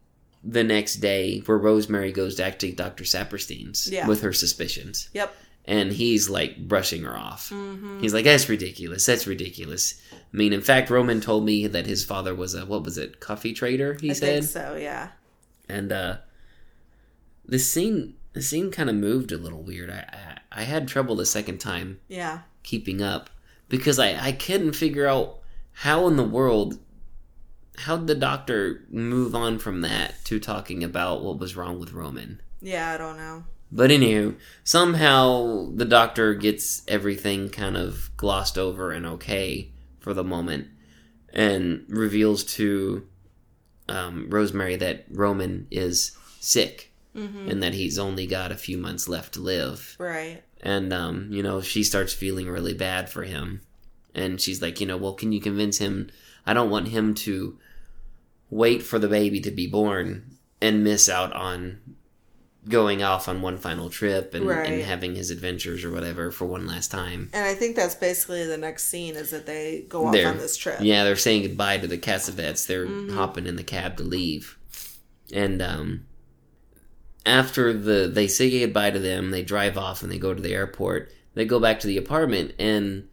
the 0.45 0.63
next 0.63 0.97
day 0.97 1.41
where 1.47 1.59
rosemary 1.59 2.13
goes 2.13 2.37
to 2.37 2.45
actually 2.45 2.71
dr 2.73 3.03
sapirstein's 3.05 3.89
Yeah. 3.91 4.07
with 4.07 4.21
her 4.23 4.33
suspicions 4.33 5.09
Yep. 5.15 5.35
and 5.65 5.91
he's 5.93 6.31
like 6.31 6.69
brushing 6.69 7.03
her 7.03 7.17
off 7.17 7.49
Mm-hmm. 7.51 8.01
he's 8.01 8.15
like 8.15 8.25
that's 8.25 8.49
ridiculous 8.49 9.05
that's 9.07 9.27
ridiculous 9.27 10.01
i 10.13 10.37
mean 10.37 10.53
in 10.53 10.61
fact 10.63 10.91
roman 10.91 11.21
told 11.21 11.45
me 11.45 11.67
that 11.67 11.87
his 11.87 12.05
father 12.05 12.35
was 12.37 12.55
a 12.55 12.65
what 12.67 12.85
was 12.85 12.99
it 12.99 13.19
coffee 13.21 13.53
trader 13.53 13.97
he 14.01 14.11
I 14.11 14.13
said 14.13 14.43
think 14.45 14.45
so. 14.53 14.77
Yeah. 14.77 15.09
and 15.69 15.91
uh 15.91 16.17
this 17.47 17.69
scene 17.69 18.15
the 18.33 18.43
scene 18.43 18.71
kind 18.71 18.89
of 18.89 18.97
moved 18.97 19.33
a 19.33 19.37
little 19.39 19.63
weird 19.63 19.91
I, 19.91 20.39
I 20.53 20.61
i 20.61 20.63
had 20.65 20.87
trouble 20.89 21.17
the 21.17 21.27
second 21.27 21.59
time 21.59 22.01
Yeah. 22.09 22.41
keeping 22.63 23.03
up 23.03 23.31
because 23.69 23.99
i 23.99 24.15
i 24.27 24.33
couldn't 24.33 24.73
figure 24.75 25.07
out 25.07 25.39
how 25.73 26.07
in 26.09 26.17
the 26.17 26.25
world 26.25 26.79
how 27.79 27.97
did 27.97 28.07
the 28.09 28.15
doctor 28.15 28.85
move 28.91 29.35
on 29.35 29.59
from 29.59 29.81
that 29.81 30.15
to 30.25 30.39
talking 30.39 30.85
about 30.85 31.23
what 31.25 31.39
was 31.39 31.57
wrong 31.57 31.79
with 31.81 31.93
roman 31.93 32.41
Yeah. 32.61 32.91
I 32.93 32.97
don't 32.99 33.17
know. 33.17 33.45
but 33.73 33.91
anywho 33.91 34.37
somehow 34.65 35.71
the 35.75 35.85
doctor 35.85 36.35
gets 36.35 36.83
everything 36.89 37.49
kind 37.51 37.77
of 37.77 38.11
glossed 38.17 38.59
over 38.59 38.91
and 38.93 39.07
okay 39.07 39.71
for 40.01 40.13
the 40.15 40.25
moment 40.25 40.69
and 41.33 41.85
reveals 41.89 42.43
to 42.45 43.07
um, 43.89 44.27
rosemary 44.31 44.77
that 44.77 45.05
roman 45.11 45.67
is 45.71 46.17
sick 46.41 46.90
Mm-hmm. 47.17 47.51
and 47.51 47.61
that 47.63 47.75
he's 47.75 47.99
only 47.99 48.27
got 48.27 48.53
a 48.53 48.57
few 48.57 48.79
months 48.79 49.09
left 49.09 49.35
to 49.35 49.41
live. 49.41 49.97
Right. 49.99 50.45
And, 50.63 50.93
um, 50.93 51.27
you 51.33 51.43
know, 51.43 51.61
she 51.61 51.83
starts 51.83 52.13
feeling 52.13 52.49
really 52.49 52.73
bad 52.75 53.11
for 53.11 53.25
him. 53.25 53.63
And 54.15 54.41
she's 54.41 54.63
like, 54.63 54.81
you 54.81 54.87
know, 54.87 54.97
well, 54.97 55.15
can 55.15 55.33
you 55.33 55.41
convince 55.41 55.79
him? 55.79 56.11
I 56.47 56.55
don't 56.55 56.71
want 56.71 56.89
him 56.89 57.15
to 57.15 57.59
wait 58.49 58.83
for 58.85 58.99
the 59.01 59.09
baby 59.09 59.41
to 59.41 59.51
be 59.51 59.67
born 59.67 60.37
and 60.63 60.85
miss 60.85 61.09
out 61.09 61.33
on 61.33 61.81
going 62.69 63.03
off 63.03 63.27
on 63.29 63.41
one 63.43 63.57
final 63.57 63.89
trip 63.91 64.35
and, 64.35 64.49
and 64.49 64.83
having 64.83 65.15
his 65.17 65.31
adventures 65.31 65.83
or 65.85 65.91
whatever 65.91 66.31
for 66.31 66.45
one 66.45 66.67
last 66.67 66.91
time. 66.91 67.31
And 67.33 67.45
I 67.45 67.55
think 67.55 67.75
that's 67.75 67.95
basically 67.95 68.47
the 68.47 68.59
next 68.59 68.85
scene 68.85 69.17
is 69.17 69.31
that 69.31 69.47
they 69.47 69.85
go 69.89 70.07
off 70.07 70.13
They're- 70.13 70.29
on 70.29 70.39
this 70.39 70.57
trip. 70.57 70.79
Yeah, 70.81 71.03
they're 71.05 71.17
saying 71.17 71.43
goodbye 71.43 71.79
to 71.79 71.87
the 71.89 71.99
Castevets. 71.99 72.67
They're 72.67 72.87
hopping 73.17 73.47
in 73.47 73.57
the 73.57 73.65
cab 73.65 73.97
to 73.97 74.05
leave. 74.05 74.59
And 75.33 75.63
um 75.63 76.07
after 77.27 77.73
the 77.73 78.09
they 78.13 78.27
say 78.29 78.61
goodbye 78.61 78.91
to 78.91 78.99
them, 78.99 79.31
they 79.31 79.43
drive 79.43 79.77
off 79.79 80.03
and 80.03 80.11
they 80.11 80.19
go 80.19 80.35
to 80.35 80.43
the 80.43 80.55
airport. 80.55 81.13
They 81.35 81.45
go 81.45 81.61
back 81.61 81.81
to 81.81 81.87
the 81.87 81.97
apartment 81.97 82.55
and 82.59 83.09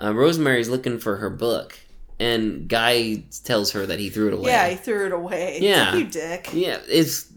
uh, 0.00 0.14
Rosemary's 0.14 0.68
looking 0.68 0.98
for 0.98 1.16
her 1.16 1.30
book. 1.30 1.78
And 2.18 2.68
Guy 2.68 3.24
tells 3.44 3.72
her 3.72 3.86
that 3.86 3.98
he 3.98 4.10
threw 4.10 4.28
it 4.28 4.34
away. 4.34 4.50
Yeah, 4.50 4.68
he 4.68 4.76
threw 4.76 5.06
it 5.06 5.12
away. 5.12 5.58
Yeah. 5.62 5.94
you 5.94 6.04
dick. 6.04 6.50
Yeah, 6.52 6.78
it's 6.86 7.32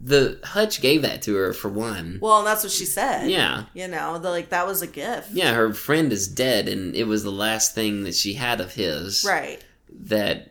the 0.00 0.38
Hutch 0.44 0.80
gave 0.82 1.00
that 1.02 1.22
to 1.22 1.34
her 1.34 1.52
for 1.54 1.68
one. 1.70 2.18
Well, 2.20 2.38
and 2.38 2.46
that's 2.46 2.62
what 2.62 2.70
she 2.72 2.84
said. 2.84 3.30
Yeah. 3.30 3.64
You 3.72 3.88
know, 3.88 4.18
the, 4.18 4.30
like 4.30 4.50
that 4.50 4.66
was 4.66 4.82
a 4.82 4.86
gift. 4.86 5.30
Yeah, 5.32 5.54
her 5.54 5.72
friend 5.72 6.12
is 6.12 6.28
dead 6.28 6.68
and 6.68 6.94
it 6.94 7.04
was 7.04 7.24
the 7.24 7.32
last 7.32 7.74
thing 7.74 8.04
that 8.04 8.14
she 8.14 8.34
had 8.34 8.60
of 8.60 8.74
his 8.74 9.24
Right. 9.26 9.64
that 9.90 10.50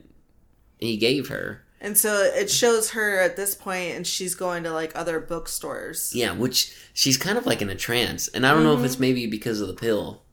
he 0.80 0.98
gave 0.98 1.28
her. 1.30 1.64
And 1.80 1.96
so 1.98 2.24
it 2.24 2.50
shows 2.50 2.92
her 2.92 3.20
at 3.20 3.36
this 3.36 3.54
point, 3.54 3.96
and 3.96 4.06
she's 4.08 4.34
going 4.34 4.64
to 4.64 4.72
like 4.74 4.92
other 4.96 5.20
bookstores. 5.20 6.12
Yeah, 6.16 6.34
which 6.34 6.76
she's 6.94 7.18
kind 7.18 7.38
of 7.38 7.46
like 7.46 7.62
in 7.62 7.70
a 7.70 7.76
trance, 7.76 8.28
and 8.30 8.46
I 8.48 8.54
don't 8.54 8.64
know 8.64 8.78
if 8.78 8.84
it's 8.84 9.00
maybe 9.00 9.28
because 9.28 9.62
of 9.62 9.68
the 9.68 9.74
pill, 9.76 10.24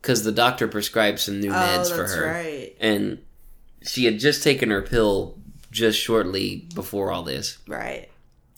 because 0.00 0.24
the 0.24 0.32
doctor 0.32 0.66
prescribed 0.66 1.20
some 1.20 1.38
new 1.40 1.50
Oh, 1.50 1.54
meds 1.54 1.94
for 1.94 2.06
her, 2.08 2.26
right. 2.26 2.76
and 2.80 3.18
she 3.82 4.04
had 4.06 4.18
just 4.18 4.42
taken 4.42 4.70
her 4.70 4.82
pill 4.82 5.38
just 5.70 5.98
shortly 6.00 6.66
before 6.74 7.12
all 7.12 7.22
this. 7.22 7.58
Right. 7.68 8.08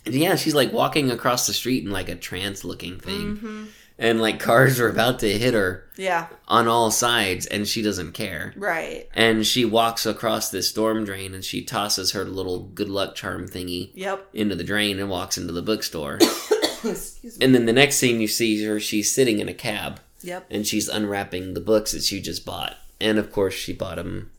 And 0.07 0.15
yeah, 0.15 0.37
she's 0.37 0.55
like 0.55 0.73
walking 0.73 1.11
across 1.11 1.47
the 1.47 1.53
street 1.53 1.85
in 1.85 1.91
like 1.91 2.09
a 2.09 2.15
trance-looking 2.15 3.01
thing, 3.01 3.37
Mm-hmm. 3.37 3.65
And 3.99 4.21
like 4.21 4.41
cars 4.41 4.81
are 4.81 4.89
about 4.89 5.21
to 5.21 5.39
hit 5.39 5.55
her 5.55 5.85
Yeah. 5.97 6.27
on 6.49 6.67
all 6.69 6.91
sides, 6.91 7.47
and 7.47 7.67
she 7.69 7.81
doesn't 7.83 8.13
care. 8.13 8.53
Right. 8.57 9.09
And 9.15 9.47
she 9.47 9.65
walks 9.65 10.05
across 10.07 10.51
this 10.51 10.69
storm 10.69 11.05
drain, 11.05 11.33
and 11.35 11.45
she 11.45 11.63
tosses 11.63 12.11
her 12.13 12.25
little 12.25 12.61
good 12.61 12.89
luck 12.89 13.15
charm 13.15 13.49
thingy 13.49 13.91
Yep. 13.95 14.29
into 14.35 14.55
the 14.57 14.65
drain 14.65 14.99
and 14.99 15.09
walks 15.09 15.39
into 15.39 15.53
the 15.53 15.63
bookstore. 15.63 16.19
Excuse 16.85 17.39
me. 17.39 17.45
And 17.47 17.55
then 17.55 17.67
the 17.67 17.73
next 17.73 17.97
scene 17.97 18.21
you 18.21 18.29
see 18.29 18.63
her, 18.65 18.79
she's 18.81 19.11
sitting 19.11 19.39
in 19.39 19.49
a 19.49 19.55
cab 19.55 20.01
Yep. 20.23 20.47
and 20.51 20.67
she's 20.67 20.89
unwrapping 20.89 21.55
the 21.55 21.61
books 21.61 21.93
that 21.93 22.03
she 22.03 22.21
just 22.21 22.45
bought. 22.45 22.77
And 23.01 23.19
of 23.19 23.31
course, 23.33 23.55
she 23.55 23.73
bought 23.73 23.97
them 23.97 24.31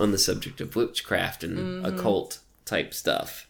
on 0.00 0.10
the 0.10 0.18
subject 0.18 0.60
of 0.60 0.74
witchcraft 0.74 1.44
and 1.44 1.58
Mm-hmm. 1.84 1.84
occult 1.86 2.38
type 2.64 2.92
stuff. 2.94 3.46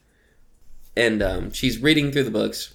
And 0.97 1.23
um, 1.23 1.53
she's 1.53 1.79
reading 1.79 2.13
through 2.13 2.25
the 2.25 2.31
books. 2.31 2.74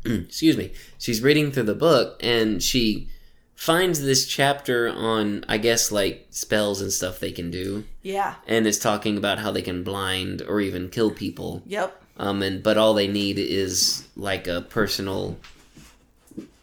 Excuse 0.04 0.56
me. 0.56 0.72
She's 0.98 1.22
reading 1.22 1.50
through 1.52 1.64
the 1.64 1.74
book 1.74 2.20
and 2.22 2.62
she 2.62 3.08
finds 3.54 4.00
this 4.02 4.26
chapter 4.26 4.88
on, 4.88 5.44
I 5.48 5.58
guess, 5.58 5.90
like 5.90 6.26
spells 6.30 6.80
and 6.80 6.92
stuff 6.92 7.18
they 7.18 7.32
can 7.32 7.50
do. 7.50 7.84
Yeah. 8.02 8.34
And 8.46 8.66
it's 8.66 8.78
talking 8.78 9.16
about 9.18 9.38
how 9.38 9.50
they 9.50 9.62
can 9.62 9.82
blind 9.82 10.42
or 10.42 10.60
even 10.60 10.88
kill 10.90 11.10
people 11.10 11.62
Yep. 11.66 12.00
um, 12.18 12.42
and 12.42 12.62
but 12.62 12.78
all 12.78 12.94
they 12.94 13.08
need 13.08 13.38
is 13.38 14.06
like 14.16 14.46
a 14.46 14.62
personal 14.62 15.36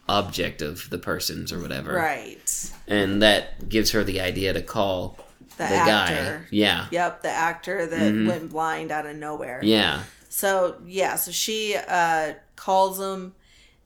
object 0.08 0.62
of 0.62 0.90
the 0.90 0.98
person's 0.98 1.52
or 1.52 1.60
whatever, 1.60 1.94
Right. 1.94 2.72
And 2.88 3.22
that 3.24 3.68
gives 3.70 3.92
her 3.92 4.04
the 4.04 4.22
idea 4.22 4.54
to 4.54 4.62
call 4.62 5.18
The, 5.58 5.64
the, 5.64 5.76
actor. 5.76 6.40
guy. 6.44 6.48
Yeah, 6.52 6.86
Yep. 6.92 7.24
The 7.24 7.30
actor 7.30 7.86
that 7.88 8.14
went 8.28 8.52
blind 8.52 8.92
out 8.92 9.06
of 9.08 9.16
nowhere. 9.16 9.60
yeah, 9.64 10.04
So 10.30 10.76
yeah, 10.86 11.16
so 11.16 11.32
she 11.32 11.76
uh, 11.76 12.34
calls 12.56 13.00
him 13.00 13.34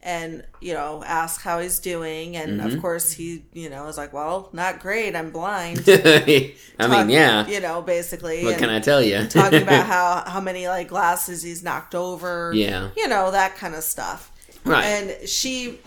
and 0.02 0.46
you 0.62 0.74
know 0.74 1.04
asks 1.06 1.44
how 1.44 1.60
he's 1.60 1.80
doing, 1.80 2.38
and 2.38 2.60
Mm-hmm. 2.62 2.76
of 2.76 2.82
course 2.82 3.12
he 3.12 3.44
you 3.54 3.70
know 3.70 3.88
is 3.88 3.98
like, 3.98 4.14
well, 4.14 4.50
not 4.54 4.80
great. 4.80 5.16
I'm 5.16 5.32
blind. 5.32 5.84
I 5.88 6.56
Talk- 6.78 6.90
mean, 6.92 7.10
yeah. 7.10 7.46
you 7.48 7.60
know, 7.60 7.82
basically. 7.82 8.46
What 8.46 8.58
can 8.58 8.70
I 8.70 8.80
tell 8.80 9.02
you? 9.02 9.26
talking 9.30 9.62
about 9.64 9.86
how 9.96 10.24
how 10.26 10.40
many 10.40 10.68
like 10.70 10.88
glasses 10.88 11.42
he's 11.44 11.62
knocked 11.64 11.96
over. 11.96 12.52
Yeah. 12.56 12.92
you 12.96 13.08
know 13.10 13.32
that 13.32 13.56
kind 13.58 13.76
of 13.76 13.84
stuff. 13.84 14.32
Right. 14.64 14.84
And 14.86 15.28
she 15.28 15.80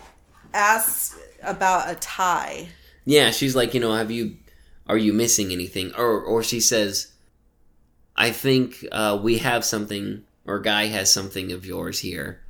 asks 0.54 1.18
about 1.42 1.90
a 1.90 1.94
tie. 1.96 2.68
yeah, 3.04 3.30
she's 3.30 3.56
like, 3.56 3.74
you 3.74 3.80
know, 3.80 3.94
have 3.94 4.10
you, 4.10 4.36
are 4.86 4.96
you 4.98 5.12
missing 5.12 5.52
anything? 5.52 5.92
Or 5.96 6.20
or 6.20 6.42
she 6.42 6.60
says, 6.60 7.12
I 8.16 8.30
think 8.30 8.84
uh, 8.92 9.18
we 9.22 9.38
have 9.38 9.64
something, 9.64 10.24
or 10.46 10.60
Guy 10.60 10.86
has 10.86 11.12
something 11.12 11.50
of 11.52 11.64
yours 11.66 11.98
here. 12.00 12.40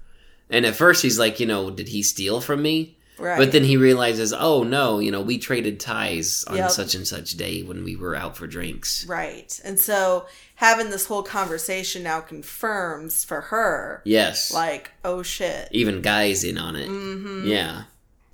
And 0.53 0.65
at 0.67 0.77
first 0.77 1.03
he's 1.03 1.19
like, 1.19 1.41
you 1.41 1.47
know, 1.47 1.71
did 1.71 1.89
he 1.89 2.03
steal 2.03 2.41
from 2.41 2.63
me? 2.63 2.97
Right. 3.19 3.39
But 3.39 3.53
then 3.53 3.63
he 3.65 3.77
realizes, 3.77 4.33
oh 4.33 4.63
no, 4.65 4.99
you 4.99 5.11
know, 5.11 5.21
we 5.21 5.39
traded 5.39 5.79
ties 5.81 6.45
on 6.49 6.57
Yep. 6.57 6.71
such 6.71 6.95
and 6.95 7.07
such 7.07 7.33
day 7.37 7.63
when 7.63 7.85
we 7.85 7.95
were 7.95 8.15
out 8.17 8.37
for 8.37 8.47
drinks. 8.47 9.07
Right. 9.07 9.59
And 9.65 9.79
so 9.79 10.27
having 10.57 10.91
this 10.91 11.07
whole 11.07 11.23
conversation 11.23 12.03
now 12.03 12.21
confirms 12.21 13.25
for 13.25 13.41
her, 13.43 14.03
Yes. 14.05 14.53
like, 14.53 14.91
oh 15.05 15.23
shit. 15.23 15.69
Even 15.73 16.03
guys 16.03 16.43
in 16.45 16.59
on 16.59 16.75
it. 16.77 16.89
Mm-hmm. 16.89 17.47
Yeah. 17.47 17.85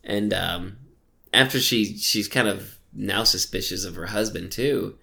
And 0.05 0.32
um, 0.32 0.77
after 1.35 1.59
she 1.61 1.97
she's 1.99 2.28
kind 2.28 2.49
of 2.49 2.78
now 2.95 3.24
suspicious 3.24 3.85
of 3.85 3.95
her 3.97 4.07
husband 4.07 4.51
too. 4.53 4.97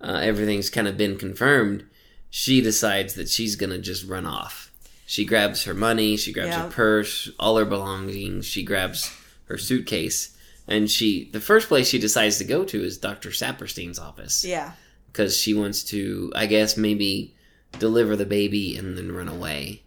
Uh, 0.00 0.20
everything's 0.22 0.68
kind 0.70 0.86
of 0.88 0.96
been 0.96 1.16
confirmed. 1.16 1.84
She 2.30 2.60
decides 2.60 3.14
that 3.14 3.28
she's 3.28 3.56
gonna 3.56 3.78
just 3.78 4.06
run 4.06 4.26
off. 4.26 4.65
She 5.08 5.24
grabs 5.24 5.64
her 5.64 5.74
money, 5.74 6.16
she 6.16 6.32
grabs 6.32 6.54
her 6.56 6.68
purse, 6.68 7.30
all 7.38 7.56
her 7.56 7.64
belongings. 7.64 8.44
She 8.44 8.62
grabs 8.64 9.10
her 9.44 9.56
suitcase, 9.56 10.36
and 10.66 10.90
she 10.90 11.30
the 11.32 11.40
first 11.40 11.68
place 11.68 11.88
she 11.88 11.98
decides 11.98 12.38
to 12.38 12.44
go 12.44 12.64
to 12.64 12.82
is 12.82 12.98
Doctor 12.98 13.30
Sapirstein's 13.30 13.98
office. 14.00 14.44
Yeah. 14.44 14.72
because 15.06 15.36
she 15.38 15.54
wants 15.54 15.84
to, 15.84 16.32
I 16.34 16.46
guess, 16.46 16.76
maybe 16.76 17.34
deliver 17.78 18.16
the 18.16 18.26
baby 18.26 18.76
and 18.76 18.96
then 18.98 19.12
run 19.12 19.28
away 19.28 19.82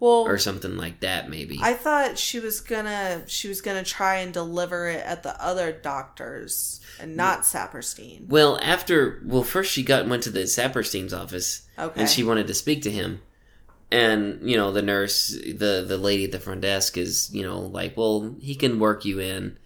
Well, 0.00 0.22
or 0.26 0.38
something 0.38 0.76
like 0.76 1.00
that. 1.00 1.28
Maybe. 1.28 1.58
I 1.60 1.74
thought 1.74 2.16
she 2.18 2.40
was 2.40 2.60
gonna 2.60 3.24
she 3.26 3.48
was 3.48 3.60
gonna 3.60 3.84
try 3.84 4.16
and 4.16 4.32
deliver 4.32 4.88
it 4.88 5.04
at 5.04 5.22
the 5.24 5.34
other 5.44 5.72
doctors 5.72 6.80
and 6.98 7.16
not 7.16 7.42
Sapirstein. 7.42 8.28
well, 8.28 8.58
after 8.62 9.20
well, 9.26 9.42
first 9.44 9.72
she 9.72 9.82
got 9.82 10.08
went 10.08 10.22
to 10.22 10.30
the 10.30 10.46
Sapirstein's 10.46 11.12
office 11.12 11.62
Okay. 11.78 12.00
and 12.00 12.08
she 12.08 12.24
wanted 12.24 12.46
to 12.46 12.54
speak 12.54 12.82
to 12.82 12.90
him, 12.90 13.20
and 13.90 14.40
you 14.48 14.56
know 14.56 14.70
the 14.72 14.82
nurse, 14.82 15.28
the 15.30 15.84
the 15.86 15.98
lady 15.98 16.24
at 16.24 16.32
the 16.32 16.40
front 16.40 16.60
desk 16.62 16.96
is 16.96 17.30
you 17.32 17.42
know 17.42 17.60
like, 17.60 17.96
well, 17.96 18.34
he 18.40 18.54
can 18.54 18.78
work 18.78 19.04
you 19.04 19.18
in, 19.20 19.56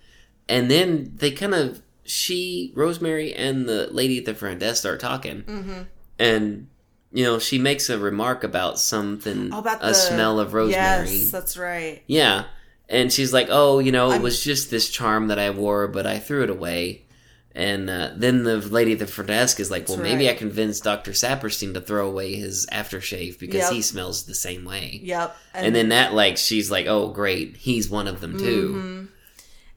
and 0.48 0.70
then 0.70 1.12
they 1.16 1.30
kind 1.30 1.54
of 1.54 1.82
she 2.04 2.72
Rosemary 2.74 3.32
and 3.34 3.68
the 3.68 3.88
lady 3.92 4.18
at 4.18 4.24
the 4.24 4.34
front 4.34 4.60
desk 4.60 4.80
start 4.80 5.00
talking, 5.00 5.42
Mm-hmm. 5.42 5.82
and. 6.18 6.68
You 7.14 7.24
know, 7.24 7.38
she 7.38 7.58
makes 7.58 7.90
a 7.90 7.98
remark 7.98 8.42
about 8.42 8.78
something, 8.78 9.52
Oh, 9.52 9.58
about 9.58 9.84
a 9.84 9.88
the 9.88 9.92
smell 9.92 10.40
of 10.40 10.54
rosemary. 10.54 11.10
Yes, 11.10 11.30
that's 11.30 11.58
right. 11.58 12.02
Yeah. 12.06 12.44
and 12.88 13.12
she's 13.12 13.34
like, 13.34 13.48
"Oh, 13.50 13.80
you 13.80 13.92
know, 13.92 14.08
it 14.08 14.14
I'm- 14.14 14.22
was 14.22 14.42
just 14.42 14.70
this 14.70 14.88
charm 14.88 15.26
that 15.28 15.38
I 15.38 15.50
wore, 15.50 15.86
but 15.88 16.06
I 16.06 16.18
threw 16.18 16.42
it 16.42 16.48
away." 16.48 17.04
And 17.54 17.90
uh, 17.90 18.10
then 18.16 18.44
the 18.44 18.56
lady 18.58 18.92
at 18.92 18.98
the 18.98 19.06
front 19.06 19.28
desk 19.28 19.60
is 19.60 19.70
like, 19.70 19.86
"Well, 19.88 19.98
That's 19.98 20.08
maybe 20.10 20.26
I 20.26 20.30
right. 20.32 20.38
convinced 20.38 20.84
Doctor 20.84 21.10
Sapirstein 21.12 21.74
to 21.74 21.80
throw 21.82 22.08
away 22.08 22.34
his 22.34 22.66
aftershave 22.72 23.38
because 23.38 23.60
Yep. 23.62 23.72
he 23.72 23.82
smells 23.82 24.24
the 24.24 24.34
same 24.34 24.64
way." 24.64 25.00
Yep. 25.02 25.36
And, 25.52 25.74
then 25.74 25.90
that, 25.90 26.14
like, 26.14 26.38
she's 26.38 26.70
like, 26.70 26.86
"Oh, 26.86 27.08
great, 27.08 27.56
he's 27.58 27.90
one 27.90 28.08
of 28.08 28.20
them 28.22 28.38
too." 28.38 28.68
Mm-hmm. 28.74 29.04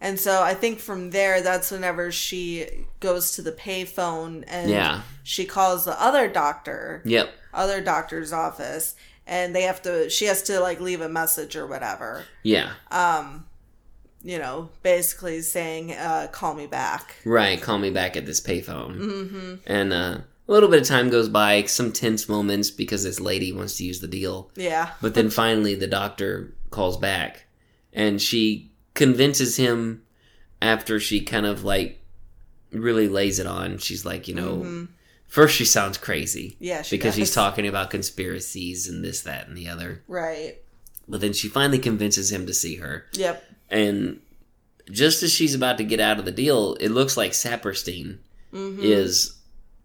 And 0.01 0.19
so 0.19 0.41
I 0.43 0.53
think 0.53 0.79
from 0.79 1.09
there, 1.11 1.41
that's 1.41 1.71
whenever 1.71 2.11
she 2.11 2.67
goes 2.99 3.31
to 3.31 3.41
the 3.41 3.51
payphone 3.51 4.43
and 4.47 4.69
Yeah. 4.69 5.01
she 5.23 5.45
calls 5.45 5.83
the 5.85 5.99
other 6.01 6.27
doctor, 6.27 7.01
Yep. 7.05 7.29
other 7.53 7.81
doctor's 7.81 8.31
office, 8.31 8.95
and 9.25 9.55
they 9.55 9.63
have 9.63 9.81
to. 9.81 10.09
She 10.09 10.25
has 10.25 10.43
to 10.43 10.59
like 10.59 10.79
leave 10.79 11.01
a 11.01 11.09
message 11.09 11.55
or 11.55 11.65
whatever. 11.67 12.23
Yeah. 12.43 12.71
You 14.25 14.39
know, 14.39 14.69
basically 14.81 15.41
saying, 15.41 15.93
uh, 15.93 16.27
"Call 16.31 16.55
me 16.55 16.65
back." 16.65 17.15
Right, 17.23 17.61
call 17.61 17.77
me 17.77 17.91
back 17.91 18.17
at 18.17 18.25
this 18.25 18.41
payphone. 18.41 18.97
Mm-hmm. 18.97 19.53
And 19.67 19.93
uh, 19.93 20.17
a 20.47 20.51
little 20.51 20.67
bit 20.67 20.81
of 20.81 20.87
time 20.87 21.09
goes 21.09 21.29
by, 21.29 21.63
some 21.65 21.91
tense 21.91 22.27
moments 22.27 22.71
because 22.71 23.03
this 23.03 23.19
lady 23.19 23.51
wants 23.51 23.77
to 23.77 23.83
use 23.83 23.99
the 23.99 24.07
deal. 24.07 24.49
Yeah. 24.55 24.91
But 24.99 25.13
then 25.13 25.29
finally, 25.29 25.75
the 25.75 25.87
doctor 25.87 26.55
calls 26.71 26.97
back, 26.97 27.45
and 27.93 28.19
she 28.19 28.71
convinces 28.95 29.57
him 29.57 30.03
after 30.61 30.99
she 30.99 31.21
kind 31.21 31.45
of 31.45 31.63
like 31.63 32.01
really 32.71 33.07
lays 33.07 33.37
it 33.37 33.45
on. 33.45 33.77
She's 33.77 34.05
like, 34.05 34.27
you 34.27 34.33
know, 34.33 34.87
first 35.27 35.55
she 35.55 35.65
sounds 35.65 35.97
crazy. 35.97 36.51
Mm-hmm. 36.51 36.63
Yeah, 36.63 36.81
she 36.81 36.97
because 36.97 37.15
she's 37.15 37.33
talking 37.33 37.67
about 37.67 37.91
conspiracies 37.91 38.87
and 38.87 39.03
this, 39.03 39.21
that, 39.21 39.47
and 39.47 39.55
the 39.55 39.69
other. 39.69 40.03
Right. 40.07 40.57
But 41.07 41.21
then 41.21 41.33
she 41.33 41.47
finally 41.47 41.77
convinces 41.77 42.31
him 42.31 42.47
to 42.47 42.53
see 42.53 42.77
her. 42.77 43.05
Yep. 43.13 43.43
And 43.69 44.19
just 44.91 45.23
as 45.23 45.31
she's 45.33 45.55
about 45.55 45.77
to 45.77 45.83
get 45.83 45.99
out 45.99 46.19
of 46.19 46.25
the 46.25 46.31
deal, 46.31 46.75
it 46.79 46.89
looks 46.89 47.17
like 47.17 47.31
Sapirstein 47.31 48.19
is 48.53 49.37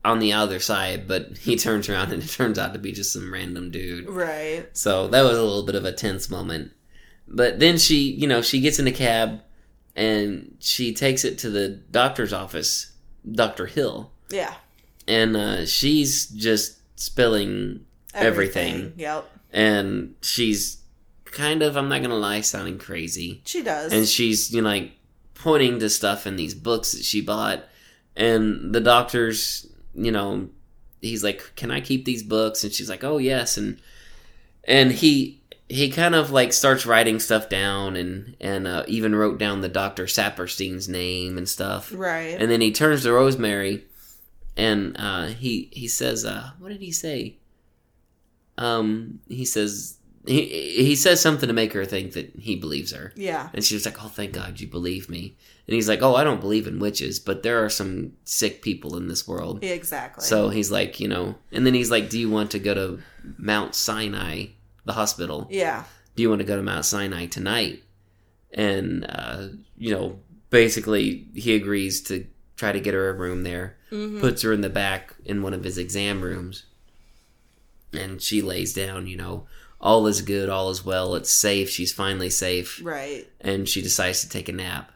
on 0.04 0.18
the 0.20 0.32
other 0.32 0.60
side, 0.60 1.08
but 1.08 1.36
he 1.38 1.56
turns 1.56 1.88
around 1.88 2.12
and 2.12 2.22
it 2.22 2.28
turns 2.28 2.58
out 2.58 2.72
to 2.72 2.78
be 2.78 2.92
just 2.92 3.12
some 3.12 3.32
random 3.32 3.70
dude. 3.70 4.08
Right. 4.08 4.66
So 4.72 5.08
that 5.08 5.22
was 5.22 5.36
a 5.38 5.42
little 5.42 5.64
bit 5.64 5.74
of 5.74 5.84
a 5.84 5.92
tense 5.92 6.30
moment. 6.30 6.72
But 7.26 7.58
then 7.60 7.78
she, 7.78 8.10
you 8.12 8.26
know, 8.26 8.42
she 8.42 8.60
gets 8.60 8.78
in 8.78 8.86
a 8.86 8.92
cab 8.92 9.40
and 9.96 10.56
she 10.60 10.92
takes 10.94 11.24
it 11.24 11.38
to 11.38 11.50
the 11.50 11.68
doctor's 11.68 12.32
office, 12.32 12.92
Dr. 13.30 13.66
Hill, 13.66 14.10
Yeah. 14.30 14.54
and 15.08 15.36
uh, 15.36 15.66
she's 15.66 16.26
just 16.26 16.78
spilling 16.98 17.84
everything. 18.14 18.92
Yep. 18.96 19.28
And 19.52 20.14
she's 20.22 20.78
kind 21.32 21.62
of, 21.62 21.76
I'm 21.76 21.88
not 21.88 21.98
going 21.98 22.10
to 22.10 22.16
lie, 22.16 22.40
sounding 22.40 22.78
crazy. 22.78 23.42
She 23.44 23.62
does. 23.62 23.92
and 23.92 24.06
she's 24.06 24.52
you 24.52 24.62
know 24.62 24.68
like 24.68 24.92
pointing 25.34 25.78
to 25.80 25.88
stuff 25.88 26.26
in 26.26 26.36
these 26.36 26.54
books 26.54 26.92
that 26.92 27.04
she 27.04 27.20
bought. 27.20 27.64
And 28.16 28.74
the 28.74 28.80
doctor's 28.80 29.66
you 29.94 30.12
know 30.12 30.48
he's 31.00 31.24
like 31.24 31.52
can 31.56 31.70
i 31.70 31.80
keep 31.80 32.04
these 32.04 32.22
books? 32.22 32.62
And 32.64 32.72
she's 32.72 32.90
like 32.90 33.04
oh 33.04 33.18
yes. 33.18 33.56
And 33.56 33.80
and 34.64 34.92
he 34.92 35.40
he 35.68 35.88
kind 35.88 36.14
of 36.14 36.30
like 36.30 36.52
starts 36.52 36.84
writing 36.84 37.18
stuff 37.20 37.48
down 37.48 37.96
and 37.96 38.36
and 38.40 38.66
uh, 38.66 38.84
even 38.88 39.14
wrote 39.14 39.38
down 39.38 39.60
the 39.60 39.68
dr 39.68 40.06
sapirstein's 40.08 40.88
name 40.88 41.38
and 41.38 41.48
stuff. 41.48 41.92
Right. 41.94 42.40
and 42.40 42.50
then 42.50 42.60
he 42.60 42.72
turns 42.72 43.02
to 43.04 43.12
rosemary 43.12 43.84
and 44.56 44.96
uh 44.98 45.26
he 45.28 45.70
he 45.72 45.88
says 45.88 46.24
uh 46.24 46.50
what 46.58 46.68
did 46.70 46.80
he 46.82 46.92
say? 46.92 47.36
Um 48.58 49.20
he 49.28 49.44
says 49.44 49.96
he 50.26 50.84
he 50.84 50.96
says 50.96 51.20
something 51.20 51.46
to 51.46 51.52
make 51.52 51.72
her 51.72 51.84
think 51.84 52.12
that 52.12 52.34
he 52.36 52.54
believes 52.54 52.92
her 52.92 53.12
yeah. 53.16 53.48
and 53.54 53.64
she 53.64 53.74
was 53.74 53.86
like, 53.86 54.02
"Oh, 54.02 54.08
thank 54.08 54.32
God 54.32 54.60
you 54.60 54.66
believe 54.66 55.08
me." 55.08 55.36
And 55.66 55.74
he's 55.74 55.88
like, 55.88 56.02
"Oh, 56.02 56.14
I 56.14 56.24
don't 56.24 56.40
believe 56.40 56.66
in 56.66 56.78
witches, 56.78 57.18
but 57.18 57.42
there 57.42 57.64
are 57.64 57.70
some 57.70 58.12
sick 58.24 58.60
people 58.60 58.96
in 58.96 59.08
this 59.08 59.26
world." 59.26 59.64
Exactly. 59.64 60.22
So 60.24 60.50
he's 60.50 60.70
like, 60.70 61.00
you 61.00 61.08
know, 61.08 61.36
and 61.52 61.64
then 61.64 61.74
he's 61.74 61.90
like, 61.90 62.10
"Do 62.10 62.18
you 62.18 62.28
want 62.28 62.50
to 62.50 62.58
go 62.58 62.74
to 62.74 63.00
Mount 63.38 63.74
Sinai, 63.74 64.46
the 64.84 64.92
hospital? 64.92 65.46
Yeah. 65.50 65.84
Do 66.16 66.22
you 66.22 66.28
want 66.28 66.40
to 66.40 66.46
go 66.46 66.56
to 66.56 66.62
Mount 66.62 66.84
Sinai 66.84 67.26
tonight?" 67.26 67.82
And 68.52 69.06
uh, 69.08 69.48
you 69.78 69.94
know, 69.94 70.18
basically, 70.50 71.28
he 71.34 71.54
agrees 71.54 72.02
to 72.02 72.26
try 72.56 72.72
to 72.72 72.80
get 72.80 72.92
her 72.94 73.08
a 73.08 73.14
room 73.14 73.42
there. 73.42 73.78
Puts 74.20 74.42
her 74.42 74.52
in 74.52 74.60
the 74.60 74.68
back 74.68 75.14
in 75.24 75.42
one 75.42 75.54
of 75.54 75.64
his 75.64 75.76
exam 75.76 76.20
rooms, 76.22 76.64
and 77.92 78.22
she 78.22 78.42
lays 78.42 78.72
down. 78.72 79.06
You 79.06 79.16
know, 79.16 79.46
all 79.80 80.06
is 80.06 80.20
good, 80.22 80.48
all 80.48 80.70
is 80.70 80.84
well. 80.84 81.14
It's 81.14 81.32
safe. 81.32 81.70
She's 81.70 81.92
finally 81.92 82.30
safe 82.30 82.80
Right. 82.82 83.26
and 83.40 83.68
she 83.68 83.80
decides 83.82 84.20
to 84.22 84.28
take 84.28 84.48
a 84.48 84.52
nap. 84.52 84.92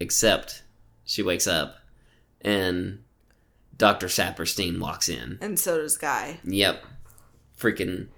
Except 0.00 0.62
she 1.04 1.22
wakes 1.22 1.46
up 1.46 1.76
and 2.40 3.00
Dr. 3.76 4.06
Sapirstein 4.06 4.78
walks 4.80 5.08
in. 5.08 5.38
And 5.40 5.58
so 5.58 5.78
does 5.78 5.96
Guy. 5.96 6.38
Yep. 6.44 6.84
Freaking 7.58 8.08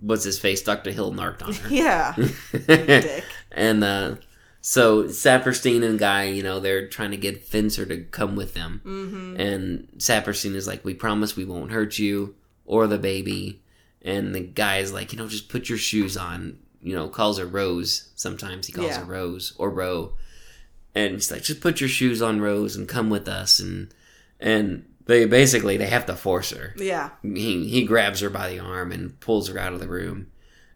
what's 0.00 0.24
his 0.24 0.38
face? 0.38 0.62
Dr. 0.62 0.90
Hill 0.90 1.12
narked 1.12 1.42
on 1.42 1.52
her. 1.54 1.68
Yeah. 1.72 2.14
Dick. 2.66 3.24
and 3.52 3.84
uh 3.84 4.16
so 4.60 5.04
Sapirstein 5.04 5.84
and 5.84 5.98
Guy, 5.98 6.24
you 6.24 6.42
know, 6.42 6.58
they're 6.58 6.88
trying 6.88 7.10
to 7.10 7.18
get 7.18 7.46
Finzer 7.46 7.86
to 7.86 8.02
come 8.04 8.34
with 8.34 8.54
them. 8.54 8.80
Mm-hmm. 8.84 9.36
And 9.38 9.88
Sapirstein 9.98 10.54
is 10.54 10.66
like, 10.66 10.82
"We 10.86 10.94
promise 10.94 11.36
we 11.36 11.44
won't 11.44 11.70
hurt 11.70 11.98
you 11.98 12.34
or 12.64 12.86
the 12.86 12.96
baby." 12.98 13.60
And 14.04 14.34
the 14.34 14.40
guy 14.40 14.78
is 14.78 14.92
like, 14.92 15.12
"You 15.12 15.18
know, 15.18 15.28
just 15.28 15.48
put 15.48 15.68
your 15.68 15.78
shoes 15.78 16.16
on." 16.16 16.58
You 16.82 16.94
know, 16.94 17.08
calls 17.08 17.38
her 17.38 17.46
Rose. 17.46 18.10
Sometimes 18.14 18.66
he 18.66 18.72
calls 18.74 18.88
Yeah. 18.88 18.98
her 19.00 19.04
Rose 19.10 19.54
or 19.56 19.70
Roe, 19.70 20.14
And 20.94 21.14
he's 21.14 21.30
like, 21.32 21.42
"Just 21.42 21.60
put 21.60 21.80
your 21.80 21.88
shoes 21.88 22.20
on, 22.22 22.40
Rose, 22.40 22.76
and 22.76 22.86
come 22.88 23.08
with 23.10 23.26
us." 23.28 23.58
And 23.58 23.88
and 24.38 24.84
they 25.06 25.24
basically 25.24 25.76
they 25.76 25.86
have 25.86 26.06
to 26.06 26.14
force 26.16 26.50
her 26.50 26.74
Yeah. 26.76 27.10
he 27.22 27.66
he 27.68 27.84
grabs 27.84 28.20
her 28.20 28.30
by 28.30 28.50
the 28.50 28.58
arm 28.60 28.92
and 28.92 29.18
pulls 29.20 29.48
her 29.48 29.58
out 29.58 29.72
of 29.72 29.80
the 29.80 29.88
room, 29.88 30.28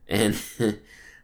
and 0.09 0.34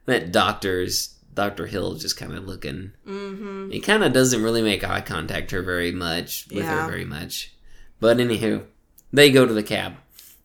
that 0.07 0.31
doctor's 0.33 1.11
Doctor 1.35 1.67
Hill 1.67 1.95
just 1.95 2.17
kind 2.17 2.33
of 2.35 2.47
looking. 2.47 2.93
Mm-hmm. 3.09 3.71
He 3.71 3.81
kind 3.81 4.05
of 4.05 4.13
doesn't 4.13 4.43
really 4.43 4.63
make 4.63 4.85
eye 4.85 5.01
contact 5.01 5.51
her 5.51 5.63
very 5.63 5.91
much 5.91 6.47
with 6.51 6.59
Yeah. 6.65 6.83
her 6.85 6.89
very 6.91 7.05
much, 7.05 7.53
but 7.99 8.19
anywho, 8.19 8.65
they 9.13 9.33
go 9.33 9.45
to 9.45 9.53
the 9.55 9.63
cab, 9.65 9.95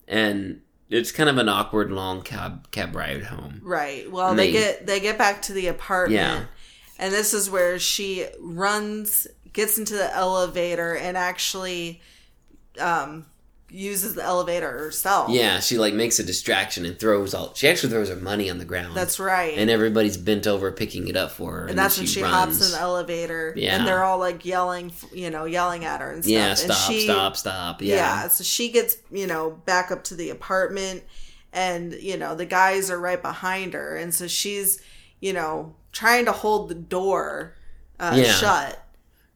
and 0.08 0.60
it's 0.90 1.12
kind 1.12 1.28
of 1.30 1.38
an 1.38 1.48
awkward 1.48 1.90
long 1.90 2.22
cab 2.22 2.70
cab 2.70 2.94
ride 2.94 3.22
home. 3.24 3.60
Right. 3.62 4.10
Well, 4.10 4.34
they, 4.34 4.48
they- 4.48 4.52
get 4.52 4.86
they 4.86 5.00
get 5.00 5.16
back 5.16 5.42
to 5.42 5.52
the 5.52 5.68
apartment. 5.68 6.20
Yeah. 6.20 6.44
And 6.98 7.14
this 7.14 7.32
is 7.32 7.48
where 7.48 7.78
she 7.78 8.26
runs, 8.38 9.26
gets 9.54 9.78
into 9.78 9.94
the 9.94 10.14
elevator, 10.14 10.94
and 10.94 11.16
actually 11.16 12.02
um, 12.78 13.24
uses 13.70 14.14
the 14.14 14.22
elevator 14.22 14.70
herself. 14.70 15.30
Yeah, 15.30 15.60
she 15.60 15.78
like 15.78 15.94
makes 15.94 16.18
a 16.18 16.24
distraction 16.24 16.84
and 16.84 16.98
throws 16.98 17.34
all. 17.34 17.54
She 17.54 17.68
actually 17.68 17.90
throws 17.90 18.08
her 18.08 18.16
money 18.16 18.50
on 18.50 18.58
the 18.58 18.64
ground. 18.64 18.96
That's 18.96 19.18
right. 19.20 19.56
and 19.56 19.70
everybody's 19.70 20.16
bent 20.16 20.46
over 20.46 20.72
picking 20.72 21.08
it 21.08 21.16
up 21.16 21.30
for 21.30 21.52
her, 21.52 21.66
and 21.66 21.78
that's 21.78 21.96
when 21.98 22.06
she 22.06 22.22
runs. 22.22 22.34
hops 22.34 22.66
in 22.66 22.72
the 22.72 22.80
elevator. 22.80 23.54
Yeah. 23.56 23.76
And 23.76 23.86
they're 23.86 24.02
all 24.04 24.18
like 24.18 24.44
yelling, 24.44 24.92
you 25.12 25.30
know, 25.30 25.44
yelling 25.44 25.84
at 25.84 26.00
her 26.00 26.10
and 26.12 26.24
stuff. 26.24 26.32
Yeah, 26.32 26.48
and 26.50 26.58
stop, 26.58 26.90
she, 26.90 27.00
stop, 27.04 27.36
stop. 27.36 27.82
Yeah. 27.82 27.94
Yeah, 27.96 28.28
So 28.28 28.44
she 28.44 28.70
gets, 28.70 28.96
you 29.10 29.26
know, 29.26 29.50
back 29.64 29.90
up 29.90 30.04
to 30.04 30.14
the 30.14 30.30
apartment 30.30 31.02
and, 31.52 31.92
you 31.94 32.16
know, 32.16 32.34
the 32.34 32.46
guys 32.46 32.90
are 32.90 32.98
right 33.00 33.20
behind 33.20 33.74
her. 33.74 33.96
And 33.96 34.14
so 34.14 34.26
she's, 34.26 34.80
you 35.20 35.32
know, 35.32 35.74
trying 35.92 36.24
to 36.26 36.32
hold 36.32 36.68
the 36.68 36.74
door 36.76 37.56
uh, 37.98 38.14
Yeah. 38.16 38.32
shut. 38.32 38.84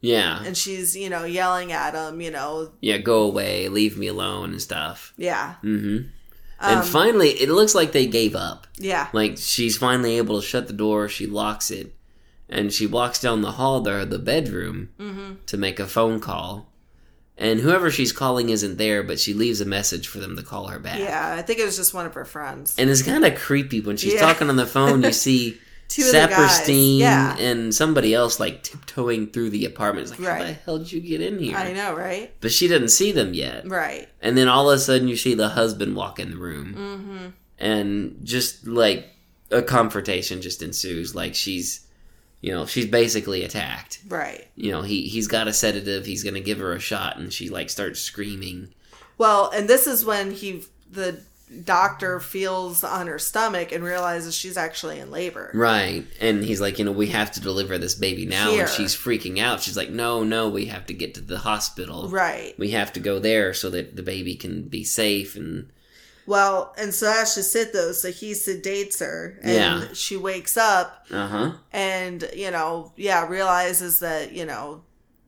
Yeah. 0.05 0.43
And 0.43 0.55
she's, 0.57 0.95
you 0.95 1.09
know, 1.09 1.23
yelling 1.25 1.71
at 1.71 1.93
him, 1.95 2.21
you 2.21 2.31
know, 2.31 2.71
yeah, 2.81 2.97
go 2.97 3.23
away, 3.23 3.67
leave 3.69 3.97
me 3.97 4.07
alone 4.07 4.51
and 4.51 4.61
stuff. 4.61 5.13
yeah. 5.17 5.55
Mm-hmm. 5.63 6.09
Um, 6.57 6.77
and 6.79 6.87
finally, 6.87 7.29
it 7.31 7.49
looks 7.49 7.75
like 7.75 7.91
they 7.91 8.07
gave 8.07 8.33
up. 8.35 8.65
Yeah. 8.77 9.09
Like 9.11 9.37
she's 9.37 9.77
finally 9.77 10.17
able 10.17 10.39
to 10.39 10.45
shut 10.47 10.67
the 10.67 10.73
door. 10.73 11.09
She 11.09 11.27
locks 11.27 11.69
it, 11.69 11.93
and 12.49 12.71
she 12.71 12.87
walks 12.87 13.19
down 13.19 13.41
the 13.41 13.51
hall 13.53 13.83
to 13.83 14.05
the 14.05 14.19
bedroom 14.19 14.89
Mm-hmm. 14.99 15.33
to 15.47 15.57
make 15.57 15.79
a 15.79 15.85
phone 15.87 16.19
call. 16.21 16.71
And 17.37 17.59
whoever 17.59 17.91
she's 17.91 18.13
calling 18.13 18.47
isn't 18.47 18.77
there, 18.77 19.03
but 19.03 19.19
she 19.19 19.33
leaves 19.33 19.59
a 19.59 19.65
message 19.65 20.07
for 20.07 20.19
them 20.19 20.37
to 20.37 20.41
call 20.43 20.67
her 20.67 20.79
back. 20.79 20.99
Yeah. 20.99 21.35
I 21.37 21.41
think 21.41 21.59
it 21.59 21.65
was 21.65 21.75
just 21.75 21.93
one 21.93 22.05
of 22.05 22.13
her 22.13 22.23
friends. 22.23 22.73
And 22.77 22.89
it's 22.89 23.01
kind 23.03 23.25
of 23.25 23.35
creepy 23.35 23.81
when 23.81 23.97
she's 23.97 24.13
Yeah. 24.13 24.21
talking 24.21 24.47
on 24.49 24.55
the 24.55 24.65
phone. 24.65 25.03
You 25.03 25.11
see 25.27 25.59
Two 25.87 26.01
of 26.01 26.07
the 26.07 26.13
guys, 26.13 26.29
Sapirstein 26.61 26.99
yeah. 26.99 27.37
and 27.37 27.73
somebody 27.73 28.13
else 28.13 28.39
like 28.39 28.63
tiptoeing 28.63 29.27
through 29.27 29.51
the 29.51 29.65
apartment. 29.65 30.09
It's 30.09 30.19
like, 30.19 30.27
how 30.29 30.43
the 30.43 30.53
hell 30.53 30.77
did 30.79 30.91
you 30.91 30.99
get 30.99 31.21
in 31.21 31.37
here? 31.39 31.55
I 31.55 31.73
know, 31.73 31.95
right? 31.95 32.33
But 32.41 32.51
she 32.51 32.67
doesn't 32.67 32.89
see 32.89 33.11
them 33.11 33.33
yet. 33.33 33.67
Right. 33.69 34.09
And 34.21 34.35
then 34.37 34.47
all 34.47 34.69
of 34.71 34.75
a 34.75 34.79
sudden, 34.79 35.07
you 35.07 35.15
see 35.15 35.33
the 35.35 35.49
husband 35.49 35.95
walk 35.95 36.19
in 36.19 36.31
the 36.31 36.37
room, 36.37 36.73
Mm-hmm. 36.75 37.25
and 37.59 38.19
just 38.23 38.65
like 38.67 39.07
a 39.51 39.61
confrontation 39.61 40.41
just 40.41 40.61
ensues. 40.61 41.13
Like 41.15 41.35
she's, 41.35 41.85
you 42.41 42.51
know, 42.51 42.65
she's 42.65 42.87
basically 42.87 43.43
attacked. 43.43 43.99
Right. 44.09 44.47
You 44.55 44.71
know, 44.71 44.81
he 44.81 45.03
he's 45.07 45.27
got 45.27 45.47
a 45.47 45.53
sedative. 45.53 46.05
He's 46.05 46.23
gonna 46.23 46.39
give 46.41 46.57
her 46.59 46.73
a 46.73 46.79
shot, 46.79 47.17
and 47.17 47.31
she 47.31 47.49
like 47.49 47.69
starts 47.69 47.99
screaming. 47.99 48.73
Well, 49.17 49.49
and 49.53 49.69
this 49.69 49.87
is 49.87 50.03
when 50.03 50.31
he 50.31 50.63
the 50.91 51.21
doctor 51.63 52.19
feels 52.19 52.83
on 52.83 53.07
her 53.07 53.19
stomach 53.19 53.71
and 53.71 53.83
realizes 53.83 54.33
she's 54.35 54.57
actually 54.57 54.99
in 54.99 55.11
labor. 55.11 55.51
Right. 55.53 56.05
And 56.19 56.43
he's 56.43 56.59
like, 56.59 56.79
you 56.79 56.85
know, 56.85 56.91
we 56.91 57.07
have 57.07 57.31
to 57.33 57.39
deliver 57.41 57.77
this 57.77 57.95
baby 57.95 58.25
now. 58.25 58.51
Here. 58.51 58.63
And 58.63 58.71
she's 58.71 58.95
freaking 58.95 59.39
out. 59.39 59.61
She's 59.61 59.77
like, 59.77 59.89
no, 59.89 60.23
no, 60.23 60.49
we 60.49 60.65
have 60.65 60.85
to 60.87 60.93
get 60.93 61.13
to 61.15 61.21
the 61.21 61.37
hospital. 61.39 62.09
Right. 62.09 62.57
We 62.57 62.71
have 62.71 62.91
to 62.93 62.99
go 62.99 63.19
there 63.19 63.53
so 63.53 63.69
that 63.69 63.95
the 63.95 64.03
baby 64.03 64.35
can 64.35 64.63
be 64.63 64.83
safe. 64.83 65.35
And 65.35 65.69
Well, 66.25 66.73
and 66.77 66.93
so 66.93 67.05
that's 67.05 67.35
just 67.35 67.55
it 67.55 67.73
though. 67.73 67.91
So 67.91 68.11
he 68.11 68.31
sedates 68.31 68.99
her, 68.99 69.39
and 69.43 69.53
Yeah. 69.53 69.87
she 69.93 70.17
wakes 70.17 70.57
up, 70.57 71.05
uh 71.11 71.27
huh. 71.27 71.51
and 71.71 72.27
you 72.35 72.49
know, 72.49 72.91
yeah, 72.95 73.27
realizes 73.27 73.99
that 73.99 74.31
you 74.31 74.45
know, 74.45 74.81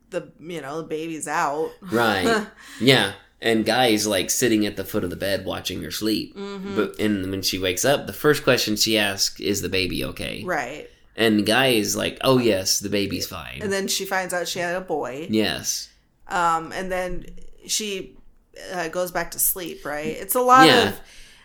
the 0.09 0.31
you 0.39 0.61
know 0.61 0.77
the 0.81 0.87
baby's 0.87 1.27
out. 1.27 1.69
Right. 1.81 2.47
yeah. 2.81 3.13
And 3.41 3.65
Guy 3.65 3.87
is 3.87 4.07
like 4.07 4.29
sitting 4.31 4.65
at 4.65 4.75
the 4.77 4.83
foot 4.83 5.03
of 5.03 5.09
the 5.11 5.15
bed 5.15 5.45
watching 5.45 5.83
her 5.83 5.91
sleep. 5.91 6.35
Mm-hmm. 6.35 6.75
But 6.75 6.99
and 6.99 7.29
when 7.29 7.41
she 7.43 7.59
wakes 7.59 7.85
up, 7.85 8.07
the 8.07 8.13
first 8.13 8.43
question 8.43 8.75
she 8.75 8.97
asks 8.97 9.39
is 9.39 9.61
the 9.61 9.69
baby 9.69 10.03
okay? 10.05 10.43
Right. 10.43 10.89
And 11.15 11.45
Guy 11.45 11.67
is 11.67 11.95
like, 11.95 12.17
oh 12.21 12.37
yes, 12.39 12.79
the 12.79 12.89
baby's 12.89 13.27
fine. 13.27 13.59
And 13.61 13.71
then 13.71 13.87
she 13.87 14.05
finds 14.05 14.33
out 14.33 14.47
she 14.47 14.59
had 14.59 14.75
a 14.75 14.81
boy. 14.81 15.27
yes. 15.29 15.89
Um, 16.27 16.71
and 16.73 16.91
then 16.91 17.25
she 17.67 18.17
uh, 18.73 18.87
goes 18.89 19.11
back 19.11 19.31
to 19.31 19.39
sleep. 19.39 19.85
Right. 19.85 20.07
It's 20.07 20.35
a 20.35 20.41
lot 20.41 20.67
Yeah. 20.67 20.89
of. 20.89 20.99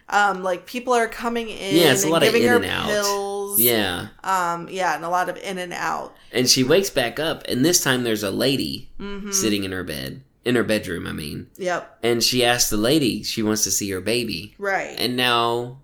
Um, 0.09 0.43
like 0.43 0.66
people 0.66 0.93
are 0.93 1.09
coming 1.09 1.48
in 1.48 1.77
Yeah, 1.77 1.93
it's 1.93 2.05
a 2.05 2.09
lot 2.09 2.23
of 2.23 2.35
in 2.35 2.52
and 2.52 2.64
out. 2.66 2.86
pills. 2.89 3.60
Yeah. 3.60 4.09
Um, 4.24 4.69
yeah, 4.70 4.94
and 4.97 5.05
a 5.05 5.09
lot 5.09 5.28
of 5.31 5.36
in 5.39 5.56
and 5.59 5.73
out. 5.73 6.14
And 6.32 6.48
she 6.51 6.64
wakes 6.64 6.90
back 6.90 7.19
up, 7.19 7.44
and 7.48 7.64
this 7.64 7.82
time 7.82 8.02
there's 8.02 8.23
a 8.23 8.31
lady 8.31 8.90
Mm-hmm. 9.01 9.31
sitting 9.31 9.64
in 9.64 9.73
her 9.73 9.85
bed, 9.85 10.23
in 10.44 10.55
her 10.55 10.64
bedroom, 10.64 11.06
I 11.06 11.12
mean. 11.12 11.48
Yep. 11.56 11.98
And 12.02 12.23
she 12.23 12.44
asks 12.44 12.70
the 12.70 12.77
lady 12.77 13.23
she 13.23 13.43
wants 13.43 13.64
to 13.64 13.70
see 13.70 13.90
her 13.90 14.01
baby. 14.01 14.55
Right. 14.59 14.98
And 14.98 15.16
now 15.16 15.78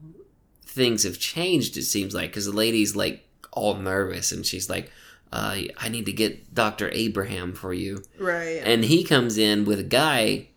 things 0.64 1.02
have 1.04 1.18
changed, 1.18 1.76
it 1.76 1.84
seems 1.84 2.14
like, 2.14 2.30
because 2.30 2.46
the 2.46 2.52
lady's 2.52 2.96
like 2.96 3.24
all 3.52 3.74
nervous, 3.74 4.32
and 4.32 4.44
she's 4.44 4.68
like, 4.70 4.90
uh, 5.32 5.58
I 5.76 5.88
need 5.88 6.06
to 6.06 6.12
get 6.12 6.54
Dr. 6.54 6.90
Abraham 6.92 7.52
for 7.52 7.74
you. 7.74 8.02
right. 8.18 8.62
And 8.64 8.84
he 8.84 9.04
comes 9.04 9.36
in 9.36 9.64
with 9.64 9.78
a 9.78 9.84
guy, 9.84 10.48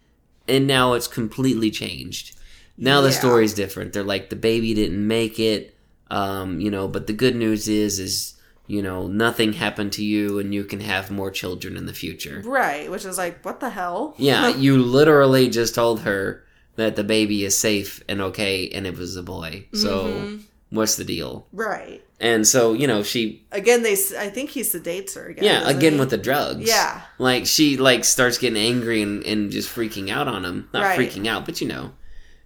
and 0.48 0.66
now 0.68 0.94
it's 0.94 1.08
completely 1.08 1.72
changed. 1.72 2.38
Now 2.78 3.02
the 3.02 3.12
story's 3.12 3.54
different. 3.54 3.94
They're 3.94 4.04
like, 4.04 4.30
the 4.30 4.36
baby 4.36 4.74
didn't 4.74 5.06
make 5.06 5.40
it, 5.40 5.76
um, 6.10 6.60
you 6.60 6.72
know, 6.72 6.88
but 6.88 7.06
the 7.06 7.14
good 7.14 7.36
news 7.36 7.68
is, 7.68 8.00
is, 8.00 8.36
you 8.68 8.82
know, 8.82 9.08
nothing 9.08 9.54
happened 9.54 9.92
to 9.94 10.04
you, 10.06 10.40
and 10.40 10.54
you 10.54 10.64
can 10.64 10.80
have 10.80 11.12
more 11.12 11.32
children 11.32 11.76
in 11.78 11.86
the 11.86 11.94
future. 11.94 12.42
Right, 12.46 12.90
which 12.90 13.06
is 13.06 13.18
like, 13.18 13.44
what 13.44 13.60
the 13.60 13.70
hell? 13.70 14.14
Yeah, 14.18 14.48
you 14.56 14.78
literally 14.78 15.50
just 15.50 15.76
told 15.76 16.02
her 16.02 16.44
that 16.76 16.96
the 16.96 17.04
baby 17.04 17.44
is 17.44 17.58
safe 17.58 18.02
and 18.08 18.22
okay, 18.22 18.70
and 18.70 18.88
it 18.88 18.98
was 18.98 19.16
a 19.18 19.24
boy. 19.24 19.66
So, 19.74 20.06
Mm-hmm. 20.06 20.38
what's 20.70 20.96
the 20.96 21.04
deal? 21.04 21.48
Right. 21.52 22.02
And 22.20 22.48
so, 22.48 22.74
you 22.74 22.86
know, 22.88 23.02
she, 23.04 23.44
Again, 23.52 23.82
they. 23.84 23.94
I 23.94 24.30
think 24.30 24.52
he 24.52 24.62
sedates 24.62 25.16
her 25.16 25.26
again. 25.30 25.44
yeah, 25.44 25.68
again 25.68 25.94
he? 25.94 26.00
with 26.00 26.12
the 26.12 26.18
drugs. 26.18 26.68
Yeah. 26.68 27.02
Like, 27.18 27.48
she, 27.48 27.78
like, 27.78 28.06
starts 28.06 28.38
getting 28.38 28.62
angry 28.62 29.02
and, 29.02 29.24
and 29.26 29.52
just 29.52 29.76
freaking 29.76 30.10
out 30.12 30.28
on 30.28 30.46
him. 30.46 30.70
Not 30.72 30.84
Right. 30.84 31.00
freaking 31.00 31.28
out, 31.28 31.46
but 31.46 31.60
you 31.62 31.68
know. 31.68 31.92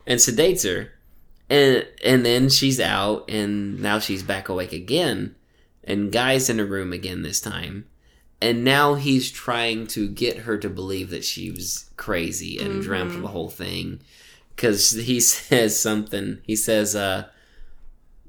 And 0.08 0.20
sedates 0.20 0.64
her. 0.64 0.92
And, 1.50 1.86
and 2.04 2.26
then 2.26 2.50
she's 2.50 2.80
out, 2.80 3.30
and 3.30 3.80
now 3.82 4.00
she's 4.00 4.24
back 4.24 4.48
awake 4.50 4.72
again. 4.74 5.36
And 5.86 6.12
Guy's 6.12 6.50
in 6.50 6.60
a 6.60 6.66
room 6.66 6.92
again 6.92 7.22
this 7.22 7.40
time. 7.40 7.86
And 8.42 8.64
now 8.64 8.96
he's 8.96 9.32
trying 9.32 9.88
to 9.88 10.10
get 10.10 10.40
her 10.40 10.58
to 10.58 10.70
believe 10.70 11.10
that 11.12 11.24
she 11.24 11.52
was 11.52 11.90
crazy 11.96 12.60
and 12.60 12.82
dreamt 12.82 13.22
the 13.22 13.30
whole 13.30 13.50
thing. 13.50 14.02
Because 14.56 14.92
he 14.92 15.20
says 15.22 15.80
something. 15.80 16.40
He 16.44 16.56
says 16.56 16.96
uh, 16.96 17.30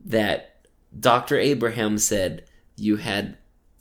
that 0.05 0.61
Dr. 0.99 1.39
Abraham 1.39 1.99
said 1.99 2.45
you 2.77 2.97
had 2.97 3.37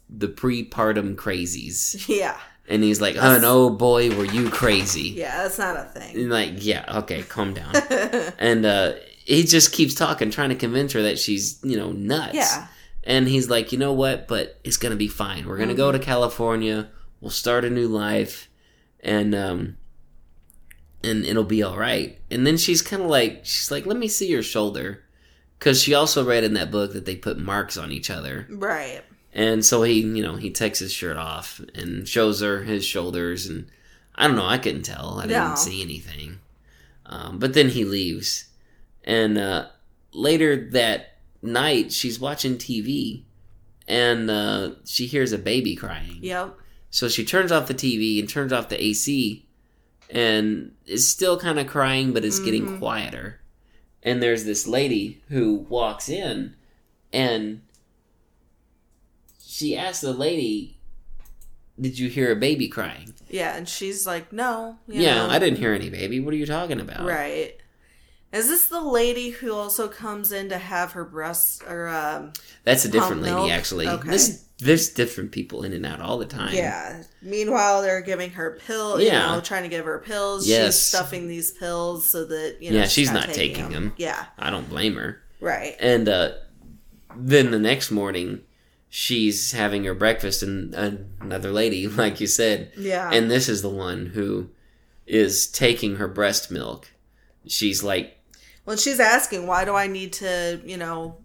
the 0.09 0.27
prepartum 0.27 1.15
crazies. 1.15 2.07
Yeah. 2.15 2.39
And 2.67 2.81
he's 2.81 2.99
like, 2.99 3.15
oh 3.15 3.37
no, 3.37 3.69
boy, 3.69 4.09
were 4.17 4.25
you 4.25 4.49
crazy. 4.49 5.09
Yeah, 5.09 5.43
that's 5.43 5.59
not 5.59 5.77
a 5.77 5.83
thing. 5.83 6.15
And 6.15 6.31
like, 6.31 6.65
yeah, 6.65 6.83
okay, 7.01 7.21
calm 7.21 7.53
down. 7.53 7.75
and 8.39 8.65
uh, 8.65 8.93
he 9.23 9.43
just 9.43 9.71
keeps 9.71 9.93
talking, 9.93 10.31
trying 10.31 10.49
to 10.49 10.55
convince 10.55 10.93
her 10.93 11.03
that 11.03 11.19
she's, 11.19 11.59
you 11.63 11.77
know, 11.77 11.91
nuts. 11.91 12.33
Yeah. 12.33 12.67
And 13.05 13.27
he's 13.27 13.49
like, 13.49 13.71
you 13.71 13.77
know 13.77 13.93
what? 13.93 14.27
But 14.27 14.59
it's 14.63 14.77
gonna 14.77 14.95
be 14.95 15.07
fine. 15.07 15.47
We're 15.47 15.57
gonna 15.57 15.73
go 15.75 15.89
Mm-hmm. 15.91 15.99
to 15.99 16.05
California. 16.05 16.89
We'll 17.21 17.29
start 17.31 17.63
a 17.65 17.69
new 17.69 17.87
life, 17.87 18.49
and 18.99 19.33
um, 19.35 19.77
and 21.03 21.25
it'll 21.25 21.43
be 21.43 21.63
all 21.63 21.77
right. 21.77 22.19
And 22.31 22.45
then 22.45 22.57
she's 22.57 22.81
kind 22.81 23.01
of 23.03 23.09
like, 23.09 23.41
she's 23.45 23.69
like, 23.71 23.85
let 23.85 23.97
me 23.97 24.07
see 24.07 24.27
your 24.27 24.43
shoulder, 24.43 25.03
because 25.59 25.81
she 25.81 25.93
also 25.93 26.25
read 26.25 26.43
in 26.43 26.53
that 26.55 26.71
book 26.71 26.93
that 26.93 27.05
they 27.05 27.15
put 27.15 27.37
marks 27.37 27.77
on 27.77 27.91
each 27.91 28.09
other. 28.09 28.47
Right. 28.49 29.01
And 29.33 29.63
so 29.65 29.83
he, 29.83 29.99
you 30.01 30.23
know, 30.23 30.35
he 30.37 30.49
takes 30.49 30.79
his 30.79 30.91
shirt 30.93 31.17
off 31.17 31.59
and 31.73 32.07
shows 32.07 32.41
her 32.41 32.63
his 32.63 32.85
shoulders, 32.85 33.45
and 33.47 33.67
I 34.15 34.27
don't 34.27 34.35
know, 34.35 34.45
I 34.45 34.57
couldn't 34.57 34.83
tell. 34.83 35.19
I 35.19 35.27
didn't 35.27 35.49
No. 35.49 35.55
see 35.55 35.81
anything. 35.81 36.39
Um, 37.05 37.37
but 37.39 37.53
then 37.53 37.69
he 37.69 37.85
leaves, 37.85 38.45
and 39.03 39.37
uh, 39.37 39.67
later 40.13 40.69
that 40.71 41.14
night, 41.45 41.91
she's 41.91 42.19
watching 42.19 42.57
TV, 42.57 43.23
and 43.87 44.29
uh, 44.29 44.71
she 44.85 45.05
hears 45.05 45.31
a 45.31 45.37
baby 45.37 45.75
crying. 45.75 46.19
Yep. 46.21 46.57
So 46.89 47.07
she 47.07 47.25
turns 47.25 47.51
off 47.51 47.67
the 47.67 47.73
TV 47.73 48.19
and 48.19 48.29
turns 48.29 48.53
off 48.53 48.69
the 48.69 48.81
AC, 48.81 49.45
and 50.09 50.71
is 50.85 51.07
still 51.07 51.39
kind 51.39 51.59
of 51.59 51.67
crying, 51.67 52.13
but 52.13 52.23
it's 52.23 52.39
getting 52.39 52.77
quieter. 52.77 53.41
And 54.03 54.21
there's 54.21 54.45
this 54.45 54.67
lady 54.67 55.23
who 55.29 55.65
walks 55.69 56.09
in, 56.09 56.55
and 57.11 57.61
she 59.43 59.75
asks 59.75 60.01
the 60.01 60.13
lady, 60.13 60.77
"Did 61.79 61.97
you 61.97 62.09
hear 62.09 62.31
a 62.31 62.35
baby 62.35 62.67
crying?" 62.67 63.15
Yeah, 63.29 63.55
and 63.55 63.67
she's 63.67 64.05
like, 64.05 64.31
no. 64.31 64.77
you 64.87 65.01
yeah, 65.01 65.15
know. 65.15 65.29
I 65.29 65.39
didn't 65.39 65.57
hear 65.57 65.73
any 65.73 65.89
baby. 65.89 66.19
What 66.19 66.33
are 66.33 66.37
you 66.37 66.45
talking 66.45 66.79
about? 66.79 67.05
Right. 67.05 67.57
Is 68.35 68.47
this 68.49 68.67
the 68.67 68.81
lady 68.81 69.29
who 69.29 69.53
also 69.53 69.87
comes 69.87 70.31
in 70.31 70.49
to 70.49 70.57
have 70.57 70.91
her 70.91 71.05
breasts 71.05 71.61
or 71.67 71.87
um 71.87 72.33
That's 72.63 72.85
a 72.85 72.89
different 72.89 73.21
lady, 73.21 73.35
milk? 73.35 73.49
actually. 73.51 73.87
Okay. 73.87 74.09
This 74.09 74.43
there's 74.57 74.89
different 74.89 75.31
people 75.31 75.63
in 75.63 75.73
and 75.73 75.85
out 75.85 75.99
all 76.01 76.17
the 76.17 76.25
time. 76.25 76.53
yeah. 76.53 77.03
Meanwhile, 77.21 77.81
they're 77.81 78.01
giving 78.01 78.31
her 78.31 78.59
pills. 78.65 79.01
Yeah. 79.01 79.29
You 79.31 79.35
know, 79.35 79.41
trying 79.41 79.63
to 79.63 79.69
give 79.69 79.85
her 79.85 79.99
pills. 79.99 80.47
Yes. 80.47 80.75
She's 80.75 80.81
stuffing 80.83 81.27
these 81.27 81.51
pills 81.51 82.09
so 82.09 82.23
that 82.25 82.57
you 82.61 82.71
know. 82.71 82.77
Yeah, 82.79 82.85
she's 82.87 83.11
not 83.11 83.29
taking 83.33 83.69
them. 83.69 83.93
Yeah. 83.97 84.25
I 84.37 84.49
don't 84.49 84.69
blame 84.69 84.95
her. 84.95 85.21
Right. 85.41 85.75
And 85.79 86.07
uh, 86.07 86.31
then 87.17 87.51
the 87.51 87.59
next 87.59 87.91
morning, 87.91 88.41
she's 88.89 89.51
having 89.51 89.83
her 89.83 89.93
breakfast, 89.93 90.41
and 90.41 90.73
another 91.19 91.51
lady, 91.51 91.85
like 92.03 92.21
you 92.21 92.27
said, 92.27 92.71
Yeah. 92.77 93.11
and 93.11 93.29
this 93.29 93.49
is 93.49 93.61
the 93.61 93.69
one 93.69 94.07
who 94.07 94.49
is 95.05 95.47
taking 95.47 95.97
her 95.97 96.07
breast 96.07 96.49
milk. 96.49 96.91
She's 97.47 97.83
like, 97.83 98.14
Well, 98.65 98.77
she's 98.77 98.99
asking, 98.99 99.47
why 99.47 99.65
do 99.65 99.75
I 99.75 99.87
need 99.87 100.13
to, 100.13 100.59
you 100.65 100.77
know, 100.77 101.17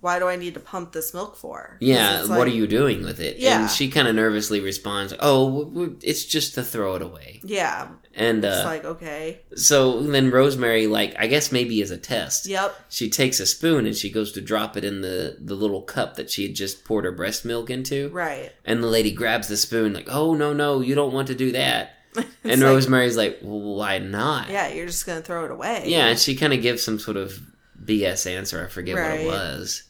why 0.00 0.18
do 0.18 0.26
I 0.28 0.36
need 0.36 0.54
to 0.54 0.60
pump 0.60 0.92
this 0.92 1.12
milk 1.12 1.36
for? 1.36 1.76
"Yeah, 1.78 2.20
it's 2.20 2.28
what 2.30 2.46
are 2.48 2.50
you 2.50 2.66
doing 2.66 3.04
with 3.04 3.20
it?" 3.20 3.36
Yeah. 3.36 3.60
And 3.60 3.70
she 3.70 3.90
kind 3.90 4.08
of 4.08 4.14
nervously 4.14 4.58
responds, 4.60 5.12
"Oh, 5.20 5.92
it's 6.02 6.24
just 6.24 6.54
to 6.54 6.62
throw 6.64 6.94
it 6.94 7.02
away." 7.02 7.40
Yeah. 7.44 7.88
And 8.14 8.42
It's 8.42 8.56
uh, 8.56 8.64
like, 8.64 8.84
okay. 8.86 9.40
so 9.54 10.00
then 10.00 10.30
Rosemary, 10.30 10.86
like, 10.86 11.14
I 11.18 11.26
guess 11.26 11.52
maybe 11.52 11.80
as 11.82 11.90
a 11.90 11.96
test, 11.98 12.46
Yep. 12.46 12.74
she 12.88 13.08
takes 13.10 13.40
a 13.40 13.46
spoon 13.46 13.86
and 13.86 13.94
she 13.94 14.10
goes 14.10 14.32
to 14.32 14.40
drop 14.40 14.74
it 14.78 14.84
in 14.84 15.02
the 15.02 15.36
the 15.38 15.54
little 15.54 15.82
cup 15.82 16.16
that 16.16 16.30
she 16.30 16.44
had 16.46 16.54
just 16.54 16.82
poured 16.86 17.04
her 17.04 17.12
breast 17.12 17.44
milk 17.44 17.68
into. 17.68 18.08
Right. 18.08 18.52
And 18.64 18.82
the 18.82 18.88
lady 18.88 19.12
grabs 19.12 19.48
the 19.48 19.56
spoon, 19.58 19.92
like, 19.92 20.08
oh, 20.10 20.32
no, 20.34 20.54
no, 20.54 20.80
you 20.80 20.94
don't 20.94 21.12
want 21.12 21.28
to 21.28 21.34
do 21.34 21.52
that. 21.52 21.90
and 22.44 22.60
like- 22.60 22.60
Rosemary's 22.62 23.16
like, 23.16 23.38
well, 23.42 23.76
why 23.76 23.98
not? 23.98 24.48
Yeah, 24.50 24.68
you're 24.68 24.86
just 24.86 25.06
gonna 25.06 25.22
throw 25.22 25.44
it 25.44 25.50
away. 25.50 25.84
Yeah, 25.86 26.06
and 26.08 26.18
she 26.18 26.34
kind 26.36 26.52
of 26.52 26.62
gives 26.62 26.82
some 26.82 26.98
sort 26.98 27.16
of 27.16 27.38
BS 27.84 28.26
answer. 28.30 28.64
I 28.64 28.68
forget 28.68 28.96
what 28.96 29.20
it 29.20 29.26
was. 29.26 29.84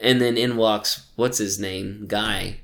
And 0.00 0.20
then 0.20 0.36
in 0.36 0.56
walks, 0.56 1.06
what's 1.16 1.38
his 1.38 1.58
name? 1.58 2.04
Guy. 2.06 2.60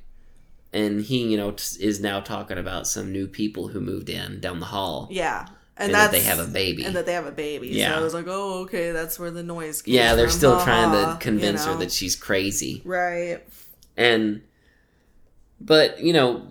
And 0.72 1.00
he, 1.02 1.26
you 1.28 1.36
know, 1.36 1.52
t- 1.52 1.84
is 1.84 2.00
now 2.00 2.20
talking 2.20 2.58
about 2.58 2.86
some 2.86 3.10
new 3.12 3.26
people 3.26 3.68
who 3.68 3.80
moved 3.80 4.08
in 4.08 4.40
down 4.40 4.60
the 4.60 4.66
hall. 4.66 5.08
Yeah. 5.10 5.46
And, 5.76 5.86
And 5.86 5.94
that 5.94 6.12
they 6.12 6.20
have 6.20 6.38
a 6.38 6.46
baby. 6.46 6.84
And 6.84 6.94
that 6.94 7.06
they 7.06 7.12
have 7.14 7.26
a 7.26 7.32
baby. 7.32 7.68
Yeah. 7.68 7.92
So 7.94 7.98
I 7.98 8.00
was 8.02 8.14
like, 8.14 8.26
oh, 8.28 8.60
okay, 8.62 8.92
that's 8.92 9.18
where 9.18 9.30
the 9.32 9.42
noise 9.42 9.82
came 9.82 9.94
Yeah, 9.94 10.14
they're 10.14 10.28
from. 10.28 10.36
still 10.38 10.60
trying 10.62 10.92
to 10.92 11.16
convince 11.20 11.62
you 11.62 11.66
know. 11.66 11.72
her 11.74 11.78
that 11.80 11.90
she's 11.92 12.14
crazy. 12.14 12.82
Right. 12.84 13.40
And, 13.96 14.42
but, 15.60 16.00
you 16.00 16.12
know, 16.12 16.46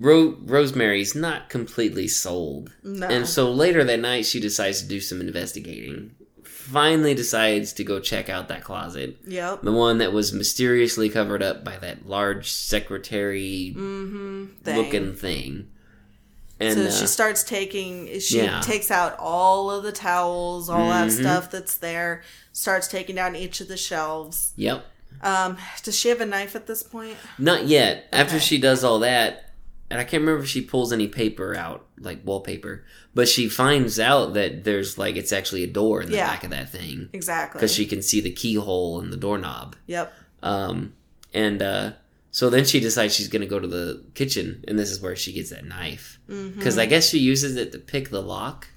Ro- 0.00 0.36
Rosemary's 0.44 1.14
not 1.14 1.48
completely 1.48 2.08
sold. 2.08 2.72
No. 2.82 3.06
And 3.08 3.26
so 3.26 3.50
later 3.50 3.82
that 3.84 4.00
night, 4.00 4.26
she 4.26 4.40
decides 4.40 4.80
to 4.82 4.88
do 4.88 5.00
some 5.00 5.20
investigating. 5.20 6.14
Finally 6.44 7.14
decides 7.14 7.72
to 7.72 7.82
go 7.84 7.98
check 7.98 8.28
out 8.28 8.48
that 8.48 8.62
closet. 8.62 9.16
Yep. 9.26 9.62
The 9.62 9.72
one 9.72 9.98
that 9.98 10.12
was 10.12 10.32
mysteriously 10.32 11.08
covered 11.08 11.42
up 11.42 11.64
by 11.64 11.78
that 11.78 12.06
large 12.06 12.50
secretary 12.50 13.72
Mm-hmm. 13.76 14.46
Thing. 14.62 14.76
looking 14.76 15.14
thing. 15.14 15.70
And 16.60 16.74
so 16.76 16.84
uh, 16.86 16.90
she 16.90 17.06
starts 17.06 17.42
taking 17.44 18.18
she 18.20 18.38
yeah. 18.42 18.60
takes 18.60 18.90
out 18.90 19.16
all 19.18 19.70
of 19.70 19.82
the 19.84 19.92
towels, 19.92 20.68
all 20.68 20.88
that 20.90 21.08
Mhm. 21.08 21.20
stuff 21.20 21.50
that's 21.50 21.76
there, 21.76 22.22
starts 22.52 22.88
taking 22.88 23.14
down 23.16 23.34
each 23.36 23.60
of 23.60 23.68
the 23.68 23.76
shelves. 23.76 24.52
yep. 24.56 24.84
Um, 25.22 25.56
does 25.82 25.98
she 25.98 26.10
have 26.10 26.20
a 26.20 26.26
knife 26.26 26.54
at 26.54 26.66
this 26.66 26.82
point? 26.82 27.16
Not 27.38 27.66
yet. 27.66 28.06
After 28.12 28.38
she 28.38 28.58
does 28.58 28.84
all 28.84 28.98
that, 29.00 29.47
and 29.90 29.98
I 30.00 30.04
can't 30.04 30.20
remember 30.22 30.42
if 30.44 30.48
she 30.50 30.60
pulls 30.62 30.92
any 30.92 31.08
paper 31.08 31.54
out, 31.54 31.86
like 31.98 32.20
wallpaper, 32.24 32.84
but 33.14 33.28
she 33.28 33.48
finds 33.48 33.98
out 33.98 34.34
that 34.34 34.64
there's 34.64 34.98
like 34.98 35.16
it's 35.16 35.32
actually 35.32 35.64
a 35.64 35.66
door 35.68 36.02
in 36.02 36.10
the 36.10 36.16
Yeah. 36.16 36.26
back 36.26 36.44
of 36.44 36.50
that 36.50 36.70
thing 36.70 37.08
Exactly. 37.12 37.58
because 37.58 37.72
she 37.74 37.86
can 37.86 38.02
see 38.02 38.20
the 38.20 38.30
keyhole 38.32 39.00
and 39.00 39.12
the 39.12 39.16
doorknob. 39.16 39.76
Yep. 39.86 40.12
Um, 40.42 40.92
and 41.34 41.62
uh, 41.62 41.92
so 42.30 42.50
then 42.50 42.64
she 42.64 42.80
decides 42.80 43.14
she's 43.14 43.28
gonna 43.28 43.46
go 43.46 43.58
to 43.58 43.66
the 43.66 44.02
kitchen, 44.14 44.64
and 44.68 44.78
this 44.78 44.90
is 44.90 45.00
where 45.00 45.16
she 45.16 45.32
gets 45.32 45.50
that 45.50 45.64
knife 45.64 46.18
because 46.26 46.74
Mm-hmm. 46.74 46.80
I 46.80 46.86
guess 46.86 47.08
she 47.08 47.18
uses 47.18 47.56
it 47.56 47.72
to 47.72 47.78
pick 47.78 48.10
the 48.10 48.20
lock. 48.22 48.68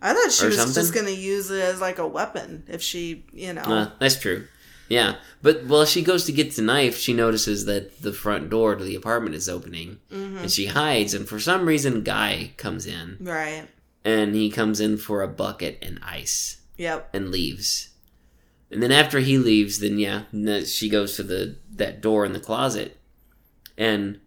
I 0.00 0.12
thought 0.12 0.30
she 0.30 0.46
was 0.46 0.56
something? 0.56 0.74
just 0.74 0.94
gonna 0.94 1.10
use 1.10 1.50
it 1.50 1.60
as 1.60 1.80
like 1.80 1.98
a 1.98 2.06
weapon 2.06 2.62
if 2.68 2.82
she, 2.82 3.24
you 3.32 3.52
know. 3.54 3.62
Uh, 3.62 3.90
that's 3.98 4.20
true. 4.20 4.46
Yeah, 4.88 5.16
but 5.42 5.64
while 5.64 5.84
she 5.84 6.02
goes 6.02 6.24
to 6.26 6.32
get 6.32 6.54
the 6.54 6.62
knife, 6.62 6.96
she 6.96 7.12
notices 7.12 7.64
that 7.64 8.00
the 8.02 8.12
front 8.12 8.50
door 8.50 8.76
to 8.76 8.84
the 8.84 8.94
apartment 8.94 9.34
is 9.34 9.48
opening, 9.48 9.98
Mm-hmm. 10.12 10.38
and 10.38 10.50
she 10.50 10.66
hides. 10.66 11.12
And 11.14 11.28
for 11.28 11.40
some 11.40 11.66
reason, 11.66 12.02
Guy 12.04 12.52
comes 12.56 12.86
in, 12.86 13.16
right. 13.20 13.66
and 14.04 14.34
he 14.34 14.50
comes 14.50 14.78
in 14.80 14.96
for 14.96 15.22
a 15.22 15.28
bucket 15.28 15.78
and 15.82 15.98
ice, 16.02 16.58
Yep. 16.76 17.10
and 17.12 17.30
leaves. 17.30 17.90
And 18.70 18.82
then 18.82 18.92
after 18.92 19.20
he 19.20 19.38
leaves, 19.38 19.78
then 19.80 19.98
yeah, 19.98 20.22
she 20.64 20.88
goes 20.88 21.16
to 21.16 21.22
the 21.22 21.56
that 21.74 22.00
door 22.00 22.24
in 22.24 22.32
the 22.32 22.40
closet, 22.40 22.98
and 23.78 24.18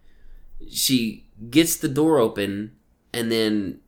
she 0.69 1.26
gets 1.49 1.76
the 1.77 1.88
door 1.90 2.18
open, 2.19 2.76
and 3.14 3.31
then 3.31 3.80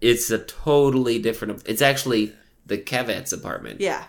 it's 0.00 0.30
a 0.30 0.38
totally 0.38 1.18
different. 1.20 1.62
It's 1.66 1.82
actually 1.82 2.32
the 2.66 2.78
Castevet's 2.78 3.32
apartment, 3.32 3.80
Yeah. 3.80 4.04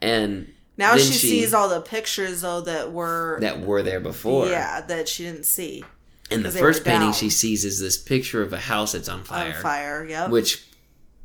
and 0.00 0.51
Now 0.78 0.90
then 0.96 1.04
she, 1.04 1.12
sees 1.12 1.52
all 1.54 1.68
the 1.68 1.80
pictures 1.80 2.40
though 2.40 2.62
that 2.62 2.92
were 2.92 3.38
that 3.40 3.60
were 3.60 3.82
there 3.82 4.00
before. 4.00 4.48
yeah 4.48 4.80
that 4.80 5.08
she 5.08 5.24
didn't 5.24 5.44
see 5.46 5.84
And 6.30 6.44
the 6.44 6.50
first 6.50 6.84
painting 6.84 7.08
down. 7.08 7.12
she 7.12 7.28
sees 7.30 7.64
is 7.64 7.78
this 7.80 7.98
picture 7.98 8.42
of 8.42 8.52
a 8.52 8.58
house 8.58 8.92
that's 8.92 9.08
on 9.08 9.22
fire. 9.24 9.54
on 9.54 9.62
fire. 9.62 10.04
Yep. 10.06 10.30
Which 10.30 10.66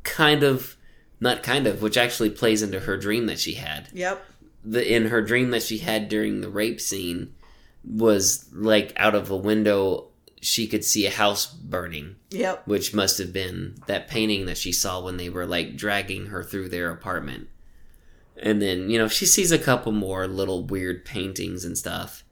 kind 0.04 0.42
of 0.42 0.76
not 1.20 1.42
kind 1.42 1.66
of, 1.66 1.82
which 1.82 1.96
actually 1.96 2.30
plays 2.30 2.62
into 2.62 2.80
her 2.80 2.96
dream 2.96 3.26
that 3.26 3.38
she 3.40 3.54
had. 3.54 3.88
yep. 3.92 4.24
The 4.64 4.94
in 4.94 5.06
her 5.06 5.22
dream 5.22 5.50
that 5.50 5.62
she 5.62 5.78
had 5.78 6.08
during 6.08 6.40
the 6.42 6.48
rape 6.50 6.80
scene 6.80 7.34
was 7.84 8.46
like 8.52 8.92
out 8.96 9.14
of 9.14 9.30
a 9.30 9.36
window 9.36 10.08
she 10.40 10.66
could 10.68 10.84
see 10.84 11.06
a 11.06 11.10
house 11.10 11.46
burning, 11.46 12.14
Yep. 12.30 12.66
which 12.68 12.94
must 12.94 13.18
have 13.18 13.32
been 13.32 13.76
that 13.86 14.06
painting 14.08 14.46
that 14.46 14.56
she 14.58 14.70
saw 14.72 15.00
when 15.02 15.16
they 15.16 15.28
were 15.28 15.46
like 15.46 15.76
dragging 15.76 16.26
her 16.26 16.44
through 16.44 16.68
their 16.68 16.90
apartment. 16.90 17.48
And 18.40 18.62
then, 18.62 18.88
you 18.88 18.98
know, 18.98 19.08
she 19.08 19.26
sees 19.26 19.50
a 19.50 19.58
couple 19.58 19.90
more 19.92 20.26
little 20.28 20.64
weird 20.64 21.04
paintings 21.04 21.64
and 21.64 21.76
stuff. 21.76 22.24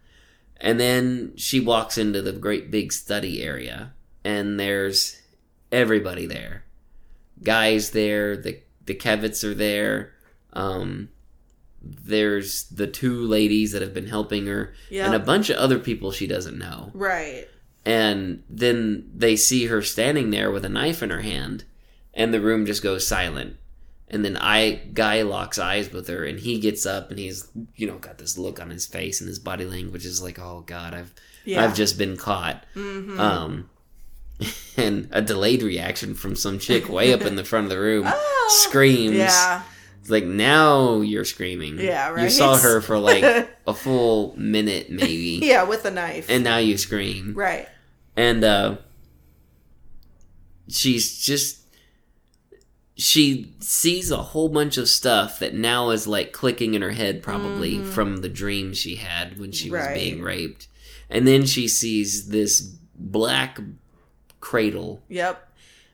And 0.59 0.79
then 0.81 1.33
she 1.37 1.59
walks 1.61 1.99
into 1.99 2.23
the 2.23 2.33
great 2.33 2.71
big 2.71 2.93
study 2.93 3.43
area, 3.43 3.93
and 4.25 4.59
there's 4.59 5.21
everybody 5.71 6.25
there. 6.27 6.65
Guys 7.43 7.91
there, 7.91 8.37
the 8.37 8.61
the 8.87 8.95
Castevets 8.95 9.43
are 9.45 9.53
there. 9.55 10.15
Um, 10.53 11.09
there's 11.83 12.65
the 12.69 12.87
two 12.87 13.21
ladies 13.27 13.73
that 13.73 13.83
have 13.83 13.93
been 13.93 14.07
helping 14.07 14.47
her, 14.47 14.73
Yep. 14.91 15.07
and 15.07 15.15
a 15.15 15.19
bunch 15.19 15.51
of 15.51 15.57
other 15.57 15.79
people 15.79 16.11
she 16.13 16.27
doesn't 16.27 16.57
know. 16.59 16.91
Right. 16.95 17.47
And 17.85 18.43
then 18.49 19.11
they 19.15 19.37
see 19.37 19.67
her 19.67 19.83
standing 19.83 20.31
there 20.31 20.51
with 20.51 20.65
a 20.65 20.69
knife 20.69 21.03
in 21.03 21.11
her 21.11 21.21
hand, 21.21 21.65
and 22.15 22.33
the 22.33 22.41
room 22.41 22.65
just 22.65 22.83
goes 22.83 23.07
silent. 23.07 23.57
And 24.09 24.25
then 24.25 24.37
I 24.37 24.83
guy 24.95 25.23
locks 25.23 25.59
eyes 25.59 25.91
with 25.93 26.07
her, 26.09 26.25
and 26.25 26.39
he 26.39 26.59
gets 26.61 26.87
up, 26.87 27.11
and 27.11 27.19
he's 27.19 27.49
you 27.75 27.87
know 27.89 27.99
got 27.99 28.19
this 28.19 28.39
look 28.39 28.61
on 28.61 28.71
his 28.71 28.87
face, 28.87 29.21
and 29.21 29.27
his 29.29 29.39
body 29.41 29.65
language 29.65 30.07
is 30.07 30.23
like, 30.23 30.39
"Oh 30.39 30.63
God, 30.67 30.95
I've 30.95 31.13
Yeah. 31.45 31.65
I've 31.65 31.75
just 31.75 31.99
been 31.99 32.17
caught." 32.17 32.65
Mm-hmm. 32.77 33.19
Um, 33.19 33.69
and 34.77 35.09
a 35.11 35.21
delayed 35.23 35.63
reaction 35.63 36.15
from 36.15 36.37
some 36.37 36.59
chick 36.61 36.89
way 36.89 37.13
up 37.13 37.23
in 37.23 37.35
the 37.37 37.45
front 37.45 37.65
of 37.65 37.71
the 37.71 37.81
room 37.81 38.07
screams. 38.49 39.17
Yeah. 39.17 39.63
It's 40.01 40.11
like 40.11 40.25
now 40.25 41.01
you're 41.01 41.25
screaming. 41.25 41.81
Yeah, 41.81 42.23
You 42.23 42.31
saw 42.31 42.57
her 42.57 42.81
for 42.81 42.97
like 42.99 43.25
a 43.67 43.75
full 43.75 44.35
minute, 44.39 44.89
maybe, 44.89 45.41
Yeah, 45.43 45.65
with 45.65 45.85
a 45.85 45.91
knife. 45.91 46.31
and 46.31 46.45
now 46.45 46.59
you 46.59 46.79
scream 46.79 47.35
right. 47.35 47.67
and 48.17 48.45
uh 48.45 48.77
she's 50.69 51.19
just 51.19 51.59
she 52.99 53.55
sees 53.61 54.11
a 54.11 54.17
whole 54.17 54.49
bunch 54.49 54.79
of 54.79 54.89
stuff 54.89 55.39
that 55.39 55.55
now 55.55 55.91
is 55.91 56.07
like 56.07 56.33
clicking 56.33 56.73
in 56.75 56.81
her 56.83 56.93
head 56.93 57.23
probably 57.23 57.83
from 57.85 58.19
the 58.19 58.29
dream 58.29 58.73
she 58.73 58.97
had 58.97 59.39
when 59.39 59.53
she 59.53 59.71
was 59.71 59.83
Mm-hmm. 59.83 59.95
Being 59.95 60.23
raped 60.23 60.69
and 61.11 61.27
then 61.29 61.45
she 61.47 61.69
sees 61.69 62.29
this 62.29 62.61
black 62.95 63.59
cradle 64.41 65.03
Yep. 65.09 65.43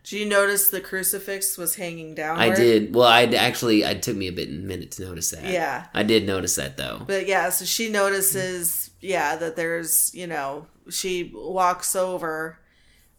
Did 0.04 0.18
you 0.18 0.26
notice 0.26 0.68
the 0.70 0.80
crucifix 0.80 1.56
was 1.56 1.74
hanging 1.76 2.14
down? 2.14 2.38
i 2.38 2.54
did 2.54 2.94
well 2.94 3.06
i 3.08 3.24
actually 3.24 3.82
it 3.82 4.02
took 4.02 4.16
me 4.16 4.28
a 4.28 4.32
bit 4.32 4.50
minute 4.50 4.90
to 4.92 5.02
notice 5.04 5.30
that 5.30 5.44
Yeah. 5.44 5.86
i 5.94 6.02
did 6.02 6.26
notice 6.26 6.56
that 6.56 6.76
though 6.76 7.02
But 7.06 7.26
yeah, 7.26 7.50
so 7.50 7.64
she 7.64 7.88
notices, 7.88 8.90
yeah, 9.00 9.36
that 9.36 9.56
there's, 9.56 10.14
you 10.14 10.26
know, 10.28 10.66
she 10.90 11.32
walks 11.34 11.94
over, 11.96 12.58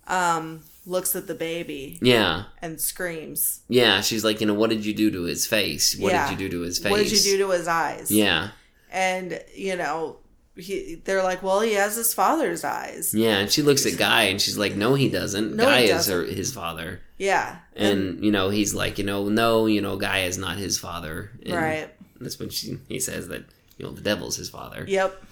um, 0.07 0.61
looks 0.85 1.15
at 1.15 1.27
the 1.27 1.35
baby 1.35 1.97
yeah 2.01 2.43
and 2.61 2.79
screams. 2.79 3.61
yeah 3.69 4.01
she's 4.01 4.23
like 4.23 4.41
you 4.41 4.47
know 4.47 4.53
what 4.53 4.69
did 4.69 4.85
you 4.85 4.93
do 4.93 5.09
to 5.11 5.23
his 5.23 5.47
face 5.47 5.95
what 5.97 6.11
Yeah. 6.11 6.29
did 6.29 6.39
you 6.39 6.49
do 6.49 6.57
to 6.57 6.61
his 6.63 6.77
face 6.79 6.91
What 6.91 6.97
did 6.97 7.11
you 7.11 7.19
do 7.19 7.37
to 7.45 7.49
his 7.51 7.67
eyes? 7.67 8.11
yeah 8.11 8.49
And, 8.91 9.39
you 9.55 9.75
know, 9.75 10.17
he, 10.55 11.01
they're 11.03 11.23
like, 11.23 11.41
well, 11.41 11.61
he 11.61 11.73
has 11.73 11.95
his 11.95 12.13
father's 12.13 12.63
eyes. 12.63 13.11
Yeah, 13.11 13.39
and 13.39 13.49
she 13.51 13.63
looks 13.63 13.87
at 13.87 13.97
Guy 13.97 14.23
and 14.25 14.39
she's 14.39 14.55
like, 14.55 14.75
"No, 14.75 14.93
he 14.93 15.09
doesn't. 15.09 15.55
No, 15.55 15.65
Guy 15.65 15.79
he 15.79 15.83
is 15.85 15.91
doesn't. 16.05 16.13
her, 16.15 16.23
his 16.31 16.53
father." 16.53 17.01
Yeah. 17.17 17.57
And 17.75 18.23
you 18.23 18.31
know, 18.31 18.49
he's 18.51 18.75
like, 18.75 18.99
"You 18.99 19.03
know, 19.03 19.29
no, 19.29 19.65
you 19.65 19.81
know, 19.81 19.97
Guy 19.97 20.25
is 20.29 20.37
not 20.37 20.57
his 20.59 20.77
father." 20.77 21.31
And 21.43 21.55
right. 21.55 21.89
That's 22.21 22.37
when 22.37 22.51
she 22.51 22.77
he 22.87 22.99
says 22.99 23.29
that 23.29 23.45
you 23.79 23.85
know 23.85 23.91
the 23.93 24.01
devil's 24.01 24.35
his 24.35 24.51
father. 24.51 24.85
Yep. 24.87 25.23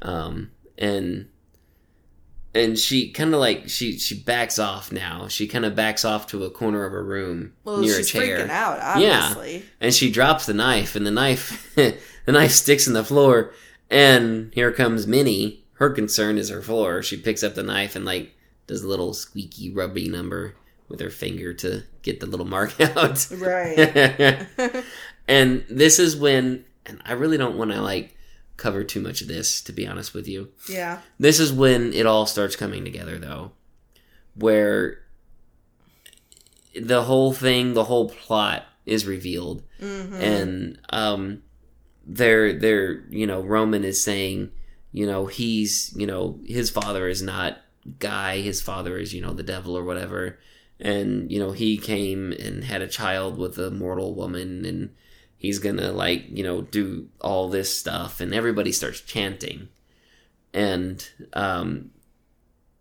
Um, 0.00 0.50
and 0.78 1.28
and 2.54 2.78
she 2.78 3.10
kind 3.10 3.32
of 3.34 3.40
like 3.40 3.68
she 3.68 3.98
she 3.98 4.14
backs 4.14 4.58
off 4.58 4.90
now. 4.92 5.28
She 5.28 5.46
kind 5.46 5.64
of 5.64 5.74
backs 5.76 6.04
off 6.04 6.26
to 6.28 6.44
a 6.44 6.50
corner 6.50 6.84
of 6.84 6.92
a 6.92 7.02
room 7.02 7.52
Well, 7.64 7.78
near 7.78 7.96
she's 7.96 8.08
a 8.08 8.12
chair. 8.12 8.38
freaking 8.46 8.50
out, 8.50 8.78
obviously. 8.80 9.64
and 9.80 9.94
she 9.94 10.10
drops 10.10 10.46
the 10.46 10.54
knife 10.54 10.96
and 10.96 11.06
the 11.06 11.10
knife 11.10 11.72
the 11.76 11.96
knife 12.32 12.52
sticks 12.52 12.86
in 12.86 12.92
the 12.92 13.04
floor 13.04 13.52
and 13.90 14.52
here 14.54 14.72
comes 14.72 15.06
minnie 15.06 15.64
her 15.74 15.90
concern 15.90 16.38
is 16.38 16.48
her 16.48 16.62
floor 16.62 17.02
she 17.02 17.16
picks 17.16 17.42
up 17.42 17.54
the 17.54 17.62
knife 17.62 17.96
and 17.96 18.04
like 18.04 18.34
does 18.66 18.82
a 18.84 18.88
little 18.88 19.12
squeaky 19.14 19.70
rubby 19.72 20.08
number 20.08 20.54
with 20.88 21.00
her 21.00 21.10
finger 21.10 21.52
to 21.54 21.82
get 22.02 22.20
the 22.20 22.26
little 22.26 22.46
mark 22.46 22.78
out 22.96 23.26
Right. 23.32 24.46
and 25.28 25.64
this 25.68 25.98
is 25.98 26.16
when 26.16 26.64
and 26.86 27.00
i 27.04 27.12
really 27.12 27.36
don't 27.38 27.56
want 27.56 27.70
to 27.72 27.80
like 27.80 28.16
cover 28.60 28.84
too 28.84 29.00
much 29.00 29.20
of 29.22 29.28
this 29.28 29.60
to 29.62 29.72
be 29.72 29.86
honest 29.86 30.14
with 30.14 30.28
you. 30.28 30.48
Yeah. 30.68 31.00
this 31.18 31.40
is 31.40 31.52
when 31.52 31.92
it 31.92 32.06
all 32.06 32.26
starts 32.26 32.54
coming 32.54 32.84
together 32.84 33.18
though 33.18 33.52
where 34.34 34.98
the 36.80 37.02
whole 37.02 37.32
thing 37.32 37.74
the 37.74 37.84
whole 37.84 38.08
plot 38.08 38.64
is 38.86 39.06
revealed. 39.06 39.62
And 39.80 40.78
um 40.90 41.42
they're 42.06 42.52
they're 42.58 43.04
you 43.10 43.26
know 43.26 43.40
roman 43.40 43.84
is 43.84 44.02
saying 44.02 44.50
you 44.92 45.06
know 45.06 45.26
he's 45.26 45.92
you 45.96 46.06
know 46.06 46.38
his 46.46 46.70
father 46.70 47.08
is 47.08 47.22
not 47.22 47.58
guy 47.98 48.40
his 48.40 48.60
father 48.60 48.98
is 48.98 49.14
you 49.14 49.22
know 49.22 49.32
the 49.32 49.42
devil 49.42 49.76
or 49.76 49.84
whatever. 49.84 50.38
And 50.78 51.30
you 51.32 51.38
know 51.38 51.52
he 51.52 51.76
came 51.78 52.32
and 52.32 52.64
had 52.64 52.82
a 52.82 52.88
child 52.88 53.36
with 53.38 53.58
a 53.58 53.70
mortal 53.70 54.14
woman 54.14 54.64
and 54.64 54.90
he's 55.40 55.58
gonna 55.58 55.90
like 55.90 56.24
you 56.30 56.44
know 56.44 56.60
do 56.62 57.08
all 57.20 57.48
this 57.48 57.76
stuff 57.76 58.20
and 58.20 58.32
everybody 58.32 58.70
starts 58.70 59.00
chanting 59.00 59.68
and 60.54 61.08
um 61.32 61.90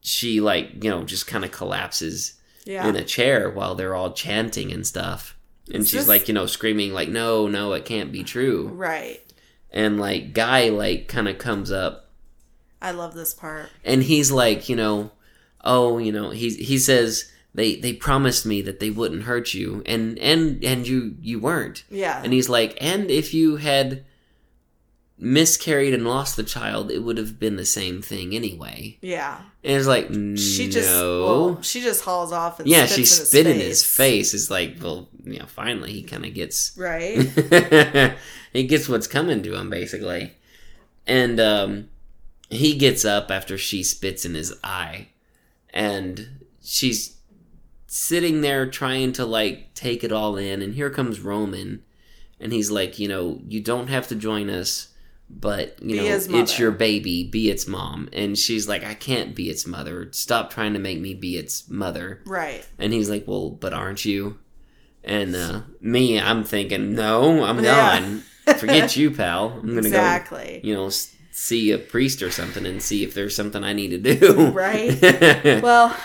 she 0.02 0.42
like 0.42 0.84
you 0.84 0.90
know 0.90 1.04
just 1.04 1.26
kind 1.28 1.44
of 1.46 1.52
collapses 1.52 2.34
Yeah. 2.66 2.88
in 2.88 2.96
a 2.96 3.04
chair 3.04 3.50
while 3.50 3.76
they're 3.76 3.96
all 3.96 4.12
chanting 4.14 4.72
and 4.72 4.86
stuff 4.86 5.36
and 5.68 5.84
Is 5.84 5.90
she's 5.90 6.02
this- 6.02 6.08
like 6.08 6.28
you 6.28 6.34
know 6.34 6.46
screaming 6.46 6.94
like 6.94 7.10
no 7.10 7.48
no 7.48 7.74
it 7.74 7.86
can't 7.86 8.12
be 8.12 8.24
true 8.24 8.68
right. 8.70 9.20
and 9.72 10.00
like 10.00 10.34
guy 10.34 10.70
like 10.70 11.08
kind 11.08 11.28
of 11.28 11.38
comes 11.38 11.72
up 11.72 12.06
I 12.82 12.92
love 12.92 13.14
this 13.14 13.34
part. 13.34 13.70
and 13.84 14.04
he's 14.04 14.32
like 14.32 14.70
you 14.70 14.76
know 14.76 15.12
oh 15.64 15.98
you 15.98 16.12
know 16.12 16.30
he 16.32 16.50
he 16.52 16.78
says 16.78 17.32
they 17.54 17.76
they 17.76 17.94
promised 17.94 18.46
me 18.46 18.62
that 18.62 18.80
they 18.80 18.90
wouldn't 18.90 19.24
hurt 19.24 19.54
you 19.54 19.82
and 19.86 20.18
and 20.20 20.64
and 20.64 20.88
you 20.88 21.16
you 21.22 21.40
weren't 21.40 21.84
Yeah. 21.90 22.22
and 22.24 22.32
he's 22.34 22.50
like 22.50 22.78
and 22.82 23.10
if 23.10 23.34
you 23.34 23.58
had 23.58 24.06
miscarried 25.22 25.94
and 25.94 26.08
lost 26.08 26.38
the 26.38 26.44
child, 26.44 26.90
it 26.90 27.00
would 27.00 27.18
have 27.18 27.38
been 27.40 27.58
the 27.58 27.66
same 27.66 28.02
thing 28.02 28.34
anyway. 28.34 28.98
Yeah. 29.02 29.42
And 29.66 29.76
it's 29.78 29.86
like, 29.88 30.08
She 30.38 30.70
just 30.70 30.90
no. 30.90 31.26
well, 31.26 31.62
she 31.62 31.82
just 31.82 32.06
hauls 32.06 32.32
off 32.32 32.60
and 32.62 32.70
yeah, 32.70 32.86
she 32.86 33.04
spit 33.04 33.46
in 33.46 33.58
his 33.60 33.84
face. 33.84 34.34
It's 34.34 34.50
like, 34.50 34.78
well, 34.82 35.10
you 35.26 35.40
know, 35.40 35.46
finally 35.46 35.92
he 35.92 36.04
kind 36.04 36.26
of 36.26 36.34
gets 36.34 36.72
Right? 36.78 37.18
he 38.54 38.64
gets 38.64 38.88
what's 38.88 39.08
coming 39.08 39.44
to 39.44 39.56
him 39.56 39.70
basically 39.70 40.34
and 41.06 41.40
um 41.40 41.90
he 42.50 42.76
gets 42.78 43.04
up 43.06 43.30
after 43.30 43.58
she 43.58 43.84
spits 43.84 44.24
in 44.26 44.36
his 44.36 44.54
eye 44.64 45.10
and 45.72 46.46
she's 46.64 47.18
sitting 47.92 48.42
there 48.42 48.70
trying 48.70 49.12
to 49.12 49.26
like 49.26 49.74
take 49.74 50.04
it 50.04 50.12
all 50.12 50.38
in 50.38 50.62
and 50.62 50.76
here 50.76 50.92
comes 50.92 51.20
roman 51.20 51.82
and 52.40 52.54
he's 52.54 52.70
like 52.70 53.00
you 53.00 53.08
know 53.08 53.40
you 53.48 53.60
don't 53.60 53.88
have 53.88 54.08
to 54.08 54.14
join 54.14 54.48
us 54.48 54.90
but 55.28 55.76
you 55.82 55.96
Be 55.96 55.98
know 55.98 56.40
it's 56.40 56.60
your 56.60 56.70
baby 56.70 57.24
be 57.24 57.50
its 57.50 57.68
mom 57.68 58.08
and 58.14 58.38
she's 58.38 58.68
like 58.68 58.84
i 58.84 58.94
can't 58.94 59.36
be 59.36 59.50
its 59.50 59.66
mother 59.66 60.08
stop 60.12 60.52
trying 60.52 60.74
to 60.74 60.80
make 60.80 61.00
me 61.00 61.16
be 61.16 61.36
its 61.36 61.68
mother 61.68 62.22
right. 62.28 62.64
and 62.78 62.94
he's 62.94 63.10
like, 63.10 63.28
"Well, 63.28 63.50
but 63.50 63.74
aren't 63.74 64.06
you?" 64.06 64.38
And 65.04 65.36
uh, 65.36 65.62
me, 65.82 66.20
I'm 66.20 66.44
thinking, 66.44 66.94
"No, 66.94 67.44
I'm 67.44 67.64
Yeah. 67.64 68.00
gone. 68.00 68.24
Forget 68.58 68.96
you, 68.98 69.12
pal. 69.12 69.54
I'm 69.62 69.68
gonna 69.70 69.80
Exactly. 69.80 70.60
go, 70.64 70.68
you 70.68 70.74
know, 70.76 70.90
see 71.32 71.72
a 71.72 71.78
priest 71.80 72.22
or 72.22 72.30
something 72.32 72.66
and 72.66 72.82
see 72.82 73.04
if 73.04 73.14
there's 73.14 73.36
something 73.36 73.64
I 73.64 73.74
need 73.74 73.90
to 73.90 73.98
do." 74.16 74.50
Right. 74.52 75.00
Well, 75.64 75.96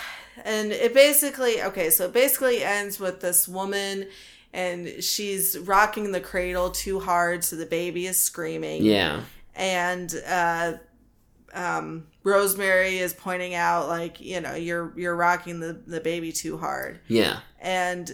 and 0.44 0.70
it 0.72 0.94
basically 0.94 1.62
okay, 1.62 1.90
so 1.90 2.04
it 2.04 2.12
basically 2.12 2.62
ends 2.62 3.00
with 3.00 3.20
this 3.20 3.48
woman 3.48 4.06
and 4.52 5.02
she's 5.02 5.58
rocking 5.58 6.12
the 6.12 6.20
cradle 6.20 6.70
too 6.70 7.00
hard 7.00 7.42
so 7.42 7.56
the 7.56 7.66
baby 7.66 8.06
is 8.06 8.16
screaming. 8.20 8.84
yeah, 8.84 9.22
And 9.56 10.14
uh 10.28 10.74
um 11.52 12.06
Rosemary 12.22 12.98
is 12.98 13.12
pointing 13.12 13.54
out 13.54 13.88
like, 13.88 14.20
you 14.20 14.40
know, 14.40 14.54
you're 14.54 14.92
you're 14.96 15.16
rocking 15.16 15.60
the 15.60 15.72
the 15.86 16.00
baby 16.00 16.30
too 16.32 16.58
hard. 16.58 17.00
yeah, 17.08 17.40
And 17.60 18.10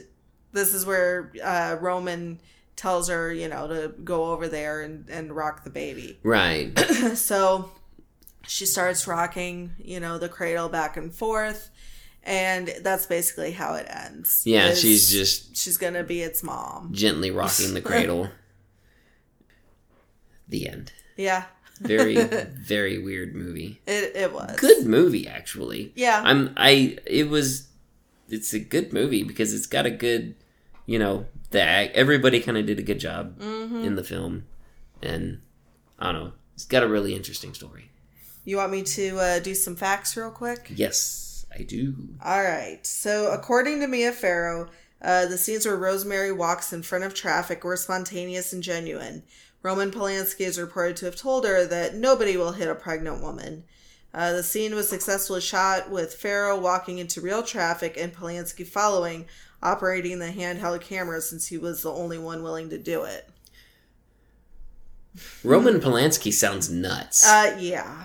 this 0.52 0.73
is 0.74 0.86
where 0.86 1.32
uh 1.43 1.77
Roman 1.81 2.40
tells 2.77 3.09
her, 3.09 3.32
you 3.32 3.48
know, 3.48 3.69
to 3.69 3.89
go 4.05 4.32
over 4.32 4.48
there 4.48 4.81
and 4.82 5.09
and 5.11 5.32
rock 5.35 5.65
the 5.65 5.70
baby. 5.70 6.19
right. 6.24 6.78
so 7.16 7.70
she 8.47 8.65
starts 8.66 9.07
rocking, 9.07 9.73
you 9.78 10.01
know, 10.01 10.19
the 10.19 10.28
cradle 10.28 10.69
back 10.69 10.97
and 10.97 11.15
forth, 11.15 11.70
and 12.22 12.68
that's 12.82 13.06
basically 13.06 13.52
how 13.52 13.74
it 13.74 13.86
ends. 13.88 14.42
Yeah, 14.47 14.74
she's 14.74 15.10
just 15.10 15.56
she's 15.56 15.78
gonna 15.78 16.05
be 16.05 16.20
its 16.22 16.42
mom. 16.42 16.90
gently 16.92 17.30
rocking 17.30 17.74
the 17.74 17.80
cradle. 17.90 18.28
the 20.48 20.68
end. 20.68 20.92
Yeah, 21.16 21.44
Very, 21.80 22.14
very 22.64 22.98
weird 23.02 23.34
movie. 23.34 23.80
it 23.86 24.14
it 24.16 24.32
was 24.32 24.56
Good 24.59 24.86
movie, 24.86 25.28
actually. 25.28 25.92
Yeah, 25.94 26.22
I'm 26.24 26.52
I 26.56 26.98
it 27.06 27.28
was 27.28 27.68
it's 28.28 28.52
a 28.52 28.59
good 28.60 28.92
movie 28.92 29.22
because 29.22 29.52
it's 29.55 29.66
got 29.66 29.86
a 29.86 29.90
good 29.90 30.34
you 30.86 30.98
know 30.98 31.26
the 31.51 31.60
act, 31.62 31.94
everybody 31.97 32.40
kind 32.40 32.56
of 32.56 32.66
did 32.66 32.78
a 32.78 32.82
good 32.82 33.01
job 33.01 33.38
Mm-hmm. 33.38 33.84
in 33.84 33.97
the 33.97 34.05
film 34.05 34.44
and 35.02 35.40
I 35.98 36.12
don't 36.12 36.14
know 36.24 36.32
it's 36.55 36.64
got 36.64 36.82
a 36.82 36.88
really 36.88 37.14
interesting 37.14 37.55
story. 37.55 37.90
you 38.44 38.56
want 38.59 38.70
me 38.72 38.82
to 38.82 39.18
uh, 39.18 39.38
do 39.40 39.55
some 39.55 39.74
facts 39.76 40.16
real 40.16 40.30
quick? 40.30 40.70
Yes, 40.74 41.19
I 41.52 41.62
do. 41.62 41.94
All 42.24 42.43
right. 42.43 42.85
So, 42.86 43.32
according 43.32 43.81
to 43.81 43.86
Mia 43.86 44.12
Farrow, 44.12 44.68
uh, 45.02 45.27
the 45.27 45.39
scenes 45.39 45.66
where 45.66 45.77
Rosemary 45.77 46.32
walks 46.32 46.72
in 46.72 46.82
front 46.82 47.05
of 47.05 47.14
traffic 47.14 47.64
were 47.64 47.77
spontaneous 47.77 48.52
and 48.52 48.62
genuine. 48.62 49.22
Roman 49.62 49.90
Polanski 49.90 50.40
is 50.40 50.59
reported 50.59 50.97
to 50.98 51.06
have 51.06 51.16
told 51.16 51.44
her 51.44 51.66
that 51.66 51.94
nobody 51.94 52.36
will 52.36 52.52
hit 52.52 52.68
a 52.68 52.74
pregnant 52.74 53.22
woman. 53.22 53.64
Uh, 54.12 54.32
the 54.32 54.43
scene 54.43 54.74
was 54.74 54.89
successfully 54.89 55.40
shot 55.40 55.90
with 55.90 56.14
Farrow 56.14 56.59
walking 56.59 56.98
into 56.98 57.20
real 57.20 57.43
traffic 57.43 57.97
and 57.97 58.14
Polanski 58.14 58.66
following, 58.66 59.27
operating 59.62 60.18
the 60.18 60.31
handheld 60.31 60.81
camera 60.81 61.20
since 61.20 61.47
he 61.47 61.59
was 61.59 61.82
the 61.82 61.93
only 61.93 62.18
one 62.18 62.43
willing 62.43 62.70
to 62.70 62.78
do 62.78 63.05
it. 63.05 63.28
Roman 65.44 65.81
Polanski 65.81 66.32
sounds 66.32 66.70
nuts. 66.70 67.27
Uh, 67.27 67.56
yeah. 67.60 68.05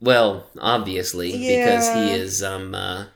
Well, 0.00 0.46
obviously 0.58 1.32
because 1.32 1.88
he 1.92 2.12
is 2.12 2.42
um 2.42 2.74
uh 2.74 3.06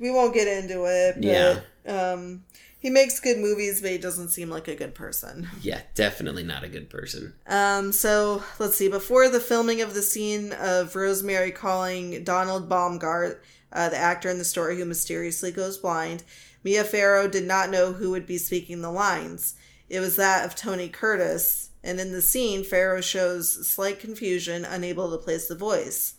We 0.00 0.10
won't 0.10 0.34
get 0.34 0.48
into 0.48 0.84
it, 0.84 1.16
but 1.16 1.24
Yeah. 1.24 1.60
um, 1.86 2.44
he 2.78 2.90
makes 2.90 3.18
good 3.20 3.38
movies, 3.38 3.80
but 3.80 3.92
he 3.92 3.98
doesn't 3.98 4.28
seem 4.28 4.50
like 4.50 4.68
a 4.68 4.74
good 4.74 4.94
person. 4.94 5.48
yeah, 5.62 5.80
definitely 5.94 6.42
not 6.42 6.64
a 6.64 6.68
good 6.68 6.90
person. 6.90 7.34
Um, 7.46 7.92
so 7.92 8.42
let's 8.58 8.76
see. 8.76 8.88
Before 8.88 9.28
the 9.28 9.40
filming 9.40 9.80
of 9.80 9.94
the 9.94 10.02
scene 10.02 10.52
of 10.52 10.94
Rosemary 10.94 11.50
calling 11.50 12.24
Donald 12.24 12.68
Baumgart, 12.68 13.38
uh, 13.72 13.88
the 13.88 13.96
actor 13.96 14.28
in 14.28 14.38
the 14.38 14.44
story 14.44 14.76
who 14.76 14.84
mysteriously 14.84 15.50
goes 15.50 15.78
blind, 15.78 16.24
Mia 16.62 16.84
Farrow 16.84 17.26
did 17.28 17.44
not 17.44 17.70
know 17.70 17.92
who 17.92 18.10
would 18.10 18.26
be 18.26 18.38
speaking 18.38 18.80
the 18.82 18.90
lines. 18.92 19.54
It 19.88 20.00
was 20.00 20.16
that 20.16 20.44
of 20.44 20.54
Tony 20.54 20.88
Curtis, 20.88 21.70
and 21.82 22.00
in 22.00 22.12
the 22.12 22.22
scene, 22.22 22.64
Farrow 22.64 23.00
shows 23.00 23.66
slight 23.68 23.98
confusion, 24.00 24.64
unable 24.64 25.10
to 25.10 25.18
place 25.22 25.46
the 25.48 25.54
voice. 25.54 26.14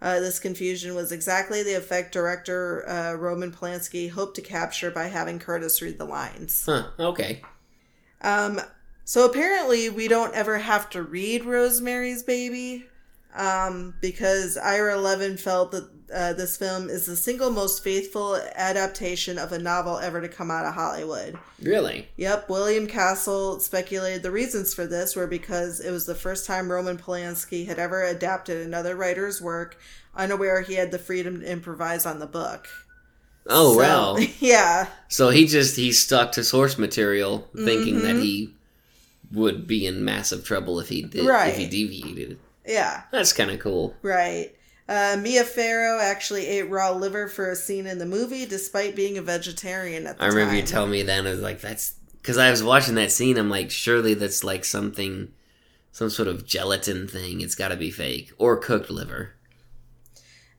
Uh, 0.00 0.20
this 0.20 0.38
confusion 0.38 0.94
was 0.94 1.10
exactly 1.10 1.62
the 1.62 1.74
effect 1.74 2.12
director 2.12 2.88
uh, 2.88 3.14
Roman 3.14 3.50
Polanski 3.50 4.08
hoped 4.10 4.36
to 4.36 4.42
capture 4.42 4.90
by 4.90 5.06
having 5.06 5.38
Curtis 5.38 5.82
read 5.82 5.98
the 5.98 6.04
lines. 6.04 6.64
Huh, 6.64 6.88
okay. 7.00 7.42
Um, 8.20 8.60
so 9.04 9.24
apparently 9.24 9.88
we 9.88 10.06
don't 10.06 10.34
ever 10.34 10.58
have 10.58 10.88
to 10.90 11.02
read 11.02 11.44
Rosemary's 11.44 12.22
Baby, 12.22 12.86
um, 13.36 13.94
because 14.00 14.56
Ira 14.56 14.96
Levin 14.96 15.36
felt 15.36 15.72
that 15.72 15.88
uh, 16.14 16.32
this 16.32 16.56
film 16.56 16.88
is 16.88 17.04
the 17.04 17.14
single 17.16 17.50
most 17.50 17.84
faithful 17.84 18.36
adaptation 18.54 19.36
of 19.38 19.52
a 19.52 19.58
novel 19.58 19.98
ever 19.98 20.20
to 20.22 20.28
come 20.28 20.50
out 20.50 20.64
of 20.64 20.72
Hollywood. 20.74 21.38
Really? 21.62 22.08
Yep, 22.16 22.48
William 22.48 22.86
Castle 22.86 23.60
speculated 23.60 24.22
the 24.22 24.30
reasons 24.30 24.72
for 24.72 24.86
this 24.86 25.14
were 25.14 25.26
because 25.26 25.80
it 25.80 25.90
was 25.90 26.06
the 26.06 26.14
first 26.14 26.46
time 26.46 26.72
Roman 26.72 26.96
Polanski 26.96 27.66
had 27.66 27.78
ever 27.78 28.04
adapted 28.04 28.66
another 28.66 28.96
writer's 28.96 29.42
work, 29.42 29.78
unaware 30.16 30.62
he 30.62 30.74
had 30.74 30.90
the 30.92 30.98
freedom 30.98 31.40
to 31.40 31.46
improvise 31.50 32.06
on 32.06 32.18
the 32.20 32.26
book. 32.26 32.68
Oh 33.46 33.74
So- 33.74 33.78
wow. 33.78 34.16
yeah, 34.40 34.86
So 35.08 35.28
he 35.28 35.46
just 35.46 35.76
he 35.76 35.92
stuck 35.92 36.32
to 36.32 36.42
source 36.44 36.78
material, 36.78 37.48
thinking 37.54 37.96
that 38.00 38.14
Mm-hmm. 38.16 38.22
he 38.22 38.54
would 39.32 39.66
be 39.66 39.86
in 39.86 40.02
massive 40.06 40.42
trouble 40.42 40.80
if 40.80 40.88
he 40.88 41.02
did 41.02 41.26
Right. 41.26 41.48
if 41.50 41.58
he 41.58 41.66
deviated. 41.66 42.38
Yeah. 42.68 43.02
That's 43.10 43.32
kind 43.32 43.50
of 43.50 43.58
cool. 43.58 43.96
Right. 44.02 44.54
Uh, 44.88 45.16
Mia 45.20 45.44
Farrow 45.44 45.98
actually 46.00 46.46
ate 46.46 46.68
raw 46.70 46.90
liver 46.92 47.28
for 47.28 47.50
a 47.50 47.56
scene 47.56 47.86
in 47.86 47.98
the 47.98 48.06
movie, 48.06 48.46
despite 48.46 48.94
being 48.94 49.18
a 49.18 49.22
vegetarian 49.22 50.06
at 50.06 50.18
the 50.18 50.24
I 50.24 50.28
remember 50.28 50.54
you 50.54 50.62
telling 50.62 50.90
me 50.90 51.02
that. 51.02 51.18
And 51.18 51.28
I 51.28 51.30
was 51.30 51.40
like, 51.40 51.60
that's 51.60 51.94
because 52.12 52.38
I 52.38 52.50
was 52.50 52.62
watching 52.62 52.94
that 52.96 53.10
scene. 53.10 53.38
I'm 53.38 53.50
like, 53.50 53.70
surely 53.70 54.14
that's 54.14 54.44
like 54.44 54.64
something, 54.64 55.32
some 55.92 56.10
sort 56.10 56.28
of 56.28 56.46
gelatin 56.46 57.08
thing. 57.08 57.40
It's 57.40 57.54
got 57.54 57.68
to 57.68 57.76
be 57.76 57.90
fake 57.90 58.32
or 58.38 58.56
cooked 58.56 58.90
liver. 58.90 59.34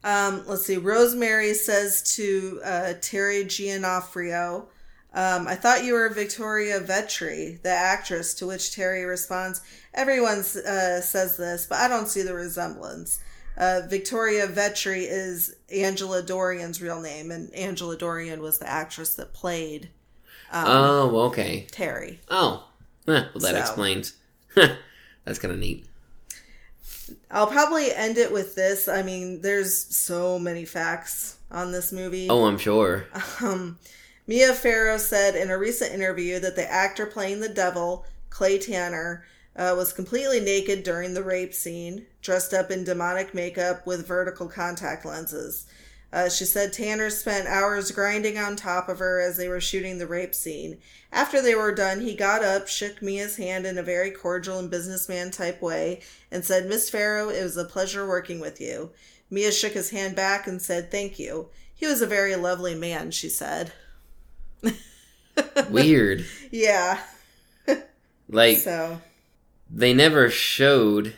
Um, 0.02 0.44
let's 0.46 0.64
see. 0.64 0.78
Rosemary 0.78 1.54
says 1.54 2.02
to 2.16 2.60
uh, 2.64 2.92
Terry 3.00 3.44
Gionoffrio, 3.44 4.66
um, 5.12 5.48
I 5.48 5.54
thought 5.54 5.84
you 5.84 5.94
were 5.94 6.08
Victoria 6.08 6.80
Vetri, 6.80 7.60
the 7.62 7.70
actress, 7.70 8.34
to 8.34 8.46
which 8.46 8.74
Terry 8.74 9.04
responds, 9.04 9.60
Everyone 9.92 10.38
uh, 10.38 11.00
says 11.00 11.36
this, 11.36 11.66
but 11.66 11.78
I 11.78 11.88
don't 11.88 12.08
see 12.08 12.22
the 12.22 12.34
resemblance. 12.34 13.18
Uh, 13.56 13.82
Victoria 13.88 14.46
Vetri 14.46 15.06
is 15.08 15.54
Angela 15.74 16.22
Dorian's 16.22 16.80
real 16.80 17.00
name, 17.00 17.30
and 17.30 17.52
Angela 17.54 17.96
Dorian 17.96 18.40
was 18.40 18.58
the 18.58 18.68
actress 18.68 19.14
that 19.16 19.34
played 19.34 19.90
um, 20.52 20.64
oh, 20.66 21.20
okay. 21.26 21.66
Terry. 21.70 22.20
Oh, 22.28 22.66
Huh, 23.06 23.24
well, 23.34 23.40
that 23.40 23.54
So. 23.54 23.58
explains. 23.58 24.14
that's 24.54 25.38
kind 25.38 25.52
of 25.52 25.58
neat. 25.58 25.86
I'll 27.30 27.46
probably 27.46 27.92
end 27.92 28.18
it 28.18 28.32
with 28.32 28.54
this. 28.54 28.86
I 28.88 29.02
mean, 29.02 29.42
there's 29.42 29.76
so 29.94 30.38
many 30.38 30.64
facts 30.64 31.38
on 31.50 31.72
this 31.72 31.92
movie. 31.92 32.28
Oh, 32.30 32.44
I'm 32.44 32.58
sure. 32.58 33.06
Um, 33.40 33.78
Mia 34.30 34.54
Farrow 34.54 34.96
said 34.96 35.34
in 35.34 35.50
a 35.50 35.58
recent 35.58 35.92
interview 35.92 36.38
that 36.38 36.54
the 36.54 36.70
actor 36.70 37.04
playing 37.04 37.40
the 37.40 37.48
devil, 37.48 38.06
Clay 38.28 38.60
Tanner, 38.60 39.24
uh, 39.56 39.74
was 39.76 39.92
completely 39.92 40.38
naked 40.38 40.84
during 40.84 41.14
the 41.14 41.22
rape 41.24 41.52
scene, 41.52 42.06
dressed 42.22 42.54
up 42.54 42.70
in 42.70 42.84
demonic 42.84 43.34
makeup 43.34 43.84
with 43.88 44.06
vertical 44.06 44.46
contact 44.46 45.04
lenses. 45.04 45.66
Uh, 46.12 46.28
she 46.28 46.44
said 46.44 46.72
Tanner 46.72 47.10
spent 47.10 47.48
hours 47.48 47.90
grinding 47.90 48.38
on 48.38 48.54
top 48.54 48.88
of 48.88 49.00
her 49.00 49.18
as 49.18 49.36
they 49.36 49.48
were 49.48 49.60
shooting 49.60 49.98
the 49.98 50.06
rape 50.06 50.36
scene. 50.36 50.78
After 51.10 51.42
they 51.42 51.56
were 51.56 51.74
done, 51.74 52.00
he 52.00 52.14
got 52.14 52.44
up, 52.44 52.68
shook 52.68 53.02
Mia's 53.02 53.36
hand 53.36 53.66
in 53.66 53.78
a 53.78 53.82
very 53.82 54.12
cordial 54.12 54.60
and 54.60 54.70
businessman 54.70 55.32
type 55.32 55.60
way, 55.60 56.02
and 56.30 56.44
said, 56.44 56.68
Miss 56.68 56.88
Farrow, 56.88 57.30
it 57.30 57.42
was 57.42 57.56
a 57.56 57.64
pleasure 57.64 58.06
working 58.06 58.38
with 58.38 58.60
you. 58.60 58.90
Mia 59.28 59.50
shook 59.50 59.72
his 59.72 59.90
hand 59.90 60.14
back 60.14 60.46
and 60.46 60.62
said, 60.62 60.88
Thank 60.88 61.18
you. 61.18 61.48
He 61.74 61.88
was 61.88 62.00
a 62.00 62.06
very 62.06 62.36
lovely 62.36 62.76
man, 62.76 63.10
she 63.10 63.28
said. 63.28 63.72
Weird. 65.70 66.24
Yeah. 66.50 67.00
Like 68.32 68.58
So, 68.58 69.00
they 69.68 69.92
never 69.92 70.30
showed 70.30 71.14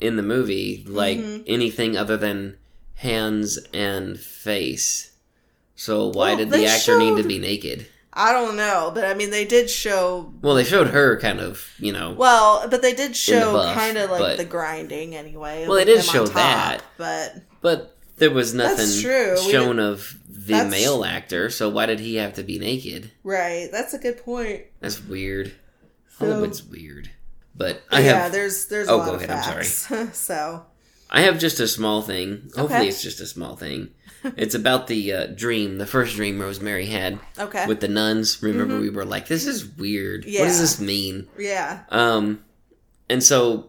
in 0.00 0.16
the 0.16 0.22
movie 0.22 0.82
like 0.88 1.18
Mm-hmm. 1.18 1.42
anything 1.46 1.94
other 1.96 2.16
than 2.16 2.56
hands 2.94 3.58
and 3.74 4.18
face. 4.18 5.10
So 5.76 6.06
why 6.08 6.28
Well, 6.30 6.36
did 6.38 6.50
the 6.52 6.64
actor 6.66 6.98
need 6.98 7.18
to 7.20 7.28
be 7.28 7.38
naked? 7.38 7.86
I 8.14 8.32
don't 8.32 8.56
know, 8.56 8.92
but 8.94 9.04
I 9.04 9.12
mean, 9.14 9.28
they 9.30 9.44
did 9.44 9.68
show. 9.68 10.32
Well, 10.42 10.54
they 10.54 10.64
showed 10.64 10.88
her 10.88 11.18
kind 11.20 11.40
of, 11.40 11.66
you 11.78 11.92
know. 11.92 12.12
Well, 12.12 12.66
but 12.70 12.80
they 12.82 12.94
did 12.94 13.14
show 13.16 13.52
buff, 13.52 13.74
kind 13.74 13.96
of 13.98 14.10
like 14.10 14.20
but- 14.20 14.36
the 14.38 14.44
grinding 14.44 15.14
anyway. 15.14 15.66
Well, 15.68 15.76
they 15.76 15.84
did 15.84 16.02
show 16.04 16.24
top, 16.24 16.34
that. 16.34 16.82
but 16.96 17.36
But 17.60 17.96
there 18.16 18.30
was 18.30 18.54
nothing. 18.54 18.88
Shown 19.50 19.78
of 19.78 20.18
the 20.28 20.54
That's- 20.54 20.70
male 20.70 21.04
actor, 21.04 21.50
so 21.50 21.68
why 21.68 21.86
did 21.86 22.00
he 22.00 22.16
have 22.16 22.34
to 22.34 22.42
be 22.42 22.58
naked? 22.58 23.10
right, 23.22 23.68
that's 23.70 23.94
a 23.94 23.98
good 23.98 24.18
point. 24.24 24.62
That's 24.80 25.00
weird. 25.02 25.52
So- 26.18 26.26
oh, 26.40 26.44
it's 26.44 26.62
weird. 26.62 27.10
But 27.54 27.82
I 27.90 28.00
yeah, 28.00 28.22
have 28.24 28.32
there's 28.32 28.66
there's 28.66 28.88
Oh, 28.88 28.96
a 28.96 28.98
lot 28.98 29.06
go 29.06 29.14
of 29.14 29.22
ahead, 29.22 29.30
I'm 29.30 29.42
facts. 29.42 29.88
so 30.18 30.64
I 31.10 31.20
have 31.22 31.38
just 31.38 31.60
a 31.60 31.68
small 31.68 32.00
thing. 32.02 32.50
Hopefully, 32.56 32.80
Okay. 32.80 32.88
it's 32.88 33.02
just 33.02 33.20
a 33.20 33.26
small 33.26 33.56
thing. 33.56 33.90
it's 34.36 34.54
about 34.54 34.86
the 34.86 35.12
uh, 35.12 35.26
dream, 35.26 35.76
the 35.78 35.86
first 35.86 36.16
dream 36.16 36.40
Rosemary 36.40 36.86
had 36.86 37.18
okay, 37.38 37.66
with 37.66 37.80
the 37.80 37.88
nuns. 37.88 38.42
Remember, 38.42 38.80
we 38.80 38.88
were 38.88 39.04
like, 39.04 39.28
"This 39.28 39.46
is 39.46 39.66
weird. 39.66 40.24
Yeah. 40.24 40.40
What 40.40 40.46
does 40.46 40.60
this 40.60 40.80
mean?" 40.80 41.28
yeah, 41.38 41.80
Um, 41.90 42.42
and 43.10 43.22
so 43.22 43.68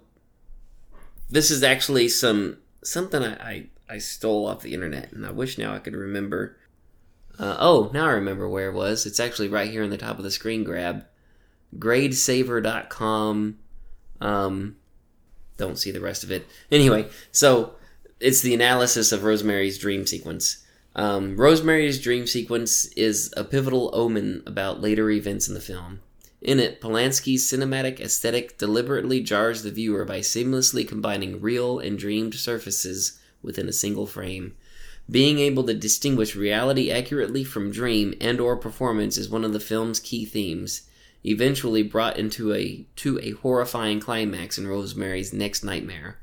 this 1.30 1.52
is 1.52 1.62
actually 1.64 2.08
some 2.08 2.58
something 2.84 3.22
I, 3.22 3.34
I 3.34 3.66
I 3.94 4.00
stole 4.00 4.48
off 4.48 4.64
the 4.64 4.74
internet, 4.74 5.12
and 5.12 5.24
I 5.24 5.30
wish 5.30 5.60
now 5.60 5.76
I 5.76 5.78
could 5.78 5.96
remember. 5.96 6.58
Uh, 7.38 7.58
oh, 7.60 7.92
now 7.94 8.08
I 8.08 8.14
remember 8.14 8.50
where 8.50 8.70
it 8.70 8.74
was. 8.74 9.06
It's 9.06 9.20
actually 9.20 9.50
right 9.50 9.70
here 9.70 9.84
on 9.84 9.92
the 9.92 10.00
top 10.00 10.18
of 10.18 10.24
the 10.24 10.32
screen 10.32 10.64
grab. 10.64 11.06
Gradesaver.com. 11.78 13.60
Um, 14.20 14.76
don't 15.58 15.78
see 15.78 15.92
the 15.92 16.02
rest 16.02 16.24
of 16.24 16.32
it. 16.32 16.48
Anyway, 16.72 17.08
so 17.32 17.76
it's 18.20 18.42
the 18.42 18.56
analysis 18.56 19.12
of 19.12 19.24
Rosemary's 19.24 19.78
dream 19.78 20.08
sequence. 20.08 20.66
Um, 20.96 21.38
Rosemary's 21.38 22.02
dream 22.02 22.26
sequence 22.26 22.86
is 22.94 23.32
a 23.38 23.44
pivotal 23.44 23.92
omen 23.94 24.42
about 24.48 24.82
later 24.82 25.12
events 25.12 25.48
in 25.48 25.54
the 25.54 25.62
film. 25.62 26.00
In 26.42 26.60
it, 26.60 26.82
Polanski's 26.82 27.46
cinematic 27.46 28.00
aesthetic 28.00 28.58
deliberately 28.58 29.22
jars 29.22 29.62
the 29.62 29.70
viewer 29.70 30.04
by 30.04 30.22
seamlessly 30.22 30.88
combining 30.88 31.40
real 31.40 31.78
and 31.78 32.00
dreamed 32.00 32.34
surfaces 32.34 33.20
within 33.44 33.68
a 33.68 33.74
single 33.74 34.08
frame. 34.08 34.56
Being 35.10 35.40
able 35.40 35.64
to 35.66 35.74
distinguish 35.74 36.36
reality 36.36 36.90
accurately 36.90 37.44
from 37.44 37.72
dream 37.72 38.14
and 38.22 38.40
or 38.40 38.56
performance 38.56 39.18
is 39.18 39.30
one 39.30 39.44
of 39.44 39.52
the 39.54 39.60
film's 39.60 40.00
key 40.00 40.24
themes, 40.26 40.84
eventually 41.26 41.84
brought 41.84 42.18
into 42.18 42.54
a 42.54 42.86
to 42.98 43.20
a 43.20 43.32
horrifying 43.32 44.00
climax 44.00 44.58
in 44.58 44.68
Rosemary's 44.68 45.34
next 45.34 45.64
nightmare. 45.64 46.20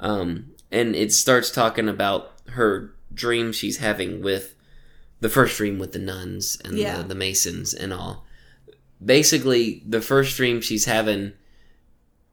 Um, 0.00 0.52
and 0.72 0.96
it 0.96 1.12
starts 1.12 1.50
talking 1.50 1.88
about 1.88 2.32
her 2.50 2.92
dream 3.14 3.52
she's 3.52 3.78
having 3.78 4.22
with 4.22 4.54
the 5.20 5.28
first 5.28 5.56
dream 5.56 5.78
with 5.78 5.92
the 5.92 5.98
nuns 5.98 6.58
and 6.64 6.78
Yeah. 6.78 6.98
the, 7.02 7.08
the 7.08 7.14
masons 7.14 7.74
and 7.74 7.92
all. 7.92 8.24
Basically, 9.04 9.82
the 9.86 10.00
first 10.00 10.36
dream 10.36 10.60
she's 10.60 10.84
having 10.86 11.32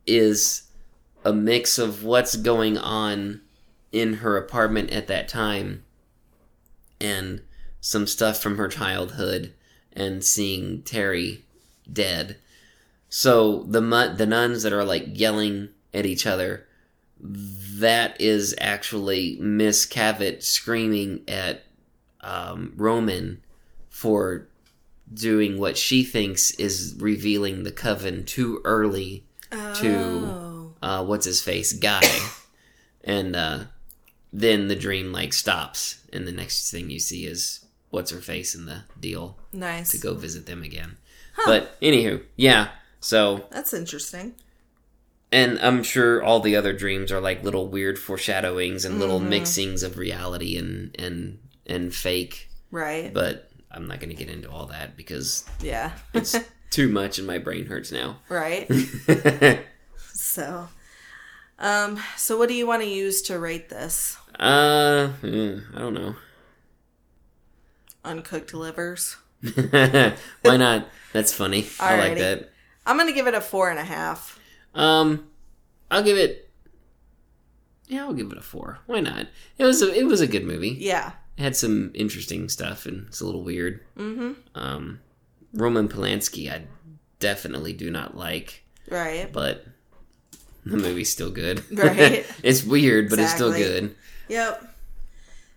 is 0.05 0.63
a 1.25 1.33
mix 1.33 1.77
of 1.77 2.03
what's 2.03 2.35
going 2.35 2.77
on 2.77 3.41
in 3.99 4.15
her 4.15 4.37
apartment 4.37 4.91
at 4.91 5.07
that 5.07 5.27
time 5.27 5.83
and 6.99 7.41
some 7.79 8.07
stuff 8.07 8.41
from 8.41 8.57
her 8.57 8.67
childhood 8.67 9.53
and 9.93 10.23
seeing 10.23 10.81
Terry 10.83 11.45
dead. 11.91 12.37
So 13.09 13.63
the 13.63 13.81
the 14.15 14.25
nuns 14.25 14.63
that 14.63 14.73
are 14.73 14.83
like 14.83 15.05
yelling 15.07 15.69
at 15.93 16.05
each 16.05 16.25
other 16.25 16.65
that 17.19 18.19
is 18.21 18.53
actually 18.59 19.37
Miss 19.39 19.85
Castevet 19.85 20.43
screaming 20.43 21.21
at 21.27 21.63
um, 22.21 22.73
Roman 22.75 23.41
for 23.89 24.47
doing 25.11 25.57
what 25.57 25.77
she 25.77 26.03
thinks 26.03 26.51
is 26.51 26.95
revealing 26.99 27.63
the 27.63 27.71
coven 27.71 28.25
too 28.25 28.61
early 28.65 29.23
to 29.75 29.95
Oh. 29.95 30.73
uh, 30.81 31.05
what's 31.05 31.25
his 31.25 31.41
face 31.41 31.71
guy, 31.73 32.01
and 33.03 33.35
uh, 33.35 33.59
then 34.39 34.67
the 34.67 34.75
dream 34.75 35.11
like 35.11 35.33
stops, 35.33 35.99
and 36.13 36.27
the 36.27 36.31
next 36.31 36.69
thing 36.71 36.89
you 36.89 36.99
see 36.99 37.25
is 37.25 37.65
what's 37.89 38.11
her 38.11 38.19
face 38.21 38.53
in 38.53 38.65
the 38.65 38.83
deal 38.99 39.37
nice. 39.53 39.89
to 39.91 39.97
go 39.97 40.13
visit 40.13 40.45
them 40.45 40.61
again. 40.63 40.97
But 41.45 41.79
anywho, 41.81 42.23
yeah. 42.35 42.69
So 42.99 43.45
That's 43.51 43.73
interesting. 43.73 44.35
and 45.31 45.59
I'm 45.59 45.83
sure 45.83 46.21
all 46.23 46.39
the 46.39 46.55
other 46.55 46.73
dreams 46.73 47.11
are 47.11 47.21
like 47.21 47.43
little 47.43 47.67
weird 47.67 47.97
foreshadowings 47.99 48.85
and 48.85 48.99
little 48.99 49.19
Mm-hmm. 49.19 49.29
mixings 49.33 49.83
of 49.83 49.97
reality 49.97 50.57
and 50.57 50.95
and 50.99 51.39
and 51.65 51.93
fake. 51.93 52.49
Right. 52.71 53.13
But 53.13 53.49
I'm 53.71 53.87
not 53.87 53.99
going 53.99 54.09
to 54.09 54.15
get 54.15 54.29
into 54.33 54.49
all 54.49 54.65
that 54.67 54.97
because 54.97 55.45
yeah. 55.61 55.91
it's 56.13 56.35
too 56.69 56.89
much 56.89 57.17
and 57.17 57.27
my 57.27 57.37
brain 57.37 57.65
hurts 57.65 57.91
now. 57.91 58.17
right. 58.29 58.69
So, 60.19 60.67
um, 61.59 61.99
so 62.15 62.37
what 62.37 62.49
do 62.49 62.55
you 62.55 62.65
want 62.67 62.81
to 62.81 62.87
use 62.89 63.21
to 63.23 63.39
rate 63.39 63.69
this? 63.69 64.17
Uh, 64.39 65.09
mm, 65.21 65.63
I 65.75 65.79
don't 65.79 65.93
know. 65.93 66.15
Uncooked 68.03 68.53
livers. 68.53 69.17
Why 70.41 70.57
not? 70.57 70.87
That's 71.13 71.33
funny. 71.33 71.67
I 71.79 71.97
like 71.97 72.17
that. 72.17 72.49
I'm 72.85 72.97
gonna 72.97 73.11
give 73.11 73.27
it 73.27 73.33
a 73.33 73.41
four 73.41 73.69
and 73.69 73.79
a 73.79 73.83
half. 73.83 74.39
Um, 74.73 75.27
I'll 75.91 76.03
give 76.03 76.17
it. 76.17 76.49
Yeah, 77.87 78.03
I'll 78.05 78.13
give 78.13 78.31
it 78.31 78.37
a 78.37 78.41
four. 78.41 78.79
Why 78.85 79.01
not? 79.01 79.27
It 79.57 79.65
was 79.65 79.81
a 79.81 79.93
it 79.93 80.05
was 80.05 80.21
a 80.21 80.27
good 80.27 80.45
movie. 80.45 80.77
Yeah. 80.79 81.11
It 81.37 81.41
had 81.43 81.55
some 81.55 81.91
interesting 81.93 82.49
stuff 82.49 82.85
and 82.85 83.07
it's 83.07 83.21
a 83.21 83.25
little 83.25 83.43
weird. 83.43 83.81
Mm-hmm. 83.97 84.33
Um, 84.55 85.01
Roman 85.53 85.87
Polanski, 85.87 86.51
I 86.51 86.63
definitely 87.19 87.73
do 87.73 87.91
not 87.91 88.17
like, 88.17 88.63
Right. 88.89 89.31
but 89.31 89.65
the 90.65 90.77
movie's 90.77 91.11
still 91.11 91.29
good. 91.29 91.63
Right. 91.71 92.25
it's 92.41 92.63
weird, 92.63 93.09
but 93.09 93.19
it's 93.19 93.33
still 93.33 93.51
good. 93.53 93.95
Yep. 94.29 94.75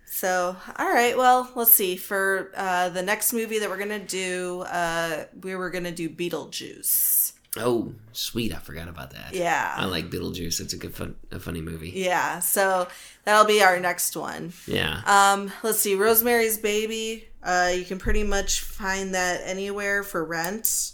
So, 0.07 0.57
all 0.77 0.93
right. 0.93 1.17
Well, 1.17 1.51
let's 1.55 1.73
see. 1.73 1.97
For 1.97 2.51
uh, 2.57 2.89
the 2.89 3.03
next 3.03 3.33
movie 3.33 3.61
that 3.61 3.71
we're 3.71 3.79
gonna 3.79 3.99
do, 3.99 4.63
uh, 4.63 5.25
we 5.43 5.55
were 5.55 5.71
gonna 5.71 5.93
do 5.93 6.09
Beetlejuice. 6.11 7.33
Oh, 7.57 7.93
sweet! 8.13 8.55
I 8.55 8.59
forgot 8.59 8.89
about 8.89 9.13
that. 9.13 9.35
Yeah. 9.35 9.73
I 9.77 9.85
like 9.85 10.11
Beetlejuice. 10.11 10.61
It's 10.61 10.73
a 10.73 10.77
good 10.77 10.95
fun, 10.95 11.17
a 11.31 11.39
funny 11.39 11.61
movie. 11.61 11.91
Yeah. 11.95 12.41
So 12.41 12.89
that'll 13.25 13.47
be 13.47 13.63
our 13.63 13.79
next 13.79 14.17
one. 14.17 14.53
Yeah. 14.67 15.03
Um, 15.07 15.53
let's 15.63 15.79
see. 15.79 15.95
Rosemary's 15.95 16.59
Baby. 16.59 17.29
Uh, 17.43 17.73
you 17.75 17.85
can 17.85 17.99
pretty 17.99 18.23
much 18.25 18.61
find 18.61 19.15
that 19.15 19.41
anywhere 19.45 20.03
for 20.03 20.25
rent. 20.25 20.93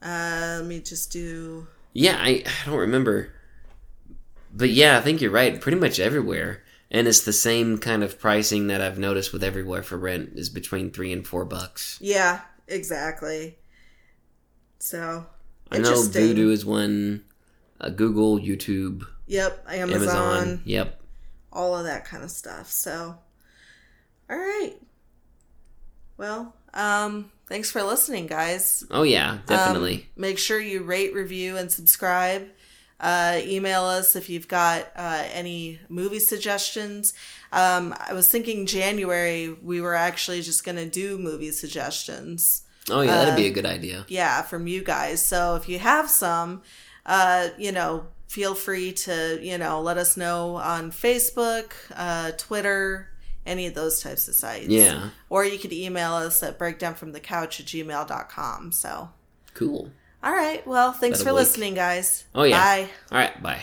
Uh, 0.00 0.58
let 0.58 0.66
me 0.66 0.80
just 0.80 1.10
do. 1.12 1.66
Yeah, 1.92 2.16
I, 2.18 2.44
I 2.46 2.66
don't 2.66 2.78
remember. 2.78 3.32
But 4.54 4.70
yeah, 4.70 4.98
I 4.98 5.00
think 5.00 5.20
you're 5.20 5.30
right. 5.30 5.60
Pretty 5.60 5.78
much 5.78 5.98
everywhere. 5.98 6.62
And 6.90 7.06
it's 7.06 7.20
the 7.22 7.32
same 7.34 7.78
kind 7.78 8.02
of 8.02 8.18
pricing 8.18 8.68
that 8.68 8.80
I've 8.80 8.98
noticed 8.98 9.32
with 9.32 9.44
everywhere 9.44 9.82
for 9.82 9.98
rent 9.98 10.32
is 10.36 10.48
between 10.48 10.90
three 10.90 11.12
and 11.12 11.26
four 11.26 11.44
bucks. 11.44 11.98
Yeah, 12.00 12.40
exactly. 12.66 13.58
So 14.78 15.26
I 15.70 15.78
know. 15.78 15.92
Vudu 15.92 16.50
is 16.50 16.64
one, 16.64 17.24
uh, 17.80 17.90
Google, 17.90 18.38
YouTube, 18.38 19.04
Yep, 19.26 19.66
Amazon, 19.68 20.00
Amazon. 20.08 20.62
Yep. 20.64 21.00
all 21.52 21.76
of 21.76 21.84
that 21.84 22.06
kind 22.06 22.24
of 22.24 22.30
stuff. 22.30 22.70
So, 22.70 23.18
all 24.30 24.36
right. 24.38 24.74
Well, 26.16 26.54
um, 26.72 27.30
thanks 27.48 27.70
for 27.70 27.82
listening, 27.82 28.26
guys. 28.26 28.82
Oh 28.90 29.02
yeah, 29.02 29.38
definitely. 29.46 29.94
Um, 29.96 30.02
make 30.16 30.38
sure 30.38 30.58
you 30.58 30.82
rate, 30.82 31.14
review, 31.14 31.56
and 31.58 31.70
subscribe. 31.70 32.48
Uh, 33.00 33.40
email 33.44 33.84
us 33.84 34.16
if 34.16 34.28
you've 34.28 34.48
got 34.48 34.90
uh, 34.96 35.22
any 35.32 35.78
movie 35.88 36.18
suggestions. 36.18 37.14
Um, 37.52 37.94
I 37.98 38.12
was 38.12 38.28
thinking 38.28 38.66
January 38.66 39.54
we 39.62 39.80
were 39.80 39.94
actually 39.94 40.42
just 40.42 40.64
gonna 40.64 40.86
do 40.86 41.16
movie 41.18 41.52
suggestions. 41.52 42.62
oh 42.90 43.02
yeah, 43.02 43.16
that'd 43.16 43.36
be 43.36 43.46
a 43.46 43.52
good 43.52 43.66
idea. 43.66 44.04
Yeah, 44.08 44.42
from 44.42 44.66
you 44.66 44.82
guys. 44.82 45.24
So 45.24 45.54
if 45.54 45.68
you 45.68 45.78
have 45.78 46.10
some, 46.10 46.62
uh, 47.06 47.48
you 47.56 47.70
know, 47.70 48.06
feel 48.26 48.54
free 48.54 48.92
to 48.92 49.38
you 49.40 49.58
know 49.58 49.80
let 49.80 49.96
us 49.96 50.16
know 50.16 50.56
on 50.56 50.90
Facebook, 50.90 51.72
uh, 51.94 52.32
Twitter. 52.36 53.10
Any 53.46 53.66
of 53.66 53.72
those 53.72 54.02
types 54.02 54.28
of 54.28 54.34
sites. 54.34 54.66
Yeah. 54.66 55.08
Or 55.30 55.42
you 55.42 55.58
could 55.58 55.72
email 55.72 56.12
us 56.12 56.42
at 56.42 56.58
breakdownfromthecouch 56.58 57.60
at 57.60 57.66
gmail.com. 57.66 58.72
So, 58.72 59.08
Cool. 59.54 59.90
All 60.22 60.32
right. 60.32 60.66
Well, 60.66 60.92
thanks 60.92 61.22
for 61.22 61.32
listening, 61.32 61.74
guys. 61.74 62.24
Oh 62.34 62.44
yeah. 62.44 62.58
Bye. 62.62 62.88
All 63.12 63.18
right. 63.18 63.42
Bye. 63.42 63.62